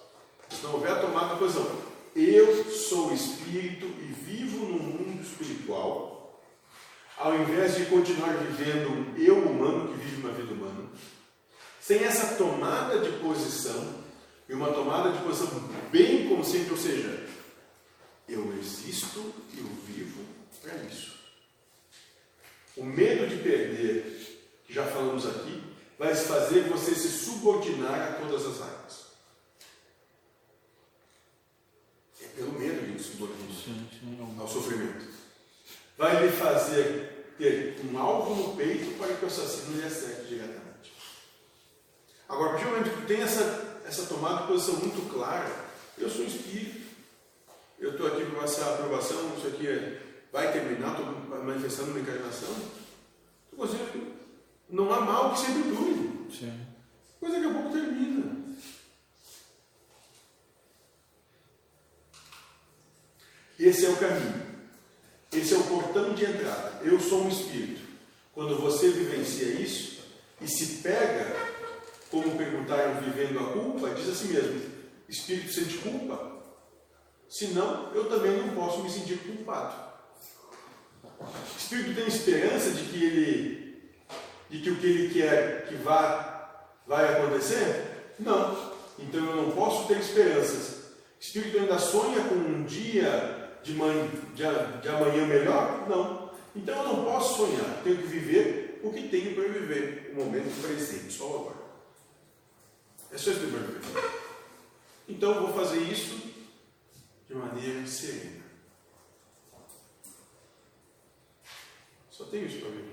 se 0.49 0.63
não 0.63 0.73
houver 0.73 0.91
a 0.91 1.01
tomada 1.01 1.35
de 1.35 1.39
posição, 1.39 1.69
eu 2.15 2.65
sou 2.71 3.13
espírito 3.13 3.85
e 3.85 4.11
vivo 4.11 4.65
no 4.65 4.79
mundo 4.79 5.21
espiritual, 5.21 6.41
ao 7.15 7.35
invés 7.35 7.75
de 7.75 7.85
continuar 7.85 8.37
vivendo 8.37 8.89
um 8.89 9.15
eu 9.15 9.37
humano 9.37 9.89
que 9.89 9.99
vive 9.99 10.21
uma 10.23 10.33
vida 10.33 10.51
humana, 10.51 10.89
sem 11.79 12.03
essa 12.03 12.37
tomada 12.37 12.97
de 13.01 13.19
posição, 13.19 13.93
e 14.49 14.53
uma 14.55 14.73
tomada 14.73 15.11
de 15.11 15.23
posição 15.23 15.69
bem 15.91 16.27
consciente, 16.27 16.71
ou 16.71 16.77
seja, 16.77 17.23
eu 18.27 18.51
existo 18.59 19.31
e 19.53 19.59
eu 19.59 19.69
vivo 19.85 20.23
para 20.59 20.75
isso. 20.77 21.19
O 22.75 22.83
medo 22.83 23.27
de 23.27 23.43
perder, 23.43 24.41
que 24.65 24.73
já 24.73 24.87
falamos 24.87 25.27
aqui, 25.27 25.72
vai 26.03 26.13
fazer 26.15 26.67
você 26.67 26.93
se 26.93 27.07
subordinar 27.07 27.93
a 27.93 28.13
todas 28.15 28.45
as 28.45 28.61
áreas. 28.61 29.03
É 32.21 32.27
pelo 32.35 32.51
medo 32.59 32.91
de 32.91 33.01
subordinar 33.01 33.47
ao 34.37 34.47
sofrimento. 34.47 35.05
Vai 35.97 36.25
lhe 36.25 36.31
fazer 36.33 37.33
ter 37.37 37.79
um 37.85 37.97
alvo 37.97 38.35
no 38.35 38.57
peito 38.57 38.97
para 38.97 39.15
que 39.15 39.23
o 39.23 39.27
assassino 39.27 39.77
lhe 39.77 39.85
acerte 39.85 40.27
diretamente. 40.27 40.93
Agora, 42.27 42.49
a 42.49 42.51
partir 42.53 42.65
do 42.65 42.71
momento 42.71 42.99
que 42.99 43.07
tem 43.07 43.21
essa, 43.21 43.79
essa 43.85 44.05
tomada 44.05 44.41
de 44.41 44.47
posição 44.47 44.75
muito 44.75 45.09
clara, 45.13 45.49
eu 45.97 46.09
sou 46.09 46.25
espírito, 46.25 46.85
eu 47.79 47.91
estou 47.91 48.07
aqui 48.07 48.25
para 48.25 48.41
passar 48.41 48.65
a 48.65 48.73
aprovação, 48.73 49.37
isso 49.37 49.47
aqui 49.47 49.67
é, 49.67 50.01
vai 50.33 50.51
terminar, 50.51 50.99
estou 50.99 51.43
manifestando 51.43 51.91
uma 51.91 51.99
encarnação, 51.99 52.49
estou 52.49 53.67
conseguindo 53.67 54.22
não 54.73 54.91
há 54.91 55.01
mal 55.01 55.33
que 55.33 55.39
sempre 55.39 55.69
dure. 55.69 56.27
Sim. 56.31 56.51
Coisa 57.19 57.39
que 57.39 57.45
a 57.45 57.53
pouco 57.53 57.71
termina. 57.71 58.43
Esse 63.59 63.85
é 63.85 63.89
o 63.89 63.97
caminho. 63.97 64.43
Esse 65.31 65.53
é 65.53 65.57
o 65.57 65.63
portão 65.63 66.15
de 66.15 66.25
entrada. 66.25 66.81
Eu 66.81 66.99
sou 66.99 67.23
um 67.23 67.29
espírito. 67.29 67.81
Quando 68.33 68.59
você 68.59 68.89
vivencia 68.89 69.47
isso 69.47 70.01
e 70.41 70.47
se 70.47 70.81
pega, 70.81 71.35
como 72.09 72.35
perguntaram 72.35 72.99
vivendo 72.99 73.39
a 73.39 73.53
culpa, 73.53 73.91
diz 73.91 74.09
assim 74.09 74.29
mesmo: 74.29 74.59
espírito 75.07 75.53
sente 75.53 75.77
culpa? 75.77 76.41
Senão, 77.29 77.93
eu 77.93 78.09
também 78.09 78.37
não 78.37 78.55
posso 78.55 78.81
me 78.81 78.89
sentir 78.89 79.19
culpado. 79.19 79.93
O 81.19 81.57
espírito 81.57 81.93
tem 81.93 82.07
esperança 82.07 82.71
de 82.71 82.83
que 82.85 83.03
ele 83.03 83.62
de 84.53 84.59
que 84.59 84.69
o 84.69 84.75
que 84.75 84.85
ele 84.85 85.11
quer 85.11 85.65
que 85.67 85.75
vá, 85.77 86.67
vai 86.85 87.11
acontecer? 87.11 88.13
Não. 88.19 88.71
Então 88.99 89.25
eu 89.25 89.35
não 89.35 89.51
posso 89.51 89.87
ter 89.87 89.97
esperanças. 89.97 90.91
O 91.17 91.19
Espírito 91.19 91.57
ainda 91.57 91.79
sonha 91.79 92.23
com 92.25 92.35
um 92.35 92.63
dia 92.63 93.59
de, 93.63 93.73
de, 93.73 94.81
de 94.81 94.89
amanhã 94.89 95.25
melhor? 95.25 95.89
Não. 95.89 96.29
Então 96.55 96.83
eu 96.83 96.87
não 96.87 97.03
posso 97.03 97.37
sonhar. 97.37 97.81
Tenho 97.83 97.97
que 97.97 98.05
viver 98.05 98.79
o 98.83 98.93
que 98.93 99.07
tenho 99.07 99.33
para 99.33 99.47
viver. 99.47 100.11
O 100.13 100.23
momento 100.23 100.61
presente, 100.61 101.11
só 101.11 101.25
agora. 101.25 101.63
É 103.11 103.17
só 103.17 103.31
isso 103.31 103.39
que 103.39 103.45
eu. 103.45 104.03
Então 105.09 105.33
eu 105.33 105.41
vou 105.47 105.53
fazer 105.53 105.79
isso 105.79 106.31
de 107.27 107.33
maneira 107.33 107.87
serena. 107.87 108.43
Só 112.11 112.25
tenho 112.25 112.45
isso 112.45 112.59
para 112.59 112.69
viver. 112.69 112.92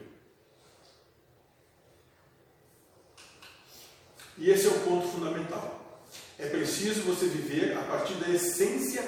E 4.41 4.51
esse 4.51 4.67
é 4.67 4.71
o 4.71 4.81
ponto 4.81 5.07
fundamental. 5.07 6.01
É 6.39 6.47
preciso 6.47 7.03
você 7.03 7.27
viver 7.27 7.77
a 7.77 7.83
partir 7.83 8.15
da 8.15 8.31
essência 8.31 9.05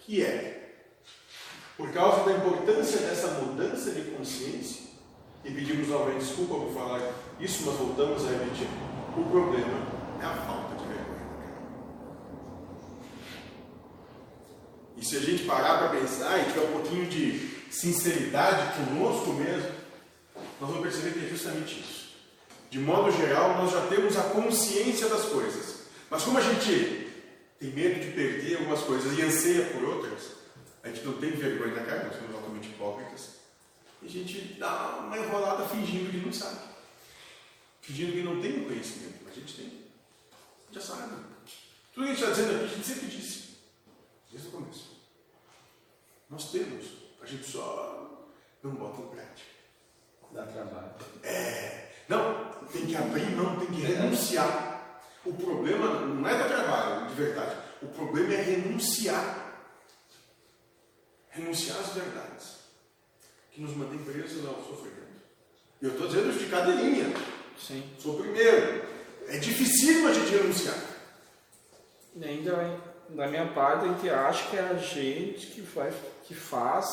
que 0.00 0.22
é. 0.22 0.74
Por 1.74 1.90
causa 1.90 2.24
da 2.24 2.36
importância 2.36 2.98
dessa 2.98 3.28
mudança 3.28 3.90
de 3.90 4.02
consciência, 4.10 4.82
e 5.42 5.50
pedimos 5.50 5.88
novamente 5.88 6.24
desculpa 6.24 6.54
por 6.54 6.72
falar 6.74 7.12
isso, 7.40 7.64
mas 7.64 7.76
voltamos 7.76 8.26
a 8.26 8.30
repetir: 8.30 8.68
o 9.16 9.24
problema 9.24 9.86
é 10.20 10.24
a 10.26 10.34
falta 10.36 10.76
de 10.76 10.84
vergonha. 10.84 11.26
E 14.98 15.04
se 15.04 15.16
a 15.16 15.20
gente 15.20 15.44
parar 15.44 15.78
para 15.78 15.98
pensar 15.98 16.38
e 16.40 16.44
tiver 16.44 16.68
um 16.68 16.72
pouquinho 16.72 17.06
de 17.06 17.54
sinceridade 17.70 18.76
conosco 18.76 19.32
mesmo, 19.32 19.70
nós 20.60 20.70
vamos 20.70 20.82
perceber 20.82 21.18
que 21.18 21.24
é 21.24 21.28
justamente 21.28 21.80
isso. 21.80 22.03
De 22.74 22.80
modo 22.80 23.08
geral, 23.12 23.62
nós 23.62 23.70
já 23.70 23.86
temos 23.86 24.16
a 24.16 24.24
consciência 24.30 25.08
das 25.08 25.26
coisas. 25.26 25.82
Mas 26.10 26.24
como 26.24 26.38
a 26.38 26.40
gente 26.40 27.08
tem 27.56 27.70
medo 27.70 28.00
de 28.00 28.10
perder 28.10 28.56
algumas 28.56 28.80
coisas 28.80 29.16
e 29.16 29.22
anseia 29.22 29.66
por 29.66 29.84
outras, 29.84 30.32
a 30.82 30.88
gente 30.88 31.04
não 31.04 31.12
tem 31.12 31.30
vergonha 31.30 31.72
na 31.72 31.84
cara, 31.84 32.08
nós 32.08 32.16
somos 32.16 32.34
altamente 32.34 32.70
hipócritas. 32.70 33.34
E 34.02 34.06
a 34.06 34.10
gente 34.10 34.58
dá 34.58 35.04
uma 35.06 35.16
enrolada 35.16 35.68
fingindo 35.68 36.10
que 36.10 36.16
não 36.16 36.32
sabe. 36.32 36.58
Fingindo 37.80 38.10
que 38.10 38.22
não 38.24 38.40
tem 38.40 38.62
o 38.62 38.66
conhecimento, 38.66 39.20
mas 39.24 39.34
a 39.34 39.40
gente 39.40 39.54
tem. 39.54 39.84
Já 40.72 40.80
sabe. 40.80 41.14
Tudo 41.94 42.06
que 42.06 42.10
a 42.10 42.14
gente 42.16 42.24
está 42.24 42.30
dizendo 42.34 42.56
aqui, 42.56 42.64
a 42.64 42.76
gente 42.76 42.86
sempre 42.88 43.06
disse. 43.06 43.58
Desde 44.32 44.48
o 44.48 44.50
começo. 44.50 45.00
Nós 46.28 46.50
temos. 46.50 46.86
A 47.22 47.26
gente 47.26 47.48
só 47.48 48.28
não 48.64 48.72
bota 48.72 49.00
em 49.00 49.06
prática. 49.06 49.48
Dá 50.32 50.44
trabalho. 50.44 50.90
É. 51.22 51.83
Não, 52.08 52.44
tem 52.72 52.86
que 52.86 52.96
abrir 52.96 53.30
mão, 53.36 53.56
tem 53.56 53.68
que 53.68 53.80
renunciar. 53.80 55.00
O 55.24 55.32
problema 55.32 56.00
não 56.00 56.28
é 56.28 56.42
do 56.42 56.48
trabalho, 56.48 57.06
de 57.08 57.14
verdade. 57.14 57.56
O 57.82 57.86
problema 57.86 58.34
é 58.34 58.42
renunciar. 58.42 59.42
Renunciar 61.30 61.78
às 61.78 61.88
verdades 61.94 62.64
que 63.52 63.60
nos 63.60 63.74
mantém 63.76 63.98
presos 63.98 64.44
ao 64.46 64.56
sofrimento. 64.64 64.94
E 65.80 65.86
eu 65.86 65.92
estou 65.92 66.08
dizendo 66.08 66.38
de 66.38 66.46
cadeirinha. 66.46 67.06
Sim. 67.58 67.88
Sou 67.98 68.16
o 68.16 68.22
primeiro. 68.22 68.84
É 69.28 69.38
dificílimo 69.38 70.08
a 70.08 70.12
gente 70.12 70.30
renunciar. 70.30 70.76
E 72.16 72.24
ainda, 72.24 72.80
da 73.10 73.26
minha 73.28 73.46
parte, 73.52 73.86
a 73.86 73.88
gente 73.88 74.10
acha 74.10 74.50
que 74.50 74.56
é 74.56 74.60
a 74.60 74.74
gente 74.74 75.46
que, 75.48 75.60
vai, 75.62 75.92
que 76.24 76.34
faz, 76.34 76.86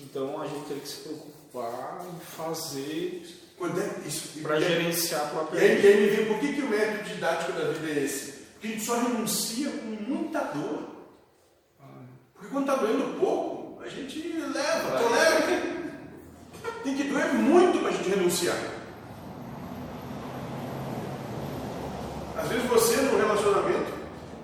então 0.00 0.40
a 0.40 0.46
gente 0.46 0.66
tem 0.66 0.78
que 0.78 0.88
se 0.88 1.00
preocupar 1.02 2.06
em 2.14 2.20
fazer 2.20 3.45
Quando 3.58 3.80
é 3.80 3.90
isso? 4.06 4.38
para 4.42 4.58
E 4.58 4.64
gerenciar 4.64 5.22
a 5.22 5.26
E 5.26 5.30
própria 5.30 5.60
aí, 5.62 5.76
vida. 5.76 5.88
e 5.88 5.92
aí 5.92 6.00
me 6.02 6.16
vem, 6.16 6.26
por 6.26 6.38
que, 6.40 6.52
que 6.52 6.60
o 6.62 6.68
método 6.68 7.04
didático 7.08 7.52
da 7.52 7.72
vida 7.72 8.00
é 8.00 8.04
esse? 8.04 8.32
Porque 8.52 8.66
a 8.66 8.70
gente 8.70 8.84
só 8.84 8.98
renuncia 9.00 9.70
com 9.70 9.86
muita 9.86 10.40
dor. 10.40 10.96
Porque 12.34 12.48
quando 12.50 12.70
está 12.70 12.76
doendo 12.84 13.18
pouco, 13.18 13.82
a 13.82 13.88
gente 13.88 14.20
leva, 14.52 14.98
tolera. 14.98 15.76
Tem 16.84 16.94
que 16.94 17.04
doer 17.04 17.32
muito 17.32 17.78
para 17.78 17.88
a 17.88 17.92
gente 17.92 18.08
renunciar. 18.10 18.56
Às 22.36 22.48
vezes 22.48 22.64
você, 22.68 22.96
num 23.02 23.16
relacionamento, 23.16 23.92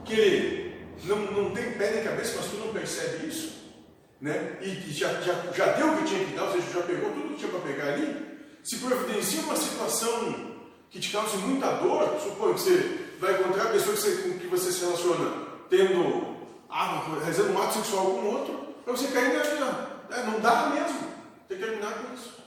que 0.05 0.14
ele 0.14 0.86
não, 1.05 1.16
não 1.32 1.51
tem 1.51 1.72
pé 1.72 1.90
nem 1.93 2.05
cabeça, 2.05 2.34
mas 2.36 2.47
tu 2.51 2.56
não 2.56 2.72
percebe 2.72 3.26
isso, 3.26 3.52
né? 4.20 4.56
e 4.62 4.76
que 4.76 4.93
já, 4.93 5.20
já, 5.20 5.34
já 5.55 5.66
deu 5.72 5.89
o 5.93 5.97
que 5.98 6.05
tinha 6.05 6.24
que 6.24 6.34
dar, 6.34 6.44
ou 6.44 6.52
seja, 6.52 6.66
já 6.74 6.82
pegou 6.82 7.10
tudo 7.10 7.28
que 7.34 7.36
tinha 7.36 7.51
para 7.51 7.60
pegar 7.60 7.93
ali, 7.93 8.32
se 8.62 8.78
providencia 8.78 9.40
uma 9.43 9.56
situação 9.56 10.52
que 10.90 11.01
te 11.01 11.10
cause 11.10 11.36
muita 11.39 11.72
dor, 11.72 12.20
suponho 12.20 12.55
que 12.55 12.60
você 12.60 13.09
vai 13.18 13.40
encontrar 13.40 13.64
a 13.64 13.72
pessoa 13.72 13.97
que 13.97 14.02
você, 14.02 14.16
com 14.16 14.39
que 14.39 14.47
você 14.47 14.70
se 14.70 14.84
relaciona 14.84 15.47
tendo, 15.68 16.36
ah, 16.68 17.02
realizando 17.20 17.52
um 17.52 17.62
ato 17.62 17.74
sexual 17.74 18.05
com 18.06 18.26
outro, 18.26 18.74
para 18.84 18.93
você 18.93 19.09
cair 19.09 19.32
na. 19.59 19.93
É, 20.10 20.22
não 20.24 20.40
dá 20.40 20.66
mesmo. 20.68 21.10
Tem 21.48 21.56
que 21.56 21.64
terminar 21.64 21.94
com 21.94 22.14
isso. 22.14 22.43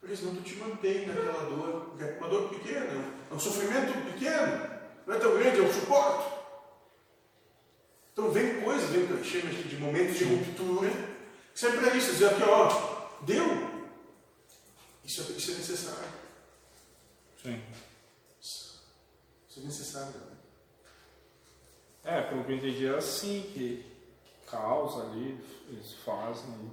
Porque 0.00 0.16
senão 0.16 0.34
tu 0.34 0.42
te 0.42 0.56
mantém 0.56 1.06
naquela 1.06 1.44
dor, 1.44 1.94
é 2.00 2.18
uma 2.18 2.28
dor 2.28 2.48
pequena, 2.48 3.04
é 3.30 3.34
um 3.34 3.38
sofrimento 3.38 3.92
pequeno, 4.12 4.70
não 5.06 5.14
é 5.14 5.18
tão 5.18 5.34
grande, 5.34 5.58
eu 5.58 5.72
suporto. 5.72 6.32
Então 8.12 8.30
vem 8.30 8.60
coisa, 8.60 8.86
vem 8.86 9.04
o 9.04 9.06
que 9.06 9.12
eu 9.12 9.24
chamo 9.24 9.52
de 9.52 9.76
momentos 9.76 10.18
de 10.18 10.24
ruptura, 10.24 10.90
serve 11.54 11.78
para 11.78 11.94
isso, 11.94 12.12
dizer 12.12 12.26
aqui, 12.26 12.42
ó, 12.42 12.68
deu. 13.22 13.65
Isso 15.06 15.22
é, 15.22 15.36
isso 15.36 15.50
é 15.52 15.54
necessário. 15.54 16.08
Sim. 17.42 17.62
Isso 18.40 18.80
é 19.56 19.60
necessário. 19.60 20.14
É, 22.04 22.22
pelo 22.22 22.44
que 22.44 22.52
eu 22.52 22.56
entendi 22.56 22.86
é 22.86 22.96
assim 22.96 23.42
que 23.54 23.84
causa 24.50 25.04
ali, 25.04 25.38
eles 25.68 25.92
fazem. 26.04 26.72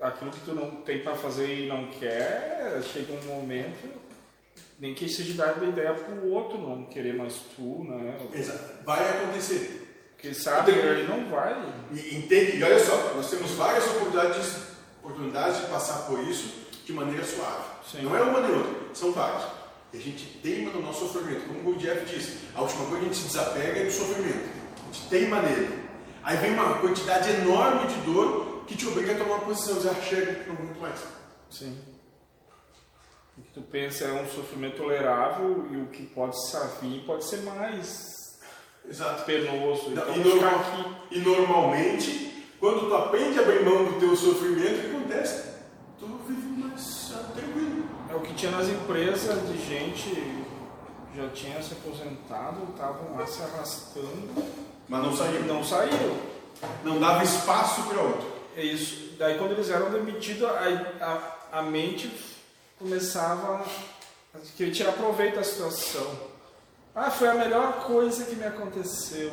Aquilo 0.00 0.30
que 0.30 0.40
tu 0.40 0.54
não 0.54 0.82
tem 0.82 1.02
para 1.02 1.16
fazer 1.16 1.64
e 1.64 1.68
não 1.68 1.90
quer, 1.90 2.80
chega 2.92 3.12
um 3.12 3.22
momento, 3.24 3.92
nem 4.78 4.94
que 4.94 5.08
seja 5.08 5.34
dar 5.34 5.62
ideia 5.62 5.94
pro 5.94 6.30
outro 6.30 6.58
não 6.58 6.86
querer 6.86 7.14
mais 7.14 7.34
tu, 7.54 7.84
né? 7.84 8.18
Exato. 8.32 8.84
Vai 8.84 9.08
acontecer. 9.08 9.82
Porque 10.14 10.32
sabe, 10.32 10.72
Entendi. 10.72 10.86
ele 10.86 11.08
não 11.08 11.28
vai. 11.28 11.54
E 11.92 12.16
entende, 12.16 12.56
e 12.56 12.62
olha 12.62 12.78
só, 12.78 13.14
nós 13.14 13.30
temos 13.30 13.50
várias 13.52 13.86
oportunidades, 13.86 14.65
oportunidades 15.10 15.60
de 15.60 15.66
passar 15.66 16.06
por 16.06 16.18
isso 16.20 16.52
de 16.84 16.92
maneira 16.92 17.24
suave. 17.24 17.64
Sim. 17.90 18.02
Não 18.02 18.16
é 18.16 18.22
uma 18.22 18.40
nem 18.40 18.56
outra, 18.56 18.72
são 18.94 19.12
várias. 19.12 19.42
E 19.92 19.98
a 19.98 20.00
gente 20.00 20.24
teima 20.42 20.72
no 20.72 20.82
nosso 20.82 21.06
sofrimento. 21.06 21.46
Como 21.46 21.60
o 21.60 21.62
Gurdjieff 21.62 22.04
disse, 22.06 22.38
a 22.54 22.60
última 22.62 22.86
coisa 22.86 22.98
que 22.98 23.04
a 23.04 23.08
gente 23.08 23.16
se 23.20 23.26
desapega 23.28 23.80
é 23.80 23.84
do 23.84 23.90
sofrimento. 23.92 24.48
A 24.82 24.92
gente 24.92 25.08
teima 25.08 25.40
nele. 25.42 25.86
Aí 26.22 26.36
vem 26.38 26.52
uma 26.54 26.78
quantidade 26.80 27.30
enorme 27.30 27.86
de 27.86 28.00
dor 28.00 28.64
que 28.66 28.76
te 28.76 28.86
obriga 28.86 29.12
a 29.12 29.18
tomar 29.18 29.36
uma 29.36 29.44
posição, 29.44 29.76
dizer, 29.76 29.90
ah, 29.90 30.02
chega, 30.02 30.44
não 30.48 30.54
aguento 30.56 30.80
mais. 30.80 30.98
Sim. 31.50 31.78
O 33.38 33.42
que 33.42 33.50
tu 33.52 33.60
pensa 33.62 34.04
é 34.06 34.12
um 34.12 34.26
sofrimento 34.28 34.76
tolerável 34.78 35.68
e 35.70 35.76
o 35.76 35.86
que 35.86 36.04
pode 36.06 36.36
vir 36.82 37.04
pode 37.06 37.24
ser 37.24 37.42
mais 37.42 38.38
Exato. 38.88 39.24
penoso. 39.24 39.90
Então, 39.92 40.16
e, 40.16 40.18
normal- 40.18 41.06
e 41.12 41.18
normalmente, 41.20 42.35
quando 42.58 42.88
tu 42.88 42.94
aprende 42.94 43.38
a 43.38 43.42
abrir 43.42 43.64
mão 43.64 43.84
do 43.84 44.00
teu 44.00 44.16
sofrimento, 44.16 44.78
o 44.78 44.80
que 44.80 44.96
acontece? 44.96 45.44
Tu 45.98 46.06
vive 46.26 46.62
mais 46.62 47.12
ah, 47.14 47.32
tranquilo. 47.34 47.84
É 48.10 48.14
o 48.14 48.20
que 48.20 48.34
tinha 48.34 48.50
nas 48.50 48.68
empresas 48.68 49.48
de 49.48 49.58
gente 49.58 50.10
que 51.12 51.16
já 51.16 51.28
tinha 51.30 51.62
se 51.62 51.74
aposentado, 51.74 52.68
estavam 52.70 53.16
lá 53.16 53.26
se 53.26 53.42
arrastando 53.42 54.44
Mas 54.88 55.02
não 55.02 55.16
saiu. 55.16 55.42
não 55.42 55.64
saíram. 55.64 56.16
Não 56.84 56.98
dava 56.98 57.24
espaço 57.24 57.82
para 57.82 58.00
outro. 58.00 58.26
É 58.56 58.62
isso. 58.62 59.14
Daí 59.18 59.38
quando 59.38 59.52
eles 59.52 59.70
eram 59.70 59.90
demitidos, 59.90 60.44
a, 60.44 61.36
a, 61.52 61.58
a 61.58 61.62
mente 61.62 62.10
começava 62.78 63.64
a 64.34 64.38
querer 64.56 64.70
tirar 64.72 64.92
proveito 64.92 65.36
da 65.36 65.42
situação. 65.44 66.06
Ah, 66.94 67.10
foi 67.10 67.28
a 67.28 67.34
melhor 67.34 67.84
coisa 67.84 68.24
que 68.24 68.36
me 68.36 68.44
aconteceu. 68.44 69.30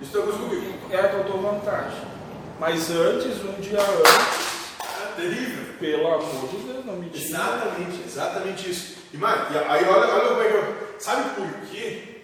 Isso 0.00 0.12
coisa 0.12 0.38
comigo. 0.38 0.78
É 0.90 1.00
a 1.00 1.08
tua 1.08 1.36
vantagem. 1.36 2.23
Mas 2.58 2.90
antes, 2.90 3.42
um 3.44 3.60
dia 3.60 3.80
antes, 3.80 4.74
É 5.02 5.20
terrível. 5.20 5.74
pelo 5.78 6.06
amor 6.06 6.48
de 6.48 6.56
Deus, 6.58 6.84
não 6.86 6.96
me 6.96 7.10
tira. 7.10 7.24
Exatamente, 7.24 8.02
exatamente 8.06 8.70
isso. 8.70 8.96
E, 9.12 9.16
mano, 9.16 9.52
e 9.52 9.58
aí 9.58 9.84
olha, 9.84 10.08
olha 10.14 10.28
como 10.28 10.42
é 10.42 10.48
que 10.48 10.54
eu... 10.54 10.94
Sabe 11.00 11.34
por 11.34 11.50
quê 11.70 12.22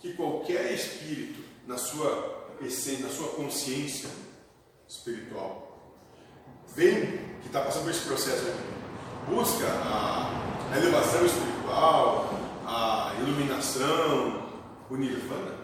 que 0.00 0.12
qualquer 0.14 0.72
espírito, 0.72 1.42
na 1.66 1.78
sua 1.78 2.48
essência, 2.60 3.06
na 3.06 3.12
sua 3.12 3.28
consciência 3.28 4.08
espiritual, 4.88 5.78
vem, 6.74 7.18
que 7.40 7.46
está 7.46 7.60
passando 7.62 7.84
por 7.84 7.90
esse 7.90 8.06
processo 8.06 8.46
aqui, 8.48 9.32
busca 9.34 9.66
a, 9.66 10.68
a 10.72 10.76
elevação 10.78 11.24
espiritual, 11.24 12.30
a 12.66 13.14
iluminação, 13.20 14.48
o 14.90 14.96
nirvana, 14.96 15.54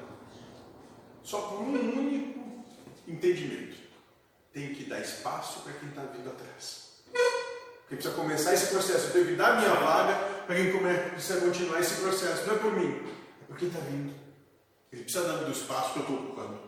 só 1.23 1.39
por 1.43 1.61
um 1.61 1.73
único 1.73 2.41
entendimento. 3.07 3.72
Tem 4.53 4.75
que 4.75 4.85
dar 4.85 5.01
espaço 5.01 5.63
para 5.63 5.73
quem 5.73 5.89
está 5.89 6.03
vindo 6.03 6.29
atrás. 6.31 6.93
Porque 7.13 7.97
precisa 7.97 8.15
começar 8.15 8.55
esse 8.55 8.67
processo. 8.69 9.07
Eu 9.07 9.13
tenho 9.13 9.27
que 9.27 9.35
dar 9.35 9.59
minha 9.59 9.75
vaga 9.75 10.15
para 10.47 10.57
quem 10.57 10.73
precisa 11.11 11.41
continuar 11.41 11.81
esse 11.81 12.01
processo. 12.01 12.47
Não 12.47 12.55
é 12.55 12.59
por 12.59 12.73
mim, 12.73 13.03
é 13.43 13.45
por 13.47 13.57
quem 13.57 13.69
está 13.69 13.81
vindo. 13.81 14.15
Ele 14.93 15.05
precisa 15.05 15.27
dar 15.27 15.45
do 15.45 15.53
espaço 15.53 15.93
que 15.95 15.99
eu 16.01 16.03
estou 16.03 16.17
ocupando. 16.17 16.61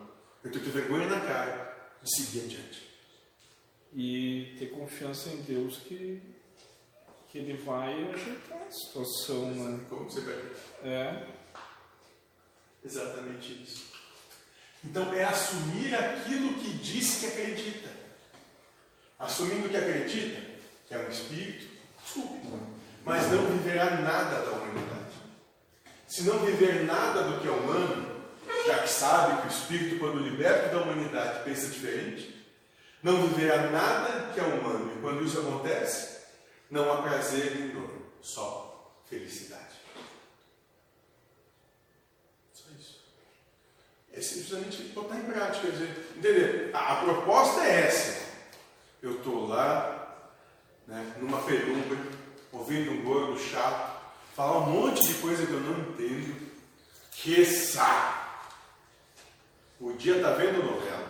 Eu 0.43 0.51
tenho 0.51 0.63
que 0.63 0.71
ter 0.71 0.81
vergonha 0.81 1.07
na 1.07 1.19
cara 1.19 1.93
de 2.01 2.15
seguir 2.15 2.45
adiante. 2.45 2.85
E 3.93 4.55
ter 4.59 4.67
confiança 4.67 5.29
em 5.29 5.41
Deus 5.43 5.77
que, 5.77 6.21
que 7.29 7.37
Ele 7.37 7.57
vai 7.57 8.11
ajeitar 8.11 8.61
a 8.67 8.71
situação, 8.71 9.51
né? 9.51 9.79
Como 9.89 10.09
você 10.09 10.21
vai? 10.21 10.35
É. 10.83 11.27
Exatamente 12.83 13.63
isso. 13.63 13.94
Então 14.85 15.13
é 15.13 15.23
assumir 15.23 15.93
aquilo 15.95 16.53
que 16.53 16.69
diz 16.73 17.19
que 17.19 17.27
acredita. 17.27 17.89
Assumindo 19.17 19.69
que 19.69 19.77
acredita, 19.77 20.41
que 20.87 20.93
é 20.93 20.99
um 20.99 21.09
espírito, 21.09 21.67
desculpe, 22.03 22.47
mas 23.03 23.31
não 23.31 23.45
viverá 23.47 23.97
nada 23.97 24.45
da 24.45 24.51
humanidade. 24.51 24.95
Se 26.07 26.23
não 26.23 26.39
viver 26.39 26.85
nada 26.85 27.23
do 27.23 27.41
que 27.41 27.47
é 27.47 27.51
humano, 27.51 28.23
já 28.65 28.79
que 28.79 28.89
sabe 28.89 29.41
que 29.41 29.47
o 29.47 29.51
espírito, 29.51 29.99
quando 29.99 30.19
liberto 30.19 30.75
da 30.75 30.81
humanidade, 30.81 31.43
pensa 31.43 31.67
diferente, 31.67 32.45
não 33.01 33.27
viverá 33.27 33.69
nada 33.69 34.33
que 34.33 34.39
é 34.39 34.43
humano. 34.43 34.93
E 34.95 35.01
quando 35.01 35.23
isso 35.23 35.39
acontece, 35.39 36.21
não 36.69 36.91
há 36.91 37.01
prazer 37.01 37.55
nem 37.55 37.69
dor, 37.69 37.89
só 38.21 39.01
felicidade. 39.07 39.75
Só 42.53 42.65
isso. 42.79 43.03
É 44.25 44.27
simplesmente 44.27 44.83
botar 44.93 45.17
em 45.17 45.23
prática. 45.23 45.69
dizer, 45.69 46.13
Entender? 46.17 46.71
A, 46.73 46.93
a 46.93 46.95
proposta 47.03 47.61
é 47.63 47.87
essa. 47.87 48.25
Eu 49.01 49.17
estou 49.17 49.47
lá, 49.47 50.31
né, 50.87 51.13
numa 51.21 51.39
penumbra, 51.43 51.97
ouvindo 52.51 52.91
um 52.91 53.03
gordo 53.03 53.39
chato, 53.39 54.01
falar 54.35 54.59
um 54.59 54.71
monte 54.71 55.07
de 55.07 55.13
coisa 55.15 55.45
que 55.45 55.53
eu 55.53 55.59
não 55.59 55.79
entendo. 55.79 56.35
Que 57.11 57.45
saco! 57.45 58.25
Podia 59.79 60.15
estar 60.15 60.31
vendo 60.31 60.63
novela. 60.63 61.05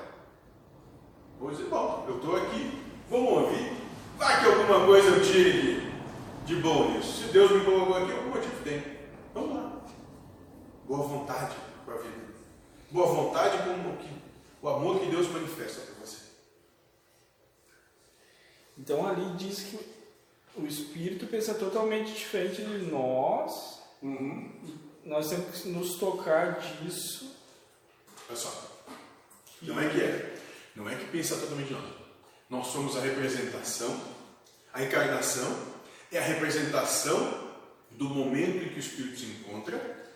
Vou 1.40 1.52
dizer, 1.52 1.66
bom, 1.66 2.06
eu 2.10 2.18
estou 2.18 2.36
aqui, 2.36 2.84
vamos 3.10 3.32
ouvir. 3.32 3.78
Vai 4.18 4.42
que 4.42 4.46
alguma 4.48 4.86
coisa 4.86 5.08
eu 5.08 5.24
tire 5.24 5.90
de, 6.46 6.56
bom 6.58 6.92
nisso. 6.92 7.24
Se 7.24 7.32
Deus 7.32 7.52
me 7.52 7.64
colocou 7.64 7.96
aqui, 7.96 8.12
algum 8.12 8.30
motivo 8.30 8.64
tem. 8.64 8.84
Vamos 9.34 9.56
lá. 9.56 9.72
Boa 10.86 11.08
vontade 11.08 11.56
com 11.86 11.92
a 11.92 11.96
vida. 11.96 12.35
Boa 12.96 13.08
vontade 13.08 13.58
com 13.58 13.90
o, 13.90 13.98
que, 13.98 14.10
o 14.62 14.70
amor 14.70 15.02
que 15.02 15.08
Deus 15.08 15.28
manifesta 15.28 15.82
para 15.82 15.96
você. 15.96 16.16
Então 18.78 19.06
ali 19.06 19.36
diz 19.36 19.64
que 19.64 19.78
o 20.56 20.66
espírito 20.66 21.28
pensa 21.28 21.54
totalmente 21.56 22.14
diferente 22.14 22.62
de 22.62 22.90
nós. 22.90 23.82
Uhum. 24.02 24.50
Nós 25.04 25.30
temos 25.30 25.60
que 25.60 25.68
nos 25.68 25.96
tocar 25.96 26.62
disso. 26.62 27.36
Olha 28.30 28.38
só. 28.38 28.86
Não 29.62 29.78
é 29.78 29.90
que 29.90 30.00
é. 30.00 30.40
Não 30.74 30.90
é 30.90 30.96
que 30.96 31.04
pensa 31.08 31.36
totalmente 31.36 31.74
nós. 31.74 31.84
Nós 32.50 32.68
somos 32.68 32.96
a 32.96 33.02
representação. 33.02 34.00
A 34.72 34.82
encarnação 34.82 35.54
é 36.14 36.18
a 36.18 36.24
representação 36.24 37.52
do 37.92 38.06
momento 38.06 38.64
em 38.64 38.70
que 38.70 38.76
o 38.76 38.80
espírito 38.80 39.20
se 39.20 39.26
encontra, 39.26 40.08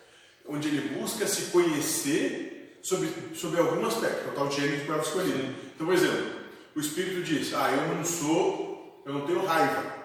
onde 0.48 0.68
ele 0.68 0.98
busca 0.98 1.26
se 1.26 1.50
conhecer 1.50 2.49
sobre, 2.82 3.12
sobre 3.34 3.60
algum 3.60 3.86
aspecto, 3.86 4.28
é 4.28 4.32
o 4.32 4.34
tal 4.34 4.48
de 4.48 4.56
gênero 4.56 4.78
de 4.78 4.84
prova 4.84 5.02
escolhida. 5.02 5.38
Então, 5.74 5.86
por 5.86 5.94
exemplo, 5.94 6.40
o 6.74 6.80
espírito 6.80 7.22
diz: 7.22 7.54
Ah, 7.54 7.70
eu 7.70 7.94
não 7.94 8.04
sou, 8.04 9.02
eu 9.04 9.12
não 9.12 9.26
tenho 9.26 9.44
raiva. 9.44 10.00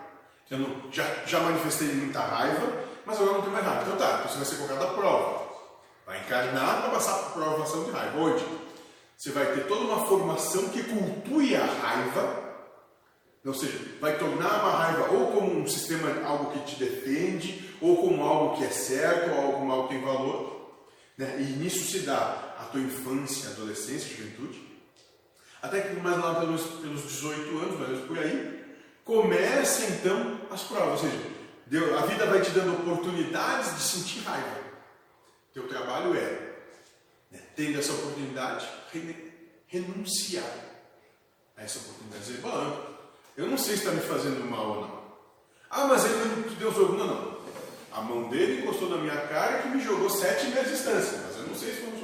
Eu 0.49 0.59
não, 0.59 0.91
já, 0.91 1.03
já 1.25 1.39
manifestei 1.39 1.87
muita 1.87 2.19
raiva, 2.19 2.83
mas 3.05 3.17
agora 3.17 3.33
não 3.33 3.41
tenho 3.41 3.53
mais 3.53 3.65
raiva. 3.65 3.83
Então 3.83 3.97
tá, 3.97 4.19
então 4.19 4.31
você 4.31 4.37
vai 4.37 4.45
ser 4.45 4.55
colocado 4.57 4.83
à 4.83 4.93
prova. 4.93 5.45
Vai 6.05 6.19
encarnar 6.19 6.81
para 6.81 6.91
passar 6.91 7.13
por 7.13 7.43
provação 7.43 7.83
de 7.85 7.91
raiva. 7.91 8.17
Hoje, 8.19 8.45
você 9.17 9.31
vai 9.31 9.45
ter 9.53 9.65
toda 9.67 9.81
uma 9.81 10.05
formação 10.05 10.69
que 10.69 10.83
cultue 10.83 11.55
a 11.55 11.65
raiva, 11.65 12.45
ou 13.45 13.53
seja, 13.53 13.79
vai 14.01 14.17
tornar 14.17 14.61
uma 14.61 14.71
raiva 14.71 15.11
ou 15.11 15.31
como 15.31 15.59
um 15.59 15.67
sistema, 15.67 16.27
algo 16.27 16.51
que 16.51 16.59
te 16.71 16.83
defende, 16.83 17.75
ou 17.81 17.97
como 17.97 18.23
algo 18.23 18.57
que 18.57 18.63
é 18.63 18.69
certo, 18.69 19.31
ou 19.39 19.53
como 19.53 19.71
algo 19.71 19.87
que 19.87 19.95
tem 19.95 20.03
valor. 20.03 20.55
Né? 21.17 21.37
E 21.39 21.43
nisso 21.43 21.89
se 21.91 21.99
dá 21.99 22.54
tua 22.75 22.81
infância, 22.81 23.51
adolescência, 23.51 24.17
juventude. 24.17 24.61
Até 25.61 25.81
que 25.81 25.95
mais 25.95 26.17
lá 26.17 26.35
pelos, 26.41 26.61
pelos 26.81 27.03
18 27.03 27.57
anos, 27.57 27.79
mais 27.79 28.05
por 28.05 28.19
aí, 28.19 28.75
começa 29.05 29.85
então 29.85 30.41
as 30.51 30.63
provas. 30.63 31.01
Ou 31.01 31.09
seja, 31.09 31.23
Deus, 31.65 31.97
a 31.97 32.05
vida 32.05 32.25
vai 32.25 32.41
te 32.41 32.51
dando 32.51 32.73
oportunidades 32.73 33.75
de 33.75 33.81
sentir 33.81 34.19
raiva. 34.19 34.65
Teu 35.53 35.67
trabalho 35.69 36.15
é, 36.15 36.55
né, 37.31 37.41
tendo 37.55 37.79
essa 37.79 37.93
oportunidade, 37.93 38.67
renunciar 39.67 40.43
a 41.55 41.63
essa 41.63 41.79
oportunidade. 41.79 42.25
Dizer, 42.25 42.41
bom, 42.41 42.85
eu 43.37 43.47
não 43.47 43.57
sei 43.57 43.77
se 43.77 43.83
está 43.83 43.91
me 43.91 44.01
fazendo 44.01 44.43
mal 44.49 44.69
ou 44.69 44.81
não. 44.81 45.05
Ah, 45.69 45.87
mas 45.87 46.03
ele 46.03 46.35
não 46.35 46.43
te 46.43 46.55
deu 46.55 46.73
jogo. 46.73 46.97
Não, 46.97 47.07
não. 47.07 47.35
A 47.91 48.01
mão 48.01 48.27
dele 48.27 48.61
encostou 48.61 48.89
na 48.89 48.97
minha 48.97 49.15
cara 49.27 49.61
que 49.61 49.69
me 49.69 49.81
jogou 49.81 50.09
sete 50.09 50.47
metros 50.47 50.67
de 50.67 50.73
distância, 50.73 51.21
mas 51.25 51.37
eu 51.37 51.47
não 51.47 51.55
sei 51.55 51.73
se 51.73 51.81
foi 51.81 51.94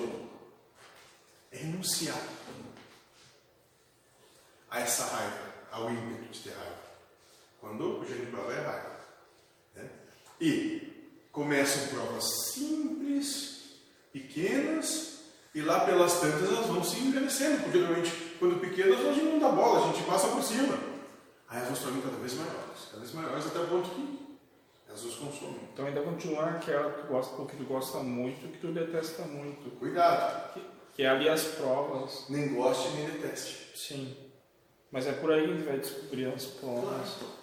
renunciar 1.51 2.17
a 4.69 4.79
essa 4.79 5.05
raiva, 5.05 5.53
ao 5.71 5.91
ímpeto 5.91 6.31
de 6.31 6.39
ter 6.39 6.51
raiva. 6.51 6.81
Quando 7.59 7.99
o 7.99 8.05
gênio 8.05 8.27
prova 8.27 8.53
é 8.53 8.61
raiva. 8.61 8.99
Né? 9.75 9.89
E 10.39 11.27
começam 11.31 11.87
provas 11.89 12.23
simples, 12.53 13.75
pequenas, 14.11 15.19
e 15.53 15.61
lá 15.61 15.81
pelas 15.81 16.19
tantas 16.19 16.49
elas 16.49 16.65
vão 16.67 16.83
se 16.83 16.99
envelhecendo, 16.99 17.63
porque 17.63 17.79
geralmente 17.79 18.11
quando 18.39 18.59
pequenas 18.59 19.05
a 19.05 19.13
gente 19.13 19.25
não 19.25 19.39
dá 19.39 19.49
bola, 19.49 19.83
a 19.83 19.93
gente 19.93 20.05
passa 20.07 20.29
por 20.29 20.41
cima. 20.41 20.77
Aí 21.49 21.57
elas 21.57 21.67
vão 21.67 21.75
se 21.75 21.83
tornando 21.83 22.03
cada 22.03 22.17
vez 22.17 22.33
maiores, 22.33 22.85
cada 22.85 22.99
vez 22.99 23.13
maiores 23.13 23.45
até 23.47 23.59
o 23.59 23.67
ponto 23.67 23.89
que 23.89 24.37
elas 24.87 25.03
nos 25.03 25.15
consomem. 25.15 25.59
Então 25.73 25.85
ainda 25.85 26.01
continua 26.01 26.45
aquela 26.45 26.91
que 26.91 27.01
tu 27.01 27.07
gosta, 27.07 27.45
que 27.45 27.57
tu 27.57 27.63
gosta 27.65 27.99
muito, 27.99 28.51
que 28.51 28.57
tu 28.57 28.71
detesta 28.71 29.23
muito. 29.23 29.69
Cuidado. 29.77 30.53
Que, 30.53 30.70
que 30.95 31.03
é 31.03 31.09
ali 31.09 31.29
as 31.29 31.43
provas. 31.43 32.25
Nem 32.29 32.53
goste 32.53 32.89
nem 32.89 33.09
deteste. 33.09 33.71
Sim. 33.75 34.15
Mas 34.91 35.07
é 35.07 35.13
por 35.13 35.31
aí 35.31 35.45
que 35.45 35.51
a 35.51 35.55
gente 35.55 35.65
vai 35.65 35.79
descobrir 35.79 36.25
as 36.25 36.45
provas. 36.45 37.09
Claro. 37.09 37.41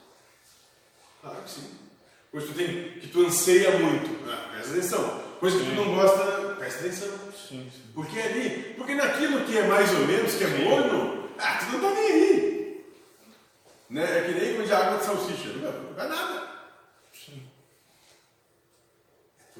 Claro 1.20 1.42
que 1.42 1.50
sim. 1.50 1.78
Coisa 2.30 2.46
que 2.46 2.52
tu, 2.52 2.58
tem, 2.58 3.00
que 3.00 3.08
tu 3.08 3.26
anseia 3.26 3.78
muito. 3.78 4.30
Ah, 4.30 4.50
presta 4.52 4.72
atenção. 4.72 5.24
Coisa 5.40 5.58
que 5.58 5.64
tu 5.64 5.72
não 5.72 5.94
gosta, 5.94 6.56
presta 6.56 6.80
atenção. 6.80 7.18
Sim, 7.32 7.70
sim. 7.72 7.90
Porque 7.94 8.18
ali, 8.18 8.74
porque 8.76 8.94
naquilo 8.94 9.44
que 9.46 9.56
é 9.56 9.66
mais 9.66 9.90
ou 9.92 10.06
menos, 10.06 10.34
que 10.34 10.44
é 10.44 10.48
morno, 10.48 11.30
ah, 11.38 11.58
tu 11.58 11.72
não 11.72 11.80
tá 11.80 11.94
nem 11.94 12.12
aí. 12.12 12.84
Né? 13.88 14.18
É 14.18 14.22
que 14.24 14.32
nem 14.32 14.56
comer 14.56 14.72
água 14.72 14.98
de 14.98 15.04
salsicha. 15.04 15.48
Não 15.48 15.94
vai 15.94 16.08
nada. 16.08 16.48
Sim. 17.14 17.48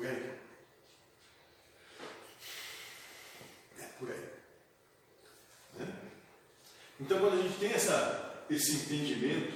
É 0.03 0.07
aí. 0.07 0.31
É 3.79 3.85
por 3.99 4.11
aí. 4.11 4.25
Né? 5.79 5.95
Então, 7.01 7.19
quando 7.21 7.39
a 7.39 7.43
gente 7.43 7.59
tem 7.59 7.73
essa, 7.73 8.45
esse 8.51 8.73
entendimento, 8.77 9.53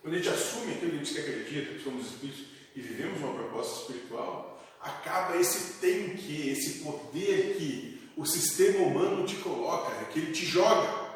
quando 0.00 0.14
a 0.14 0.16
gente 0.16 0.28
assume 0.28 0.74
aquilo 0.74 0.92
que 0.92 0.96
a 0.96 1.04
gente 1.04 1.18
acredita, 1.18 1.74
que 1.74 1.84
somos 1.84 2.06
espíritos 2.06 2.44
e 2.74 2.80
vivemos 2.80 3.20
uma 3.20 3.34
proposta 3.34 3.80
espiritual, 3.80 4.62
acaba 4.80 5.36
esse 5.36 5.74
tem 5.80 6.16
que, 6.16 6.50
esse 6.50 6.78
poder 6.80 7.56
que 7.56 8.10
o 8.16 8.24
sistema 8.24 8.78
humano 8.86 9.26
te 9.26 9.36
coloca, 9.36 10.04
que 10.06 10.18
ele 10.18 10.32
te 10.32 10.46
joga. 10.46 11.10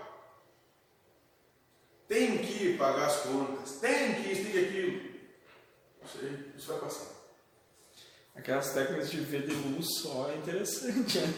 Tem 2.06 2.38
que 2.38 2.76
pagar 2.76 3.06
as 3.06 3.16
contas, 3.22 3.78
tem 3.80 4.14
que 4.14 4.32
isso, 4.32 4.42
tem 4.42 4.52
que 4.52 4.58
aquilo. 4.58 5.14
Isso 6.04 6.18
aí, 6.20 6.52
isso 6.56 6.66
vai 6.68 6.80
passar. 6.80 7.14
Aquelas 8.34 8.72
técnicas 8.74 9.10
de 9.10 9.20
ver 9.20 9.46
de 9.46 9.54
luz 9.54 9.86
só 10.02 10.30
é 10.30 10.36
interessante, 10.36 11.18
né? 11.18 11.34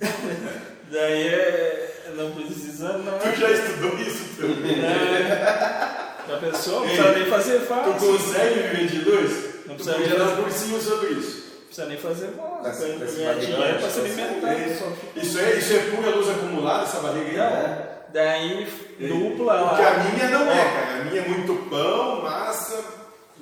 Daí 0.90 1.28
é, 1.28 1.81
não 2.16 2.30
precisa 2.32 2.98
não. 2.98 3.18
Tu 3.18 3.40
já 3.40 3.50
estudou 3.50 3.98
isso 3.98 4.24
também? 4.40 4.84
É, 4.84 6.32
a 6.32 6.36
pessoa 6.38 6.80
não 6.80 6.86
precisa 6.86 7.12
nem 7.12 7.26
fazer 7.26 7.58
Tu 7.60 7.66
fácil. 7.66 7.92
consegue 7.94 8.54
viver 8.60 8.86
de 8.86 8.98
luz? 9.10 9.32
Não 9.66 9.74
Tu 9.76 9.84
precisa 9.84 9.98
nem 9.98 10.08
dar 10.08 10.18
fazer, 10.18 10.32
um 10.32 10.42
cursinho 10.44 10.80
sobre 10.80 11.08
isso. 11.10 11.42
não 11.52 11.66
precisa 11.66 11.86
nem 11.88 11.96
fazer 11.98 12.26
ganhar 13.16 13.34
barriga 13.34 13.40
dinheiro 13.40 13.78
para 13.78 13.90
se 13.90 14.00
alimentar. 14.00 14.52
É. 14.52 14.68
Fica- 14.68 15.20
Isso 15.26 15.38
é, 15.38 15.52
isso 15.56 15.72
é 15.74 15.78
pura 15.96 16.10
luz 16.16 16.28
acumulada, 16.30 16.82
essa 16.84 16.98
barriga 17.00 17.28
aí? 17.30 17.36
Não, 17.36 18.12
daí 18.12 18.66
dupla 18.98 19.68
Porque 19.68 19.82
a 19.82 19.94
minha 20.04 20.28
não 20.28 20.52
é, 20.52 20.64
cara. 20.64 21.00
A 21.00 21.04
minha 21.04 21.22
é 21.22 21.28
muito 21.28 21.54
pão, 21.70 22.22
massa, 22.22 22.78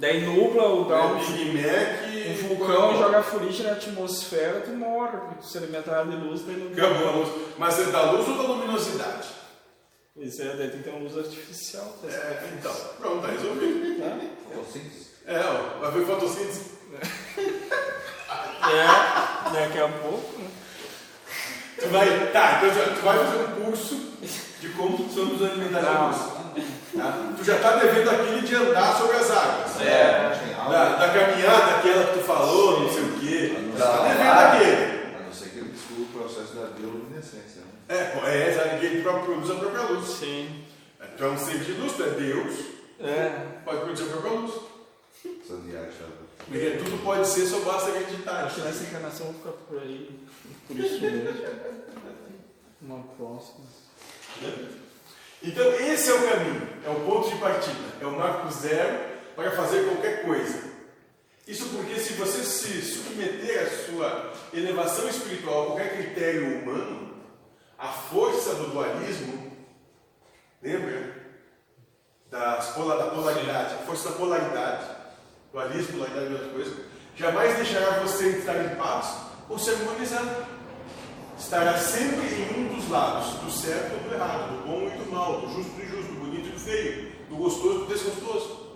Daí 0.01 0.23
nupla 0.23 0.67
o 0.67 0.85
dá 0.87 1.05
um, 1.09 1.19
Big 1.19 1.53
Mac 1.61 2.09
um 2.09 2.11
e 2.11 2.33
vulcão, 2.49 2.97
joga 2.97 3.23
fuligem 3.23 3.67
na 3.67 3.73
atmosfera, 3.73 4.63
tu 4.63 4.71
morre, 4.71 5.19
porque 5.19 5.35
tu 5.43 5.47
se 5.47 5.59
alimentar 5.59 6.05
de 6.05 6.17
luz, 6.17 6.41
daí 6.47 6.57
não 6.57 6.73
Acabou 6.73 7.09
a 7.09 7.11
luz. 7.17 7.29
Mas 7.59 7.79
é 7.79 7.85
da 7.85 8.11
luz 8.13 8.27
ou 8.27 8.35
da 8.35 8.43
luminosidade? 8.45 9.29
Pois 10.15 10.41
é, 10.41 10.57
daí 10.57 10.71
tem 10.71 10.79
que 10.79 10.85
ter 10.85 10.91
uma 10.91 11.01
luz 11.01 11.19
artificial. 11.19 11.85
tá 12.01 12.09
É, 12.09 12.11
certo? 12.13 12.49
então, 12.59 12.75
pronto, 12.99 13.21
tá 13.21 13.29
resolvido. 13.29 14.03
Fotossíntese. 14.55 15.07
É, 15.27 15.39
ó, 15.39 15.81
vai 15.81 15.91
ver 15.93 16.07
fotossíntese. 16.07 16.71
É, 18.63 19.53
daqui 19.53 19.79
a 19.81 19.89
pouco, 19.89 20.39
né? 20.39 20.49
Tu 21.79 21.89
vai, 21.89 22.31
tá, 22.33 22.63
então 22.65 22.95
tu 22.95 23.01
vai 23.03 23.19
fazer 23.19 23.37
um 23.45 23.65
curso 23.65 23.97
de 24.61 24.69
como 24.71 25.11
somos 25.11 25.43
alimentares 25.43 25.87
da 25.87 26.07
luz. 26.07 26.40
Tá? 26.97 27.33
Tu 27.37 27.45
já 27.45 27.59
tá 27.59 27.77
devendo 27.77 28.11
aquele 28.11 28.41
de 28.43 28.55
andar 28.55 28.97
sobre 28.97 29.17
as 29.17 29.31
águas. 29.31 29.81
É, 29.81 30.39
tem 30.45 30.55
aula. 30.55 30.73
Da, 30.73 30.97
da 30.97 31.09
caminhada 31.09 31.77
aquela 31.77 32.07
que 32.07 32.19
tu 32.19 32.25
falou, 32.25 32.81
não 32.81 32.93
sei 32.93 33.03
o 33.03 33.13
quê. 33.21 33.55
Tá 33.79 33.97
não, 33.97 34.09
devendo 34.09 34.31
aquele. 34.31 35.17
A 35.17 35.23
não 35.27 35.33
ser 35.33 35.49
que 35.51 35.59
ele 35.59 35.69
descubra 35.71 36.03
o 36.03 36.07
processo 36.07 36.55
da 36.55 36.67
bioluminescência. 36.67 37.63
Né? 37.63 37.67
É, 37.89 38.49
é, 38.49 38.55
sabe 38.55 38.79
que 38.81 38.87
ele 38.87 39.03
próprio 39.03 39.25
produz 39.25 39.51
a 39.51 39.55
própria 39.55 39.83
luz. 39.83 40.09
Sim. 40.09 40.65
Tu 41.17 41.25
é 41.25 41.29
um 41.29 41.39
ser 41.39 41.59
de 41.59 41.73
luz, 41.73 41.93
tu 41.93 42.03
é 42.05 42.11
Deus, 42.11 42.55
É. 43.01 43.47
pode 43.65 43.81
produzir 43.81 44.05
a 44.05 44.07
própria 44.07 44.33
luz. 44.33 44.55
Essa 45.25 45.57
viagem. 45.57 45.91
Porque 46.47 46.71
tudo 46.83 47.05
pode 47.05 47.27
ser, 47.29 47.47
só 47.47 47.59
basta 47.61 47.91
acreditar. 47.91 48.45
Acho 48.45 48.57
que 48.57 48.61
nessa 48.63 48.85
encarnação 48.85 49.27
eu 49.27 49.33
vou 49.33 49.41
ficar 49.43 49.65
por 49.67 49.79
aí. 49.83 50.19
Por 50.67 50.79
isso 50.79 51.01
mesmo. 51.01 51.29
Uma 52.83 53.05
próxima. 53.17 53.67
Então, 55.43 55.73
esse 55.75 56.11
é 56.11 56.15
o 56.15 56.29
caminho, 56.29 56.69
é 56.85 56.91
o 56.91 57.01
ponto 57.07 57.31
de 57.31 57.37
partida, 57.37 57.95
é 58.01 58.07
o 58.07 58.13
marco 58.13 58.51
zero 58.53 58.99
para 59.35 59.51
fazer 59.53 59.85
qualquer 59.85 60.23
coisa. 60.23 60.71
Isso 61.47 61.69
porque, 61.71 61.99
se 61.99 62.13
você 62.13 62.43
se 62.45 62.83
submeter 62.83 63.63
à 63.63 63.87
sua 63.87 64.33
elevação 64.53 65.09
espiritual 65.09 65.63
a 65.63 65.67
qualquer 65.67 65.97
critério 65.97 66.63
humano, 66.63 67.15
a 67.79 67.89
força 67.89 68.55
do 68.55 68.69
dualismo, 68.69 69.57
lembra? 70.63 71.19
Da 72.31 72.57
polaridade, 73.15 73.75
a 73.75 73.79
força 73.79 74.11
da 74.11 74.17
polaridade, 74.17 74.85
dualismo, 75.53 75.95
polaridade 75.95 76.31
e 76.31 76.33
outra 76.35 76.49
coisa, 76.51 76.77
jamais 77.17 77.57
deixará 77.57 77.99
você 78.01 78.37
entrar 78.37 78.65
em 78.65 78.77
paz 78.77 79.17
ou 79.49 79.59
se 79.59 79.71
harmonizar. 79.71 80.23
Estará 81.41 81.77
sempre 81.79 82.27
em 82.27 82.61
um 82.61 82.77
dos 82.77 82.89
lados, 82.89 83.35
do 83.41 83.51
certo 83.51 83.95
ou 83.95 84.01
do 84.01 84.15
errado, 84.15 84.59
do 84.59 84.67
bom 84.67 84.87
e 84.87 84.99
do 84.99 85.11
mal, 85.11 85.41
do 85.41 85.49
justo 85.49 85.73
e 85.73 85.75
do 85.77 85.83
injusto, 85.85 86.13
do 86.13 86.21
bonito 86.21 86.49
e 86.49 86.53
do 86.53 86.61
feio, 86.61 87.13
do 87.29 87.37
gostoso 87.37 87.77
e 87.77 87.79
do 87.79 87.87
desgostoso. 87.87 88.71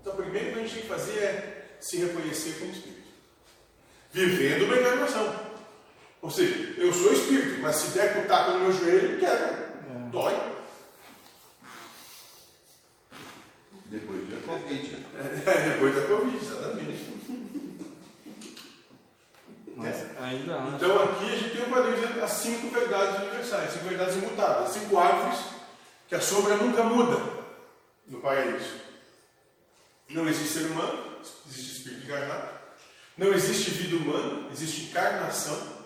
Então, 0.00 0.12
o 0.14 0.16
primeiro 0.16 0.52
que 0.52 0.58
a 0.58 0.62
gente 0.62 0.74
tem 0.74 0.82
que 0.82 0.88
fazer 0.88 1.18
é 1.18 1.76
se 1.80 1.98
reconhecer 1.98 2.58
como 2.58 2.72
espírito, 2.72 3.08
vivendo 4.12 4.64
uma 4.64 4.76
encarnação. 4.76 5.48
Ou 6.20 6.30
seja, 6.30 6.74
eu 6.76 6.92
sou 6.92 7.12
espírito, 7.12 7.60
mas 7.62 7.76
se 7.76 7.96
der 7.96 8.14
com 8.14 8.20
o 8.20 8.26
taco 8.26 8.50
no 8.52 8.60
meu 8.60 8.72
joelho, 8.72 9.20
quebra. 9.20 9.68
Dói. 10.10 10.34
Depois 13.86 14.28
da 14.28 14.36
Covid. 14.44 15.06
É, 15.46 15.68
depois 15.70 15.94
da 15.94 16.02
Covid, 16.02 16.36
exatamente. 16.36 17.07
Mas 19.78 19.96
ainda 20.20 20.56
acho. 20.56 20.74
Então 20.74 21.02
aqui 21.04 21.24
a 21.24 21.36
gente 21.36 21.56
tem 21.56 21.64
um 21.64 21.70
quadrinho 21.70 21.96
dizendo 21.96 22.24
as 22.24 22.32
cinco 22.32 22.68
verdades 22.68 23.20
universais, 23.20 23.72
cinco 23.72 23.84
verdades 23.84 24.16
imutáveis, 24.16 24.70
cinco 24.72 24.98
árvores 24.98 25.38
que 26.08 26.16
a 26.16 26.20
sombra 26.20 26.56
nunca 26.56 26.82
muda 26.82 27.16
no 28.08 28.20
paraíso. 28.20 28.74
Não 30.08 30.28
existe 30.28 30.58
ser 30.58 30.66
humano, 30.66 31.18
existe 31.46 31.76
espírito 31.76 32.06
encarnado. 32.06 32.58
Não 33.16 33.32
existe 33.32 33.70
vida 33.70 33.96
humana, 33.96 34.48
existe 34.50 34.86
encarnação. 34.86 35.78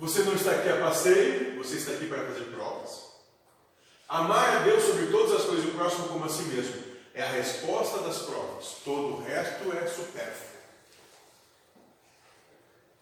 Você 0.00 0.22
não 0.22 0.34
está 0.34 0.50
aqui 0.50 0.68
a 0.68 0.80
passeio, 0.80 1.58
você 1.58 1.76
está 1.76 1.92
aqui 1.92 2.06
para 2.06 2.24
fazer 2.24 2.46
provas. 2.46 3.06
Amar 4.08 4.56
a 4.56 4.58
Deus 4.60 4.82
sobre 4.82 5.06
todas 5.06 5.40
as 5.40 5.46
coisas 5.46 5.64
e 5.64 5.68
o 5.68 5.74
próximo 5.74 6.08
como 6.08 6.24
a 6.24 6.28
si 6.28 6.42
mesmo 6.42 6.82
é 7.14 7.22
a 7.22 7.30
resposta 7.30 8.00
das 8.00 8.18
provas. 8.18 8.78
Todo 8.84 9.18
o 9.18 9.22
resto 9.22 9.72
é 9.76 9.86
supérfluo. 9.86 10.55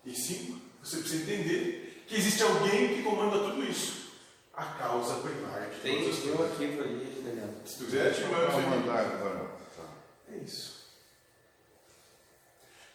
E 0.04 0.14
cinco, 0.14 0.60
você 0.82 0.98
precisa 0.98 1.22
entender 1.22 2.04
que 2.06 2.16
existe 2.16 2.42
alguém 2.42 2.96
que 2.96 3.02
comanda 3.02 3.38
tudo 3.38 3.64
isso. 3.64 4.04
A 4.54 4.64
causa 4.64 5.16
primária 5.16 5.68
de 5.68 5.80
Tem 5.80 6.00
todas 6.02 6.18
as 6.18 6.22
coisas. 6.22 6.52
arquivo 6.52 6.82
ali, 6.82 7.22
Daniel. 7.24 7.54
Se 7.64 7.78
tu 7.78 7.84
quiser, 7.86 8.14
te 8.14 8.20
mandar 8.22 9.00
agora. 9.00 9.50
Tá. 9.76 9.88
É 10.32 10.36
isso. 10.36 10.84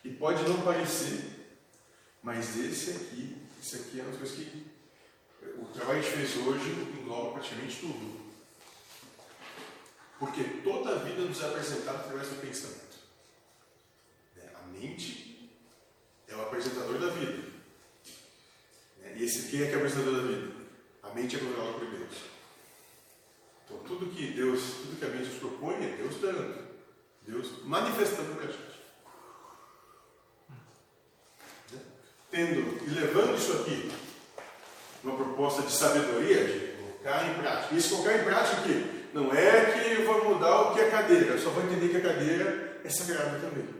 E 0.06 0.10
pode 0.12 0.48
não 0.48 0.62
parecer, 0.62 1.50
mas 2.24 2.58
esse 2.58 2.92
aqui, 2.92 3.36
esse 3.62 3.76
aqui 3.76 4.00
é 4.00 4.04
uma 4.04 4.12
das 4.12 4.20
coisas 4.20 4.38
que 4.38 4.66
o 5.58 5.66
trabalho 5.66 6.02
que 6.02 6.08
a 6.08 6.12
gente 6.12 6.32
fez 6.32 6.48
hoje 6.48 6.70
engloba 6.70 7.34
praticamente 7.34 7.80
tudo. 7.82 8.30
Porque 10.18 10.44
toda 10.64 10.96
a 10.96 11.00
vida 11.00 11.22
nos 11.22 11.42
é 11.42 11.46
apresentada 11.48 12.00
através 12.00 12.28
do 12.30 12.42
pensamento. 12.42 12.98
Né? 14.36 14.50
A 14.56 14.68
mente 14.68 15.29
é 15.29 15.29
o 16.40 16.44
apresentador 16.44 16.98
da 16.98 17.08
vida. 17.08 17.44
Né? 19.00 19.16
E 19.18 19.24
esse 19.26 19.50
quem 19.50 19.64
é 19.64 19.68
que 19.68 19.74
é 19.74 19.76
o 19.76 19.80
apresentador 19.80 20.22
da 20.22 20.28
vida? 20.28 20.52
A 21.04 21.10
mente 21.14 21.36
é 21.36 21.40
governada 21.40 21.74
por 21.74 21.88
Deus. 21.88 22.14
Então 23.66 23.78
tudo 23.80 24.16
que 24.16 24.28
Deus, 24.28 24.62
tudo 24.62 25.00
que 25.00 25.06
a 25.06 25.10
mente 25.10 25.30
nos 25.30 25.40
propõe 25.40 25.76
é 25.76 25.96
Deus 25.98 26.16
dando. 26.22 26.70
Deus 27.28 27.66
manifestando 27.66 28.36
para 28.36 28.46
a 28.46 28.52
gente. 28.52 28.80
Né? 31.72 31.80
Tendo 32.32 32.88
e 32.88 32.90
levando 32.90 33.38
isso 33.38 33.54
aqui, 33.54 33.92
uma 35.04 35.16
proposta 35.16 35.62
de 35.62 35.72
sabedoria, 35.72 36.46
de 36.46 36.76
colocar 36.78 37.28
em 37.28 37.34
prática. 37.36 37.76
E 37.76 37.78
esse 37.78 37.90
colocar 37.90 38.18
em 38.18 38.24
prática 38.24 38.62
aqui, 38.62 39.08
não 39.14 39.34
é 39.34 39.72
que 39.72 39.94
eu 39.94 40.06
vou 40.06 40.34
mudar 40.34 40.62
o 40.62 40.74
que 40.74 40.82
é 40.82 40.90
cadeira, 40.90 41.34
eu 41.34 41.40
só 41.40 41.50
vou 41.50 41.64
entender 41.64 41.90
que 41.90 41.98
a 41.98 42.14
cadeira 42.14 42.82
é 42.84 42.90
sagrada 42.90 43.40
também. 43.40 43.79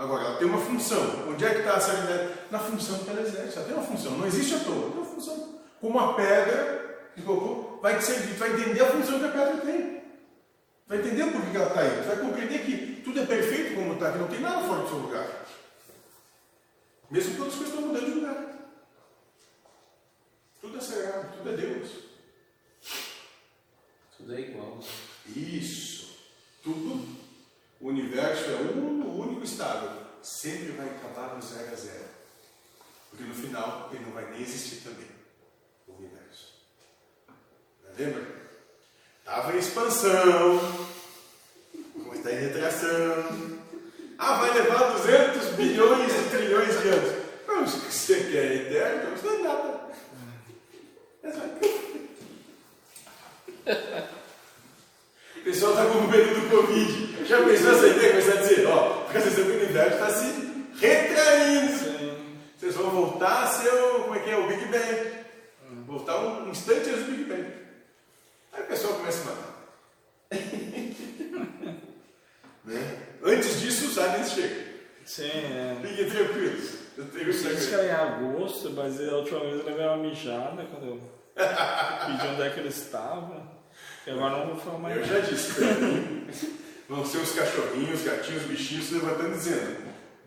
Agora, 0.00 0.24
ela 0.24 0.36
tem 0.38 0.48
uma 0.48 0.58
função. 0.58 1.28
Onde 1.28 1.44
é 1.44 1.50
que 1.50 1.58
está 1.58 1.74
a 1.74 1.80
sagrada? 1.80 2.32
Na 2.50 2.58
função 2.58 3.04
que 3.04 3.10
ela 3.10 3.20
exerce. 3.20 3.58
Ela 3.58 3.66
tem 3.66 3.74
uma 3.74 3.84
função, 3.84 4.12
não 4.16 4.26
existe 4.26 4.54
à 4.54 4.60
toa, 4.60 4.90
tem 4.90 4.98
uma 4.98 5.04
função. 5.04 5.60
Como 5.78 5.98
a 5.98 6.14
pedra 6.14 7.10
que 7.14 7.20
colocou, 7.20 7.78
vai 7.82 7.98
te 7.98 8.04
servir, 8.04 8.32
tu 8.32 8.38
vai 8.38 8.50
entender 8.50 8.80
a 8.80 8.92
função 8.92 9.18
que 9.18 9.26
a 9.26 9.28
pedra 9.28 9.58
tem. 9.58 10.02
Vai 10.86 10.98
entender 11.00 11.30
por 11.30 11.42
que 11.42 11.54
ela 11.54 11.66
está 11.66 11.80
aí. 11.80 12.00
Tu 12.00 12.08
vai 12.08 12.16
compreender 12.16 12.64
que 12.64 13.02
tudo 13.04 13.20
é 13.20 13.26
perfeito 13.26 13.74
como 13.74 13.92
está, 13.92 14.12
que 14.12 14.18
não 14.18 14.28
tem 14.28 14.40
nada 14.40 14.66
fora 14.66 14.80
do 14.80 14.88
seu 14.88 14.96
lugar. 14.96 15.44
Mesmo 17.10 17.36
quando 17.36 17.48
as 17.48 17.54
coisas 17.56 17.74
estão 17.74 17.88
mudando 17.88 18.06
de 18.06 18.10
lugar. 18.12 18.70
Tudo 20.62 20.78
é 20.78 20.80
sagrado, 20.80 21.36
tudo 21.36 21.50
é 21.50 21.56
Deus. 21.58 21.90
Tudo 24.16 24.34
é 24.34 24.40
igual. 24.40 24.78
Isso. 25.36 26.16
Tudo. 26.62 27.19
O 27.80 27.88
universo 27.88 28.44
é 28.44 28.56
um 28.76 29.18
único 29.18 29.42
estável. 29.42 29.90
Sempre 30.22 30.72
vai 30.72 30.86
acabar 30.86 31.34
no 31.34 31.42
zero 31.42 31.72
a 31.72 31.76
zero. 31.76 32.10
Porque 33.08 33.24
no 33.24 33.34
final 33.34 33.88
ele 33.92 34.04
não 34.04 34.12
vai 34.12 34.30
nem 34.30 34.42
existir 34.42 34.82
também. 34.82 35.08
O 35.88 35.92
universo. 35.94 36.54
Lembra? 37.96 38.26
Estava 39.20 39.54
em 39.54 39.58
expansão. 39.58 40.60
Como 41.94 42.14
está 42.14 42.30
em 42.32 42.38
retração. 42.38 43.60
Ah, 44.18 44.40
vai 44.40 44.52
levar 44.52 44.92
200 44.92 45.54
bilhões 45.54 46.12
e 46.12 46.30
trilhões 46.30 46.82
de 46.82 46.88
anos. 46.88 47.20
Não, 47.46 47.66
se 47.66 47.78
você 47.78 48.16
quer 48.30 48.52
eterno, 48.56 49.04
não 49.04 49.12
precisa 49.12 49.42
nada. 49.42 49.90
Exato. 51.24 51.60
O 55.40 55.42
pessoal 55.42 55.72
está 55.72 55.86
com 55.86 56.06
medo 56.06 56.34
do 56.34 56.50
Covid. 56.50 57.26
Já 57.26 57.42
pensou 57.42 57.72
essa 57.72 57.86
ideia? 57.86 58.10
Começar 58.10 58.32
a 58.32 58.42
dizer, 58.42 58.66
ó, 58.66 59.04
porque 59.04 59.18
a 59.18 59.20
universo 59.20 59.94
está 59.94 60.10
se 60.10 60.50
retraindo. 60.78 62.18
Vocês 62.58 62.74
vão 62.74 62.90
voltar 62.90 63.44
a 63.44 63.46
ser 63.46 63.72
o, 63.72 64.00
como 64.02 64.16
é 64.16 64.18
que 64.18 64.30
é, 64.30 64.36
o 64.36 64.46
Big 64.46 64.66
Bang. 64.66 65.20
Voltar 65.86 66.18
um 66.18 66.50
instante 66.50 66.90
antes 66.90 67.04
do 67.04 67.12
Big 67.12 67.24
Bang. 67.24 67.46
Aí 68.52 68.62
o 68.64 68.66
pessoal 68.66 68.94
começa 68.94 69.22
a 69.22 69.24
matar. 69.32 69.50
né? 72.66 72.98
Antes 73.24 73.60
disso, 73.62 73.86
os 73.86 73.98
aliens 73.98 74.32
chegam. 74.32 74.70
Sim, 75.06 75.30
é. 75.30 75.76
Fiquem 75.82 76.10
tranquilos. 76.10 76.74
Eu 76.98 77.06
tenho 77.06 77.30
Isso 77.30 77.68
que 77.68 77.74
era 77.74 77.86
em 77.86 77.90
agosto, 77.90 78.70
mas 78.72 79.00
a 79.00 79.16
última 79.16 79.40
vez 79.40 79.54
eu 79.54 79.64
levei 79.64 79.86
uma 79.86 79.96
mijada 79.96 80.66
quando 80.66 80.86
eu 80.86 81.00
pedi 81.34 82.28
onde 82.28 82.42
é 82.42 82.50
que 82.50 82.60
ele 82.60 82.68
estava. 82.68 83.59
E 84.06 84.10
agora 84.10 84.38
não 84.38 84.46
vou 84.48 84.56
falar 84.56 84.78
mais 84.78 84.96
Eu 84.96 85.04
já 85.04 85.20
disse 85.20 85.54
pra 85.54 85.66
mim, 85.74 86.26
vão 86.88 87.04
ser 87.04 87.18
os 87.18 87.32
cachorrinhos, 87.32 88.00
os 88.00 88.06
gatinhos, 88.06 88.42
os 88.42 88.48
bichinhos 88.48 88.86
se 88.86 88.94
levantando 88.94 89.32
dizendo: 89.32 89.76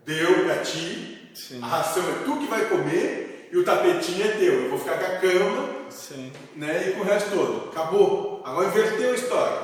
Deu 0.05 0.43
pra 0.45 0.57
ti, 0.59 1.29
Sim. 1.33 1.59
a 1.61 1.65
ração 1.67 2.03
é 2.03 2.23
tu 2.23 2.37
que 2.37 2.47
vai 2.47 2.65
comer 2.69 3.49
e 3.51 3.57
o 3.57 3.63
tapetinho 3.63 4.25
é 4.25 4.31
teu. 4.31 4.53
Eu 4.63 4.69
vou 4.69 4.79
ficar 4.79 4.97
com 4.97 5.05
a 5.05 5.17
cama 5.19 5.69
Sim. 5.89 6.31
né, 6.55 6.89
e 6.89 6.93
com 6.93 7.01
o 7.01 7.03
resto 7.03 7.31
todo. 7.31 7.69
Acabou. 7.69 8.41
Agora 8.45 8.67
inverteu 8.67 9.11
a 9.11 9.15
história. 9.15 9.57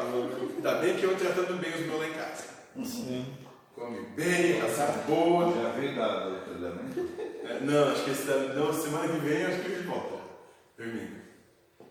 Ainda 0.56 0.76
bem 0.76 0.95
que 0.98 1.03
eu 1.03 1.15
tratando 1.15 1.60
bem 1.60 1.73
os 1.73 1.86
meus 1.86 1.99
lá 1.99 2.07
em 2.07 2.14
casa. 2.14 2.44
Sim. 2.84 3.26
Come 3.76 4.02
bem, 4.15 4.60
ração 4.60 4.88
boa. 5.07 5.53
Já 5.53 5.69
veio 5.69 5.95
da? 5.95 6.31
É, 7.45 7.60
Não, 7.61 7.91
acho 7.91 8.03
que 8.03 8.11
esse, 8.11 8.26
não, 8.27 8.73
semana 8.73 9.07
que 9.07 9.19
vem 9.19 9.41
eu 9.41 9.48
acho 9.48 9.60
que 9.61 9.72
ele 9.72 9.88
volta. 9.88 10.15
Termina. 10.76 11.28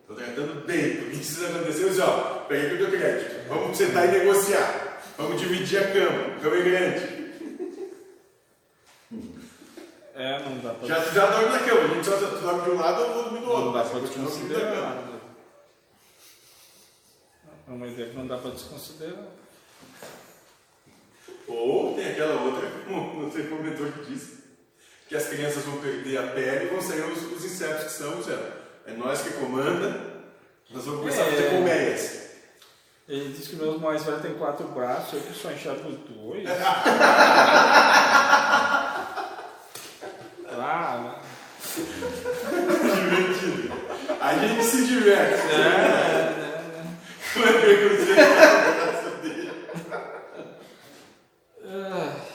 Estou 0.09 0.17
tratando 0.17 0.65
bem, 0.65 0.97
porque 0.97 1.17
isso 1.17 1.35
precisa 1.37 1.49
acontecer. 1.49 1.83
Eu 1.83 1.89
disse, 1.91 2.01
ó, 2.01 2.21
peguei 2.49 2.75
o 2.75 2.79
teu 2.79 2.91
crédito. 2.99 3.47
Vamos 3.47 3.77
sentar 3.77 4.09
e 4.09 4.19
negociar. 4.19 5.03
Vamos 5.19 5.39
dividir 5.39 5.79
a 5.81 5.93
cama. 5.93 6.35
A 6.35 6.41
cama 6.41 6.57
é 6.57 6.63
grande. 6.63 7.19
É, 10.15 10.43
não 10.45 10.59
dá 10.61 10.73
pra, 10.73 10.89
Já, 10.89 11.01
já 11.13 11.27
dorme 11.27 11.51
na 11.51 11.59
cama. 11.59 11.81
A 11.81 11.87
gente 11.89 12.07
só 12.07 12.17
dorme 12.17 12.65
de 12.65 12.71
um 12.71 12.77
lado 12.77 13.03
ou 13.03 13.23
dorme 13.23 13.39
do 13.41 13.51
outro. 13.51 13.65
não 13.67 13.73
dá 13.75 13.85
pra 13.85 14.01
desconsiderar. 14.01 14.73
cama. 14.73 15.21
É 17.69 17.71
uma 17.71 17.87
ideia 17.87 18.09
que 18.09 18.17
não 18.17 18.27
dá 18.27 18.39
pra 18.39 18.51
desconsiderar. 18.51 19.27
Ou 21.47 21.95
tem 21.95 22.13
aquela 22.13 22.41
outra, 22.45 22.67
como 22.89 23.31
você 23.31 23.43
comentou 23.43 23.93
que 23.93 24.11
disse, 24.11 24.39
que 25.07 25.15
as 25.15 25.29
crianças 25.29 25.65
vão 25.65 25.83
perder 25.83 26.17
a 26.17 26.29
pele 26.29 26.65
e 26.65 26.69
vão 26.69 26.81
sair 26.81 27.03
os, 27.03 27.31
os 27.31 27.45
insetos 27.45 27.85
que 27.85 27.93
são, 27.93 28.23
Zé. 28.23 28.68
É 28.89 28.93
nós 28.97 29.21
que 29.23 29.31
comanda, 29.35 30.01
nós 30.71 30.85
vamos 30.85 31.01
começar 31.01 31.23
a 31.23 31.27
fazer 31.27 31.47
É. 31.47 31.51
colmeias. 31.51 32.29
Ele 33.09 33.33
disse 33.33 33.51
que 33.51 33.57
meus 33.57 33.81
mais 33.81 34.03
velhos 34.05 34.21
têm 34.23 34.35
quatro 34.35 34.67
braços, 34.69 35.15
eu 35.15 35.21
que 35.21 35.33
só 35.35 35.51
enxergo 35.51 35.91
dois. 36.09 36.45
ah, 40.59 41.21
Divertido. 42.95 43.73
A 44.21 44.35
gente 44.35 44.65
se 44.65 44.87
diverte. 44.87 45.43
é, 45.53 45.59
é, 45.59 46.85
Como 47.35 47.47
é 47.47 47.53
que 47.53 47.67
eu 47.67 47.97
sei 48.05 48.15
que 48.15 48.21
é 48.21 49.09
o 49.09 49.23
dele? 49.23 49.53
é. 51.65 52.29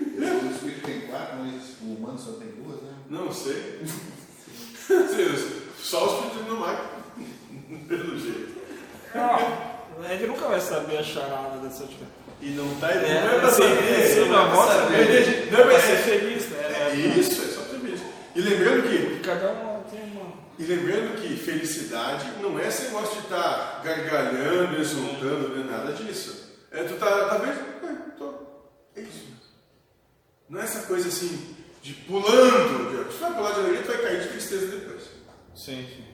O 0.00 0.50
espírito 0.50 0.86
tem 0.86 1.00
quatro, 1.02 1.36
mas 1.38 1.62
o 1.82 1.84
humano 1.94 2.18
só 2.18 2.32
tem 2.32 2.48
duas, 2.48 2.80
né? 2.82 2.92
Não 3.10 3.32
sei. 3.32 3.82
Só 5.78 6.04
os 6.04 6.32
filhos 6.32 6.48
não 6.48 6.60
vai. 6.60 6.76
Pelo 7.88 8.18
jeito. 8.18 8.56
Não, 9.14 10.04
a 10.04 10.08
gente 10.08 10.26
nunca 10.26 10.48
vai 10.48 10.60
saber 10.60 10.98
a 10.98 11.02
charada 11.02 11.58
dessa 11.58 11.82
última. 11.84 12.06
E 12.40 12.50
não 12.50 12.68
tá 12.76 12.94
não 12.94 13.00
É, 13.02 13.16
é 13.36 13.38
pra 13.40 13.50
saber. 13.50 14.06
sim, 14.08 14.20
não 14.20 14.26
é 14.26 14.28
não, 14.28 14.50
pra 14.50 14.66
saber. 14.66 14.86
pra 14.86 14.98
Eu 14.98 15.20
entendi. 15.22 15.50
Não 15.50 15.58
é 15.60 15.62
pra 15.64 15.80
ser 15.80 15.96
saber. 15.96 16.02
feliz, 16.18 16.48
né? 16.50 16.58
É, 16.58 16.94
Isso, 17.18 17.42
é 17.42 17.46
só 17.46 17.60
isso. 17.86 18.04
E 18.34 18.40
lembrando 18.40 18.82
que 18.82 19.20
Cada 19.20 19.52
um 19.52 19.82
tem 19.90 20.00
uma. 20.12 20.32
E 20.58 20.64
lembrando 20.64 21.20
que 21.20 21.36
felicidade 21.36 22.26
não 22.42 22.58
é 22.58 22.68
esse 22.68 22.84
negócio 22.84 23.14
de 23.14 23.20
estar 23.20 23.80
gargalhando, 23.82 24.80
exultando, 24.80 25.48
não 25.56 25.62
é 25.62 25.64
nada 25.78 25.92
disso. 25.92 26.46
É 26.70 26.82
tu 26.84 26.94
tá, 26.94 27.28
tá 27.28 27.38
vendo? 27.38 27.58
É, 27.84 28.10
tô, 28.18 28.34
é 28.96 29.00
isso. 29.00 29.26
Não 30.48 30.60
é 30.60 30.64
essa 30.64 30.86
coisa 30.86 31.08
assim, 31.08 31.55
de 31.86 31.94
pulando. 31.94 33.12
Se 33.12 33.20
vai 33.20 33.34
pular 33.34 33.52
de 33.52 33.60
alegria, 33.60 33.82
tu 33.82 33.86
vai 33.86 33.98
cair 33.98 34.22
de 34.22 34.28
tristeza 34.30 34.66
depois. 34.76 35.02
Sim, 35.54 35.86
sim. 35.86 36.04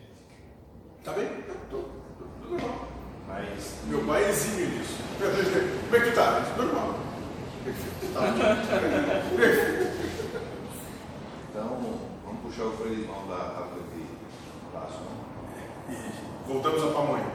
Tá 1.03 1.13
bem? 1.13 1.27
Tô, 1.71 1.79
tô, 1.79 1.83
tô 1.83 2.51
normal. 2.51 2.89
Mas 3.27 3.79
Meu 3.87 4.05
pai 4.05 4.29
exime 4.29 4.67
nisso. 4.67 4.99
Como 5.19 5.97
é 5.97 6.01
que 6.01 6.11
tu 6.11 6.15
tá? 6.15 6.41
Normal. 6.59 6.95
Tá. 8.13 8.23
Então, 11.49 12.01
vamos 12.25 12.43
puxar 12.43 12.65
o 12.65 12.77
freio 12.77 12.97
de 12.97 13.05
mão 13.05 13.27
da 13.29 13.37
aqui. 13.37 14.07
Passo, 14.75 14.99
né? 15.01 15.69
E 15.89 16.53
voltamos 16.53 16.83
à 16.83 16.87
pamonha. 16.89 17.33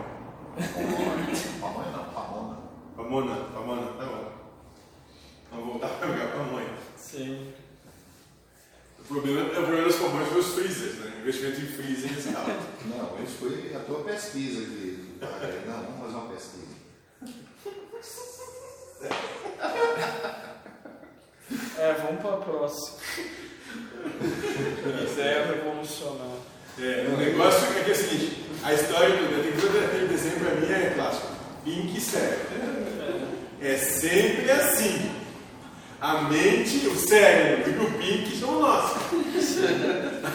Pamonha 1.59 1.91
não, 1.91 2.05
pamona. 2.13 2.57
Pamona, 2.95 3.35
pamona, 3.51 3.93
tá 3.93 4.05
bom. 4.05 4.31
Vamos 5.51 5.65
voltar 5.65 5.87
a 5.87 6.07
jogar 6.07 6.27
pamonha. 6.33 6.73
Sim. 6.95 7.53
O 9.09 9.13
problema, 9.13 9.41
o 9.43 9.49
problema 9.51 9.83
das 9.83 9.95
pamonhas 9.95 10.27
foi 10.29 10.39
os 10.41 10.53
freezers, 10.53 10.95
né? 10.95 11.13
O 11.15 11.19
investimento 11.21 11.61
em 11.61 11.65
freezers 11.65 12.27
é 12.27 12.35
alto. 12.35 12.67
Não, 12.85 13.23
isso 13.23 13.37
foi 13.39 13.73
a 13.75 13.79
tua 13.79 14.03
pesquisa 14.03 14.59
querendo. 14.59 15.67
Não, 15.67 15.83
vamos 15.83 15.99
fazer 16.01 16.15
uma 16.15 16.27
pesquisa. 16.33 16.67
É, 21.79 21.93
vamos 21.93 22.21
para 22.21 22.33
a 22.33 22.37
próxima. 22.37 22.97
Isso 25.05 25.21
é 25.21 25.45
revolucionário. 25.45 26.39
É, 26.79 27.07
o 27.07 27.17
negócio 27.17 27.67
é 27.77 27.83
que 27.83 27.91
é 27.91 27.93
o 27.93 27.95
seguinte, 27.95 28.45
a 28.63 28.73
história 28.73 29.15
do 29.15 29.61
fazer 29.61 29.85
aquele 29.85 30.07
desenho 30.07 30.39
pra 30.39 30.55
mim 30.55 30.71
é 30.71 30.91
clássico. 30.95 31.27
Pink 31.63 32.01
sério. 32.01 32.39
É 33.61 33.77
sempre 33.77 34.49
assim. 34.51 35.16
A 35.99 36.21
mente, 36.23 36.87
o 36.87 36.95
cérebro 36.95 37.71
e 37.71 37.85
o 37.85 37.91
Pink 37.97 38.37
são 38.39 38.59
nós. 38.59 38.91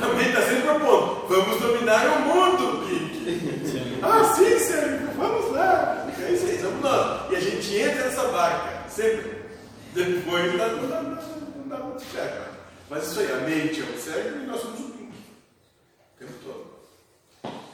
A 0.02 0.08
mente 0.14 0.28
está 0.30 0.42
sempre 0.42 0.62
propondo, 0.62 1.28
vamos 1.28 1.60
dominar 1.60 2.04
o 2.06 2.20
mundo, 2.22 2.86
Pink. 2.88 4.00
Ah, 4.02 4.34
sim, 4.34 4.58
cérebro, 4.58 5.12
vamos 5.16 5.52
lá. 5.52 6.08
É 6.18 6.32
isso 6.32 6.46
aí, 6.46 6.60
somos 6.60 6.80
nós. 6.80 7.30
E 7.30 7.36
a 7.36 7.40
gente 7.40 7.76
entra 7.76 8.04
nessa 8.06 8.26
barca, 8.28 8.88
sempre. 8.88 9.42
Depois 9.94 10.50
não 10.50 10.58
dá, 10.58 10.68
não 10.68 11.68
dá, 11.68 11.76
muito 11.78 12.02
certo. 12.12 12.58
Mas 12.90 13.06
isso 13.06 13.20
aí, 13.20 13.32
a 13.32 13.36
mente 13.36 13.80
é 13.80 13.84
o 13.84 13.98
cérebro 13.98 14.42
e 14.42 14.46
nós 14.46 14.60
somos 14.60 14.80
o 14.80 14.90
Pink. 14.90 15.12
O 15.12 16.18
tempo 16.18 16.32
todo. 16.44 16.72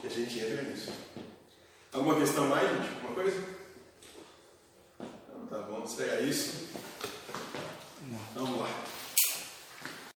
E 0.03 0.07
a 0.07 0.09
gente 0.09 0.39
entra 0.39 0.61
nisso. 0.61 0.91
Alguma 1.91 2.19
questão 2.19 2.45
mais, 2.47 2.69
gente? 2.69 2.89
Alguma 3.01 3.13
coisa? 3.15 3.43
Então, 4.99 5.47
tá 5.49 5.57
bom, 5.63 5.87
será 5.87 6.21
isso? 6.21 6.69
Vamos 8.35 8.59
lá. 8.59 8.98